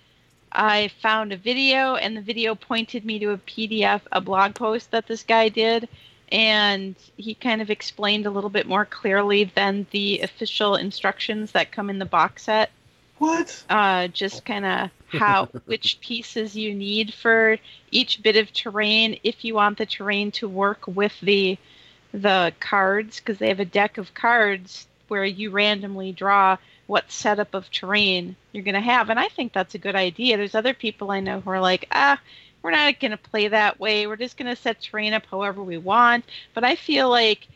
I 0.53 0.89
found 1.01 1.33
a 1.33 1.37
video, 1.37 1.97
and 1.97 2.17
the 2.17 2.21
video 2.21 2.55
pointed 2.55 3.05
me 3.05 3.19
to 3.21 3.31
a 3.31 3.39
PDF, 3.39 4.01
a 4.13 4.21
blog 4.21 4.55
post 4.55 4.91
that 4.91 5.07
this 5.07 5.23
guy 5.23 5.49
did, 5.49 5.89
and 6.31 6.95
he 7.17 7.35
kind 7.35 7.63
of 7.63 7.71
explained 7.71 8.27
a 8.27 8.31
little 8.31 8.51
bit 8.51 8.67
more 8.67 8.85
clearly 8.85 9.45
than 9.45 9.87
the 9.91 10.21
official 10.21 10.77
instructions 10.77 11.53
that 11.53 11.73
come 11.73 11.91
in 11.91 11.99
the 11.99 12.05
box 12.05 12.45
set. 12.45 12.71
What? 13.19 13.65
Uh, 13.69 14.09
just 14.09 14.45
kind 14.45 14.65
of 14.65 14.91
how 15.09 15.47
which 15.67 16.01
pieces 16.01 16.57
you 16.57 16.75
need 16.75 17.13
for 17.13 17.59
each 17.91 18.23
bit 18.23 18.37
of 18.37 18.53
terrain 18.53 19.19
if 19.25 19.45
you 19.45 19.55
want 19.55 19.79
the 19.79 19.87
terrain 19.87 20.31
to 20.33 20.49
work 20.49 20.87
with 20.87 21.19
the 21.21 21.59
the 22.13 22.53
cards 22.61 23.19
because 23.19 23.39
they 23.39 23.49
have 23.49 23.61
a 23.61 23.65
deck 23.65 23.99
of 23.99 24.15
cards 24.15 24.87
where 25.09 25.25
you 25.25 25.51
randomly 25.51 26.13
draw 26.13 26.57
what 26.87 27.11
setup 27.11 27.53
of 27.55 27.71
terrain 27.71 28.35
you're 28.53 28.65
going 28.65 28.75
to 28.75 28.81
have 28.81 29.11
and 29.11 29.21
i 29.21 29.29
think 29.29 29.53
that's 29.53 29.75
a 29.75 29.79
good 29.79 29.95
idea 29.95 30.37
there's 30.37 30.55
other 30.55 30.73
people 30.73 31.11
i 31.11 31.21
know 31.21 31.41
who 31.41 31.51
are 31.51 31.61
like 31.61 31.87
ah 31.93 32.19
we're 32.63 32.71
not 32.71 32.99
going 33.01 33.11
to 33.11 33.17
play 33.17 33.49
that 33.49 33.79
way 33.79 34.07
we're 34.07 34.17
just 34.17 34.37
going 34.37 34.49
to 34.49 34.61
set 34.61 34.81
terrain 34.81 35.13
up 35.13 35.25
however 35.31 35.63
we 35.63 35.79
want 35.79 36.25
but 36.55 36.65
i 36.65 36.75
feel 36.75 37.09
like 37.09 37.49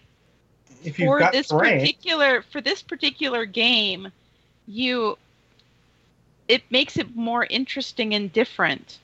If 0.85 0.97
for 0.97 1.29
this 1.33 1.49
terrain, 1.49 1.81
particular 1.81 2.43
for 2.43 2.61
this 2.61 2.83
particular 2.83 3.45
game 3.45 4.09
you 4.67 5.19
it 6.49 6.63
makes 6.71 6.97
it 6.97 7.15
more 7.17 7.47
interesting 7.49 8.15
and 8.15 8.33
different 8.33 8.99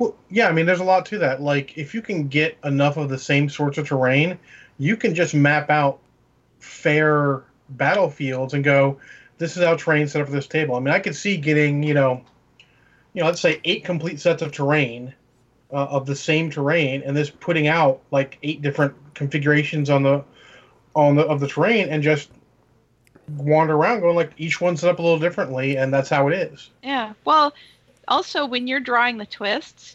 well, 0.00 0.16
yeah, 0.30 0.48
I 0.48 0.52
mean, 0.52 0.64
there's 0.64 0.80
a 0.80 0.84
lot 0.84 1.04
to 1.06 1.18
that. 1.18 1.42
Like, 1.42 1.76
if 1.76 1.94
you 1.94 2.00
can 2.00 2.26
get 2.26 2.56
enough 2.64 2.96
of 2.96 3.10
the 3.10 3.18
same 3.18 3.50
sorts 3.50 3.76
of 3.76 3.86
terrain, 3.86 4.38
you 4.78 4.96
can 4.96 5.14
just 5.14 5.34
map 5.34 5.68
out 5.68 5.98
fair 6.58 7.42
battlefields 7.68 8.54
and 8.54 8.64
go, 8.64 8.98
this 9.36 9.58
is 9.58 9.62
how 9.62 9.76
terrain 9.76 10.08
set 10.08 10.22
up 10.22 10.28
for 10.28 10.32
this 10.32 10.46
table. 10.46 10.74
I 10.74 10.80
mean, 10.80 10.94
I 10.94 11.00
could 11.00 11.14
see 11.14 11.36
getting, 11.36 11.82
you 11.82 11.92
know, 11.92 12.22
you 13.12 13.20
know, 13.20 13.26
let's 13.26 13.40
say 13.40 13.60
eight 13.64 13.84
complete 13.84 14.20
sets 14.20 14.42
of 14.42 14.52
terrain 14.52 15.14
uh, 15.72 15.86
of 15.86 16.06
the 16.06 16.16
same 16.16 16.50
terrain, 16.50 17.02
and 17.04 17.16
this 17.16 17.30
putting 17.30 17.66
out 17.66 18.00
like 18.10 18.38
eight 18.42 18.62
different 18.62 18.94
configurations 19.14 19.90
on 19.90 20.02
the 20.02 20.24
on 20.94 21.16
the 21.16 21.22
of 21.22 21.40
the 21.40 21.48
terrain, 21.48 21.88
and 21.88 22.02
just 22.02 22.30
wander 23.36 23.74
around 23.74 24.00
going 24.00 24.16
like 24.16 24.32
each 24.38 24.60
one's 24.60 24.80
set 24.80 24.90
up 24.90 24.98
a 24.98 25.02
little 25.02 25.18
differently, 25.18 25.76
and 25.76 25.92
that's 25.94 26.08
how 26.08 26.28
it 26.28 26.34
is. 26.34 26.70
yeah 26.82 27.12
well 27.24 27.54
also 28.08 28.44
when 28.44 28.66
you're 28.66 28.80
drawing 28.80 29.18
the 29.18 29.26
twists 29.26 29.94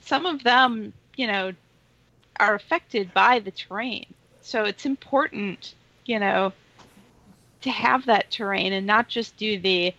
some 0.00 0.24
of 0.24 0.42
them 0.42 0.92
you 1.16 1.26
know 1.26 1.52
are 2.40 2.54
affected 2.54 3.12
by 3.12 3.38
the 3.38 3.50
terrain 3.50 4.06
so 4.40 4.64
it's 4.64 4.86
important 4.86 5.74
you 6.06 6.18
know 6.18 6.50
to 7.60 7.70
have 7.70 8.06
that 8.06 8.30
terrain 8.30 8.72
and 8.72 8.86
not 8.86 9.06
just 9.06 9.36
do 9.36 9.58
the 9.58 9.92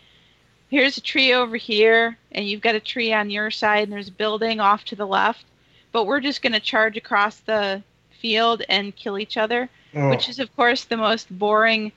here's 0.74 0.98
a 0.98 1.02
tree 1.02 1.34
over 1.34 1.56
here 1.56 2.18
and 2.32 2.48
you've 2.48 2.62
got 2.62 2.76
a 2.76 2.80
tree 2.80 3.14
on 3.14 3.30
your 3.30 3.52
side 3.52 3.84
and 3.84 3.92
there's 3.92 4.08
a 4.08 4.14
building 4.14 4.60
off 4.60 4.84
to 4.86 4.96
the 4.96 5.08
left. 5.08 5.46
But 5.92 6.06
we're 6.06 6.20
just 6.20 6.42
going 6.42 6.54
to 6.54 6.60
charge 6.60 6.98
across 6.98 7.38
the 7.38 7.84
field 8.20 8.64
and 8.68 8.96
kill 8.96 9.20
each 9.20 9.38
other 9.38 9.70
Oh, 9.96 10.10
which 10.10 10.28
is 10.30 10.40
of 10.40 10.56
course 10.56 10.86
the 10.86 10.98
most 10.98 11.28
boring 11.38 11.92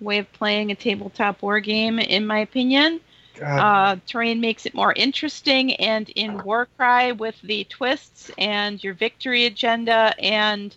way 0.00 0.18
of 0.18 0.32
playing 0.32 0.70
a 0.70 0.74
tabletop 0.74 1.42
war 1.42 1.60
game 1.60 1.98
in 1.98 2.26
my 2.26 2.38
opinion. 2.38 3.00
Uh, 3.42 3.96
terrain 4.06 4.40
makes 4.40 4.66
it 4.66 4.74
more 4.74 4.92
interesting 4.92 5.74
and 5.76 6.08
in 6.10 6.42
warcry 6.42 7.12
with 7.12 7.40
the 7.42 7.64
twists 7.64 8.30
and 8.38 8.82
your 8.84 8.94
victory 8.94 9.46
agenda 9.46 10.14
and 10.18 10.76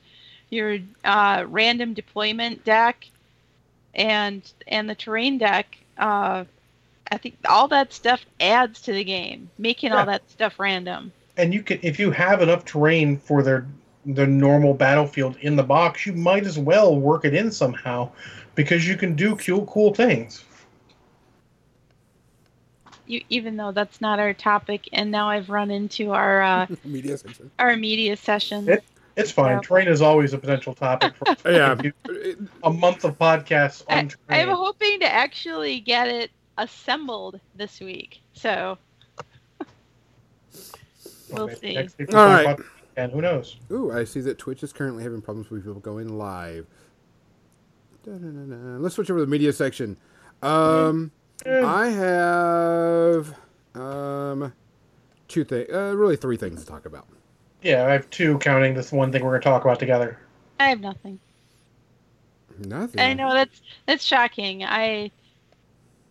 your 0.49 0.79
uh, 1.03 1.45
random 1.47 1.93
deployment 1.93 2.63
deck 2.63 3.07
and 3.93 4.53
and 4.67 4.89
the 4.89 4.95
terrain 4.95 5.37
deck 5.37 5.77
uh, 5.97 6.43
i 7.11 7.17
think 7.17 7.35
all 7.47 7.67
that 7.67 7.93
stuff 7.93 8.25
adds 8.39 8.81
to 8.81 8.91
the 8.93 9.03
game 9.03 9.49
making 9.57 9.91
Yeah. 9.91 9.99
all 9.99 10.05
that 10.05 10.29
stuff 10.29 10.59
random 10.59 11.11
and 11.37 11.53
you 11.53 11.61
can 11.63 11.79
if 11.81 11.99
you 11.99 12.11
have 12.11 12.41
enough 12.41 12.65
terrain 12.65 13.17
for 13.17 13.43
their 13.43 13.65
the 14.07 14.27
normal 14.27 14.75
battlefield 14.75 15.35
in 15.37 15.55
the 15.55 15.63
box, 15.63 16.05
you 16.05 16.13
might 16.13 16.45
as 16.45 16.59
well 16.59 16.95
work 16.95 17.25
it 17.25 17.33
in 17.33 17.51
somehow 17.51 18.07
because 18.53 18.87
you 18.87 18.95
can 18.95 19.15
do 19.15 19.35
cool 19.37 19.65
cool 19.65 19.95
things. 19.95 20.45
you, 23.07 23.23
even 23.29 23.57
though 23.57 23.71
that's 23.71 24.01
not 24.01 24.19
our 24.19 24.33
topic 24.33 24.87
and 24.93 25.11
now 25.11 25.27
i've 25.29 25.49
run 25.49 25.71
into 25.71 26.11
our 26.11 26.41
uh, 26.41 26.67
Media 26.85 27.17
section. 27.17 27.51
our 27.59 27.75
media 27.75 28.15
session 28.17 28.69
It- 28.69 28.83
It's 29.17 29.31
fine. 29.31 29.53
Yeah. 29.53 29.59
Train 29.61 29.87
is 29.87 30.01
always 30.01 30.33
a 30.33 30.37
potential 30.37 30.73
topic 30.73 31.13
for 31.15 31.25
Yeah. 31.51 31.75
a 32.63 32.69
month 32.69 33.05
of 33.05 33.17
podcasts 33.17 33.83
I, 33.89 33.99
on. 33.99 34.11
I'm 34.29 34.49
hoping 34.49 34.99
to 34.99 35.05
actually 35.11 35.79
get 35.79 36.07
it 36.09 36.31
assembled 36.57 37.39
this 37.55 37.79
week. 37.79 38.21
So 38.33 38.77
Well, 39.59 39.67
we'll 41.31 41.47
maybe 41.47 41.59
see. 41.59 41.73
next 41.75 41.97
week 41.97 42.13
All 42.13 42.25
we'll 42.25 42.33
right. 42.35 42.43
talk 42.45 42.59
about- 42.59 42.71
And 42.97 43.11
who 43.11 43.21
knows? 43.21 43.57
Ooh, 43.71 43.91
I 43.91 44.03
see 44.05 44.21
that 44.21 44.37
Twitch 44.37 44.63
is 44.63 44.71
currently 44.71 45.03
having 45.03 45.21
problems 45.21 45.49
with 45.49 45.63
people 45.65 45.79
going 45.81 46.17
live. 46.17 46.65
Da-da-da-da. 48.05 48.77
Let's 48.79 48.95
switch 48.95 49.09
over 49.09 49.19
to 49.19 49.25
the 49.25 49.31
media 49.31 49.51
section. 49.51 49.97
Um, 50.43 51.11
I 51.45 51.87
have 51.87 53.35
um, 53.73 54.53
two 55.27 55.43
things, 55.43 55.69
uh, 55.73 55.93
really 55.95 56.15
three 56.15 56.37
things 56.37 56.61
to 56.63 56.67
talk 56.67 56.85
about. 56.85 57.07
Yeah, 57.63 57.85
I 57.87 57.91
have 57.91 58.09
two 58.11 58.37
counting 58.37 58.75
this 58.75 58.91
one 58.91 59.11
thing 59.11 59.23
we're 59.23 59.31
going 59.31 59.41
to 59.41 59.45
talk 59.45 59.63
about 59.63 59.79
together. 59.79 60.19
I 60.59 60.69
have 60.69 60.79
nothing. 60.79 61.19
Nothing. 62.59 63.01
I 63.01 63.13
know 63.13 63.33
that's 63.33 63.61
that's 63.87 64.03
shocking. 64.05 64.63
I 64.63 65.11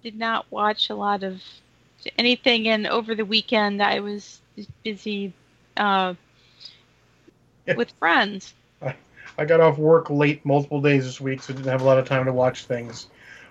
did 0.04 0.16
not 0.18 0.44
watch 0.50 0.90
a 0.90 0.94
lot 0.94 1.22
of 1.24 1.42
anything, 2.18 2.68
and 2.68 2.86
over 2.86 3.14
the 3.14 3.24
weekend 3.24 3.82
I 3.82 3.98
was 4.00 4.40
busy 4.84 5.32
uh, 5.76 6.14
Yeah. 7.66 7.74
with 7.76 7.90
friends. 7.98 8.52
I 9.36 9.44
got 9.44 9.60
off 9.60 9.78
work 9.78 10.10
late 10.10 10.44
multiple 10.46 10.80
days 10.80 11.04
this 11.04 11.20
week, 11.20 11.42
so 11.42 11.52
didn't 11.54 11.68
have 11.68 11.80
a 11.80 11.84
lot 11.84 11.98
of 11.98 12.06
time 12.06 12.24
to 12.26 12.32
watch 12.32 12.66
things. 12.66 13.08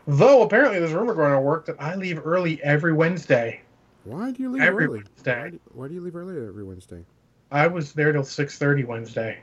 Though 0.07 0.43
apparently 0.43 0.79
there's 0.79 0.93
a 0.93 0.97
rumor 0.99 1.13
going 1.13 1.31
on 1.31 1.37
at 1.39 1.43
work 1.43 1.65
that 1.65 1.75
I 1.81 1.95
leave 1.95 2.25
early 2.25 2.61
every 2.63 2.93
Wednesday. 2.93 3.59
Why 4.05 4.31
do 4.31 4.41
you 4.43 4.51
leave 4.51 4.61
Every 4.61 4.85
early? 4.85 4.99
Wednesday. 4.99 5.41
Why 5.41 5.49
do, 5.49 5.59
why 5.73 5.87
do 5.89 5.93
you 5.95 6.01
leave 6.01 6.15
early 6.15 6.47
every 6.47 6.63
Wednesday? 6.63 7.03
I 7.51 7.67
was 7.67 7.91
there 7.93 8.11
till 8.13 8.23
six 8.23 8.57
thirty 8.57 8.83
Wednesday. 8.85 9.39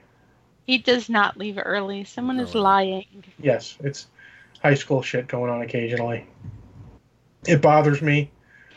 He 0.66 0.78
does 0.78 1.08
not 1.10 1.36
leave 1.36 1.58
early. 1.62 2.04
Someone 2.04 2.38
is 2.40 2.54
Oh. 2.54 2.62
lying. 2.62 3.04
Yes, 3.42 3.76
it's 3.80 4.06
high 4.62 4.74
school 4.74 5.02
shit 5.02 5.26
going 5.28 5.50
on 5.50 5.60
occasionally. 5.62 6.26
It 7.46 7.62
bothers 7.62 8.02
me, 8.02 8.30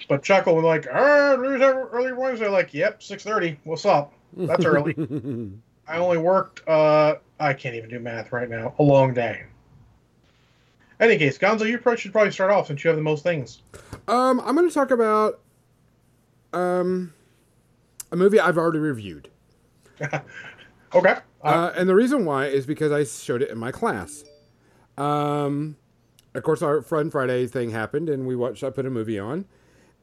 but 0.08 0.24
chuckle 0.24 0.56
and 0.58 0.66
like, 0.66 0.88
ah, 0.92 1.34
early 1.36 2.14
Wednesday. 2.14 2.48
Like, 2.48 2.74
yep, 2.74 3.04
six 3.04 3.24
thirty. 3.24 3.60
What's 3.64 3.86
up? 3.86 4.14
That's 4.36 4.66
early. 4.66 4.96
I 5.88 5.98
only 5.98 6.18
worked. 6.18 6.68
uh 6.68 7.16
I 7.40 7.54
can't 7.54 7.76
even 7.76 7.90
do 7.90 8.00
math 8.00 8.32
right 8.32 8.50
now. 8.50 8.74
A 8.80 8.84
long 8.84 9.14
day. 9.14 9.44
Any 11.00 11.18
case, 11.18 11.38
Gonzo, 11.38 11.68
you 11.68 11.78
probably 11.78 12.00
should 12.00 12.14
probably 12.14 12.32
start 12.32 12.52
off 12.52 12.68
since 12.68 12.84
you 12.84 12.88
have 12.88 12.96
the 12.96 13.04
most 13.04 13.24
things. 13.24 13.64
um, 14.08 14.40
I'm 14.42 14.56
going 14.56 14.68
to 14.70 14.74
talk 14.74 14.92
about 14.92 15.42
um, 16.54 17.14
a 18.12 18.16
movie 18.16 18.40
I've 18.40 18.58
already 18.58 18.80
reviewed. 18.80 19.30
Okay. 20.96 21.16
Uh, 21.44 21.48
Uh, 21.48 21.74
and 21.76 21.90
the 21.90 21.96
reason 21.96 22.24
why 22.24 22.46
is 22.46 22.68
because 22.68 22.92
I 22.92 23.04
showed 23.04 23.42
it 23.42 23.50
in 23.50 23.58
my 23.58 23.72
class. 23.72 24.24
Um, 24.96 25.76
of 26.36 26.44
course, 26.44 26.62
our 26.62 26.82
Fun 26.82 27.12
Friday 27.12 27.48
thing 27.48 27.72
happened, 27.72 28.10
and 28.10 28.26
we 28.26 28.36
watched. 28.36 28.64
I 28.64 28.70
put 28.70 28.86
a 28.86 28.90
movie 28.90 29.20
on, 29.20 29.46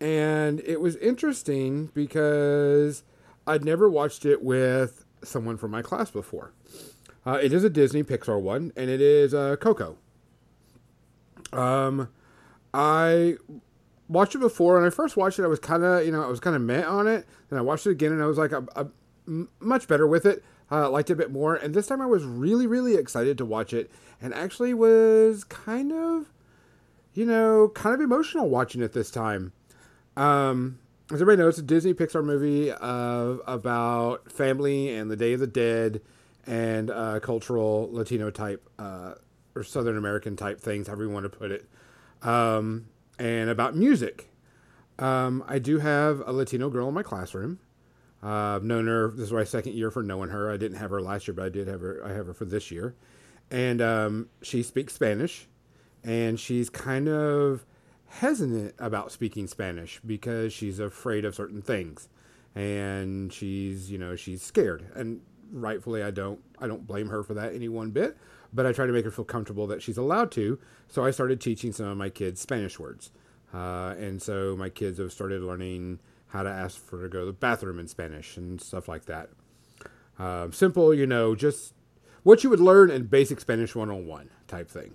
and 0.00 0.60
it 0.60 0.80
was 0.80 0.96
interesting 0.96 1.90
because 1.94 3.02
I'd 3.46 3.64
never 3.64 3.88
watched 3.88 4.24
it 4.24 4.42
with 4.42 5.04
someone 5.22 5.56
from 5.56 5.70
my 5.70 5.82
class 5.82 6.10
before. 6.10 6.52
Uh, 7.26 7.38
it 7.42 7.52
is 7.52 7.64
a 7.64 7.70
Disney 7.70 8.02
Pixar 8.02 8.40
one, 8.40 8.72
and 8.76 8.88
it 8.88 9.00
is 9.00 9.34
uh, 9.34 9.56
Coco. 9.56 9.98
Um, 11.52 12.08
I 12.72 13.36
watched 14.08 14.34
it 14.34 14.38
before, 14.38 14.76
and 14.76 14.86
I 14.86 14.90
first 14.90 15.16
watched 15.16 15.38
it. 15.38 15.44
I 15.44 15.48
was 15.48 15.58
kind 15.58 15.82
of, 15.82 16.04
you 16.04 16.12
know, 16.12 16.22
I 16.22 16.28
was 16.28 16.40
kind 16.40 16.56
of 16.56 16.62
met 16.62 16.86
on 16.86 17.06
it. 17.06 17.26
And 17.50 17.58
I 17.58 17.62
watched 17.62 17.86
it 17.86 17.90
again, 17.90 18.12
and 18.12 18.22
I 18.22 18.26
was 18.26 18.38
like, 18.38 18.52
I'm, 18.52 18.68
I'm 18.76 19.48
much 19.58 19.88
better 19.88 20.06
with 20.06 20.26
it. 20.26 20.42
Uh, 20.72 20.88
liked 20.88 21.10
it 21.10 21.14
a 21.14 21.16
bit 21.16 21.32
more, 21.32 21.56
and 21.56 21.74
this 21.74 21.88
time 21.88 22.00
I 22.00 22.06
was 22.06 22.24
really, 22.24 22.66
really 22.66 22.94
excited 22.94 23.36
to 23.38 23.44
watch 23.44 23.72
it, 23.72 23.90
and 24.22 24.32
actually 24.32 24.72
was 24.72 25.42
kind 25.42 25.92
of, 25.92 26.30
you 27.12 27.26
know, 27.26 27.72
kind 27.74 27.94
of 27.94 28.00
emotional 28.00 28.48
watching 28.48 28.80
it 28.80 28.92
this 28.92 29.10
time. 29.10 29.52
Um, 30.16 30.78
as 31.10 31.20
everybody 31.20 31.38
knows, 31.38 31.54
it's 31.54 31.60
a 31.60 31.62
Disney 31.62 31.92
Pixar 31.92 32.24
movie 32.24 32.70
about 32.70 34.30
family 34.30 34.94
and 34.94 35.10
the 35.10 35.16
Day 35.16 35.32
of 35.32 35.40
the 35.40 35.48
Dead 35.48 36.02
and 36.46 36.88
uh, 36.88 37.18
cultural 37.18 37.88
Latino 37.90 38.30
type 38.30 38.68
uh, 38.78 39.14
or 39.56 39.64
Southern 39.64 39.96
American 39.96 40.36
type 40.36 40.60
things, 40.60 40.86
however 40.86 41.02
you 41.02 41.10
want 41.10 41.24
to 41.24 41.36
put 41.36 41.50
it, 41.50 41.68
um, 42.22 42.86
and 43.18 43.50
about 43.50 43.74
music. 43.74 44.28
Um, 45.00 45.42
I 45.48 45.58
do 45.58 45.78
have 45.78 46.22
a 46.26 46.32
Latino 46.32 46.68
girl 46.70 46.86
in 46.86 46.94
my 46.94 47.02
classroom. 47.02 47.58
Uh, 48.22 48.56
I've 48.56 48.64
known 48.64 48.86
her. 48.86 49.10
This 49.10 49.26
is 49.26 49.32
my 49.32 49.44
second 49.44 49.74
year 49.74 49.90
for 49.90 50.02
knowing 50.02 50.30
her. 50.30 50.50
I 50.50 50.56
didn't 50.56 50.78
have 50.78 50.90
her 50.90 51.00
last 51.00 51.26
year, 51.26 51.34
but 51.34 51.44
I 51.44 51.48
did 51.48 51.68
have 51.68 51.80
her. 51.80 52.02
I 52.04 52.12
have 52.12 52.26
her 52.26 52.34
for 52.34 52.44
this 52.44 52.70
year, 52.70 52.94
and 53.50 53.80
um, 53.80 54.28
she 54.42 54.62
speaks 54.62 54.94
Spanish, 54.94 55.48
and 56.04 56.38
she's 56.38 56.68
kind 56.68 57.08
of 57.08 57.64
hesitant 58.08 58.74
about 58.78 59.12
speaking 59.12 59.46
Spanish 59.46 60.00
because 60.04 60.52
she's 60.52 60.78
afraid 60.78 61.24
of 61.24 61.34
certain 61.34 61.62
things, 61.62 62.08
and 62.54 63.32
she's 63.32 63.90
you 63.90 63.96
know 63.96 64.16
she's 64.16 64.42
scared, 64.42 64.90
and 64.94 65.22
rightfully 65.50 66.02
I 66.02 66.10
don't 66.10 66.40
I 66.58 66.66
don't 66.66 66.86
blame 66.86 67.08
her 67.08 67.22
for 67.22 67.32
that 67.34 67.54
any 67.54 67.68
one 67.70 67.90
bit, 67.90 68.18
but 68.52 68.66
I 68.66 68.72
try 68.72 68.86
to 68.86 68.92
make 68.92 69.06
her 69.06 69.10
feel 69.10 69.24
comfortable 69.24 69.66
that 69.68 69.80
she's 69.80 69.96
allowed 69.96 70.30
to. 70.32 70.58
So 70.88 71.04
I 71.04 71.10
started 71.10 71.40
teaching 71.40 71.72
some 71.72 71.86
of 71.86 71.96
my 71.96 72.10
kids 72.10 72.40
Spanish 72.40 72.78
words, 72.78 73.12
uh, 73.54 73.94
and 73.98 74.20
so 74.20 74.56
my 74.58 74.68
kids 74.68 74.98
have 74.98 75.10
started 75.10 75.42
learning 75.42 76.00
how 76.30 76.42
to 76.42 76.50
ask 76.50 76.84
for 76.84 77.02
to 77.02 77.08
go 77.08 77.20
to 77.20 77.26
the 77.26 77.32
bathroom 77.32 77.78
in 77.78 77.88
Spanish 77.88 78.36
and 78.36 78.60
stuff 78.60 78.88
like 78.88 79.06
that. 79.06 79.30
Um, 80.18 80.52
simple, 80.52 80.92
you 80.94 81.06
know, 81.06 81.34
just 81.34 81.74
what 82.22 82.44
you 82.44 82.50
would 82.50 82.60
learn 82.60 82.90
in 82.90 83.04
basic 83.04 83.40
Spanish 83.40 83.74
101 83.74 84.30
type 84.46 84.68
thing. 84.68 84.94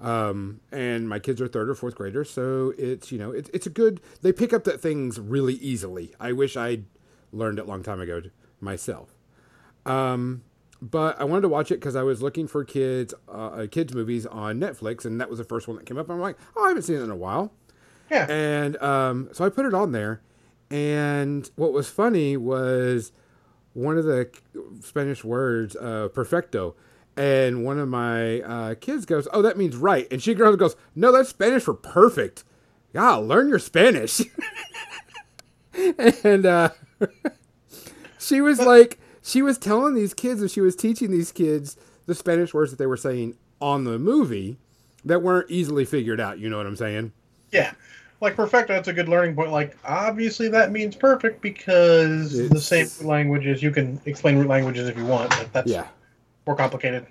Um, 0.00 0.60
and 0.72 1.08
my 1.08 1.18
kids 1.18 1.40
are 1.40 1.48
third 1.48 1.68
or 1.68 1.74
fourth 1.74 1.94
graders, 1.94 2.30
so 2.30 2.74
it's 2.76 3.12
you 3.12 3.18
know 3.18 3.30
it's 3.30 3.48
it's 3.54 3.66
a 3.66 3.70
good. 3.70 4.00
They 4.22 4.32
pick 4.32 4.52
up 4.52 4.64
that 4.64 4.80
things 4.80 5.20
really 5.20 5.54
easily. 5.54 6.12
I 6.18 6.32
wish 6.32 6.56
I'd 6.56 6.84
learned 7.32 7.58
it 7.58 7.62
a 7.62 7.68
long 7.68 7.82
time 7.82 8.00
ago 8.00 8.22
myself. 8.60 9.14
Um, 9.86 10.42
but 10.82 11.18
I 11.20 11.24
wanted 11.24 11.42
to 11.42 11.48
watch 11.48 11.70
it 11.70 11.76
because 11.76 11.96
I 11.96 12.02
was 12.02 12.22
looking 12.22 12.48
for 12.48 12.64
kids 12.64 13.14
uh, 13.28 13.66
kids 13.70 13.94
movies 13.94 14.26
on 14.26 14.60
Netflix, 14.60 15.04
and 15.04 15.20
that 15.20 15.30
was 15.30 15.38
the 15.38 15.44
first 15.44 15.68
one 15.68 15.76
that 15.76 15.86
came 15.86 15.96
up. 15.96 16.10
I'm 16.10 16.20
like, 16.20 16.36
oh, 16.56 16.64
I 16.64 16.68
haven't 16.68 16.82
seen 16.82 16.96
it 16.96 17.02
in 17.02 17.10
a 17.10 17.16
while. 17.16 17.52
Yeah. 18.10 18.26
And 18.30 18.76
um, 18.82 19.30
so 19.32 19.44
I 19.44 19.48
put 19.48 19.64
it 19.64 19.74
on 19.74 19.92
there. 19.92 20.20
And 20.70 21.48
what 21.56 21.72
was 21.72 21.88
funny 21.88 22.36
was 22.36 23.12
one 23.74 23.98
of 23.98 24.04
the 24.04 24.30
Spanish 24.80 25.24
words, 25.24 25.76
uh, 25.76 26.08
perfecto. 26.12 26.74
And 27.16 27.64
one 27.64 27.78
of 27.78 27.88
my 27.88 28.40
uh, 28.40 28.74
kids 28.74 29.04
goes, 29.04 29.28
Oh, 29.32 29.42
that 29.42 29.56
means 29.56 29.76
right. 29.76 30.06
And 30.10 30.22
she 30.22 30.34
goes, 30.34 30.56
goes 30.56 30.76
No, 30.94 31.12
that's 31.12 31.28
Spanish 31.28 31.62
for 31.62 31.74
perfect. 31.74 32.44
Yeah, 32.92 33.14
learn 33.14 33.48
your 33.48 33.58
Spanish. 33.58 34.22
and 36.24 36.46
uh, 36.46 36.70
she 38.18 38.40
was 38.40 38.60
like, 38.60 38.98
she 39.22 39.42
was 39.42 39.58
telling 39.58 39.94
these 39.94 40.14
kids 40.14 40.40
and 40.40 40.50
she 40.50 40.60
was 40.60 40.76
teaching 40.76 41.10
these 41.10 41.32
kids 41.32 41.76
the 42.06 42.14
Spanish 42.14 42.52
words 42.54 42.70
that 42.70 42.78
they 42.78 42.86
were 42.86 42.96
saying 42.96 43.36
on 43.60 43.84
the 43.84 43.98
movie 43.98 44.58
that 45.04 45.22
weren't 45.22 45.50
easily 45.50 45.84
figured 45.84 46.20
out. 46.20 46.38
You 46.38 46.48
know 46.48 46.56
what 46.56 46.66
I'm 46.66 46.76
saying? 46.76 47.12
Yeah. 47.50 47.72
Like 48.24 48.36
perfecto, 48.36 48.72
that's 48.72 48.88
a 48.88 48.92
good 48.92 49.08
learning 49.08 49.34
point. 49.34 49.52
Like 49.52 49.76
obviously 49.84 50.48
that 50.48 50.72
means 50.72 50.96
perfect 50.96 51.42
because 51.42 52.48
the 52.48 52.58
same 52.58 52.88
languages 53.06 53.62
you 53.62 53.70
can 53.70 54.00
explain 54.06 54.38
root 54.38 54.48
languages 54.48 54.88
if 54.88 54.96
you 54.96 55.04
want, 55.04 55.28
but 55.28 55.52
that's 55.52 55.70
Yeah. 55.70 55.88
more 56.46 56.56
complicated. 56.56 57.06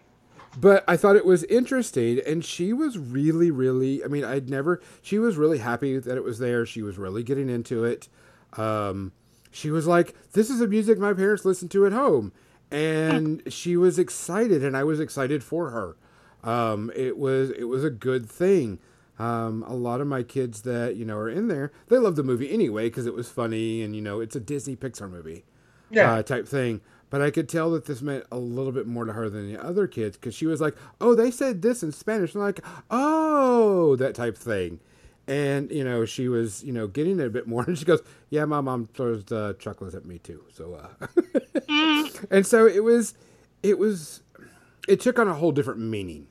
But 0.58 0.84
I 0.88 0.98
thought 0.98 1.16
it 1.16 1.26
was 1.26 1.44
interesting, 1.46 2.20
and 2.26 2.44
she 2.44 2.74
was 2.74 2.98
really, 2.98 3.52
really. 3.52 4.04
I 4.04 4.08
mean, 4.08 4.24
I'd 4.24 4.50
never. 4.50 4.82
She 5.04 5.20
was 5.20 5.38
really 5.38 5.60
happy 5.60 6.00
that 6.00 6.18
it 6.18 6.24
was 6.24 6.40
there. 6.40 6.66
She 6.66 6.82
was 6.82 6.98
really 6.98 7.22
getting 7.22 7.48
into 7.48 7.84
it. 7.84 8.08
Um, 8.58 9.12
she 9.52 9.70
was 9.70 9.86
like, 9.86 10.16
"This 10.32 10.50
is 10.50 10.58
the 10.60 10.68
music 10.68 10.98
my 10.98 11.14
parents 11.14 11.46
listen 11.46 11.70
to 11.70 11.86
at 11.86 11.92
home," 11.92 12.34
and 12.72 13.44
she 13.54 13.78
was 13.78 14.00
excited, 14.00 14.64
and 14.64 14.76
I 14.76 14.84
was 14.84 15.00
excited 15.00 15.44
for 15.44 15.70
her. 15.70 15.96
Um, 16.44 16.92
it 16.96 17.18
was 17.18 17.52
it 17.52 17.66
was 17.66 17.84
a 17.84 17.92
good 17.92 18.28
thing. 18.28 18.80
Um, 19.20 19.64
a 19.68 19.76
lot 19.76 20.02
of 20.02 20.08
my 20.08 20.24
kids 20.24 20.64
that 20.64 20.96
you 20.96 21.06
know 21.06 21.18
are 21.18 21.30
in 21.30 21.48
there, 21.48 21.72
they 21.88 21.98
love 22.00 22.16
the 22.16 22.24
movie 22.24 22.52
anyway 22.52 22.86
because 22.90 23.06
it 23.06 23.14
was 23.14 23.30
funny, 23.30 23.82
and 23.84 23.96
you 23.96 24.02
know 24.02 24.20
it's 24.20 24.36
a 24.36 24.40
Disney 24.40 24.76
Pixar 24.76 25.10
movie 25.10 25.46
Yeah. 25.92 26.14
uh, 26.14 26.24
type 26.24 26.48
thing. 26.48 26.82
But 27.12 27.22
I 27.22 27.30
could 27.30 27.48
tell 27.48 27.70
that 27.72 27.86
this 27.86 28.02
meant 28.02 28.26
a 28.32 28.40
little 28.40 28.72
bit 28.72 28.88
more 28.88 29.06
to 29.06 29.14
her 29.14 29.30
than 29.30 29.52
the 29.54 29.64
other 29.64 29.86
kids 29.86 30.18
because 30.18 30.34
she 30.34 30.48
was 30.48 30.60
like, 30.60 30.76
"Oh, 31.00 31.14
they 31.14 31.30
said 31.30 31.62
this 31.62 31.84
in 31.84 31.92
Spanish," 31.92 32.34
and 32.34 32.42
I'm 32.42 32.48
like, 32.48 32.62
"Oh, 32.90 33.96
that 33.98 34.16
type 34.16 34.36
thing." 34.36 34.80
And 35.28 35.70
you 35.72 35.84
know, 35.84 36.06
she 36.06 36.28
was 36.28 36.64
you 36.64 36.74
know 36.74 36.88
getting 36.88 37.20
it 37.20 37.28
a 37.28 37.30
bit 37.30 37.46
more, 37.48 37.64
and 37.68 37.78
she 37.78 37.86
goes, 37.86 38.02
"Yeah, 38.32 38.46
my 38.46 38.62
mom 38.62 38.88
throws 38.88 39.32
uh, 39.32 39.54
chocolates 39.60 39.94
at 39.96 40.06
me 40.06 40.18
too." 40.18 40.44
So, 40.52 40.74
uh, 40.74 41.08
and 42.32 42.48
so 42.48 42.66
it 42.66 42.84
was, 42.84 43.14
it 43.62 43.78
was, 43.78 44.22
it 44.88 45.00
took 45.00 45.20
on 45.20 45.28
a 45.28 45.36
whole 45.36 45.52
different 45.52 45.82
meaning 45.82 46.26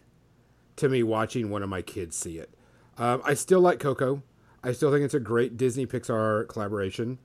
to 0.76 0.89
me 0.89 1.05
watching 1.05 1.49
one 1.49 1.62
of 1.62 1.68
my 1.68 1.83
kids 1.83 2.16
see 2.16 2.39
it. 2.39 2.51
Um, 2.99 3.22
I 3.24 3.34
still 3.34 3.61
like 3.61 3.78
Coco. 3.78 4.22
I 4.62 4.72
still 4.72 4.93
think 4.93 5.05
it's 5.05 5.14
a 5.14 5.20
great 5.20 5.57
Disney 5.57 5.86
Pixar 5.86 6.49
collaboration. 6.49 7.18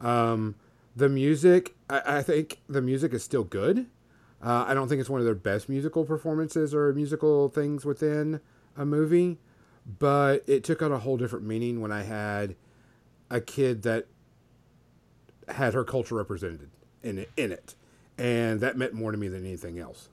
Um, 0.00 0.56
the 0.94 1.08
music, 1.08 1.74
I, 1.88 2.18
I 2.18 2.22
think 2.22 2.60
the 2.68 2.82
music 2.82 3.14
is 3.14 3.22
still 3.22 3.44
good. 3.44 3.86
Uh, 4.42 4.64
I 4.66 4.74
don't 4.74 4.88
think 4.88 5.00
it's 5.00 5.08
one 5.08 5.20
of 5.20 5.24
their 5.24 5.34
best 5.34 5.68
musical 5.68 6.04
performances 6.04 6.74
or 6.74 6.92
musical 6.92 7.48
things 7.48 7.84
within 7.84 8.40
a 8.76 8.84
movie, 8.84 9.38
but 9.98 10.42
it 10.48 10.64
took 10.64 10.82
on 10.82 10.90
a 10.90 10.98
whole 10.98 11.16
different 11.16 11.46
meaning 11.46 11.80
when 11.80 11.92
I 11.92 12.02
had 12.02 12.56
a 13.30 13.40
kid 13.40 13.82
that 13.82 14.08
had 15.48 15.74
her 15.74 15.84
culture 15.84 16.16
represented 16.16 16.70
in 17.02 17.18
it, 17.18 17.30
in 17.36 17.52
it, 17.52 17.74
and 18.18 18.60
that 18.60 18.76
meant 18.76 18.94
more 18.94 19.12
to 19.12 19.18
me 19.18 19.28
than 19.28 19.44
anything 19.44 19.78
else. 19.78 20.08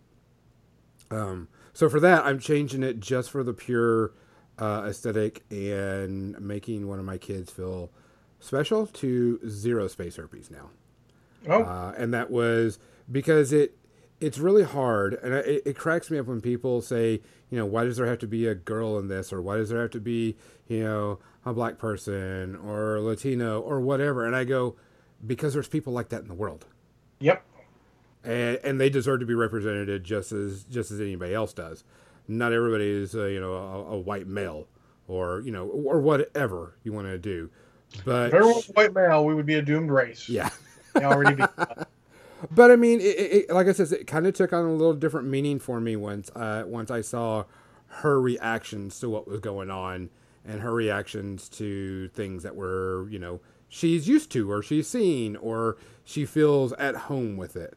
Um, 1.12 1.48
so 1.74 1.90
for 1.90 2.00
that, 2.00 2.24
I'm 2.26 2.40
changing 2.40 2.84
it 2.84 3.00
just 3.00 3.32
for 3.32 3.44
the 3.44 3.54
pure 3.54 4.12
uh, 4.60 4.86
aesthetic 4.88 5.44
and 5.50 6.40
making 6.40 6.88
one 6.88 7.00
of 7.00 7.06
my 7.06 7.18
kids 7.18 7.52
feel 7.52 7.90
special 8.40 8.86
to 8.88 9.40
zero 9.48 9.88
space 9.88 10.18
herpes 10.18 10.52
now. 10.52 10.70
Oh, 11.48 11.64
Uh, 11.64 11.94
and 11.98 12.14
that 12.14 12.30
was 12.30 12.80
because 13.12 13.54
it 13.54 13.76
it's 14.20 14.38
really 14.38 14.64
hard, 14.64 15.14
and 15.24 15.34
it, 15.34 15.64
it 15.66 15.78
cracks 15.78 16.12
me 16.12 16.20
up 16.20 16.26
when 16.26 16.42
people 16.42 16.82
say, 16.82 17.22
you 17.50 17.58
know, 17.58 17.66
why 17.66 17.86
does 17.86 17.96
there 17.96 18.06
have 18.06 18.20
to 18.20 18.28
be 18.28 18.48
a 18.48 18.56
girl 18.56 19.00
in 19.00 19.08
this, 19.08 19.32
or 19.32 19.42
why 19.42 19.56
does 19.56 19.70
there 19.70 19.82
have 19.82 19.92
to 19.92 20.00
be, 20.02 20.36
you 20.68 20.84
know, 20.84 21.20
a 21.46 21.54
black 21.54 21.78
person 21.78 22.58
or 22.58 23.00
Latino 23.00 23.62
or 23.62 23.80
whatever, 23.80 24.26
and 24.26 24.36
I 24.36 24.44
go, 24.44 24.76
because 25.26 25.54
there's 25.54 25.70
people 25.70 25.94
like 25.94 26.10
that 26.10 26.22
in 26.22 26.28
the 26.28 26.34
world, 26.34 26.66
yep. 27.20 27.46
and 28.24 28.60
and 28.64 28.80
they 28.80 28.90
deserve 28.90 29.22
to 29.22 29.26
be 29.26 29.34
represented 29.36 30.04
just 30.04 30.34
as 30.34 30.64
just 30.66 30.92
as 30.92 31.00
anybody 31.00 31.34
else 31.34 31.54
does. 31.54 31.86
Not 32.30 32.54
everybody 32.54 32.90
is, 32.90 33.16
uh, 33.16 33.26
you 33.26 33.40
know, 33.40 33.54
a, 33.54 33.94
a 33.94 34.00
white 34.00 34.28
male, 34.28 34.68
or 35.08 35.42
you 35.42 35.52
know, 35.52 35.68
or 35.68 36.00
whatever 36.00 36.76
you 36.84 36.94
want 36.94 37.08
to 37.08 37.18
do, 37.18 37.50
but 38.06 38.28
If 38.28 38.34
everyone 38.36 38.56
was 38.56 38.68
white 38.68 38.94
male, 38.94 39.26
we 39.26 39.34
would 39.34 39.46
be 39.46 39.56
a 39.56 39.62
doomed 39.62 39.92
race. 39.92 40.30
yeah. 40.30 40.50
Already 40.96 41.36
be. 41.36 41.44
But 42.52 42.72
I 42.72 42.78
mean, 42.78 43.02
it, 43.02 43.04
it, 43.50 43.50
like 43.50 43.68
I 43.68 43.74
said, 43.74 43.92
it 43.92 44.08
kind 44.08 44.26
of 44.26 44.34
took 44.34 44.54
on 44.54 44.64
a 44.64 44.72
little 44.72 44.94
different 44.94 45.28
meaning 45.28 45.60
for 45.60 45.82
me 45.82 45.98
once 45.98 46.30
uh, 46.36 46.64
once 46.66 46.90
I 46.90 47.02
saw 47.02 47.44
her 47.88 48.22
reactions 48.22 48.98
to 49.02 49.10
what 49.10 49.28
was 49.28 49.42
going 49.42 49.70
on 49.70 50.10
and 50.46 50.62
her 50.62 50.74
reactions 50.74 51.50
to 51.50 52.08
things 52.10 52.44
that 52.44 52.56
were, 52.56 53.10
you 53.10 53.20
know, 53.20 53.42
she's 53.68 54.08
used 54.08 54.32
to 54.32 54.50
or 54.50 54.64
she's 54.64 54.88
seen 54.88 55.36
or 55.36 55.76
she 56.06 56.26
feels 56.26 56.72
at 56.74 56.96
home 56.96 57.36
with 57.36 57.58
it, 57.58 57.76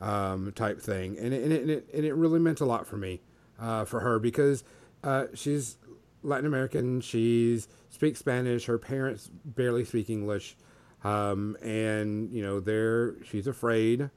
um, 0.00 0.52
type 0.52 0.80
thing. 0.80 1.18
And 1.18 1.34
it, 1.34 1.42
and 1.42 1.52
it, 1.52 1.60
and 1.62 1.70
it, 1.70 1.88
and 1.92 2.04
it 2.04 2.14
really 2.14 2.38
meant 2.38 2.60
a 2.60 2.64
lot 2.64 2.86
for 2.86 2.96
me, 2.96 3.22
uh, 3.60 3.84
for 3.84 4.00
her 4.00 4.18
because 4.18 4.64
uh, 5.04 5.26
she's 5.34 5.76
Latin 6.22 6.46
American. 6.46 7.00
She 7.00 7.60
speaks 7.88 8.18
Spanish. 8.18 8.66
Her 8.66 8.78
parents 8.78 9.30
barely 9.44 9.84
speak 9.84 10.10
English 10.10 10.56
um, 11.04 11.56
and 11.62 12.30
you 12.32 12.42
know 12.42 12.60
they're 12.60 13.22
she's 13.24 13.46
afraid 13.46 14.10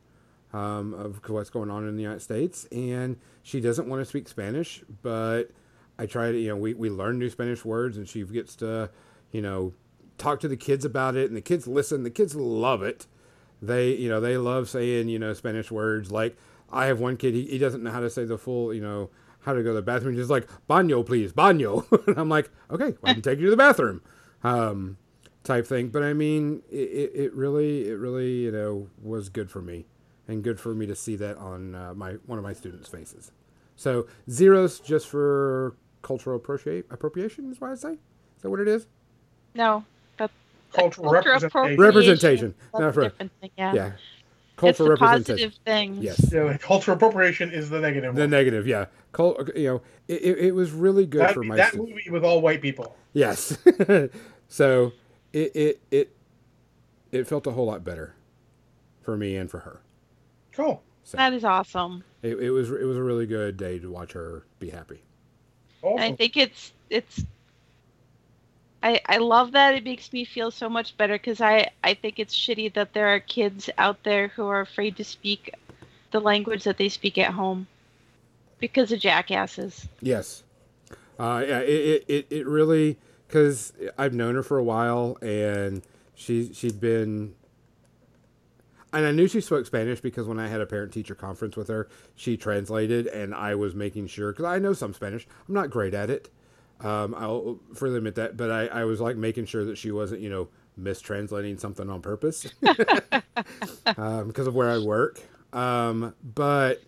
um, 0.51 0.93
of 0.93 1.21
what's 1.29 1.49
going 1.49 1.69
on 1.69 1.87
in 1.87 1.95
the 1.95 2.01
United 2.01 2.21
States, 2.21 2.65
and 2.71 3.17
she 3.41 3.59
doesn't 3.59 3.87
want 3.87 4.01
to 4.01 4.05
speak 4.05 4.27
Spanish. 4.27 4.83
But 5.01 5.51
I 5.97 6.05
try 6.05 6.31
to, 6.31 6.37
you 6.37 6.49
know, 6.49 6.57
we 6.57 6.73
we 6.73 6.89
learn 6.89 7.19
new 7.19 7.29
Spanish 7.29 7.63
words, 7.63 7.97
and 7.97 8.07
she 8.07 8.23
gets 8.23 8.55
to, 8.57 8.89
you 9.31 9.41
know, 9.41 9.73
talk 10.17 10.39
to 10.41 10.47
the 10.47 10.57
kids 10.57 10.83
about 10.85 11.15
it, 11.15 11.27
and 11.27 11.37
the 11.37 11.41
kids 11.41 11.67
listen. 11.67 12.03
The 12.03 12.09
kids 12.09 12.35
love 12.35 12.83
it. 12.83 13.07
They, 13.61 13.95
you 13.95 14.09
know, 14.09 14.19
they 14.19 14.35
love 14.37 14.69
saying, 14.69 15.07
you 15.07 15.19
know, 15.19 15.33
Spanish 15.33 15.71
words. 15.71 16.11
Like 16.11 16.35
I 16.69 16.87
have 16.87 16.99
one 16.99 17.15
kid, 17.15 17.33
he, 17.33 17.45
he 17.45 17.57
doesn't 17.57 17.81
know 17.81 17.91
how 17.91 18.01
to 18.01 18.09
say 18.09 18.25
the 18.25 18.37
full, 18.37 18.73
you 18.73 18.81
know, 18.81 19.09
how 19.43 19.53
to 19.53 19.61
go 19.63 19.69
to 19.69 19.75
the 19.75 19.81
bathroom. 19.81 20.13
He's 20.13 20.21
just 20.21 20.29
like 20.31 20.47
baño, 20.69 21.05
please, 21.05 21.31
baño. 21.33 21.85
and 22.07 22.17
I'm 22.17 22.29
like, 22.29 22.49
okay, 22.71 22.95
well, 23.01 23.11
I 23.11 23.13
can 23.13 23.21
take 23.21 23.39
you 23.39 23.45
to 23.45 23.51
the 23.51 23.57
bathroom. 23.57 24.01
Um, 24.43 24.97
type 25.43 25.67
thing. 25.67 25.89
But 25.89 26.03
I 26.03 26.13
mean, 26.13 26.61
it, 26.71 26.75
it, 26.75 27.11
it 27.15 27.33
really, 27.33 27.87
it 27.89 27.93
really, 27.93 28.31
you 28.43 28.51
know, 28.51 28.87
was 29.01 29.29
good 29.29 29.49
for 29.51 29.61
me, 29.61 29.85
and 30.27 30.43
good 30.43 30.59
for 30.59 30.73
me 30.73 30.85
to 30.87 30.95
see 30.95 31.15
that 31.17 31.37
on 31.37 31.75
uh, 31.75 31.93
my 31.93 32.13
one 32.25 32.37
of 32.37 32.43
my 32.43 32.53
students' 32.53 32.89
faces. 32.89 33.31
So 33.75 34.07
zeros 34.29 34.79
just 34.79 35.07
for 35.07 35.75
cultural 36.01 36.35
appropriate 36.37 36.85
appropriation 36.91 37.51
is 37.51 37.59
what 37.59 37.71
I 37.71 37.75
say. 37.75 37.93
Is 37.93 38.41
that 38.41 38.49
what 38.49 38.59
it 38.59 38.67
is? 38.67 38.87
No, 39.55 39.83
but 40.17 40.31
Cultural 40.73 41.11
culture 41.11 41.29
representation. 41.29 41.79
Representation. 41.81 42.55
That's 42.73 42.79
Not 42.81 42.89
a 42.89 42.93
for- 42.93 43.01
different 43.03 43.31
thing. 43.41 43.51
Yeah. 43.57 43.73
Yeah, 43.73 43.87
it's 43.87 44.01
cultural 44.67 44.87
the 44.87 44.91
representation. 44.91 45.49
positive 45.49 45.53
things. 45.65 46.03
Yes. 46.03 46.31
Yeah, 46.33 46.43
like 46.43 46.61
cultural 46.61 46.97
appropriation 46.97 47.51
is 47.51 47.69
the 47.69 47.79
negative. 47.79 48.15
The 48.15 48.21
one. 48.21 48.29
negative, 48.29 48.67
yeah. 48.67 48.85
Cul- 49.11 49.37
you 49.55 49.67
know, 49.67 49.81
it, 50.07 50.21
it, 50.21 50.37
it 50.39 50.51
was 50.55 50.71
really 50.71 51.05
good 51.05 51.21
that 51.21 51.33
for 51.33 51.43
my 51.43 51.55
that 51.55 51.69
stu- 51.73 51.79
movie 51.85 52.09
with 52.09 52.23
all 52.23 52.41
white 52.41 52.61
people. 52.61 52.95
Yes. 53.13 53.57
so 54.47 54.91
it, 55.33 55.55
it 55.55 55.81
it 55.91 56.15
it 57.11 57.27
felt 57.27 57.45
a 57.47 57.51
whole 57.51 57.65
lot 57.65 57.83
better 57.83 58.15
for 59.01 59.15
me 59.17 59.35
and 59.35 59.49
for 59.51 59.59
her. 59.59 59.81
Cool. 60.51 60.81
So 61.03 61.17
That 61.17 61.33
is 61.33 61.43
awesome. 61.43 62.03
it, 62.21 62.39
it 62.39 62.49
was 62.51 62.71
it 62.71 62.85
was 62.85 62.97
a 62.97 63.03
really 63.03 63.25
good 63.25 63.57
day 63.57 63.77
to 63.79 63.91
watch 63.91 64.13
her 64.13 64.45
be 64.59 64.69
happy. 64.69 65.01
And 65.83 65.99
I 65.99 66.13
think 66.13 66.37
it's 66.37 66.71
it's. 66.89 67.25
I 68.83 68.99
I 69.07 69.17
love 69.17 69.53
that 69.53 69.73
it 69.73 69.83
makes 69.85 70.11
me 70.11 70.25
feel 70.25 70.51
so 70.51 70.69
much 70.69 70.95
better 70.97 71.13
because 71.13 71.41
I 71.41 71.71
I 71.83 71.93
think 71.93 72.19
it's 72.19 72.35
shitty 72.35 72.73
that 72.73 72.93
there 72.93 73.07
are 73.07 73.19
kids 73.19 73.69
out 73.77 74.03
there 74.03 74.27
who 74.27 74.45
are 74.47 74.59
afraid 74.59 74.97
to 74.97 75.05
speak 75.05 75.55
the 76.11 76.19
language 76.19 76.65
that 76.65 76.77
they 76.77 76.89
speak 76.89 77.17
at 77.17 77.31
home 77.31 77.65
because 78.59 78.91
of 78.91 78.99
jackasses. 78.99 79.87
Yes. 80.01 80.43
Uh, 81.17 81.43
yeah, 81.47 81.59
it, 81.59 82.05
it, 82.07 82.27
it, 82.29 82.47
really 82.47 82.97
because 83.27 83.71
I've 83.97 84.13
known 84.13 84.35
her 84.35 84.43
for 84.43 84.57
a 84.57 84.63
while 84.63 85.17
and 85.21 85.81
she 86.15 86.53
she'd 86.53 86.81
been 86.81 87.35
and 88.91 89.05
I 89.05 89.11
knew 89.11 89.27
she 89.27 89.41
spoke 89.41 89.65
Spanish 89.65 90.01
because 90.01 90.27
when 90.27 90.39
I 90.39 90.47
had 90.47 90.59
a 90.59 90.65
parent 90.65 90.91
teacher 90.91 91.15
conference 91.15 91.55
with 91.55 91.67
her, 91.67 91.87
she 92.15 92.35
translated 92.35 93.07
and 93.07 93.33
I 93.33 93.55
was 93.55 93.73
making 93.73 94.07
sure 94.07 94.31
because 94.31 94.45
I 94.45 94.59
know 94.59 94.73
some 94.73 94.93
Spanish. 94.93 95.25
I'm 95.47 95.53
not 95.53 95.69
great 95.69 95.93
at 95.93 96.09
it. 96.09 96.29
Um, 96.81 97.15
I'll 97.17 97.59
freely 97.73 97.97
admit 97.97 98.15
that, 98.15 98.35
but 98.35 98.51
I, 98.51 98.67
I 98.67 98.83
was 98.83 98.99
like 98.99 99.15
making 99.15 99.45
sure 99.45 99.63
that 99.65 99.77
she 99.77 99.91
wasn't, 99.91 100.21
you 100.21 100.29
know, 100.29 100.49
mistranslating 100.79 101.59
something 101.59 101.89
on 101.89 102.01
purpose 102.01 102.47
um, 103.97 104.27
because 104.27 104.47
of 104.47 104.55
where 104.55 104.69
I 104.69 104.79
work. 104.79 105.21
Um, 105.53 106.15
but 106.23 106.81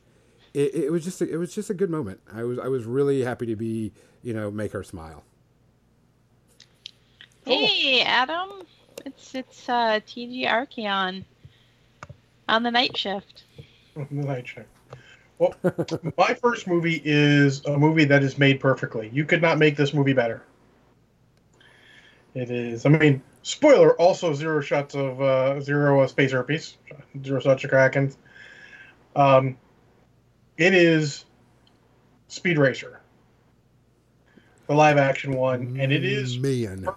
it, 0.53 0.73
it 0.75 0.91
was 0.91 1.03
just 1.03 1.21
a, 1.21 1.29
it 1.29 1.37
was 1.37 1.53
just 1.53 1.69
a 1.69 1.73
good 1.73 1.89
moment. 1.89 2.19
I 2.33 2.43
was 2.43 2.57
I 2.59 2.67
was 2.67 2.85
really 2.85 3.21
happy 3.23 3.45
to 3.45 3.55
be 3.55 3.91
you 4.23 4.33
know 4.33 4.49
make 4.49 4.71
her 4.71 4.83
smile. 4.83 5.23
Cool. 7.45 7.57
Hey 7.57 8.01
Adam, 8.01 8.63
it's 9.05 9.35
it's 9.35 9.69
uh, 9.69 9.99
TG 10.07 10.47
Archeon 10.47 11.23
on 12.49 12.63
the 12.63 12.71
night 12.71 12.97
shift. 12.97 13.43
On 13.95 14.07
The 14.11 14.25
night 14.27 14.45
shift. 14.47 14.67
Well, 15.37 15.53
my 16.17 16.33
first 16.33 16.67
movie 16.67 17.01
is 17.03 17.63
a 17.65 17.77
movie 17.77 18.05
that 18.05 18.23
is 18.23 18.37
made 18.37 18.59
perfectly. 18.59 19.09
You 19.13 19.25
could 19.25 19.41
not 19.41 19.57
make 19.57 19.75
this 19.75 19.93
movie 19.93 20.13
better. 20.13 20.43
It 22.33 22.49
is. 22.49 22.85
I 22.85 22.89
mean, 22.89 23.21
spoiler. 23.43 23.93
Also, 23.99 24.33
zero 24.33 24.61
shots 24.61 24.95
of 24.95 25.21
uh, 25.21 25.61
zero 25.61 26.01
uh, 26.01 26.07
space 26.07 26.31
herpes, 26.31 26.77
zero 27.23 27.39
shots 27.39 27.63
of 27.63 27.71
Krakens. 27.71 28.17
Um, 29.15 29.57
it 30.57 30.73
is 30.73 31.25
Speed 32.27 32.57
Racer, 32.57 32.99
the 34.67 34.73
live 34.73 34.97
action 34.97 35.33
one, 35.33 35.77
and 35.79 35.91
it 35.91 36.03
is 36.03 36.37
man. 36.37 36.87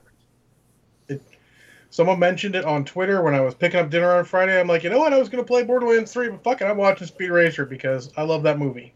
Someone 1.90 2.18
mentioned 2.18 2.54
it 2.54 2.64
on 2.64 2.84
Twitter 2.84 3.22
when 3.22 3.34
I 3.34 3.40
was 3.40 3.54
picking 3.54 3.80
up 3.80 3.90
dinner 3.90 4.12
on 4.12 4.24
Friday. 4.24 4.60
I'm 4.60 4.68
like, 4.68 4.84
you 4.84 4.90
know 4.90 4.98
what? 4.98 5.12
I 5.12 5.18
was 5.18 5.28
going 5.28 5.42
to 5.42 5.46
play 5.46 5.62
Borderlands 5.64 6.12
3, 6.12 6.28
but 6.30 6.44
fuck 6.44 6.60
it, 6.60 6.66
I'm 6.66 6.76
watching 6.76 7.06
Speed 7.06 7.30
Racer 7.30 7.64
because 7.64 8.12
I 8.16 8.22
love 8.22 8.42
that 8.42 8.58
movie. 8.58 8.92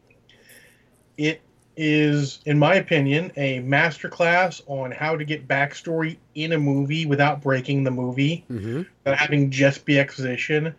It 1.17 1.41
is, 1.77 2.41
in 2.45 2.59
my 2.59 2.75
opinion, 2.75 3.33
a 3.37 3.61
masterclass 3.61 4.63
on 4.67 4.91
how 4.91 5.17
to 5.17 5.25
get 5.25 5.49
backstory 5.49 6.19
in 6.35 6.53
a 6.53 6.59
movie 6.59 7.07
without 7.07 7.41
breaking 7.43 7.85
the 7.85 7.91
movie, 7.91 8.45
hmm 8.49 8.83
without 9.05 9.19
having 9.19 9.51
just 9.51 9.85
be 9.85 9.99
exposition, 9.99 10.75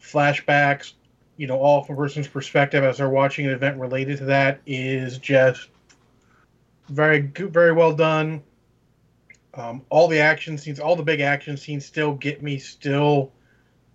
flashbacks, 0.00 0.92
you 1.36 1.46
know, 1.46 1.58
all 1.58 1.82
from 1.82 1.96
a 1.96 1.98
person's 1.98 2.28
perspective 2.28 2.84
as 2.84 2.98
they're 2.98 3.08
watching 3.08 3.46
an 3.46 3.52
event 3.52 3.78
related 3.78 4.18
to 4.18 4.24
that 4.26 4.60
is 4.66 5.18
just 5.18 5.68
very 6.88 7.20
good, 7.20 7.52
very 7.52 7.72
well 7.72 7.92
done. 7.92 8.42
Um, 9.56 9.82
all 9.88 10.08
the 10.08 10.20
action 10.20 10.58
scenes, 10.58 10.80
all 10.80 10.96
the 10.96 11.02
big 11.02 11.20
action 11.20 11.56
scenes, 11.56 11.86
still 11.86 12.14
get 12.14 12.42
me. 12.42 12.58
Still 12.58 13.32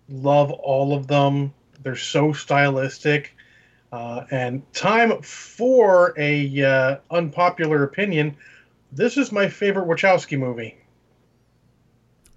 love 0.07 0.51
all 0.51 0.95
of 0.95 1.07
them. 1.07 1.53
They're 1.83 1.95
so 1.95 2.33
stylistic. 2.33 3.35
Uh, 3.91 4.25
and 4.31 4.71
time 4.73 5.21
for 5.21 6.13
a 6.17 6.63
uh, 6.63 6.97
unpopular 7.11 7.83
opinion. 7.83 8.37
This 8.91 9.17
is 9.17 9.31
my 9.31 9.49
favorite 9.49 9.87
Wachowski 9.87 10.37
movie. 10.37 10.77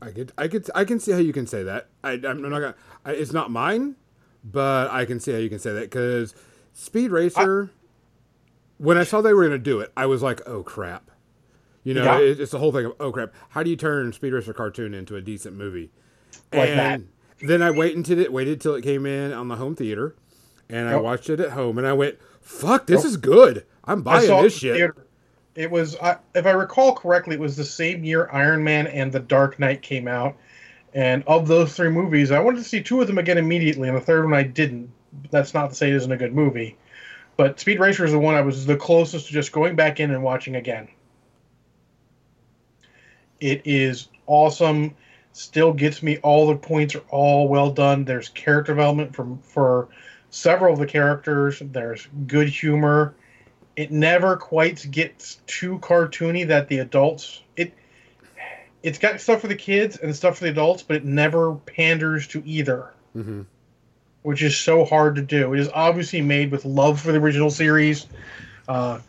I 0.00 0.10
could 0.10 0.32
I 0.36 0.48
could 0.48 0.68
I 0.74 0.84
can 0.84 0.98
see 0.98 1.12
how 1.12 1.18
you 1.18 1.32
can 1.32 1.46
say 1.46 1.62
that. 1.62 1.88
I, 2.02 2.12
I'm 2.12 2.42
not 2.42 2.50
gonna. 2.50 2.74
I, 3.04 3.12
it's 3.12 3.32
not 3.32 3.50
mine, 3.50 3.94
but 4.42 4.90
I 4.90 5.04
can 5.04 5.20
see 5.20 5.32
how 5.32 5.38
you 5.38 5.48
can 5.48 5.60
say 5.60 5.72
that 5.72 5.82
because 5.82 6.34
Speed 6.72 7.12
Racer. 7.12 7.70
when 8.78 8.98
I 8.98 9.04
saw 9.04 9.20
they 9.20 9.32
were 9.32 9.44
gonna 9.44 9.58
do 9.58 9.78
it, 9.78 9.92
I 9.96 10.06
was 10.06 10.22
like, 10.22 10.40
oh 10.46 10.64
crap. 10.64 11.11
You 11.84 11.94
know, 11.94 12.04
Yeah. 12.04 12.20
it, 12.20 12.40
it's 12.40 12.52
the 12.52 12.58
whole 12.58 12.72
thing 12.72 12.86
of 12.86 12.94
oh 13.00 13.10
crap. 13.12 13.32
How 13.50 13.62
do 13.62 13.70
you 13.70 13.76
turn 13.76 14.12
Speed 14.12 14.32
Racer 14.32 14.52
cartoon 14.52 14.94
into 14.94 15.16
a 15.16 15.20
decent 15.20 15.56
movie? 15.56 15.90
Like 16.52 16.70
and 16.70 17.08
then 17.40 17.62
I 17.62 17.70
wait 17.70 17.96
until 17.96 18.18
it 18.18 18.32
waited 18.32 18.60
till 18.60 18.74
it 18.74 18.82
came 18.82 19.04
in 19.06 19.32
on 19.32 19.48
the 19.48 19.56
home 19.56 19.74
theater, 19.74 20.14
and 20.68 20.88
I 20.88 20.96
watched 20.96 21.28
it 21.28 21.40
at 21.40 21.50
home, 21.50 21.78
and 21.78 21.86
I 21.86 21.92
went, 21.92 22.18
"Fuck, 22.40 22.86
this 22.86 23.04
is 23.04 23.16
good. 23.16 23.66
I'm 23.84 24.00
I 24.00 24.02
buying 24.02 24.26
saw 24.28 24.42
this 24.42 24.56
shit." 24.56 24.76
theater. 24.76 25.06
It 25.54 25.70
was, 25.70 25.96
I 26.00 26.16
if 26.34 26.46
I 26.46 26.52
recall 26.52 26.94
correctly, 26.94 27.34
it 27.34 27.40
was 27.40 27.56
the 27.56 27.64
same 27.64 28.04
year 28.04 28.28
Iron 28.32 28.62
Man 28.64 28.86
and 28.86 29.12
The 29.12 29.20
Dark 29.20 29.58
Knight 29.58 29.82
came 29.82 30.08
out. 30.08 30.36
And 30.94 31.24
of 31.26 31.48
those 31.48 31.74
three 31.74 31.88
movies, 31.88 32.30
I 32.30 32.38
wanted 32.38 32.58
to 32.58 32.64
see 32.64 32.82
two 32.82 33.00
of 33.00 33.06
them 33.06 33.18
again 33.18 33.38
immediately, 33.38 33.88
and 33.88 33.96
the 33.96 34.00
third 34.00 34.24
one 34.24 34.34
I 34.34 34.42
didn't. 34.42 34.90
That's 35.30 35.52
not 35.54 35.70
to 35.70 35.74
say 35.74 35.88
it 35.90 35.94
isn't 35.96 36.12
a 36.12 36.16
good 36.16 36.34
movie, 36.34 36.76
but 37.36 37.58
Speed 37.58 37.80
Racer 37.80 38.04
is 38.04 38.12
the 38.12 38.18
one 38.18 38.34
I 38.34 38.40
was 38.40 38.66
the 38.66 38.76
closest 38.76 39.26
to 39.26 39.32
just 39.32 39.52
going 39.52 39.74
back 39.74 40.00
in 40.00 40.10
and 40.10 40.22
watching 40.22 40.56
again. 40.56 40.88
It 43.42 43.62
is 43.64 44.08
awesome. 44.28 44.94
Still 45.32 45.72
gets 45.72 46.00
me. 46.00 46.18
All 46.18 46.46
the 46.46 46.56
points 46.56 46.94
are 46.94 47.02
all 47.10 47.48
well 47.48 47.72
done. 47.72 48.04
There's 48.04 48.28
character 48.28 48.72
development 48.72 49.16
from 49.16 49.38
for 49.38 49.88
several 50.30 50.74
of 50.74 50.78
the 50.78 50.86
characters. 50.86 51.60
There's 51.60 52.06
good 52.28 52.48
humor. 52.48 53.14
It 53.74 53.90
never 53.90 54.36
quite 54.36 54.86
gets 54.88 55.40
too 55.48 55.80
cartoony 55.80 56.46
that 56.46 56.68
the 56.68 56.78
adults 56.78 57.42
it 57.56 57.74
it's 58.84 58.98
got 58.98 59.20
stuff 59.20 59.40
for 59.40 59.48
the 59.48 59.56
kids 59.56 59.96
and 59.96 60.14
stuff 60.14 60.38
for 60.38 60.44
the 60.44 60.50
adults, 60.50 60.84
but 60.84 60.96
it 60.96 61.04
never 61.04 61.54
panders 61.54 62.28
to 62.28 62.42
either, 62.46 62.92
hmm 63.12 63.42
which 64.22 64.40
is 64.40 64.56
so 64.56 64.84
hard 64.84 65.16
to 65.16 65.22
do. 65.22 65.52
It 65.52 65.58
is 65.58 65.68
obviously 65.74 66.20
made 66.20 66.52
with 66.52 66.64
love 66.64 67.00
for 67.00 67.10
the 67.10 67.18
original 67.18 67.50
series. 67.50 68.06
Uh, 68.68 69.00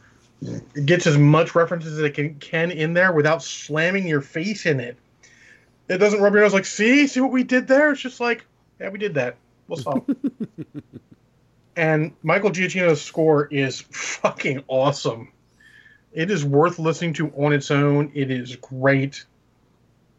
it 0.75 0.85
gets 0.85 1.07
as 1.07 1.17
much 1.17 1.55
references 1.55 1.93
as 1.93 1.99
it 1.99 2.13
can, 2.13 2.35
can 2.35 2.71
in 2.71 2.93
there 2.93 3.11
without 3.13 3.43
slamming 3.43 4.07
your 4.07 4.21
face 4.21 4.65
in 4.65 4.79
it. 4.79 4.97
It 5.89 5.97
doesn't 5.97 6.21
rub 6.21 6.33
your 6.33 6.43
nose 6.43 6.53
like, 6.53 6.65
see, 6.65 7.07
see 7.07 7.19
what 7.19 7.31
we 7.31 7.43
did 7.43 7.67
there? 7.67 7.91
It's 7.91 8.01
just 8.01 8.19
like, 8.19 8.45
yeah, 8.79 8.89
we 8.89 8.99
did 8.99 9.13
that. 9.15 9.35
What's 9.67 9.85
up? 9.87 10.09
and 11.75 12.13
Michael 12.23 12.51
Giacchino's 12.51 13.01
score 13.01 13.47
is 13.47 13.81
fucking 13.81 14.63
awesome. 14.67 15.31
It 16.13 16.29
is 16.29 16.45
worth 16.45 16.79
listening 16.79 17.13
to 17.13 17.29
on 17.31 17.53
its 17.53 17.71
own. 17.71 18.11
It 18.13 18.29
is 18.29 18.55
great. 18.57 19.25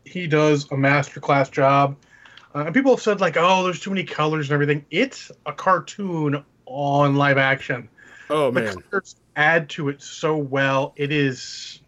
He 0.04 0.26
does 0.26 0.64
a 0.66 0.74
masterclass 0.74 1.50
job. 1.50 1.96
Uh, 2.54 2.64
and 2.66 2.74
people 2.74 2.92
have 2.94 3.02
said 3.02 3.20
like, 3.20 3.36
"Oh, 3.36 3.64
there's 3.64 3.80
too 3.80 3.90
many 3.90 4.04
colors 4.04 4.48
and 4.48 4.54
everything." 4.54 4.84
It's 4.90 5.30
a 5.46 5.52
cartoon 5.52 6.44
on 6.66 7.16
live 7.16 7.38
action. 7.38 7.88
Oh 8.30 8.50
The 8.50 8.62
man, 8.62 8.80
colors 8.90 9.16
add 9.36 9.68
to 9.70 9.88
it 9.88 10.02
so 10.02 10.36
well. 10.36 10.92
It 10.96 11.12
is. 11.12 11.80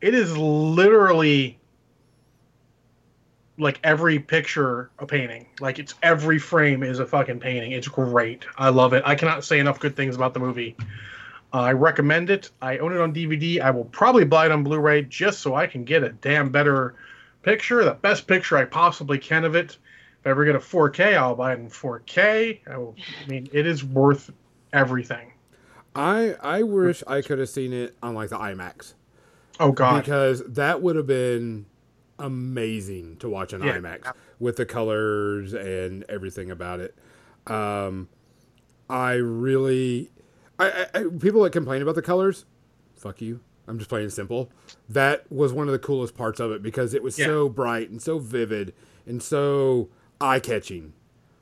It 0.00 0.14
is 0.14 0.36
literally 0.36 1.58
like 3.58 3.80
every 3.84 4.18
picture 4.18 4.90
a 4.98 5.06
painting. 5.06 5.46
Like 5.60 5.78
it's 5.78 5.94
every 6.02 6.38
frame 6.38 6.82
is 6.82 6.98
a 6.98 7.06
fucking 7.06 7.40
painting. 7.40 7.72
It's 7.72 7.88
great. 7.88 8.44
I 8.56 8.68
love 8.70 8.92
it. 8.92 9.02
I 9.06 9.14
cannot 9.14 9.44
say 9.44 9.58
enough 9.58 9.80
good 9.80 9.96
things 9.96 10.16
about 10.16 10.34
the 10.34 10.40
movie. 10.40 10.76
Uh, 11.52 11.60
I 11.60 11.72
recommend 11.72 12.30
it. 12.30 12.50
I 12.60 12.78
own 12.78 12.92
it 12.92 13.00
on 13.00 13.14
DVD. 13.14 13.60
I 13.60 13.70
will 13.70 13.84
probably 13.84 14.24
buy 14.24 14.46
it 14.46 14.52
on 14.52 14.64
Blu-ray 14.64 15.02
just 15.02 15.38
so 15.38 15.54
I 15.54 15.68
can 15.68 15.84
get 15.84 16.02
a 16.02 16.08
damn 16.08 16.50
better 16.50 16.96
picture, 17.42 17.84
the 17.84 17.92
best 17.92 18.26
picture 18.26 18.56
I 18.56 18.64
possibly 18.64 19.18
can 19.18 19.44
of 19.44 19.54
it. 19.54 19.76
If 20.20 20.26
I 20.26 20.30
ever 20.30 20.44
get 20.44 20.56
a 20.56 20.58
4K, 20.58 21.16
I'll 21.16 21.36
buy 21.36 21.52
it 21.52 21.60
in 21.60 21.68
4K. 21.68 22.60
I, 22.68 22.76
will, 22.76 22.96
I 23.24 23.28
mean, 23.28 23.48
it 23.52 23.66
is 23.66 23.84
worth 23.84 24.32
everything. 24.72 25.33
I 25.94 26.34
I 26.40 26.62
wish 26.62 27.02
I 27.06 27.22
could 27.22 27.38
have 27.38 27.48
seen 27.48 27.72
it 27.72 27.96
on 28.02 28.14
like 28.14 28.30
the 28.30 28.38
IMAX 28.38 28.94
Oh 29.60 29.70
God, 29.72 30.00
because 30.02 30.42
that 30.46 30.82
would 30.82 30.96
have 30.96 31.06
been 31.06 31.66
amazing 32.18 33.16
to 33.18 33.28
watch 33.28 33.54
on 33.54 33.62
Yeah. 33.62 33.78
IMAX 33.78 34.12
with 34.38 34.56
the 34.56 34.66
colors 34.66 35.52
and 35.54 36.04
everything 36.08 36.50
about 36.50 36.80
it. 36.80 36.94
Um, 37.46 38.08
I 38.88 39.14
really, 39.14 40.10
I, 40.58 40.86
I, 40.94 41.04
people 41.20 41.42
that 41.42 41.50
complain 41.52 41.82
about 41.82 41.94
the 41.94 42.02
colors, 42.02 42.44
fuck 42.94 43.20
you. 43.20 43.40
I'm 43.66 43.78
just 43.78 43.88
playing 43.88 44.10
simple. 44.10 44.50
That 44.88 45.30
was 45.30 45.52
one 45.52 45.68
of 45.68 45.72
the 45.72 45.78
coolest 45.78 46.14
parts 46.16 46.38
of 46.40 46.50
it 46.52 46.62
because 46.62 46.94
it 46.94 47.02
was 47.02 47.18
Yeah. 47.18 47.26
so 47.26 47.48
bright 47.48 47.90
and 47.90 48.00
so 48.02 48.18
vivid 48.18 48.74
and 49.06 49.22
so 49.22 49.88
eye 50.20 50.40
catching. 50.40 50.92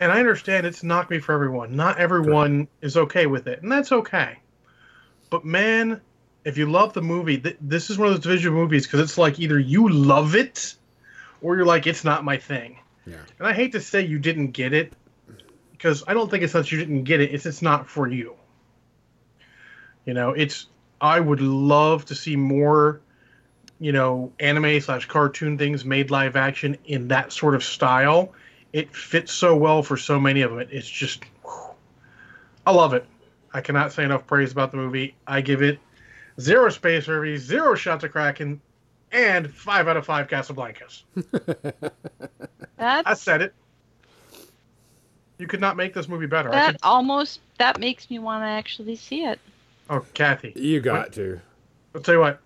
and 0.01 0.11
I 0.11 0.19
understand 0.19 0.66
it's 0.66 0.83
not 0.83 1.09
be 1.09 1.19
for 1.20 1.33
everyone. 1.33 1.77
Not 1.77 1.99
everyone 1.99 2.66
is 2.81 2.97
okay 2.97 3.27
with 3.27 3.47
it, 3.47 3.62
and 3.62 3.70
that's 3.70 3.93
okay. 3.93 4.39
But 5.33 5.47
man, 5.47 6.03
if 6.45 6.59
you 6.59 6.71
love 6.71 6.93
the 6.93 7.01
movie, 7.01 7.39
th- 7.39 7.57
this 7.59 7.89
is 7.89 7.97
one 7.97 8.09
of 8.09 8.13
those 8.13 8.23
division 8.23 8.53
movies 8.53 8.87
because 8.87 9.01
it's 9.01 9.17
like 9.17 9.41
either 9.41 9.59
you 9.59 9.89
love 9.89 10.37
it 10.37 10.75
or 11.41 11.57
you're 11.57 11.65
like 11.65 11.87
it's 11.87 12.05
not 12.05 12.23
my 12.23 12.37
thing. 12.37 12.79
Yeah. 13.07 13.17
And 13.39 13.49
I 13.49 13.55
hate 13.55 13.73
to 13.73 13.81
say 13.81 14.03
you 14.05 14.19
didn't 14.19 14.49
get 14.49 14.75
it 14.75 14.93
because 15.71 16.05
I 16.07 16.13
don't 16.13 16.31
think 16.31 16.45
it's 16.45 16.53
that 16.53 16.71
you 16.71 16.79
didn't 16.79 17.05
get 17.05 17.23
it. 17.23 17.33
It's 17.33 17.47
it's 17.47 17.63
not 17.63 17.89
for 17.89 18.07
you. 18.07 18.35
You 20.05 20.13
know, 20.13 20.33
it's 20.33 20.67
I 21.01 21.19
would 21.19 21.41
love 21.41 22.05
to 22.07 22.15
see 22.15 22.37
more, 22.37 23.01
you 23.81 23.93
know, 23.93 24.33
anime 24.39 24.83
slash 24.83 25.07
cartoon 25.07 25.57
things 25.57 25.83
made 25.83 26.11
live 26.11 26.37
action 26.37 26.77
in 26.85 27.09
that 27.09 27.33
sort 27.33 27.55
of 27.55 27.65
style. 27.65 28.35
It 28.75 28.95
fits 28.95 29.33
so 29.33 29.57
well 29.57 29.83
for 29.83 29.97
so 29.97 30.21
many 30.21 30.43
of 30.43 30.51
them. 30.51 30.69
It's 30.71 30.87
just, 30.87 31.25
whew. 31.43 31.71
I 32.67 32.73
love 32.73 32.93
it. 32.93 33.07
I 33.55 33.61
cannot 33.61 33.93
say 33.93 34.05
enough 34.05 34.27
praise 34.27 34.53
about 34.53 34.70
the 34.70 34.77
movie. 34.77 35.15
I 35.27 35.41
give 35.41 35.62
it 35.62 35.79
zero 36.41 36.70
space 36.70 37.07
herpes, 37.07 37.43
zero 37.43 37.74
shots 37.74 38.05
of 38.05 38.12
Kraken, 38.12 38.61
and 39.11 39.53
five 39.53 39.89
out 39.89 39.97
of 39.97 40.07
five 40.07 40.29
Casablancas. 40.29 41.03
I 42.79 43.15
said 43.15 43.43
it. 43.43 43.55
You 45.39 45.47
could 45.47 45.61
not 45.61 45.77
make 45.77 45.93
this 45.93 46.09
movie 46.09 46.27
better. 46.27 46.51
That 46.51 46.73
could, 46.73 46.81
almost 46.83 47.41
that 47.59 47.81
makes 47.81 48.09
me 48.11 48.19
want 48.19 48.43
to 48.43 48.47
actually 48.47 48.97
see 48.97 49.24
it. 49.24 49.41
oh, 49.91 50.05
Kathy, 50.15 50.53
You 50.57 50.81
got 50.81 51.12
to. 51.15 51.41
I'll 51.95 52.01
tell 52.01 52.15
you 52.15 52.20
what. 52.20 52.41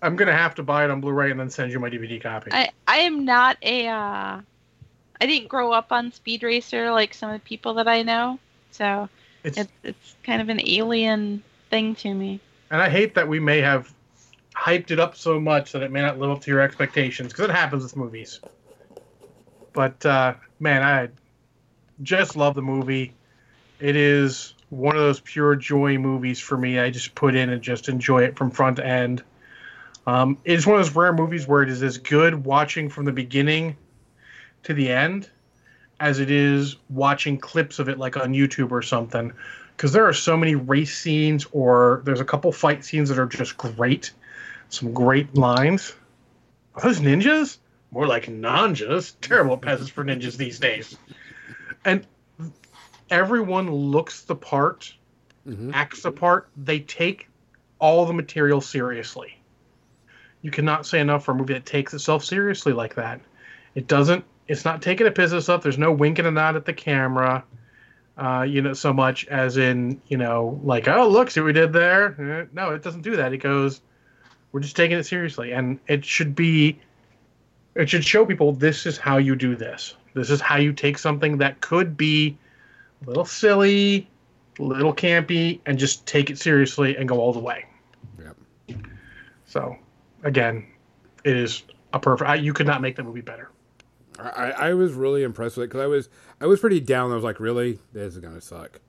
I'm 0.00 0.16
gonna 0.16 0.36
have 0.36 0.56
to 0.56 0.64
buy 0.64 0.84
it 0.84 0.90
on 0.90 1.00
Blu-ray 1.00 1.30
and 1.30 1.38
then 1.38 1.48
send 1.48 1.70
you 1.70 1.78
my 1.78 1.88
DVD 1.88 2.20
copy. 2.20 2.50
I 2.52 2.70
I 2.88 2.98
am 2.98 3.24
not 3.24 3.56
a 3.62 3.86
uh, 3.86 4.40
I 5.20 5.26
didn't 5.26 5.48
grow 5.48 5.72
up 5.72 5.92
on 5.92 6.10
Speed 6.10 6.42
Racer 6.42 6.90
like 6.90 7.14
some 7.14 7.30
of 7.30 7.40
the 7.40 7.46
people 7.46 7.74
that 7.74 7.86
I 7.86 8.02
know, 8.02 8.40
so 8.72 9.08
it's 9.44 9.58
it, 9.58 9.68
it's 9.82 10.14
kind 10.22 10.40
of 10.40 10.48
an 10.48 10.60
alien 10.66 11.42
thing 11.70 11.94
to 11.96 12.12
me. 12.12 12.40
and 12.70 12.80
I 12.80 12.88
hate 12.88 13.14
that 13.14 13.28
we 13.28 13.40
may 13.40 13.60
have 13.60 13.92
hyped 14.54 14.90
it 14.90 15.00
up 15.00 15.16
so 15.16 15.40
much 15.40 15.72
that 15.72 15.82
it 15.82 15.90
may 15.90 16.00
not 16.00 16.18
live 16.18 16.30
up 16.30 16.40
to 16.42 16.50
your 16.50 16.60
expectations 16.60 17.32
because 17.32 17.48
it 17.48 17.52
happens 17.52 17.82
with 17.82 17.96
movies. 17.96 18.40
But 19.72 20.04
uh, 20.04 20.34
man, 20.60 20.82
I 20.82 21.08
just 22.02 22.36
love 22.36 22.54
the 22.54 22.62
movie. 22.62 23.14
It 23.80 23.96
is 23.96 24.54
one 24.68 24.96
of 24.96 25.02
those 25.02 25.20
pure 25.20 25.56
joy 25.56 25.98
movies 25.98 26.38
for 26.38 26.56
me. 26.56 26.78
I 26.78 26.90
just 26.90 27.14
put 27.14 27.34
in 27.34 27.50
and 27.50 27.62
just 27.62 27.88
enjoy 27.88 28.24
it 28.24 28.36
from 28.36 28.50
front 28.50 28.76
to 28.76 28.86
end. 28.86 29.22
Um, 30.06 30.38
it 30.44 30.54
is 30.54 30.66
one 30.66 30.78
of 30.78 30.84
those 30.84 30.94
rare 30.94 31.12
movies 31.12 31.46
where 31.46 31.62
it 31.62 31.68
is 31.68 31.82
as 31.82 31.98
good 31.98 32.44
watching 32.44 32.88
from 32.88 33.04
the 33.04 33.12
beginning 33.12 33.76
to 34.64 34.74
the 34.74 34.90
end 34.90 35.30
as 36.02 36.18
it 36.18 36.32
is 36.32 36.76
watching 36.90 37.38
clips 37.38 37.78
of 37.78 37.88
it 37.88 37.96
like 37.96 38.16
on 38.16 38.32
YouTube 38.32 38.72
or 38.72 38.82
something. 38.82 39.32
Because 39.76 39.92
there 39.92 40.06
are 40.06 40.12
so 40.12 40.36
many 40.36 40.56
race 40.56 40.98
scenes, 40.98 41.46
or 41.52 42.02
there's 42.04 42.20
a 42.20 42.24
couple 42.24 42.50
fight 42.50 42.84
scenes 42.84 43.08
that 43.08 43.20
are 43.20 43.26
just 43.26 43.56
great. 43.56 44.10
Some 44.68 44.92
great 44.92 45.34
lines. 45.36 45.94
Are 46.74 46.82
those 46.82 46.98
ninjas? 46.98 47.58
More 47.92 48.08
like 48.08 48.26
nanjas. 48.26 49.14
Terrible 49.20 49.56
peasants 49.56 49.92
for 49.92 50.04
ninjas 50.04 50.36
these 50.36 50.58
days. 50.58 50.98
And 51.84 52.04
everyone 53.08 53.70
looks 53.70 54.22
the 54.22 54.34
part, 54.34 54.92
hmm 55.44 55.70
acts 55.72 56.02
the 56.02 56.10
part. 56.10 56.48
They 56.56 56.80
take 56.80 57.28
all 57.78 58.06
the 58.06 58.12
material 58.12 58.60
seriously. 58.60 59.38
You 60.42 60.50
cannot 60.50 60.84
say 60.84 60.98
enough 60.98 61.24
for 61.24 61.30
a 61.30 61.34
movie 61.36 61.54
that 61.54 61.64
takes 61.64 61.94
itself 61.94 62.24
seriously 62.24 62.72
like 62.72 62.96
that. 62.96 63.20
It 63.76 63.86
doesn't. 63.86 64.24
It's 64.52 64.66
not 64.66 64.82
taking 64.82 65.06
a 65.06 65.10
piss 65.10 65.32
of 65.32 65.42
stuff. 65.42 65.62
There's 65.62 65.78
no 65.78 65.90
winking 65.90 66.26
and 66.26 66.34
nod 66.34 66.56
at 66.56 66.66
the 66.66 66.74
camera. 66.74 67.42
Uh, 68.18 68.42
you 68.42 68.60
know, 68.60 68.74
so 68.74 68.92
much 68.92 69.26
as 69.28 69.56
in, 69.56 69.98
you 70.08 70.18
know, 70.18 70.60
like, 70.62 70.86
oh, 70.88 71.08
look, 71.08 71.30
see 71.30 71.40
what 71.40 71.46
we 71.46 71.52
did 71.54 71.72
there. 71.72 72.14
Eh, 72.20 72.46
No, 72.52 72.68
it 72.68 72.82
doesn't 72.82 73.00
do 73.00 73.16
that. 73.16 73.32
It 73.32 73.38
goes, 73.38 73.80
we're 74.52 74.60
just 74.60 74.76
taking 74.76 74.98
it 74.98 75.04
seriously, 75.04 75.52
and 75.52 75.80
it 75.88 76.04
should 76.04 76.34
be. 76.34 76.78
It 77.74 77.88
should 77.88 78.04
show 78.04 78.26
people 78.26 78.52
this 78.52 78.84
is 78.84 78.98
how 78.98 79.16
you 79.16 79.34
do 79.34 79.56
this. 79.56 79.96
This 80.12 80.28
is 80.28 80.42
how 80.42 80.56
you 80.56 80.74
take 80.74 80.98
something 80.98 81.38
that 81.38 81.62
could 81.62 81.96
be 81.96 82.36
a 83.02 83.08
little 83.08 83.24
silly, 83.24 84.06
a 84.58 84.62
little 84.62 84.94
campy, 84.94 85.60
and 85.64 85.78
just 85.78 86.04
take 86.04 86.28
it 86.28 86.38
seriously 86.38 86.94
and 86.98 87.08
go 87.08 87.18
all 87.18 87.32
the 87.32 87.40
way. 87.40 87.64
Yep. 88.22 88.36
So, 89.46 89.78
again, 90.24 90.66
it 91.24 91.38
is 91.38 91.62
a 91.94 91.98
perfect. 91.98 92.28
I, 92.28 92.34
you 92.34 92.52
could 92.52 92.66
not 92.66 92.82
make 92.82 92.96
the 92.96 93.02
movie 93.02 93.22
better. 93.22 93.48
I, 94.22 94.50
I 94.50 94.74
was 94.74 94.92
really 94.92 95.22
impressed 95.22 95.56
with 95.56 95.64
it 95.64 95.68
because 95.68 95.82
I 95.82 95.86
was 95.86 96.08
I 96.40 96.46
was 96.46 96.60
pretty 96.60 96.80
down. 96.80 97.10
I 97.12 97.14
was 97.14 97.24
like, 97.24 97.40
really, 97.40 97.78
this 97.92 98.14
is 98.14 98.18
gonna 98.20 98.40
suck, 98.40 98.80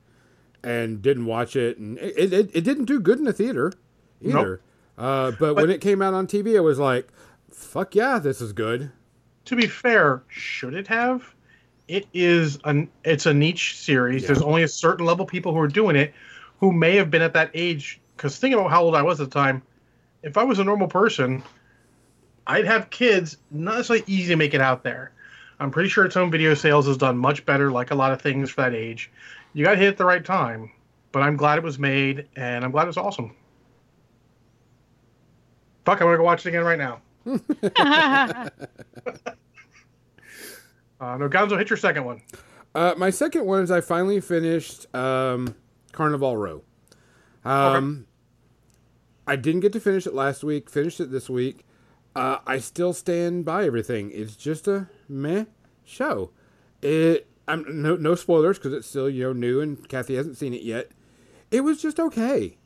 and 0.62 1.00
didn't 1.02 1.26
watch 1.26 1.56
it, 1.56 1.78
and 1.78 1.98
it 1.98 2.32
it, 2.32 2.50
it 2.54 2.60
didn't 2.62 2.86
do 2.86 3.00
good 3.00 3.18
in 3.18 3.24
the 3.24 3.32
theater 3.32 3.72
either. 4.20 4.60
Uh, 4.96 5.32
but, 5.32 5.56
when 5.56 5.70
it 5.70 5.80
came 5.80 6.00
out 6.00 6.14
on 6.14 6.28
TV, 6.28 6.56
I 6.56 6.60
was 6.60 6.78
like, 6.78 7.08
fuck 7.50 7.96
yeah, 7.96 8.20
this 8.20 8.40
is 8.40 8.52
good. 8.52 8.92
To 9.46 9.56
be 9.56 9.66
fair, 9.66 10.22
should 10.28 10.72
it 10.72 10.86
have? 10.86 11.34
it 11.88 12.06
is 12.14 12.58
an 12.64 12.88
it's 13.04 13.26
a 13.26 13.34
niche 13.34 13.76
series. 13.78 14.22
Yeah. 14.22 14.28
There's 14.28 14.42
only 14.42 14.62
a 14.62 14.68
certain 14.68 15.04
level 15.04 15.24
of 15.24 15.30
people 15.30 15.52
who 15.52 15.60
are 15.60 15.68
doing 15.68 15.96
it, 15.96 16.14
who 16.60 16.72
may 16.72 16.96
have 16.96 17.10
been 17.10 17.22
at 17.22 17.34
that 17.34 17.50
age. 17.54 18.00
Because 18.16 18.38
think 18.38 18.54
about 18.54 18.70
how 18.70 18.82
old 18.82 18.94
I 18.94 19.02
was 19.02 19.20
at 19.20 19.30
the 19.30 19.34
time. 19.34 19.62
If 20.22 20.36
I 20.36 20.44
was 20.44 20.58
a 20.58 20.64
normal 20.64 20.88
person, 20.88 21.42
I'd 22.46 22.66
have 22.66 22.90
kids. 22.90 23.36
Not 23.50 23.76
necessarily 23.76 24.04
easy 24.06 24.28
to 24.28 24.36
make 24.36 24.54
it 24.54 24.60
out 24.60 24.82
there. 24.82 25.12
I'm 25.60 25.70
pretty 25.70 25.88
sure 25.88 26.04
its 26.04 26.14
home 26.14 26.30
video 26.30 26.54
sales 26.54 26.86
has 26.86 26.96
done 26.96 27.16
much 27.16 27.46
better, 27.46 27.70
like 27.70 27.90
a 27.90 27.94
lot 27.94 28.12
of 28.12 28.20
things 28.20 28.50
for 28.50 28.62
that 28.62 28.74
age. 28.74 29.10
You 29.52 29.64
got 29.64 29.72
to 29.72 29.76
hit 29.76 29.88
at 29.88 29.96
the 29.96 30.04
right 30.04 30.24
time. 30.24 30.70
But 31.14 31.22
I'm 31.22 31.36
glad 31.36 31.58
it 31.58 31.64
was 31.64 31.78
made, 31.78 32.26
and 32.34 32.64
I'm 32.64 32.72
glad 32.72 32.88
it's 32.88 32.96
awesome. 32.96 33.36
Fuck, 35.84 36.00
I'm 36.00 36.08
gonna 36.08 36.16
go 36.16 36.24
watch 36.24 36.44
it 36.44 36.48
again 36.48 36.64
right 36.64 36.76
now. 36.76 37.00
Uh, 41.00 41.18
no, 41.18 41.28
Gonzo, 41.28 41.58
hit 41.58 41.68
your 41.68 41.76
second 41.76 42.04
one. 42.04 42.22
Uh, 42.74 42.94
my 42.96 43.10
second 43.10 43.44
one 43.44 43.62
is 43.62 43.70
I 43.70 43.82
finally 43.82 44.20
finished 44.20 44.86
um, 44.94 45.54
Carnival 45.92 46.36
Row. 46.36 46.62
Um, 47.44 48.06
I 49.26 49.36
didn't 49.36 49.60
get 49.60 49.72
to 49.74 49.80
finish 49.80 50.06
it 50.06 50.14
last 50.14 50.42
week. 50.44 50.70
Finished 50.70 51.00
it 51.00 51.10
this 51.10 51.28
week. 51.28 51.66
Uh, 52.14 52.38
I 52.46 52.58
still 52.58 52.92
stand 52.92 53.44
by 53.44 53.64
everything. 53.64 54.10
It's 54.12 54.36
just 54.36 54.68
a 54.68 54.88
meh 55.08 55.46
show. 55.84 56.30
It. 56.82 57.28
I'm 57.46 57.82
no 57.82 57.96
no 57.96 58.14
spoilers 58.14 58.58
because 58.58 58.72
it's 58.72 58.86
still 58.86 59.10
you 59.10 59.24
know 59.24 59.32
new 59.34 59.60
and 59.60 59.86
Kathy 59.88 60.14
hasn't 60.14 60.38
seen 60.38 60.54
it 60.54 60.62
yet. 60.62 60.92
It 61.50 61.60
was 61.60 61.82
just 61.82 62.00
okay. 62.00 62.56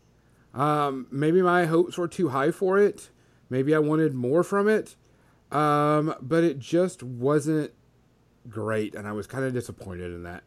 Um, 0.54 1.06
maybe 1.10 1.42
my 1.42 1.66
hopes 1.66 1.98
were 1.98 2.08
too 2.08 2.28
high 2.28 2.52
for 2.52 2.78
it. 2.78 3.10
Maybe 3.50 3.74
I 3.74 3.78
wanted 3.80 4.14
more 4.14 4.44
from 4.44 4.68
it. 4.68 4.94
Um, 5.50 6.14
but 6.20 6.44
it 6.44 6.58
just 6.58 7.02
wasn't 7.02 7.72
great, 8.48 8.94
and 8.94 9.08
I 9.08 9.12
was 9.12 9.26
kind 9.26 9.44
of 9.44 9.52
disappointed 9.52 10.12
in 10.12 10.22
that. 10.24 10.44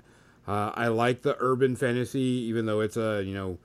Uh, 0.47 0.71
I 0.73 0.87
like 0.87 1.23
the 1.23 1.35
urban 1.39 1.75
fantasy, 1.75 2.19
even 2.19 2.65
though 2.65 2.79
it's 2.81 2.97
a 2.97 3.23
you 3.23 3.33
know 3.33 3.57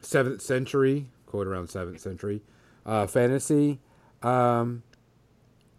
seventh 0.00 0.42
century 0.42 1.10
quote 1.26 1.46
around 1.46 1.68
seventh 1.68 2.00
century 2.00 2.42
uh, 2.84 3.06
fantasy. 3.06 3.80
Um, 4.22 4.82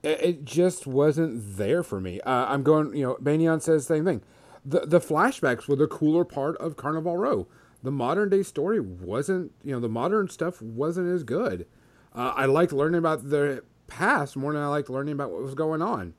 it, 0.03 0.22
it 0.22 0.45
just 0.45 0.88
wasn't 0.88 1.57
there 1.57 1.84
for 1.84 1.99
me. 1.99 2.19
Uh, 2.22 2.45
I'm 2.47 2.63
going, 2.63 2.95
you 2.95 3.03
know, 3.03 3.18
Banyan 3.19 3.61
says 3.61 3.88
the 3.88 3.95
same 3.95 4.05
thing. 4.05 4.22
The 4.63 4.81
the 4.81 4.99
flashbacks 4.99 5.68
were 5.68 5.76
the 5.76 5.88
cooler 5.88 6.23
part 6.23 6.57
of 6.57 6.77
Carnival 6.77 7.18
Row. 7.18 7.47
The 7.84 7.91
modern 7.91 8.30
day 8.30 8.43
story 8.43 8.80
wasn't, 8.80 9.53
you 9.63 9.72
know, 9.72 9.80
the 9.80 9.89
modern 9.89 10.30
stuff 10.30 10.61
wasn't 10.61 11.07
as 11.09 11.23
good. 11.23 11.65
Uh, 12.13 12.34
I 12.35 12.45
liked 12.45 12.72
learning 12.72 12.99
about 12.99 13.30
the 13.30 13.63
past 13.88 14.38
more 14.38 14.53
than 14.53 14.61
I 14.61 14.68
liked 14.68 14.89
learning 14.89 15.13
about 15.13 15.31
what 15.31 15.41
was 15.41 15.55
going 15.55 15.81
on. 15.81 16.13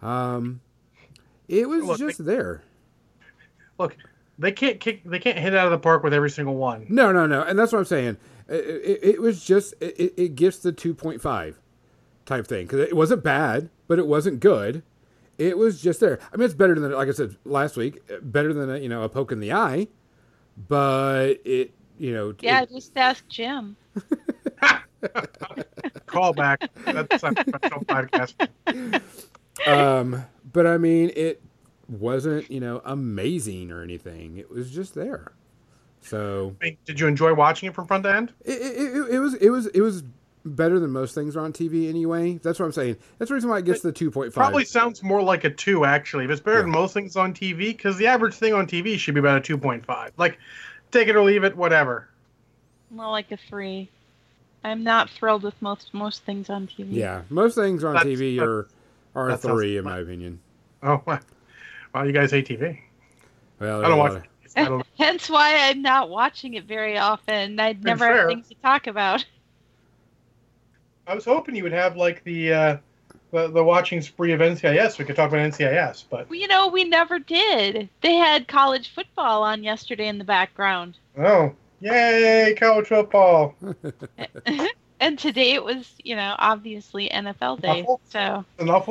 Um, 0.00 0.60
it 1.48 1.68
was 1.68 1.84
Look, 1.84 1.98
just 1.98 2.24
there. 2.24 2.62
Look, 3.78 3.96
they 4.38 4.52
can't 4.52 4.80
kick. 4.80 5.02
They 5.04 5.18
can't 5.18 5.38
hit 5.38 5.52
it 5.52 5.58
out 5.58 5.66
of 5.66 5.72
the 5.72 5.78
park 5.78 6.02
with 6.02 6.14
every 6.14 6.30
single 6.30 6.56
one. 6.56 6.86
No, 6.88 7.12
no, 7.12 7.26
no, 7.26 7.42
and 7.42 7.58
that's 7.58 7.72
what 7.72 7.80
I'm 7.80 7.84
saying. 7.84 8.16
It, 8.48 8.54
it, 8.54 9.04
it 9.14 9.20
was 9.22 9.44
just 9.44 9.74
it, 9.80 9.98
it- 9.98 10.14
it 10.16 10.34
gets 10.34 10.58
the 10.58 10.72
2.5 10.72 11.54
type 12.26 12.46
thing 12.46 12.66
because 12.66 12.80
it 12.80 12.94
wasn't 12.96 13.22
bad, 13.22 13.70
but 13.88 13.98
it 13.98 14.06
wasn't 14.06 14.40
good. 14.40 14.82
It 15.38 15.58
was 15.58 15.80
just 15.82 16.00
there. 16.00 16.18
I 16.32 16.36
mean, 16.36 16.44
it's 16.44 16.54
better 16.54 16.78
than 16.78 16.92
like 16.92 17.08
I 17.08 17.12
said 17.12 17.36
last 17.44 17.76
week, 17.76 18.00
better 18.22 18.52
than 18.52 18.70
a, 18.70 18.78
you 18.78 18.88
know 18.88 19.02
a 19.02 19.08
poke 19.08 19.32
in 19.32 19.40
the 19.40 19.52
eye, 19.52 19.88
but 20.68 21.40
it 21.44 21.72
you 21.98 22.12
know 22.12 22.34
yeah, 22.40 22.62
it- 22.62 22.70
just 22.70 22.96
ask 22.96 23.26
Jim. 23.28 23.76
Call 26.06 26.32
back. 26.32 26.70
That's 26.84 27.14
a 27.14 27.18
special 27.18 27.84
podcast. 27.84 28.48
um, 29.66 30.24
but 30.52 30.66
I 30.66 30.78
mean 30.78 31.10
it 31.16 31.42
wasn't 31.88 32.50
you 32.50 32.60
know 32.60 32.80
amazing 32.84 33.70
or 33.70 33.82
anything. 33.82 34.36
It 34.38 34.50
was 34.50 34.70
just 34.70 34.94
there. 34.94 35.32
So 36.04 36.54
I 36.60 36.64
mean, 36.64 36.76
did 36.84 37.00
you 37.00 37.06
enjoy 37.06 37.34
watching 37.34 37.68
it 37.68 37.74
from 37.74 37.86
front 37.86 38.04
to 38.04 38.14
end? 38.14 38.32
it, 38.44 38.52
it, 38.52 38.96
it, 38.96 39.14
it 39.14 39.18
was 39.18 39.34
it 39.34 39.48
was 39.50 39.66
it 39.68 39.80
was 39.80 40.02
better 40.44 40.78
than 40.78 40.90
most 40.90 41.14
things 41.14 41.36
on 41.36 41.52
TV 41.52 41.88
anyway. 41.88 42.38
That's 42.42 42.58
what 42.58 42.66
I'm 42.66 42.72
saying. 42.72 42.96
That's 43.18 43.30
the 43.30 43.34
reason 43.34 43.48
why 43.48 43.58
it 43.58 43.64
gets 43.64 43.80
the 43.80 43.90
2.5. 43.92 44.34
Probably 44.34 44.66
sounds 44.66 45.02
more 45.02 45.22
like 45.22 45.44
a 45.44 45.50
two, 45.50 45.86
actually. 45.86 46.26
If 46.26 46.30
it's 46.30 46.40
better 46.42 46.60
than 46.60 46.70
most 46.70 46.92
things 46.92 47.16
on 47.16 47.32
TV, 47.32 47.56
because 47.68 47.96
the 47.96 48.06
average 48.06 48.34
thing 48.34 48.52
on 48.52 48.66
TV 48.66 48.98
should 48.98 49.14
be 49.14 49.20
about 49.20 49.38
a 49.38 49.40
two 49.40 49.56
point 49.56 49.84
five. 49.86 50.12
Like, 50.18 50.38
take 50.90 51.08
it 51.08 51.16
or 51.16 51.22
leave 51.22 51.44
it, 51.44 51.56
whatever. 51.56 52.08
More 52.90 53.10
like 53.10 53.32
a 53.32 53.38
three. 53.48 53.90
I'm 54.62 54.84
not 54.84 55.08
thrilled 55.10 55.42
with 55.42 55.60
most 55.62 55.92
most 55.94 56.24
things 56.24 56.50
on 56.50 56.66
TV. 56.66 56.88
Yeah, 56.90 57.22
most 57.30 57.54
things 57.54 57.82
on 57.82 57.94
That's- 57.94 58.14
TV 58.18 58.36
that- 58.38 58.44
are 58.44 58.68
are 59.14 59.30
a 59.30 59.38
three 59.38 59.78
in 59.78 59.84
fun. 59.84 59.92
my 59.92 59.98
opinion. 60.00 60.40
Oh, 60.82 61.00
well, 61.06 61.20
well 61.94 62.06
you 62.06 62.12
guys 62.12 62.30
hate 62.30 62.46
TV. 62.46 62.78
Well, 63.58 63.82
I 63.84 63.88
don't 63.88 63.98
watch. 63.98 64.12
uh, 64.12 64.20
I 64.56 64.64
don't. 64.64 64.86
Hence 64.98 65.28
why 65.28 65.56
I'm 65.68 65.82
not 65.82 66.10
watching 66.10 66.54
it 66.54 66.64
very 66.64 66.98
often. 66.98 67.58
I'd 67.60 67.82
never 67.84 68.06
fair. 68.06 68.18
have 68.18 68.28
things 68.28 68.48
to 68.48 68.54
talk 68.56 68.86
about. 68.86 69.24
I 71.06 71.14
was 71.14 71.24
hoping 71.24 71.54
you 71.54 71.62
would 71.64 71.72
have 71.72 71.96
like 71.96 72.24
the 72.24 72.52
uh, 72.52 72.76
the, 73.32 73.48
the 73.48 73.64
watching 73.64 74.00
spree 74.00 74.32
of 74.32 74.40
NCIS. 74.40 74.98
We 74.98 75.04
could 75.04 75.16
talk 75.16 75.28
about 75.28 75.40
NCIS, 75.50 76.04
but 76.08 76.30
Well, 76.30 76.38
you 76.38 76.46
know, 76.48 76.68
we 76.68 76.84
never 76.84 77.18
did. 77.18 77.88
They 78.00 78.14
had 78.14 78.46
college 78.48 78.90
football 78.94 79.42
on 79.42 79.62
yesterday 79.62 80.06
in 80.08 80.18
the 80.18 80.24
background. 80.24 80.96
oh, 81.18 81.52
yay, 81.80 82.54
college 82.58 82.86
football! 82.86 83.54
and 85.00 85.18
today 85.18 85.52
it 85.52 85.64
was, 85.64 85.92
you 86.02 86.16
know, 86.16 86.34
obviously 86.38 87.08
NFL 87.10 87.60
day. 87.60 87.82
Awful. 87.82 88.00
So 88.08 88.44
Enough. 88.60 88.86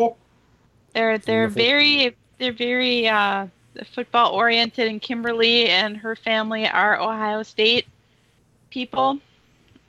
they're 0.94 1.18
they're 1.18 1.44
Wonderful. 1.48 1.64
very 1.64 2.16
they're 2.38 2.52
very 2.54 3.08
uh 3.08 3.48
football 3.94 4.34
oriented 4.34 4.88
and 4.88 5.02
Kimberly 5.02 5.68
and 5.68 5.98
her 5.98 6.16
family 6.16 6.68
are 6.68 7.00
Ohio 7.00 7.44
State 7.44 7.88
people. 8.70 9.20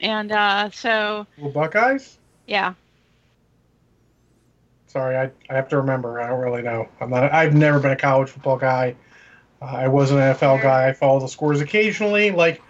And 0.01 0.31
uh 0.31 0.69
so 0.71 1.25
Well, 1.37 1.51
Buckeyes. 1.51 2.17
yeah. 2.47 2.73
Sorry, 4.87 5.17
I, 5.17 5.29
I 5.49 5.55
have 5.55 5.67
to 5.69 5.77
remember. 5.77 6.21
I 6.21 6.27
don't 6.27 6.39
really 6.39 6.61
know. 6.61 6.87
I'm 7.01 7.09
not. 7.09 7.31
I've 7.33 7.53
never 7.53 7.79
been 7.79 7.91
a 7.91 7.97
college 7.97 8.29
football 8.29 8.57
guy. 8.57 8.95
Uh, 9.61 9.65
I 9.65 9.87
was 9.89 10.11
an 10.11 10.17
NFL 10.17 10.61
guy. 10.61 10.87
I 10.87 10.93
follow 10.93 11.19
the 11.19 11.27
scores 11.27 11.59
occasionally. 11.59 12.31
Like 12.31 12.61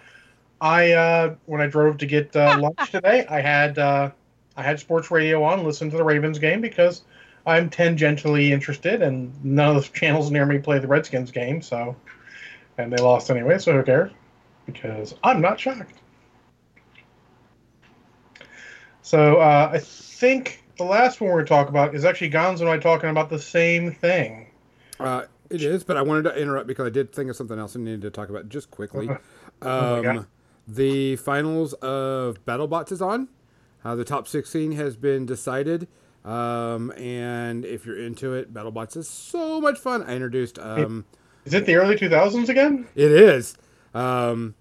I, 0.60 0.92
uh, 0.92 1.34
when 1.46 1.60
I 1.60 1.66
drove 1.68 1.98
to 1.98 2.06
get 2.06 2.34
uh, 2.34 2.56
lunch 2.60 2.90
today, 2.90 3.26
I 3.28 3.40
had 3.40 3.78
uh, 3.78 4.10
I 4.56 4.62
had 4.62 4.80
sports 4.80 5.10
radio 5.10 5.42
on, 5.44 5.62
listened 5.64 5.92
to 5.92 5.96
the 5.96 6.04
Ravens 6.04 6.38
game 6.40 6.60
because 6.60 7.02
I'm 7.46 7.70
tangentially 7.70 8.50
interested, 8.50 9.02
and 9.02 9.32
none 9.44 9.76
of 9.76 9.84
the 9.84 9.98
channels 9.98 10.30
near 10.30 10.44
me 10.44 10.58
play 10.58 10.78
the 10.78 10.88
Redskins 10.88 11.30
game. 11.30 11.62
So, 11.62 11.94
and 12.76 12.92
they 12.92 13.02
lost 13.02 13.30
anyway. 13.30 13.58
So 13.58 13.72
who 13.72 13.82
cares? 13.84 14.12
Because 14.66 15.14
I'm 15.22 15.40
not 15.40 15.60
shocked. 15.60 15.92
So 19.02 19.36
uh, 19.36 19.70
I 19.72 19.78
think 19.78 20.64
the 20.78 20.84
last 20.84 21.20
one 21.20 21.30
we're 21.30 21.36
going 21.36 21.46
to 21.46 21.48
talk 21.48 21.68
about 21.68 21.94
is 21.94 22.04
actually 22.04 22.30
Gonzo 22.30 22.62
and 22.62 22.68
I 22.70 22.78
talking 22.78 23.08
about 23.08 23.30
the 23.30 23.38
same 23.38 23.92
thing. 23.92 24.48
uh, 24.98 25.26
it 25.48 25.62
is, 25.62 25.84
but 25.84 25.96
I 25.96 26.02
wanted 26.02 26.24
to 26.24 26.34
interrupt 26.40 26.66
because 26.66 26.86
I 26.86 26.90
did 26.90 27.12
think 27.12 27.30
of 27.30 27.36
something 27.36 27.56
else 27.56 27.76
I 27.76 27.78
needed 27.78 28.02
to 28.02 28.10
talk 28.10 28.28
about 28.28 28.48
just 28.48 28.70
quickly. 28.70 29.08
Oh 29.62 29.96
Um, 29.96 30.02
God. 30.02 30.26
the 30.68 31.16
finals 31.16 31.72
of 31.74 32.44
BattleBots 32.44 32.92
is 32.92 33.00
on. 33.00 33.28
Uh, 33.82 33.94
the 33.94 34.04
top 34.04 34.28
16 34.28 34.72
has 34.72 34.96
been 34.96 35.24
decided. 35.24 35.88
Um, 36.26 36.90
and 36.96 37.64
if 37.64 37.86
you're 37.86 37.98
into 37.98 38.34
it, 38.34 38.52
BattleBots 38.52 38.96
is 38.96 39.08
so 39.08 39.60
much 39.60 39.78
fun. 39.78 40.02
I 40.02 40.14
introduced. 40.14 40.58
Um, 40.58 41.04
Is 41.44 41.54
it 41.54 41.66
the 41.66 41.76
early 41.76 41.94
2000s 41.94 42.48
again? 42.48 42.88
It 42.96 43.12
is. 43.12 43.56
Um, 43.94 44.56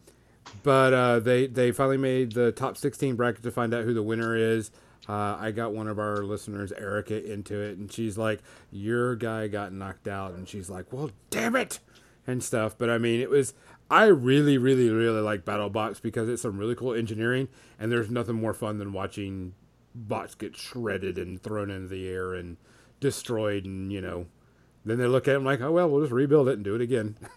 but 0.62 0.94
uh, 0.94 1.20
they 1.20 1.48
they 1.48 1.72
finally 1.72 1.98
made 1.98 2.34
the 2.34 2.52
top 2.52 2.78
16 2.78 3.16
bracket 3.16 3.44
to 3.44 3.52
find 3.52 3.74
out 3.74 3.84
who 3.84 3.94
the 3.94 4.04
winner 4.04 4.36
is. 4.36 4.72
Uh, 5.10 5.38
I 5.40 5.52
got 5.52 5.74
one 5.74 5.88
of 5.88 6.00
our 6.00 6.18
listeners, 6.24 6.72
Erica, 6.72 7.32
into 7.32 7.60
it, 7.60 7.78
and 7.78 7.92
she's 7.92 8.18
like, 8.18 8.42
"Your 8.72 9.16
guy 9.16 9.48
got 9.48 9.74
knocked 9.74 10.08
out," 10.08 10.34
and 10.34 10.48
she's 10.48 10.70
like, 10.70 10.92
"Well, 10.92 11.12
damn 11.30 11.56
it," 11.56 11.80
and 12.26 12.44
stuff. 12.44 12.78
But 12.78 12.90
I 12.90 12.98
mean, 12.98 13.20
it 13.22 13.30
was. 13.30 13.54
I 13.90 14.06
really, 14.06 14.58
really, 14.58 14.90
really 14.90 15.22
like 15.22 15.46
BattleBots 15.46 16.02
because 16.02 16.28
it's 16.28 16.42
some 16.42 16.58
really 16.58 16.74
cool 16.74 16.94
engineering, 16.96 17.50
and 17.80 17.92
there's 17.92 18.10
nothing 18.10 18.36
more 18.36 18.54
fun 18.54 18.80
than 18.80 18.94
watching 18.94 19.54
bots 19.96 20.36
get 20.36 20.56
shredded 20.56 21.18
and 21.18 21.42
thrown 21.42 21.70
into 21.72 21.88
the 21.88 22.08
air 22.08 22.34
and 22.34 22.58
destroyed, 23.00 23.66
and 23.66 23.92
you 23.92 24.02
know, 24.02 24.26
then 24.86 24.98
they 24.98 25.08
look 25.08 25.28
at 25.28 25.34
them 25.34 25.46
like, 25.46 25.62
"Oh 25.62 25.72
well, 25.72 25.90
we'll 25.90 26.02
just 26.02 26.12
rebuild 26.14 26.48
it 26.50 26.54
and 26.56 26.64
do 26.64 26.76
it 26.76 26.82
again." 26.82 27.16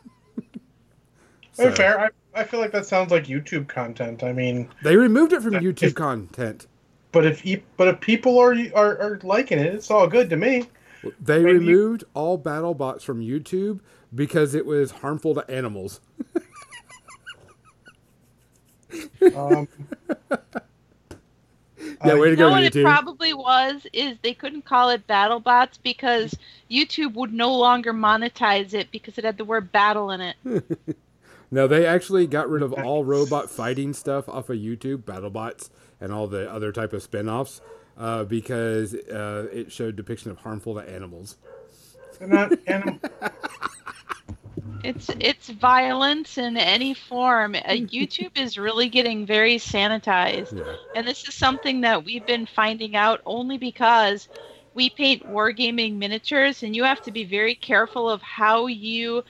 So- 1.55 1.73
fair. 1.73 1.99
I, 2.01 2.09
I 2.37 2.45
feel 2.45 2.61
like 2.61 2.71
that 2.71 2.87
sounds 2.87 3.11
like 3.11 3.25
YouTube 3.25 3.67
content. 3.67 4.23
I 4.23 4.33
mean, 4.33 4.69
They 4.85 4.95
removed 4.95 5.33
it 5.33 5.43
from 5.43 5.57
If- 5.57 5.63
YouTube 5.65 5.95
content. 5.97 6.69
but 7.11 7.27
if 7.27 7.43
but 7.77 7.89
if 7.89 7.99
people 8.01 8.39
are, 8.39 8.53
are 8.77 8.97
are 9.01 9.21
liking 9.25 9.59
it, 9.59 9.75
it's 9.75 9.91
all 9.91 10.07
good 10.07 10.31
to 10.31 10.37
me. 10.37 10.69
They 11.21 11.43
Maybe- 11.43 11.59
removed 11.59 12.05
all 12.15 12.37
battle 12.39 12.75
bots 12.75 13.03
from 13.03 13.21
YouTube 13.21 13.81
because 14.15 14.55
it 14.55 14.67
was 14.67 14.93
harmful 14.93 15.35
to 15.35 15.51
animals. 15.51 16.01
Um, 19.37 19.69
Yeah, 22.05 22.13
Uh, 22.13 22.17
way 22.19 22.27
to 22.27 22.31
You 22.31 22.37
go, 22.37 22.47
know 22.49 22.51
what 22.53 22.65
it 22.65 22.83
probably 22.85 23.33
was 23.35 23.87
is 23.93 24.17
they 24.23 24.35
couldn't 24.35 24.65
call 24.65 24.91
it 24.91 25.07
BattleBots 25.07 25.79
because 25.83 26.35
YouTube 26.71 27.15
would 27.15 27.33
no 27.33 27.55
longer 27.57 27.93
monetize 27.93 28.73
it 28.75 28.91
because 28.91 29.19
it 29.19 29.25
had 29.25 29.37
the 29.39 29.45
word 29.45 29.73
battle 29.73 30.11
in 30.11 30.21
it. 30.21 30.37
No, 31.51 31.67
they 31.67 31.87
actually 31.87 32.27
got 32.27 32.51
rid 32.51 32.63
of 32.63 32.75
all 32.75 33.05
robot 33.05 33.49
fighting 33.51 33.95
stuff 33.95 34.29
off 34.29 34.51
of 34.51 34.59
YouTube, 34.59 35.05
BattleBots, 35.05 35.71
and 35.99 36.13
all 36.13 36.27
the 36.27 36.51
other 36.53 36.73
type 36.73 36.93
of 36.93 37.03
spin-offs 37.03 37.63
uh, 37.97 38.25
because 38.25 38.93
uh, 38.93 39.49
it 39.51 39.73
showed 39.73 39.97
depiction 39.97 40.31
of 40.31 40.37
harmful 40.37 40.75
to 40.75 40.81
animals. 40.81 41.39
They're 42.19 42.29
not 42.29 42.53
anim- 42.67 43.01
It's 44.83 45.15
it's 45.21 45.49
violence 45.49 46.39
in 46.39 46.57
any 46.57 46.95
form. 46.95 47.55
Uh, 47.55 47.61
YouTube 47.73 48.37
is 48.39 48.57
really 48.59 48.89
getting 48.89 49.27
very 49.27 49.57
sanitized, 49.57 50.55
Yeah. 50.55 50.77
and 50.95 51.07
this 51.07 51.27
is 51.29 51.35
something 51.35 51.81
that 51.83 52.05
we've 52.05 52.25
been 52.27 52.47
finding 52.47 52.95
out 52.97 53.21
only 53.27 53.59
because 53.59 54.29
we 54.75 54.91
paint 54.91 55.29
wargaming 55.29 55.97
miniatures, 55.97 56.63
and 56.63 56.75
you 56.77 56.85
have 56.85 57.01
to 57.03 57.11
be 57.13 57.25
very 57.25 57.55
careful 57.55 58.09
of 58.09 58.23
how 58.23 58.67
you 58.67 59.23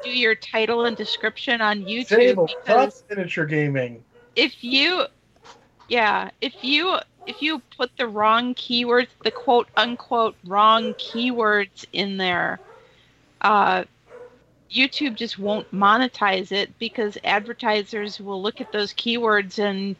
do 0.00 0.10
your 0.10 0.34
title 0.34 0.84
and 0.84 0.96
description 0.96 1.60
on 1.60 1.84
YouTube 1.84 2.40
because 2.46 3.04
miniature 3.10 3.46
gaming. 3.46 4.04
if 4.36 4.62
you 4.62 5.04
yeah 5.88 6.30
if 6.40 6.62
you 6.62 6.96
if 7.26 7.42
you 7.42 7.60
put 7.76 7.90
the 7.98 8.06
wrong 8.06 8.54
keywords 8.54 9.08
the 9.22 9.30
quote 9.30 9.68
unquote 9.76 10.36
wrong 10.44 10.94
keywords 10.94 11.84
in 11.92 12.16
there 12.16 12.60
uh 13.42 13.84
youtube 14.70 15.14
just 15.14 15.38
won't 15.38 15.70
monetize 15.72 16.52
it 16.52 16.76
because 16.78 17.16
advertisers 17.24 18.20
will 18.20 18.40
look 18.42 18.60
at 18.60 18.72
those 18.72 18.92
keywords 18.92 19.58
and 19.58 19.96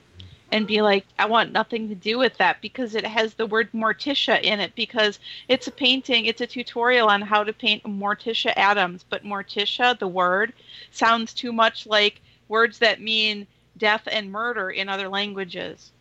and 0.50 0.66
be 0.66 0.80
like 0.80 1.04
i 1.18 1.26
want 1.26 1.52
nothing 1.52 1.88
to 1.88 1.94
do 1.94 2.18
with 2.18 2.36
that 2.38 2.60
because 2.60 2.94
it 2.94 3.06
has 3.06 3.34
the 3.34 3.46
word 3.46 3.70
morticia 3.72 4.40
in 4.42 4.60
it 4.60 4.74
because 4.74 5.18
it's 5.48 5.66
a 5.66 5.72
painting 5.72 6.26
it's 6.26 6.40
a 6.40 6.46
tutorial 6.46 7.08
on 7.08 7.20
how 7.20 7.42
to 7.44 7.52
paint 7.52 7.82
morticia 7.84 8.52
Addams 8.56 9.04
but 9.08 9.24
morticia 9.24 9.98
the 9.98 10.08
word 10.08 10.52
sounds 10.90 11.32
too 11.32 11.52
much 11.52 11.86
like 11.86 12.20
words 12.48 12.78
that 12.78 13.00
mean 13.00 13.46
death 13.78 14.02
and 14.10 14.30
murder 14.30 14.70
in 14.70 14.88
other 14.88 15.08
languages. 15.08 15.92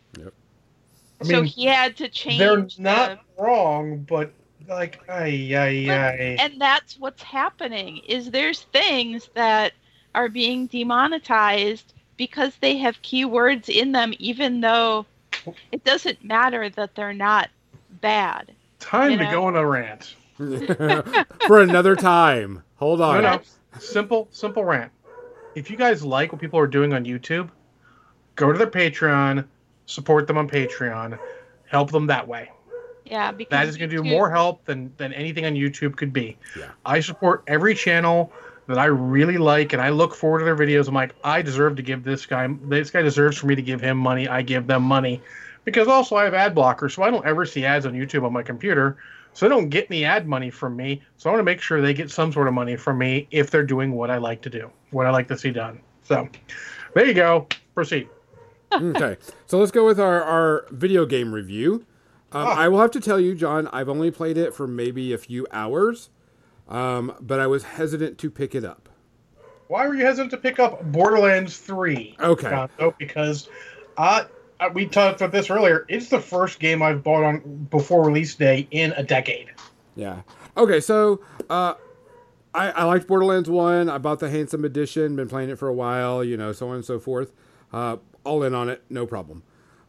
I 1.20 1.24
so 1.24 1.42
he 1.42 1.64
had 1.66 1.96
to 1.98 2.08
change. 2.08 2.38
they're 2.38 2.56
the- 2.56 2.74
not 2.78 3.24
wrong, 3.38 4.04
but 4.08 4.32
like, 4.68 5.00
ay, 5.08 5.54
ay, 5.54 5.90
ay. 5.90 6.36
and 6.40 6.60
that's 6.60 6.98
what's 6.98 7.22
happening. 7.22 7.98
Is 8.06 8.30
there's 8.30 8.62
things 8.62 9.30
that 9.34 9.72
are 10.14 10.28
being 10.28 10.66
demonetized 10.66 11.94
because 12.16 12.54
they 12.60 12.76
have 12.76 13.00
keywords 13.02 13.68
in 13.68 13.92
them, 13.92 14.12
even 14.18 14.60
though 14.60 15.06
it 15.72 15.84
doesn't 15.84 16.22
matter 16.24 16.68
that 16.70 16.94
they're 16.94 17.14
not 17.14 17.48
bad. 18.00 18.52
Time 18.78 19.12
you 19.12 19.18
to 19.18 19.24
know. 19.24 19.30
go 19.30 19.44
on 19.46 19.56
a 19.56 19.66
rant. 19.66 20.14
For 21.46 21.60
another 21.60 21.96
time. 21.96 22.62
Hold 22.76 23.00
on. 23.00 23.22
No, 23.22 23.36
no. 23.36 23.42
Simple, 23.80 24.28
simple 24.30 24.64
rant. 24.64 24.92
If 25.54 25.70
you 25.70 25.76
guys 25.76 26.04
like 26.04 26.32
what 26.32 26.40
people 26.40 26.60
are 26.60 26.66
doing 26.66 26.92
on 26.92 27.04
YouTube, 27.04 27.50
go 28.36 28.52
to 28.52 28.58
their 28.58 28.70
Patreon, 28.70 29.46
support 29.86 30.26
them 30.26 30.38
on 30.38 30.48
Patreon, 30.48 31.18
help 31.66 31.90
them 31.90 32.06
that 32.06 32.28
way. 32.28 32.50
Yeah, 33.10 33.32
because 33.32 33.50
That 33.50 33.68
is 33.68 33.76
going 33.76 33.90
to 33.90 33.96
do 33.96 34.04
more 34.04 34.30
help 34.30 34.64
than 34.64 34.92
than 34.96 35.12
anything 35.12 35.46
on 35.46 35.54
YouTube 35.54 35.96
could 35.96 36.12
be. 36.12 36.36
Yeah. 36.56 36.70
I 36.84 37.00
support 37.00 37.42
every 37.46 37.74
channel 37.74 38.32
that 38.66 38.78
I 38.78 38.86
really 38.86 39.38
like, 39.38 39.72
and 39.72 39.80
I 39.80 39.88
look 39.88 40.14
forward 40.14 40.40
to 40.40 40.44
their 40.44 40.56
videos. 40.56 40.88
I'm 40.88 40.94
like, 40.94 41.14
I 41.24 41.42
deserve 41.42 41.76
to 41.76 41.82
give 41.82 42.04
this 42.04 42.26
guy. 42.26 42.48
This 42.64 42.90
guy 42.90 43.02
deserves 43.02 43.38
for 43.38 43.46
me 43.46 43.54
to 43.54 43.62
give 43.62 43.80
him 43.80 43.96
money. 43.96 44.28
I 44.28 44.42
give 44.42 44.66
them 44.66 44.82
money, 44.82 45.22
because 45.64 45.88
also 45.88 46.16
I 46.16 46.24
have 46.24 46.34
ad 46.34 46.54
blockers, 46.54 46.94
so 46.94 47.02
I 47.02 47.10
don't 47.10 47.26
ever 47.26 47.46
see 47.46 47.64
ads 47.64 47.86
on 47.86 47.94
YouTube 47.94 48.24
on 48.24 48.32
my 48.32 48.42
computer. 48.42 48.98
So 49.32 49.46
they 49.46 49.54
don't 49.54 49.68
get 49.68 49.86
any 49.88 50.04
ad 50.04 50.26
money 50.26 50.50
from 50.50 50.74
me. 50.74 51.02
So 51.16 51.30
I 51.30 51.32
want 51.32 51.40
to 51.40 51.44
make 51.44 51.60
sure 51.60 51.80
they 51.80 51.94
get 51.94 52.10
some 52.10 52.32
sort 52.32 52.48
of 52.48 52.54
money 52.54 52.76
from 52.76 52.98
me 52.98 53.28
if 53.30 53.50
they're 53.50 53.62
doing 53.62 53.92
what 53.92 54.10
I 54.10 54.16
like 54.16 54.42
to 54.42 54.50
do, 54.50 54.70
what 54.90 55.06
I 55.06 55.10
like 55.10 55.28
to 55.28 55.38
see 55.38 55.52
done. 55.52 55.80
So 56.02 56.28
there 56.94 57.06
you 57.06 57.14
go. 57.14 57.46
Proceed. 57.74 58.08
okay, 58.72 59.16
so 59.46 59.58
let's 59.58 59.70
go 59.70 59.86
with 59.86 60.00
our, 60.00 60.22
our 60.22 60.66
video 60.70 61.06
game 61.06 61.32
review. 61.32 61.86
Um, 62.32 62.46
Ah. 62.46 62.54
I 62.56 62.68
will 62.68 62.80
have 62.80 62.90
to 62.92 63.00
tell 63.00 63.18
you, 63.18 63.34
John, 63.34 63.68
I've 63.68 63.88
only 63.88 64.10
played 64.10 64.36
it 64.36 64.54
for 64.54 64.66
maybe 64.66 65.12
a 65.12 65.18
few 65.18 65.46
hours, 65.50 66.10
um, 66.68 67.14
but 67.20 67.40
I 67.40 67.46
was 67.46 67.64
hesitant 67.64 68.18
to 68.18 68.30
pick 68.30 68.54
it 68.54 68.64
up. 68.64 68.88
Why 69.68 69.86
were 69.86 69.94
you 69.94 70.04
hesitant 70.04 70.30
to 70.32 70.36
pick 70.38 70.58
up 70.58 70.82
Borderlands 70.92 71.56
3? 71.58 72.16
Okay. 72.20 72.48
Gonzo? 72.48 72.96
because 72.98 73.48
uh, 73.96 74.24
we 74.72 74.86
talked 74.86 75.20
about 75.20 75.32
this 75.32 75.50
earlier. 75.50 75.84
It's 75.88 76.08
the 76.08 76.20
first 76.20 76.58
game 76.58 76.82
I've 76.82 77.02
bought 77.02 77.24
on 77.24 77.66
before 77.70 78.04
release 78.04 78.34
day 78.34 78.66
in 78.70 78.92
a 78.92 79.02
decade. 79.02 79.50
Yeah. 79.94 80.22
Okay, 80.56 80.80
so 80.80 81.20
uh, 81.50 81.74
I, 82.54 82.70
I 82.70 82.84
liked 82.84 83.06
Borderlands 83.06 83.50
1. 83.50 83.88
I 83.88 83.98
bought 83.98 84.20
the 84.20 84.30
Handsome 84.30 84.64
Edition, 84.64 85.16
been 85.16 85.28
playing 85.28 85.50
it 85.50 85.58
for 85.58 85.68
a 85.68 85.74
while, 85.74 86.24
you 86.24 86.36
know, 86.36 86.52
so 86.52 86.68
on 86.68 86.76
and 86.76 86.84
so 86.84 86.98
forth. 86.98 87.32
Uh, 87.72 87.98
all 88.24 88.42
in 88.42 88.54
on 88.54 88.68
it, 88.68 88.82
no 88.88 89.06
problem. 89.06 89.42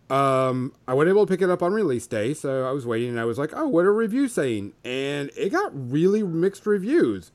Um, 0.10 0.74
I 0.88 0.94
wasn't 0.94 1.10
able 1.10 1.26
to 1.26 1.32
pick 1.32 1.42
it 1.42 1.50
up 1.50 1.62
on 1.62 1.72
release 1.72 2.08
day, 2.08 2.34
so 2.34 2.68
I 2.68 2.72
was 2.72 2.86
waiting 2.86 3.10
and 3.10 3.20
I 3.20 3.26
was 3.26 3.38
like, 3.38 3.52
oh, 3.54 3.68
what 3.68 3.86
are 3.86 3.94
reviews 3.94 4.34
saying? 4.34 4.74
And 4.84 5.30
it 5.38 5.52
got 5.52 5.72
really 5.74 6.24
mixed 6.24 6.66
reviews. 6.66 7.32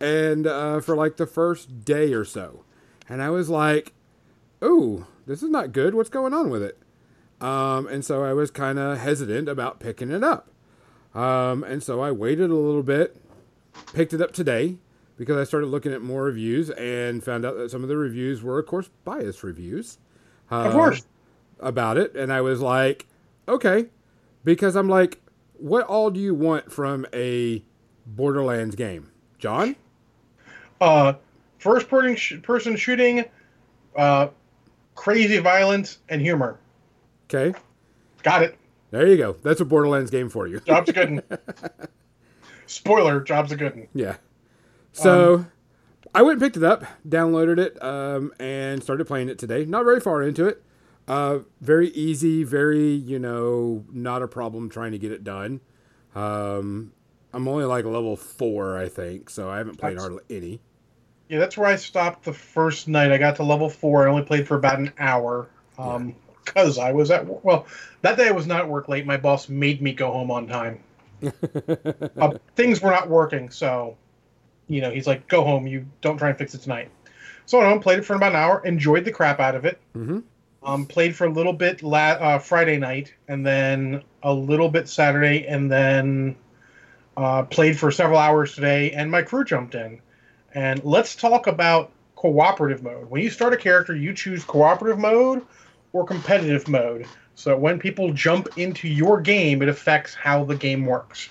And 0.00 0.46
uh, 0.46 0.80
for 0.80 0.96
like 0.96 1.16
the 1.16 1.26
first 1.26 1.84
day 1.84 2.12
or 2.12 2.24
so. 2.24 2.64
And 3.08 3.22
I 3.22 3.30
was 3.30 3.50
like, 3.50 3.92
oh, 4.62 5.06
this 5.26 5.42
is 5.42 5.50
not 5.50 5.72
good. 5.72 5.94
What's 5.94 6.10
going 6.10 6.32
on 6.32 6.50
with 6.50 6.62
it? 6.62 6.78
Um, 7.40 7.86
and 7.88 8.04
so 8.04 8.24
I 8.24 8.32
was 8.32 8.50
kind 8.50 8.78
of 8.78 8.98
hesitant 8.98 9.48
about 9.48 9.80
picking 9.80 10.10
it 10.10 10.24
up. 10.24 10.48
Um, 11.14 11.62
and 11.62 11.82
so 11.82 12.00
I 12.00 12.10
waited 12.10 12.50
a 12.50 12.54
little 12.54 12.82
bit, 12.82 13.16
picked 13.92 14.14
it 14.14 14.20
up 14.20 14.32
today 14.32 14.78
because 15.16 15.36
I 15.36 15.44
started 15.44 15.66
looking 15.66 15.92
at 15.92 16.02
more 16.02 16.24
reviews 16.24 16.70
and 16.70 17.22
found 17.22 17.44
out 17.44 17.56
that 17.56 17.70
some 17.70 17.82
of 17.82 17.88
the 17.88 17.96
reviews 17.96 18.42
were, 18.42 18.58
of 18.58 18.66
course, 18.66 18.88
biased 19.04 19.42
reviews. 19.42 19.98
Of 20.50 20.66
uh, 20.66 20.72
course. 20.72 21.04
About 21.60 21.96
it. 21.96 22.14
And 22.14 22.32
I 22.32 22.40
was 22.40 22.60
like, 22.60 23.06
okay. 23.48 23.86
Because 24.44 24.76
I'm 24.76 24.88
like, 24.88 25.20
what 25.54 25.86
all 25.86 26.10
do 26.10 26.20
you 26.20 26.34
want 26.34 26.70
from 26.70 27.06
a 27.14 27.62
Borderlands 28.06 28.74
game? 28.74 29.10
John? 29.38 29.76
Uh, 30.80 31.14
first 31.58 31.88
person, 31.88 32.16
sh- 32.16 32.42
person 32.42 32.76
shooting, 32.76 33.24
uh, 33.96 34.28
crazy 34.94 35.38
violence, 35.38 35.98
and 36.08 36.20
humor. 36.20 36.58
Okay. 37.26 37.58
Got 38.22 38.42
it. 38.42 38.58
There 38.90 39.06
you 39.06 39.16
go. 39.16 39.36
That's 39.42 39.60
a 39.60 39.64
Borderlands 39.64 40.10
game 40.10 40.28
for 40.28 40.46
you. 40.46 40.60
Job's 40.60 40.90
a 40.90 40.92
good 40.92 41.10
one. 41.10 41.22
Spoiler, 42.66 43.20
job's 43.20 43.52
a 43.52 43.56
good 43.56 43.74
one. 43.74 43.88
Yeah. 43.94 44.16
So 44.92 45.46
I 46.14 46.22
went 46.22 46.34
and 46.34 46.42
picked 46.42 46.56
it 46.56 46.62
up, 46.62 46.84
downloaded 47.08 47.58
it, 47.58 47.82
um, 47.82 48.32
and 48.38 48.82
started 48.82 49.06
playing 49.06 49.28
it 49.28 49.38
today. 49.38 49.64
Not 49.64 49.84
very 49.84 50.00
far 50.00 50.22
into 50.22 50.46
it. 50.46 50.62
Uh, 51.06 51.40
very 51.60 51.88
easy, 51.88 52.44
very, 52.44 52.92
you 52.92 53.18
know, 53.18 53.84
not 53.92 54.22
a 54.22 54.28
problem 54.28 54.70
trying 54.70 54.92
to 54.92 54.98
get 54.98 55.12
it 55.12 55.22
done. 55.22 55.60
Um, 56.14 56.92
I'm 57.32 57.48
only 57.48 57.64
like 57.64 57.84
level 57.84 58.16
four, 58.16 58.78
I 58.78 58.88
think, 58.88 59.28
so 59.28 59.50
I 59.50 59.58
haven't 59.58 59.76
played 59.76 59.94
Nice. 59.96 60.02
hardly 60.02 60.22
any. 60.30 60.60
Yeah, 61.28 61.38
that's 61.40 61.56
where 61.56 61.68
I 61.68 61.76
stopped 61.76 62.24
the 62.24 62.32
first 62.32 62.86
night. 62.88 63.10
I 63.10 63.18
got 63.18 63.36
to 63.36 63.42
level 63.42 63.68
four. 63.68 64.06
I 64.06 64.10
only 64.10 64.22
played 64.22 64.46
for 64.46 64.56
about 64.56 64.78
an 64.78 64.92
hour. 64.98 65.48
Um, 65.78 66.14
cause 66.44 66.78
I 66.78 66.92
was 66.92 67.10
at 67.10 67.26
wo- 67.26 67.40
well, 67.42 67.66
that 68.02 68.16
day 68.16 68.28
I 68.28 68.30
was 68.30 68.46
not 68.46 68.60
at 68.60 68.68
work 68.68 68.88
late. 68.88 69.04
My 69.04 69.16
boss 69.16 69.48
made 69.48 69.82
me 69.82 69.92
go 69.92 70.12
home 70.12 70.30
on 70.30 70.46
time. 70.46 70.80
uh, 71.22 72.34
things 72.54 72.80
were 72.80 72.90
not 72.90 73.08
working, 73.08 73.50
so 73.50 73.96
you 74.68 74.80
know 74.80 74.90
he's 74.90 75.06
like, 75.06 75.26
"Go 75.26 75.42
home. 75.42 75.66
You 75.66 75.86
don't 76.02 76.18
try 76.18 76.28
and 76.28 76.38
fix 76.38 76.54
it 76.54 76.58
tonight." 76.58 76.90
So 77.46 77.58
I 77.58 77.62
went 77.62 77.72
home, 77.72 77.82
played 77.82 77.98
it 77.98 78.04
for 78.04 78.14
about 78.14 78.32
an 78.32 78.36
hour, 78.36 78.64
enjoyed 78.64 79.04
the 79.04 79.10
crap 79.10 79.40
out 79.40 79.54
of 79.54 79.64
it. 79.64 79.80
hmm 79.94 80.20
Um, 80.64 80.86
played 80.86 81.14
for 81.14 81.26
a 81.26 81.30
little 81.30 81.52
bit 81.52 81.82
la- 81.82 82.18
uh, 82.18 82.38
Friday 82.38 82.78
night, 82.78 83.12
and 83.28 83.44
then 83.44 84.02
a 84.22 84.32
little 84.32 84.70
bit 84.70 84.88
Saturday, 84.88 85.46
and 85.46 85.70
then 85.70 86.36
uh, 87.18 87.42
played 87.42 87.78
for 87.78 87.90
several 87.90 88.18
hours 88.18 88.54
today. 88.54 88.90
And 88.92 89.10
my 89.10 89.20
crew 89.20 89.44
jumped 89.44 89.74
in, 89.74 90.00
and 90.54 90.82
let's 90.82 91.16
talk 91.16 91.46
about 91.48 91.90
cooperative 92.16 92.82
mode. 92.82 93.10
When 93.10 93.22
you 93.22 93.28
start 93.28 93.52
a 93.52 93.58
character, 93.58 93.94
you 93.94 94.14
choose 94.14 94.42
cooperative 94.42 94.98
mode 94.98 95.44
or 95.92 96.06
competitive 96.06 96.66
mode. 96.66 97.06
So 97.34 97.58
when 97.58 97.78
people 97.78 98.14
jump 98.14 98.48
into 98.56 98.88
your 98.88 99.20
game, 99.20 99.60
it 99.60 99.68
affects 99.68 100.14
how 100.14 100.44
the 100.44 100.56
game 100.56 100.86
works. 100.86 101.28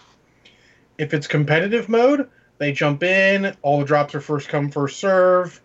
If 0.99 1.15
it's 1.15 1.25
competitive 1.25 1.89
mode, 1.89 2.29
they 2.59 2.71
jump 2.71 3.01
in. 3.01 3.57
All 3.63 3.79
the 3.79 3.85
drops 3.85 4.13
are 4.13 4.21
first 4.21 4.47
come, 4.47 4.69
first 4.69 4.99
serve 4.99 5.62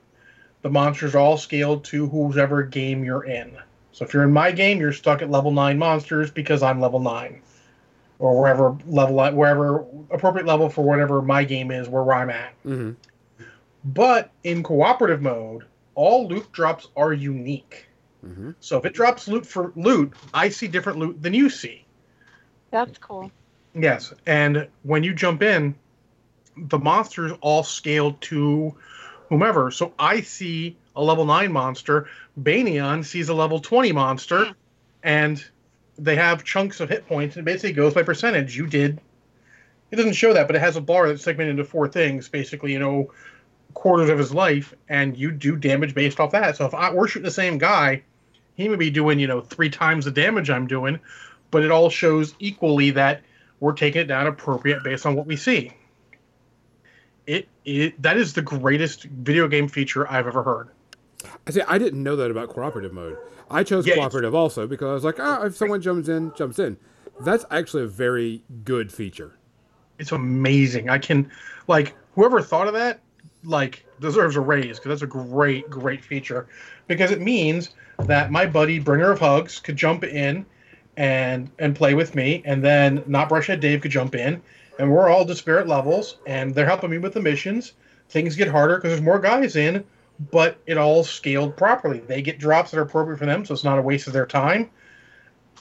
the 0.62 0.70
monsters 0.70 1.14
are 1.14 1.18
all 1.18 1.36
scaled 1.36 1.85
to 1.85 2.09
whoever 2.09 2.62
game 2.62 3.05
you're 3.05 3.24
in. 3.24 3.56
So 3.93 4.05
if 4.05 4.14
you're 4.14 4.24
in 4.24 4.32
my 4.32 4.52
game, 4.52 4.80
you're 4.80 4.93
stuck 4.93 5.22
at 5.22 5.30
level 5.30 5.51
nine 5.51 5.78
monsters 5.78 6.30
because 6.30 6.62
I'm 6.62 6.80
level 6.80 7.01
nine, 7.01 7.43
or 8.18 8.40
wherever 8.40 8.76
level 8.86 9.16
wherever 9.32 9.85
appropriate 10.10 10.47
level 10.47 10.68
for 10.68 10.82
whatever 10.82 11.20
my 11.22 11.44
game 11.44 11.70
is 11.70 11.89
where 11.89 12.12
I'm 12.12 12.30
at. 12.30 12.52
Mm-hmm. 12.64 12.93
But 13.85 14.30
in 14.44 14.62
cooperative 14.62 15.22
mode, 15.22 15.64
all 15.94 16.28
loot 16.28 16.51
drops 16.52 16.89
are 16.97 17.12
unique. 17.12 17.89
Mhm. 18.24 18.55
So 18.60 18.78
if 18.78 18.85
it 18.85 18.94
drops 18.94 19.28
loot 19.28 19.47
for 19.47 19.72
loot, 19.76 20.12
I 20.35 20.48
see 20.48 20.66
different 20.66 20.98
loot 20.98 21.22
than 21.22 21.35
you 21.35 21.48
see. 21.51 21.85
That's 22.70 22.98
cool. 22.98 23.30
Yes, 23.74 24.12
and 24.26 24.68
when 24.82 25.05
you 25.05 25.14
jump 25.14 25.43
in, 25.43 25.74
the 26.56 26.78
monsters 26.78 27.32
all 27.40 27.62
scaled 27.62 28.20
to 28.22 28.76
whomever. 29.28 29.70
So 29.70 29.92
I 29.98 30.20
see 30.20 30.76
a 30.96 31.02
level 31.02 31.24
nine 31.24 31.52
monster, 31.52 32.09
Banyan 32.36 33.02
sees 33.02 33.28
a 33.28 33.34
level 33.34 33.60
twenty 33.60 33.92
monster, 33.92 34.46
Hmm. 34.46 34.52
and 35.02 35.44
they 35.98 36.16
have 36.16 36.44
chunks 36.44 36.80
of 36.80 36.88
hit 36.88 37.06
points. 37.09 37.36
and 37.36 37.46
It 37.46 37.50
basically 37.50 37.72
goes 37.72 37.94
by 37.94 38.02
percentage. 38.02 38.56
You 38.56 38.66
did. 38.66 39.00
It 39.90 39.96
doesn't 39.96 40.12
show 40.12 40.32
that, 40.34 40.46
but 40.46 40.55
it 40.55 40.60
has 40.60 40.76
a 40.76 40.80
bar 40.80 41.09
that's 41.09 41.22
segmented 41.24 41.52
into 41.52 41.64
four 41.64 41.88
things. 41.88 42.28
Basically, 42.28 42.72
you 42.72 42.78
know, 42.78 43.10
quarters 43.74 44.10
of 44.10 44.18
his 44.18 44.32
life, 44.34 44.74
and 44.88 45.16
you 45.16 45.30
do 45.30 45.56
damage 45.56 45.94
based 45.94 46.20
off 46.20 46.32
that. 46.32 46.56
So 46.56 46.66
if 46.66 46.74
I, 46.74 46.92
we're 46.92 47.09
shooting 47.09 47.24
the 47.24 47.30
same 47.30 47.59
guy, 47.59 48.02
he 48.55 48.68
may 48.68 48.76
be 48.76 48.90
doing 48.90 49.18
you 49.18 49.26
know 49.26 49.40
three 49.40 49.70
times 49.70 50.05
the 50.05 50.10
damage 50.10 50.50
I'm 50.50 50.66
doing, 50.66 50.98
but 51.50 51.64
it 51.64 51.70
all 51.70 51.90
shows 51.90 52.34
equally 52.38 52.90
that 52.90 53.22
we're 53.60 53.72
taking 53.72 54.02
it 54.02 54.06
down 54.06 54.26
appropriate 54.26 54.84
based 54.84 55.06
on 55.06 55.14
what 55.16 55.26
we 55.26 55.36
see. 55.36 55.72
It, 57.28 57.46
it 57.66 58.00
that 58.00 58.16
is 58.16 58.32
the 58.32 58.40
greatest 58.40 59.05
video 59.05 59.48
game 59.48 59.68
feature 59.68 60.10
I've 60.10 60.26
ever 60.26 60.42
heard. 60.42 60.70
I 61.46 61.50
see. 61.50 61.60
I 61.60 61.76
didn't 61.76 62.02
know 62.02 62.16
that 62.16 62.30
about 62.30 62.48
cooperative 62.48 62.94
mode. 62.94 63.18
I 63.50 63.64
chose 63.64 63.86
Yeah, 63.86 63.96
cooperative 63.96 64.34
also 64.34 64.66
because 64.66 64.88
I 64.88 64.94
was 64.94 65.05
like, 65.05 65.20
ah, 65.20 65.44
if 65.44 65.55
someone 65.55 65.82
jumps 65.82 66.09
in, 66.09 66.32
jumps 66.34 66.59
in. 66.59 66.78
That's 67.20 67.44
actually 67.50 67.82
a 67.82 67.86
very 67.86 68.42
good 68.64 68.90
feature. 68.90 69.34
It's 69.98 70.12
amazing. 70.12 70.88
I 70.88 70.96
can 70.96 71.30
like 71.66 71.94
whoever 72.14 72.40
thought 72.40 72.66
of 72.66 72.72
that 72.72 73.00
like 73.44 73.84
deserves 74.00 74.36
a 74.36 74.40
raise 74.40 74.78
because 74.78 74.88
that's 74.88 75.02
a 75.02 75.06
great 75.06 75.68
great 75.68 76.02
feature 76.02 76.48
because 76.86 77.10
it 77.10 77.20
means 77.20 77.70
that 77.98 78.30
my 78.30 78.46
buddy 78.46 78.78
Bringer 78.78 79.10
of 79.10 79.20
Hugs 79.20 79.59
could 79.59 79.76
jump 79.76 80.02
in 80.02 80.46
and 80.96 81.50
and 81.59 81.76
play 81.76 81.92
with 81.92 82.14
me 82.14 82.42
and 82.46 82.64
then 82.64 83.05
not 83.06 83.28
brushhead 83.28 83.60
Dave 83.60 83.82
could 83.82 83.90
jump 83.90 84.14
in 84.14 84.40
and 84.78 84.90
we're 84.90 85.09
all 85.09 85.24
disparate 85.24 85.66
levels 85.66 86.16
and 86.26 86.55
they're 86.55 86.66
helping 86.66 86.90
me 86.90 86.98
with 86.98 87.14
the 87.14 87.20
missions. 87.20 87.72
Things 88.09 88.36
get 88.36 88.48
harder 88.48 88.76
because 88.76 88.90
there's 88.90 89.02
more 89.02 89.18
guys 89.18 89.56
in, 89.56 89.84
but 90.30 90.59
it 90.66 90.78
all 90.78 91.05
scaled 91.05 91.56
properly. 91.56 91.98
They 92.00 92.22
get 92.22 92.38
drops 92.38 92.70
that 92.70 92.78
are 92.78 92.82
appropriate 92.82 93.18
for 93.18 93.26
them, 93.26 93.44
so 93.44 93.55
it's 93.55 93.64
not 93.64 93.78
a 93.78 93.82
waste 93.82 94.06
of 94.06 94.12
their 94.12 94.26
time. 94.26 94.70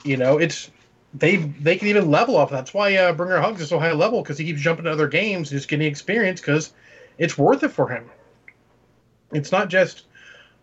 You 0.03 0.17
know, 0.17 0.37
it's 0.37 0.71
they 1.13 1.37
they 1.37 1.77
can 1.77 1.87
even 1.87 2.09
level 2.09 2.37
up. 2.37 2.49
That's 2.49 2.73
why 2.73 2.95
uh, 2.95 3.13
Bringer 3.13 3.39
Hugs 3.39 3.61
is 3.61 3.69
so 3.69 3.79
high 3.79 3.91
level 3.91 4.21
because 4.21 4.37
he 4.37 4.45
keeps 4.45 4.61
jumping 4.61 4.85
to 4.85 4.91
other 4.91 5.07
games, 5.07 5.49
just 5.49 5.67
getting 5.67 5.87
experience 5.87 6.39
because 6.39 6.73
it's 7.17 7.37
worth 7.37 7.63
it 7.63 7.69
for 7.69 7.89
him. 7.89 8.09
It's 9.33 9.51
not 9.51 9.69
just, 9.69 10.03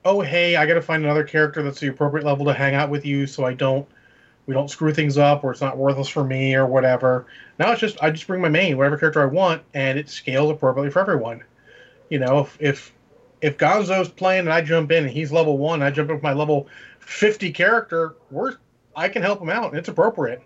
oh 0.05 0.21
hey, 0.21 0.57
I 0.57 0.65
got 0.67 0.75
to 0.75 0.83
find 0.83 1.05
another 1.05 1.25
character 1.25 1.63
that's 1.63 1.81
the 1.81 1.89
appropriate 1.89 2.25
level 2.25 2.47
to 2.47 2.55
hang 2.55 2.75
out 2.75 2.89
with 2.89 3.05
you, 3.05 3.27
so 3.27 3.45
I 3.45 3.53
don't 3.53 3.87
we 4.47 4.55
don't 4.55 4.69
screw 4.69 4.93
things 4.93 5.17
up 5.17 5.45
or 5.45 5.53
it's 5.53 5.61
not 5.61 5.77
worthless 5.77 6.09
for 6.09 6.25
me 6.25 6.55
or 6.55 6.67
whatever. 6.67 7.27
Now 7.59 7.73
it's 7.73 7.81
just 7.81 8.03
I 8.03 8.11
just 8.11 8.27
bring 8.27 8.41
my 8.41 8.49
main, 8.49 8.77
whatever 8.77 8.99
character 8.99 9.23
I 9.23 9.27
want, 9.27 9.63
and 9.73 9.99
it 9.99 10.09
scales 10.09 10.51
appropriately 10.51 10.91
for 10.91 11.01
everyone. 11.01 11.43
You 12.11 12.19
know, 12.19 12.41
if 12.41 12.57
if 12.61 12.93
if 13.41 13.59
Gonzo's 13.59 14.09
playing 14.09 14.41
and 14.41 14.53
I 14.53 14.61
jump 14.61 14.91
in 14.93 15.05
and 15.05 15.13
he's 15.13 15.33
level 15.33 15.59
one, 15.59 15.83
I 15.83 15.91
jump 15.91 16.11
in 16.11 16.17
with 16.17 16.23
my 16.23 16.33
level 16.33 16.69
fifty 17.01 17.51
character, 17.53 18.17
we're 18.31 18.57
I 18.97 19.09
can 19.09 19.23
help 19.23 19.41
him 19.41 19.51
out 19.51 19.71
and 19.71 19.79
it's 19.79 19.89
appropriate. 19.89 20.43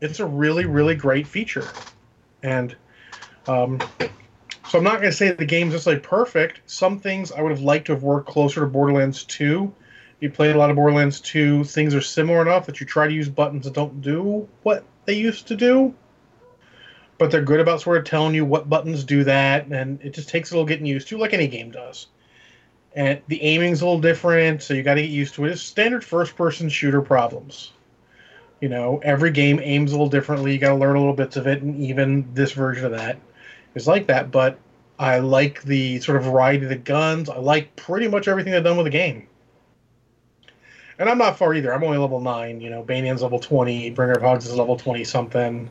It's 0.00 0.20
a 0.20 0.26
really, 0.26 0.64
really 0.64 0.96
great 0.96 1.26
feature. 1.26 1.68
And 2.42 2.74
um, 3.46 3.80
so 4.68 4.78
I'm 4.78 4.84
not 4.84 5.00
going 5.00 5.10
to 5.10 5.16
say 5.16 5.30
the 5.30 5.44
game's 5.44 5.72
necessarily 5.72 6.00
perfect. 6.00 6.60
Some 6.66 6.98
things 6.98 7.30
I 7.30 7.40
would 7.40 7.52
have 7.52 7.60
liked 7.60 7.86
to 7.86 7.92
have 7.92 8.02
worked 8.02 8.28
closer 8.28 8.60
to 8.60 8.66
Borderlands 8.66 9.22
2. 9.24 9.72
You 10.22 10.30
played 10.30 10.54
a 10.54 10.58
lot 10.58 10.70
of 10.70 10.76
Borderlands 10.76 11.20
2, 11.20 11.64
things 11.64 11.94
are 11.94 12.00
similar 12.00 12.40
enough 12.42 12.64
that 12.66 12.80
you 12.80 12.86
try 12.86 13.06
to 13.06 13.12
use 13.12 13.28
buttons 13.28 13.64
that 13.64 13.74
don't 13.74 14.00
do 14.00 14.48
what 14.62 14.84
they 15.04 15.14
used 15.14 15.48
to 15.48 15.56
do. 15.56 15.94
But 17.18 17.30
they're 17.30 17.42
good 17.42 17.60
about 17.60 17.82
sort 17.82 17.98
of 17.98 18.04
telling 18.04 18.34
you 18.34 18.44
what 18.44 18.70
buttons 18.70 19.04
do 19.04 19.24
that, 19.24 19.66
and 19.66 20.00
it 20.00 20.14
just 20.14 20.28
takes 20.28 20.50
a 20.50 20.54
little 20.54 20.66
getting 20.66 20.86
used 20.86 21.08
to, 21.08 21.18
like 21.18 21.32
any 21.34 21.48
game 21.48 21.70
does 21.70 22.06
and 22.94 23.20
the 23.28 23.42
aiming's 23.42 23.80
a 23.80 23.86
little 23.86 24.00
different, 24.00 24.62
so 24.62 24.74
you 24.74 24.82
got 24.82 24.94
to 24.94 25.02
get 25.02 25.10
used 25.10 25.34
to 25.34 25.44
it. 25.44 25.52
It's 25.52 25.62
standard 25.62 26.04
first-person 26.04 26.68
shooter 26.68 27.00
problems. 27.00 27.72
You 28.60 28.68
know, 28.68 29.00
every 29.02 29.30
game 29.30 29.60
aims 29.62 29.92
a 29.92 29.94
little 29.94 30.08
differently. 30.08 30.52
You 30.52 30.58
got 30.58 30.70
to 30.70 30.76
learn 30.76 30.96
a 30.96 30.98
little 30.98 31.14
bits 31.14 31.36
of 31.36 31.46
it, 31.46 31.62
and 31.62 31.82
even 31.82 32.32
this 32.34 32.52
version 32.52 32.84
of 32.84 32.92
that 32.92 33.18
is 33.74 33.88
like 33.88 34.06
that. 34.06 34.30
But 34.30 34.58
I 34.98 35.18
like 35.18 35.62
the 35.62 36.00
sort 36.00 36.18
of 36.18 36.24
variety 36.24 36.64
of 36.64 36.68
the 36.68 36.76
guns. 36.76 37.28
I 37.28 37.38
like 37.38 37.74
pretty 37.76 38.08
much 38.08 38.28
everything 38.28 38.52
they've 38.52 38.62
done 38.62 38.76
with 38.76 38.86
the 38.86 38.90
game. 38.90 39.26
And 41.02 41.10
I'm 41.10 41.18
not 41.18 41.36
far 41.36 41.52
either. 41.52 41.74
I'm 41.74 41.82
only 41.82 41.98
level 41.98 42.20
nine. 42.20 42.60
You 42.60 42.70
know, 42.70 42.84
Banyan's 42.84 43.22
level 43.22 43.40
twenty. 43.40 43.90
Bringer 43.90 44.12
of 44.12 44.22
Hugs 44.22 44.46
is 44.46 44.54
level 44.54 44.76
twenty 44.76 45.02
something. 45.02 45.68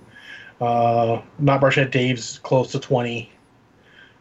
Uh, 0.59 1.21
not 1.39 1.61
Brushhead 1.61 1.89
Dave's 1.89 2.39
close 2.39 2.73
to 2.73 2.81
twenty. 2.81 3.31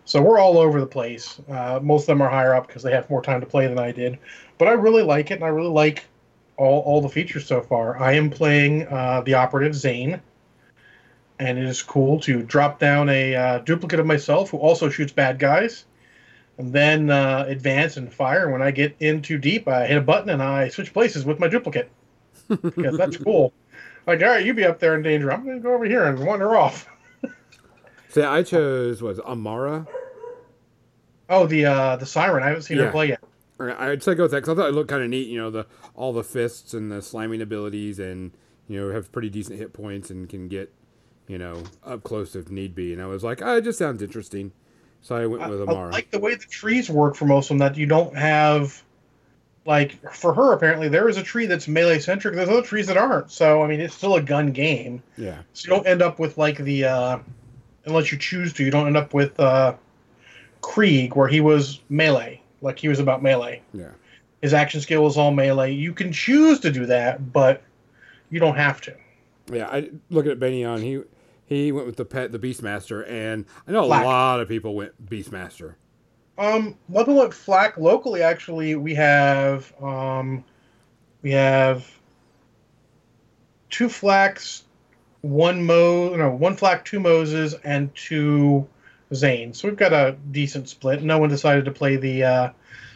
So 0.05 0.23
we're 0.23 0.39
all 0.39 0.57
over 0.57 0.79
the 0.79 0.87
place. 0.87 1.41
Uh, 1.51 1.81
most 1.83 2.03
of 2.03 2.07
them 2.07 2.23
are 2.23 2.31
higher 2.31 2.55
up 2.55 2.69
because 2.69 2.85
they 2.85 2.93
have 2.93 3.11
more 3.11 3.23
time 3.23 3.41
to 3.41 3.47
play 3.47 3.67
than 3.67 3.77
I 3.77 3.91
did. 3.91 4.21
But 4.57 4.69
I 4.69 4.75
really 4.75 5.03
like 5.03 5.33
it, 5.33 5.35
and 5.35 5.45
I 5.45 5.49
really 5.49 5.71
like 5.71 6.05
all, 6.57 6.79
all 6.83 7.01
the 7.01 7.09
features 7.09 7.45
so 7.45 7.61
far. 7.61 8.01
I 8.01 8.13
am 8.13 8.31
playing 8.31 8.87
uh, 8.87 9.23
the 9.23 9.35
operative 9.35 9.75
Zane, 9.75 10.21
and 11.41 11.59
it 11.59 11.65
is 11.65 11.83
cool 11.83 12.21
to 12.21 12.45
drop 12.45 12.79
down 12.79 13.09
a 13.09 13.35
uh, 13.35 13.59
duplicate 13.59 13.99
of 13.99 14.07
myself 14.07 14.51
who 14.51 14.59
also 14.59 14.89
shoots 14.89 15.13
bad 15.13 15.41
guys, 15.41 15.87
and 16.61 16.73
then 16.73 17.11
uh, 17.11 17.45
advance 17.49 17.97
and 17.97 18.13
fire. 18.13 18.51
When 18.51 18.63
I 18.63 18.71
get 18.71 18.95
in 19.01 19.23
too 19.23 19.39
deep, 19.39 19.67
I 19.67 19.87
hit 19.87 19.97
a 19.97 20.01
button 20.03 20.31
and 20.31 20.43
I 20.43 20.69
switch 20.69 20.93
places 20.93 21.25
with 21.25 21.41
my 21.41 21.49
duplicate 21.49 21.91
because 22.49 22.97
that's 22.97 23.17
cool. 23.25 23.53
Like, 24.07 24.23
all 24.23 24.29
right, 24.29 24.45
you 24.45 24.55
be 24.55 24.65
up 24.65 24.79
there 24.79 24.95
in 24.95 25.03
danger. 25.03 25.33
I'm 25.33 25.45
going 25.45 25.57
to 25.57 25.63
go 25.63 25.75
over 25.75 25.85
here 25.85 26.05
and 26.05 26.19
wander 26.25 26.57
off. 26.57 26.87
See, 28.09 28.23
I 28.23 28.43
chose 28.43 29.03
was 29.03 29.19
Amara. 29.21 29.87
Oh, 31.29 31.47
the 31.47 31.67
uh, 31.67 31.97
the 31.97 32.07
siren. 32.07 32.43
I 32.43 32.49
haven't 32.49 32.63
seen 32.63 32.79
Yeah. 32.79 32.85
her 32.87 32.91
play 32.91 33.09
yet. 33.09 33.21
Or 33.59 33.71
I'd 33.81 34.03
say 34.03 34.15
go 34.15 34.25
with 34.25 34.33
that 34.33 34.39
because 34.39 34.51
I 34.51 34.55
thought 34.61 34.69
it 34.69 34.75
looked 34.75 34.91
kind 34.91 35.03
of 35.03 35.11
neat. 35.11 35.29
You 35.29 35.39
know, 35.39 35.51
the 35.51 35.67
all 35.95 36.13
the 36.13 36.25
fists 36.25 36.75
and 36.75 36.91
the 36.91 37.03
slamming 37.03 37.41
abilities, 37.41 37.99
and 37.99 38.33
you 38.69 38.81
know, 38.81 38.93
have 38.93 39.13
pretty 39.13 39.31
decent 39.31 39.59
hit 39.59 39.73
points 39.73 40.11
and 40.11 40.29
can 40.29 40.49
get 40.49 40.73
you 41.29 41.39
know 41.39 41.63
up 41.85 42.03
close 42.03 42.35
if 42.35 42.51
need 42.51 42.75
be. 42.75 42.93
And 42.93 43.01
I 43.01 43.07
was 43.07 43.23
like, 43.23 43.43
oh, 43.43 43.59
it 43.59 43.63
just 43.65 43.79
sounds 43.79 44.03
interesting, 44.03 44.53
so 45.03 45.17
I 45.17 45.27
went 45.27 45.43
I, 45.43 45.49
with 45.49 45.61
I 45.61 45.73
Amara. 45.73 45.93
like 45.93 46.11
the 46.11 46.19
way 46.19 46.35
the 46.35 46.45
trees 46.45 46.89
work 46.91 47.15
for 47.17 47.25
most 47.27 47.47
of 47.47 47.49
them. 47.51 47.59
That 47.59 47.77
you 47.77 47.87
don't 47.87 48.17
have, 48.17 48.83
like 49.67 50.13
for 50.13 50.33
her 50.35 50.53
apparently 50.53 50.89
there 50.89 51.09
is 51.09 51.17
a 51.17 51.23
tree 51.23 51.47
that's 51.47 51.69
melee 51.69 51.99
centric. 51.99 52.35
There's 52.35 52.49
other 52.49 52.63
trees 52.63 52.87
that 52.89 52.97
aren't. 52.97 53.31
So 53.31 53.63
I 53.63 53.67
mean, 53.67 53.81
it's 53.81 53.95
still 53.95 54.17
a 54.17 54.23
gun 54.23 54.53
game. 54.53 55.03
yeah, 55.17 55.43
So 55.53 55.69
you 55.69 55.77
don't 55.77 55.87
end 55.87 56.03
up 56.03 56.19
with 56.19 56.39
like 56.39 56.59
the, 56.59 56.85
uh, 56.85 57.19
unless 57.87 58.13
you 58.13 58.19
choose 58.19 58.53
to, 58.55 58.65
you 58.65 58.71
don't 58.71 58.87
end 58.87 58.97
up 58.97 59.15
with 59.15 59.39
uh, 59.41 59.75
Krieg 60.61 61.15
where 61.17 61.29
he 61.29 61.41
was 61.41 61.81
melee. 61.89 62.43
Like 62.63 62.79
he 62.79 62.89
was 62.89 62.99
about 62.99 63.23
melee. 63.23 63.63
yeah. 63.73 63.91
His 64.43 64.55
action 64.55 64.81
skill 64.81 65.03
was 65.05 65.19
all 65.19 65.33
melee. 65.33 65.73
You 65.73 65.93
can 65.93 66.13
choose 66.13 66.61
to 66.61 66.71
do 66.71 66.87
that, 66.87 67.31
but 67.33 67.63
you 68.31 68.41
don't 68.41 68.57
have 68.57 68.81
to. 68.83 68.97
Yeah, 69.53 69.69
I 69.69 69.91
looking 70.09 70.31
at 70.33 70.39
Banyan, 70.41 70.81
he 70.81 71.03
he 71.51 71.73
went 71.73 71.87
with 71.87 71.97
the 71.97 72.05
pet, 72.05 72.31
the 72.31 72.39
Beastmaster, 72.39 73.05
and 73.11 73.45
I 73.67 73.73
know 73.73 73.83
a 73.85 73.87
Black. 73.89 74.05
lot 74.05 74.41
of 74.41 74.49
people 74.49 74.77
went 74.77 75.05
Beastmaster. 75.11 75.75
Um, 76.39 76.77
Level 76.89 77.21
Up 77.21 77.33
FL4K 77.33 77.77
locally, 77.77 78.23
actually, 78.23 78.77
we 78.77 78.95
have 78.95 79.71
um, 79.83 80.45
we 81.23 81.33
have 81.33 81.91
two 83.69 83.89
FL4Ks, 83.89 84.63
one 85.23 85.63
Mo, 85.67 86.15
no, 86.15 86.31
one 86.31 86.57
FL4K, 86.57 86.85
two 86.85 87.01
Mozes, 87.01 87.57
and 87.65 87.93
two 87.97 88.67
Zane. 89.13 89.53
So 89.53 89.67
we've 89.67 89.77
got 89.77 89.93
a 89.93 90.17
decent 90.31 90.69
split. 90.69 91.03
No 91.03 91.19
one 91.19 91.29
decided 91.31 91.65
to 91.65 91.73
play 91.73 91.97
the 91.97 92.23
uh, 92.23 92.51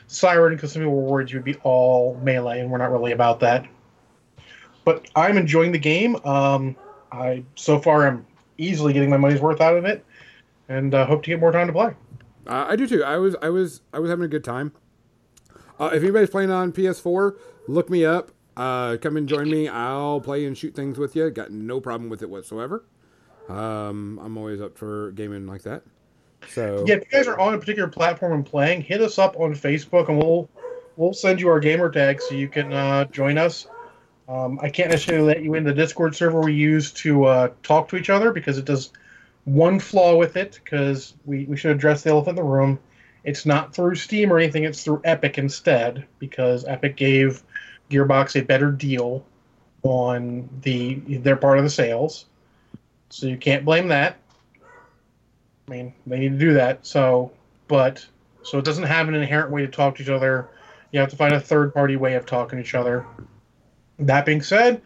Siren 0.06 0.55
because 0.55 0.72
some 0.72 0.82
people 0.82 0.94
were 0.94 1.10
worried 1.10 1.28
you 1.28 1.39
would 1.39 1.44
be 1.44 1.56
all 1.64 2.18
melee, 2.22 2.60
and 2.60 2.70
we're 2.70 2.78
not 2.78 2.93
really 2.93 3.10
about 3.10 3.40
that. 3.40 3.66
But 4.85 5.09
I'm 5.16 5.39
enjoying 5.39 5.72
the 5.72 5.78
game. 5.78 6.14
Um, 6.24 6.76
I 7.10 7.43
so 7.56 7.81
far 7.81 8.06
am 8.06 8.24
easily 8.59 8.93
getting 8.93 9.10
my 9.10 9.16
money's 9.16 9.40
worth 9.40 9.60
out 9.60 9.76
of 9.76 9.85
it, 9.85 10.05
and 10.68 10.94
uh, 10.94 11.06
hope 11.06 11.22
to 11.24 11.31
get 11.31 11.40
more 11.40 11.52
time 11.52 11.66
to 11.66 11.72
play. 11.72 11.94
Uh, 12.47 12.66
I 12.68 12.76
do 12.76 12.86
too. 12.86 13.02
I 13.02 13.16
was 13.16 13.36
I 13.43 13.48
was 13.48 13.81
I 13.93 13.98
was 13.98 14.10
having 14.10 14.24
a 14.24 14.28
good 14.28 14.44
time. 14.44 14.72
Uh, 15.78 15.90
if 15.93 16.02
anybody's 16.02 16.31
playing 16.31 16.51
on 16.51 16.72
PS4, 16.72 17.36
look 17.66 17.90
me 17.90 18.05
up. 18.05 18.31
Uh, 18.56 18.97
come 19.01 19.16
and 19.16 19.28
join 19.28 19.51
me. 19.51 19.68
I'll 19.68 20.20
play 20.20 20.44
and 20.47 20.56
shoot 20.56 20.74
things 20.74 20.98
with 20.98 21.16
you. 21.16 21.28
Got 21.31 21.51
no 21.51 21.81
problem 21.81 22.09
with 22.09 22.22
it 22.22 22.31
whatsoever. 22.31 22.85
Um, 23.48 24.20
I'm 24.22 24.39
always 24.39 24.60
up 24.60 24.78
for 24.78 25.10
gaming 25.12 25.47
like 25.47 25.62
that. 25.62 25.82
So 26.48 26.85
Yeah, 26.86 26.97
if 26.97 27.05
you 27.05 27.10
guys 27.10 27.26
are 27.26 27.39
on 27.39 27.55
a 27.55 27.59
particular 27.59 27.89
platform 27.89 28.32
and 28.32 28.47
playing, 28.47 28.82
hit 28.82 29.01
us 29.01 29.18
up 29.18 29.39
on 29.39 29.55
Facebook, 29.55 30.09
and 30.09 30.18
we'll 30.18 30.48
we'll 30.97 31.14
send 31.14 31.40
you 31.40 31.48
our 31.48 31.60
gamer 31.60 31.90
tag 31.90 32.20
so 32.20 32.35
you 32.35 32.48
can 32.48 32.72
uh, 32.72 33.05
join 33.06 33.39
us. 33.39 33.66
Um, 34.28 34.59
I 34.62 34.70
can't 34.70 34.90
necessarily 34.90 35.26
let 35.26 35.42
you 35.42 35.55
in 35.55 35.64
the 35.64 35.74
Discord 35.74 36.16
server 36.16 36.40
we 36.40 36.55
use 36.55 36.92
to 36.92 37.24
uh, 37.24 37.48
talk 37.62 37.88
to 37.88 37.96
each 37.96 38.10
other 38.10 38.32
because 38.32 38.56
it 38.56 38.64
does 38.64 38.90
one 39.44 39.78
flaw 39.78 40.16
with 40.16 40.36
it. 40.36 40.60
Because 40.64 41.14
we 41.26 41.44
we 41.44 41.56
should 41.56 41.72
address 41.72 42.02
the 42.02 42.10
elephant 42.10 42.38
in 42.38 42.44
the 42.44 42.51
room. 42.51 42.78
It's 43.24 43.46
not 43.46 43.74
through 43.74 43.94
Steam 43.94 44.32
or 44.32 44.38
anything, 44.38 44.64
it's 44.64 44.84
through 44.84 45.01
Epic 45.05 45.38
instead, 45.38 46.06
because 46.18 46.64
Epic 46.66 46.96
gave 46.96 47.42
Gearbox 47.90 48.38
a 48.38 48.44
better 48.44 48.70
deal 48.70 49.24
on 49.82 50.48
the 50.62 50.94
their 51.18 51.36
part 51.36 51.59
of 51.59 51.64
the 51.64 51.70
sales. 51.70 52.26
So 53.10 53.26
you 53.26 53.36
can't 53.36 53.64
blame 53.64 53.88
that. 53.88 54.18
I 55.68 55.70
mean, 55.70 55.94
they 56.06 56.18
need 56.18 56.32
to 56.32 56.38
do 56.38 56.52
that. 56.55 56.86
So, 56.86 57.32
but 57.68 58.05
so 58.42 58.59
it 58.59 58.64
doesn't 58.64 58.84
have 58.84 59.09
an 59.09 59.14
inherent 59.14 59.51
way 59.51 59.62
to 59.62 59.68
talk 59.68 59.96
to 59.96 60.02
each 60.02 60.09
other. 60.09 60.48
You 60.92 61.01
have 61.01 61.10
to 61.10 61.16
find 61.16 61.34
a 61.34 61.40
third 61.40 61.72
party 61.72 61.96
way 61.96 62.14
of 62.14 62.26
talking 62.26 62.59
to 62.59 62.62
each 62.62 62.74
other. 62.74 63.06
That 63.99 64.27
being 64.27 64.43
said, 64.43 64.83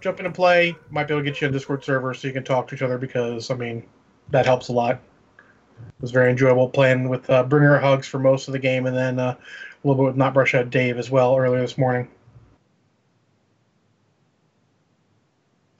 jump 0.00 0.18
into 0.18 0.30
play. 0.30 0.76
Might 0.90 1.08
be 1.08 1.14
able 1.14 1.24
to 1.24 1.30
get 1.30 1.40
you 1.40 1.48
a 1.48 1.50
Discord 1.50 1.84
server 1.84 2.14
so 2.14 2.26
you 2.26 2.34
can 2.34 2.44
talk 2.44 2.68
to 2.68 2.74
each 2.74 2.82
other 2.82 2.98
because 2.98 3.50
I 3.50 3.54
mean 3.54 3.84
that 4.30 4.46
helps 4.46 4.68
a 4.68 4.72
lot. 4.72 4.94
It 4.94 6.02
was 6.02 6.10
very 6.10 6.30
enjoyable 6.30 6.68
playing 6.68 7.08
with 7.08 7.28
uh, 7.30 7.44
Bringer 7.44 7.78
Hugs 7.78 8.08
for 8.08 8.18
most 8.18 8.48
of 8.48 8.52
the 8.52 8.58
game, 8.58 8.86
and 8.86 8.96
then 8.96 9.18
uh, 9.18 9.36
a 9.38 9.86
little 9.86 10.02
bit 10.02 10.08
with 10.08 10.16
Not 10.16 10.34
Brush 10.34 10.54
Out 10.54 10.70
Dave 10.70 10.98
as 10.98 11.10
well 11.10 11.36
earlier 11.36 11.60
this 11.60 11.78
morning. 11.78 12.08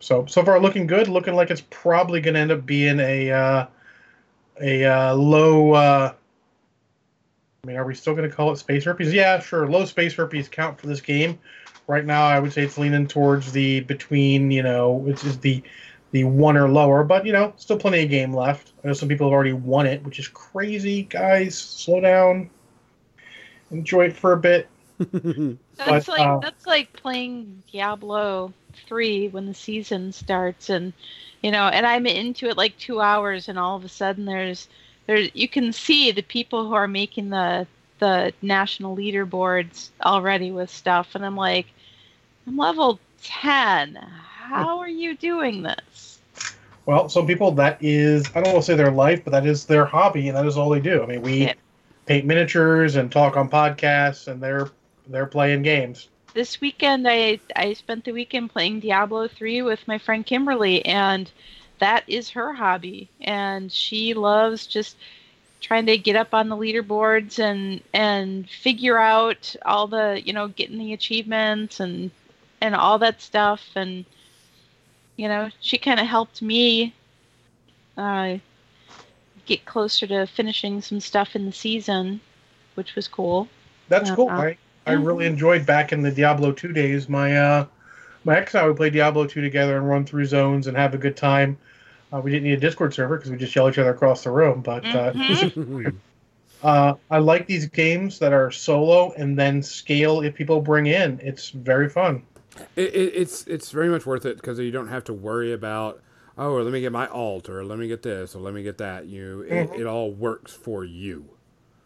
So 0.01 0.27
so 0.27 0.45
far 0.45 0.61
looking 0.61 0.87
good. 0.87 1.09
Looking 1.09 1.35
like 1.35 1.51
it's 1.51 1.65
probably 1.71 2.21
going 2.21 2.35
to 2.35 2.41
end 2.41 2.53
up 2.53 2.65
being 2.65 3.01
a 3.01 3.31
uh, 3.31 3.67
a 4.61 4.85
uh, 4.85 5.15
low. 5.15 6.15
I 7.69 7.71
mean, 7.73 7.77
are 7.77 7.85
we 7.85 7.95
still 7.95 8.15
going 8.15 8.29
to 8.29 8.35
call 8.35 8.51
it 8.51 8.57
space 8.57 8.85
herpes? 8.85 9.13
Yeah, 9.13 9.41
sure. 9.41 9.69
Low 9.69 9.85
space 9.85 10.15
herpes 10.15 10.49
count 10.49 10.81
for 10.81 10.87
this 10.87 11.03
game. 11.03 11.39
Right 11.87 12.05
now, 12.07 12.25
I 12.25 12.41
would 12.41 12.51
say 12.51 12.63
it's 12.63 12.79
leaning 12.79 13.07
towards 13.07 13.53
the 13.53 13.81
between. 13.81 14.51
You 14.51 14.63
know, 14.63 14.93
which 14.93 15.23
is 15.23 15.39
the 15.39 15.63
the 16.13 16.25
one 16.25 16.57
or 16.57 16.67
lower, 16.71 17.05
but 17.05 17.27
you 17.27 17.33
know, 17.33 17.53
still 17.59 17.77
plenty 17.77 18.05
of 18.05 18.09
game 18.09 18.33
left. 18.33 18.73
I 18.83 18.87
know 18.87 18.95
some 18.95 19.11
people 19.11 19.27
have 19.27 19.35
already 19.35 19.53
won 19.53 19.85
it, 19.85 20.03
which 20.03 20.19
is 20.19 20.29
crazy. 20.29 21.03
Guys, 21.03 21.59
slow 21.59 22.01
down. 22.01 22.49
Enjoy 23.71 24.07
it 24.07 24.17
for 24.17 24.33
a 24.33 24.39
bit. 24.39 24.67
That's 24.99 25.59
But, 25.77 26.09
like 26.09 26.21
uh, 26.21 26.39
that's 26.39 26.67
like 26.67 26.93
playing 26.95 27.63
Diablo 27.71 28.55
three 28.87 29.29
when 29.29 29.45
the 29.45 29.53
season 29.53 30.13
starts, 30.13 30.71
and 30.71 30.95
you 31.43 31.51
know, 31.51 31.67
and 31.69 31.87
I'm 31.87 32.07
into 32.07 32.49
it 32.49 32.57
like 32.57 32.79
two 32.79 33.03
hours, 33.03 33.51
and 33.51 33.59
all 33.59 33.77
of 33.77 33.85
a 33.85 33.91
sudden 33.91 34.25
there's 34.25 34.69
there 35.09 35.19
you 35.19 35.49
can 35.49 35.73
see 35.73 36.13
the 36.13 36.23
people 36.23 36.69
who 36.69 36.75
are 36.75 36.89
making 36.89 37.31
the 37.31 37.67
the 37.99 38.33
national 38.43 38.97
leaderboards 38.97 39.91
already 40.05 40.53
with 40.53 40.71
stuff, 40.71 41.17
and 41.17 41.27
I'm 41.27 41.37
like, 41.37 41.67
I'm 42.47 42.57
level 42.57 43.01
ten. 43.23 43.97
How 43.97 44.79
are 44.79 44.89
you 44.89 45.17
doing 45.17 45.63
this? 45.65 46.21
Well, 46.87 47.09
some 47.09 47.27
people 47.27 47.51
that 47.53 47.79
is 47.83 48.31
I 48.35 48.41
don't 48.41 48.53
want 48.53 48.65
to 48.65 48.73
say 48.73 48.77
their 48.77 48.93
life, 48.93 49.25
but 49.25 49.33
that 49.33 49.47
is 49.47 49.67
their 49.67 49.87
hobby, 49.87 50.29
and 50.29 50.37
that 50.37 50.47
is 50.47 50.57
all 50.57 50.71
they 50.71 50.81
do. 50.81 51.03
I 51.03 51.07
mean, 51.07 51.23
we 51.23 51.39
Yeah. 51.45 51.55
paint 52.07 52.27
miniatures 52.27 52.97
and 52.97 53.11
talk 53.11 53.37
on 53.37 53.51
podcasts, 53.51 54.29
and 54.29 54.43
they're 54.43 54.71
they're 55.09 55.27
playing 55.27 55.63
games. 55.63 56.09
this 56.35 56.61
weekend 56.61 57.07
I 57.09 57.41
I 57.57 57.73
spent 57.75 58.05
the 58.05 58.13
weekend 58.13 58.51
playing 58.51 58.81
Diablo 58.81 59.29
3 59.29 59.63
with 59.63 59.87
my 59.89 59.99
friend 59.99 60.25
Kimberly 60.25 60.85
and 60.85 61.31
that 61.79 62.05
is 62.09 62.31
her 62.31 62.53
hobby 62.53 63.09
and 63.21 63.73
she 63.73 64.15
loves 64.15 64.67
just 64.67 64.97
trying 65.61 65.87
to 65.87 65.99
get 65.99 66.17
up 66.17 66.35
on 66.35 66.49
the 66.49 66.57
leaderboards 66.57 67.39
and 67.39 67.81
and 67.93 68.49
figure 68.49 68.99
out 68.99 69.55
all 69.65 69.87
the 69.87 70.21
you 70.25 70.33
know 70.33 70.49
getting 70.49 70.79
the 70.79 70.93
achievements 70.93 71.81
and 71.81 72.11
and 72.61 72.75
all 72.75 72.99
that 72.99 73.21
stuff 73.21 73.71
and 73.75 74.05
you 75.17 75.29
know 75.29 75.49
she 75.61 75.79
kind 75.79 76.01
of 76.01 76.07
helped 76.07 76.43
me 76.43 76.95
uh, 77.97 78.37
get 79.47 79.65
closer 79.65 80.07
to 80.07 80.27
finishing 80.27 80.81
some 80.81 81.01
stuff 81.01 81.35
in 81.35 81.47
the 81.47 81.53
season 81.53 82.21
which 82.75 82.95
was 82.95 83.09
cool 83.09 83.49
That's 83.89 84.11
Yeah. 84.11 84.17
cool. 84.17 84.29
I, 84.29 84.57
I 84.87 84.93
really 84.93 85.27
enjoyed 85.27 85.67
back 85.67 85.93
in 85.93 86.03
the 86.03 86.11
Diablo 86.11 86.53
two 86.53 86.73
days. 86.73 87.09
My 87.09 87.37
uh, 87.37 87.67
my 88.29 88.37
ex 88.37 88.55
and 88.55 88.63
I 88.63 88.67
would 88.67 88.77
play 88.77 88.91
Diablo 88.91 89.27
two 89.27 89.41
together 89.41 89.79
and 89.79 89.89
run 89.89 90.05
through 90.05 90.27
zones 90.27 90.67
and 90.67 90.77
have 90.77 90.93
a 90.95 90.99
good 90.99 91.17
time. 91.17 91.57
Uh, 92.13 92.21
we 92.21 92.31
didn't 92.31 92.45
need 92.45 92.59
a 92.59 92.61
Discord 92.61 92.93
server 92.93 93.17
because 93.17 93.31
we 93.31 93.39
just 93.39 93.57
yell 93.57 93.69
each 93.69 93.79
other 93.79 93.91
across 93.91 94.23
the 94.23 94.31
room. 94.31 94.61
But 94.61 94.85
uh, 94.95 95.13
Mhm. 95.15 95.97
uh, 96.63 96.95
I 97.11 97.19
like 97.19 97.47
these 97.47 97.67
games 97.67 98.19
that 98.19 98.33
are 98.33 98.51
solo 98.51 99.13
and 99.13 99.39
then 99.39 99.63
scale 99.63 100.21
if 100.21 100.35
people 100.35 100.61
bring 100.61 100.87
in. 100.87 101.19
It's 101.23 101.51
very 101.51 101.89
fun. 101.89 102.23
It, 102.77 102.95
it, 102.95 103.13
it's 103.15 103.47
it's 103.47 103.71
very 103.71 103.89
much 103.89 104.05
worth 104.05 104.27
it 104.27 104.37
because 104.37 104.59
you 104.59 104.71
don't 104.71 104.89
have 104.89 105.05
to 105.05 105.13
worry 105.13 105.53
about 105.53 106.03
oh 106.37 106.55
let 106.55 106.73
me 106.73 106.81
get 106.81 106.93
my 106.93 107.07
alt 107.07 107.49
or 107.49 107.65
let 107.65 107.79
me 107.79 107.89
get 107.89 108.03
this 108.03 108.35
or 108.35 108.41
let 108.41 108.53
me 108.53 108.63
get 108.63 108.79
that. 108.79 109.07
You 109.07 109.41
it, 109.43 109.71
Mhm. 109.71 109.81
it 109.81 109.87
all 109.87 110.13
works 110.13 110.53
for 110.53 110.85
you. 110.85 111.25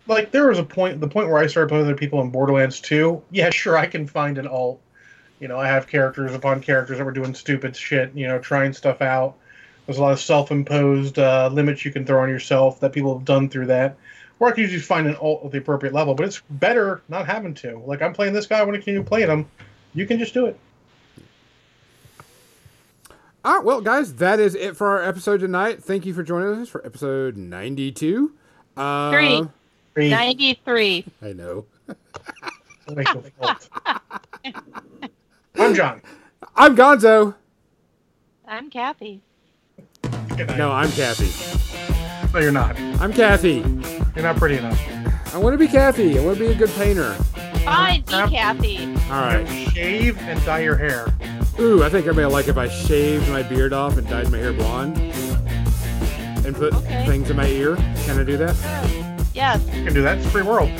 like 0.08 0.32
there 0.32 0.48
was 0.48 0.58
a 0.58 0.64
point 0.64 1.00
the 1.00 1.08
point 1.08 1.28
where 1.28 1.38
I 1.38 1.46
started 1.46 1.68
playing 1.68 1.86
with 1.86 1.92
other 1.92 1.98
people 1.98 2.20
in 2.20 2.30
Borderlands 2.30 2.80
2. 2.80 3.22
Yeah, 3.30 3.50
sure, 3.50 3.76
I 3.78 3.86
can 3.86 4.06
find 4.08 4.38
an 4.38 4.48
alt. 4.48 4.80
You 5.42 5.48
know, 5.48 5.58
I 5.58 5.66
have 5.66 5.88
characters 5.88 6.32
upon 6.34 6.60
characters 6.60 6.98
that 6.98 7.04
were 7.04 7.10
doing 7.10 7.34
stupid 7.34 7.74
shit, 7.74 8.14
you 8.14 8.28
know, 8.28 8.38
trying 8.38 8.72
stuff 8.72 9.02
out. 9.02 9.34
There's 9.84 9.98
a 9.98 10.00
lot 10.00 10.12
of 10.12 10.20
self-imposed 10.20 11.18
uh, 11.18 11.50
limits 11.52 11.84
you 11.84 11.90
can 11.90 12.06
throw 12.06 12.22
on 12.22 12.28
yourself 12.28 12.78
that 12.78 12.92
people 12.92 13.18
have 13.18 13.24
done 13.24 13.48
through 13.48 13.66
that. 13.66 13.96
Or 14.38 14.46
I 14.46 14.52
can 14.52 14.60
usually 14.62 14.78
find 14.78 15.08
an 15.08 15.16
alt 15.16 15.44
at 15.44 15.50
the 15.50 15.58
appropriate 15.58 15.94
level, 15.94 16.14
but 16.14 16.26
it's 16.26 16.40
better 16.48 17.02
not 17.08 17.26
having 17.26 17.54
to. 17.54 17.80
Like 17.80 18.02
I'm 18.02 18.12
playing 18.12 18.34
this 18.34 18.46
guy, 18.46 18.60
I 18.60 18.62
want 18.62 18.74
to 18.74 18.78
continue 18.78 19.02
playing 19.02 19.30
him. 19.30 19.48
You 19.94 20.06
can 20.06 20.20
just 20.20 20.32
do 20.32 20.46
it. 20.46 20.56
All 23.44 23.56
right, 23.56 23.64
well, 23.64 23.80
guys, 23.80 24.14
that 24.14 24.38
is 24.38 24.54
it 24.54 24.76
for 24.76 24.90
our 24.90 25.02
episode 25.02 25.40
tonight. 25.40 25.82
Thank 25.82 26.06
you 26.06 26.14
for 26.14 26.22
joining 26.22 26.62
us 26.62 26.68
for 26.68 26.86
episode 26.86 27.36
ninety-two. 27.36 28.32
Um, 28.76 29.12
Three. 29.12 29.42
Three, 29.94 30.08
93 30.08 31.04
I 31.20 31.32
know. 31.32 31.66
make 35.68 35.76
the 35.76 35.82
fault. 35.82 35.92
I'm 35.92 35.96
John. 35.96 36.02
I'm 36.56 36.76
Gonzo. 37.00 37.34
I'm 38.46 38.70
Kathy. 38.70 39.22
No, 40.56 40.70
I'm 40.72 40.90
Kathy. 40.92 42.32
no, 42.32 42.40
you're 42.40 42.52
not. 42.52 42.78
I'm 43.00 43.12
Kathy. 43.12 43.64
You're 44.14 44.24
not 44.24 44.36
pretty 44.36 44.56
enough. 44.56 44.80
I 45.34 45.38
want 45.38 45.54
to 45.54 45.58
be 45.58 45.68
Kathy. 45.68 46.18
I 46.18 46.24
want 46.24 46.38
to 46.38 46.44
be 46.44 46.50
a 46.52 46.54
good 46.54 46.70
painter. 46.70 47.14
Fine, 47.64 48.00
be 48.02 48.06
Kathy. 48.12 48.78
All 49.10 49.20
right. 49.22 49.46
Shave 49.72 50.18
and 50.22 50.44
dye 50.44 50.60
your 50.60 50.76
hair. 50.76 51.06
Ooh, 51.60 51.82
I 51.82 51.88
think 51.88 52.06
everybody 52.06 52.24
will 52.26 52.32
like 52.32 52.48
if 52.48 52.56
I 52.58 52.68
shaved 52.68 53.28
my 53.30 53.42
beard 53.42 53.72
off 53.72 53.96
and 53.96 54.06
dyed 54.08 54.30
my 54.30 54.38
hair 54.38 54.52
blonde 54.52 54.98
and 56.44 56.56
put 56.56 56.74
Okay. 56.74 57.06
things 57.06 57.30
in 57.30 57.36
my 57.36 57.46
ear. 57.46 57.76
Can 58.04 58.18
I 58.18 58.24
do 58.24 58.36
that? 58.38 58.56
Yes. 59.34 59.64
You 59.74 59.84
can 59.84 59.94
do 59.94 60.02
that. 60.02 60.18
It's 60.18 60.26
a 60.26 60.30
free 60.30 60.42
world. 60.42 60.70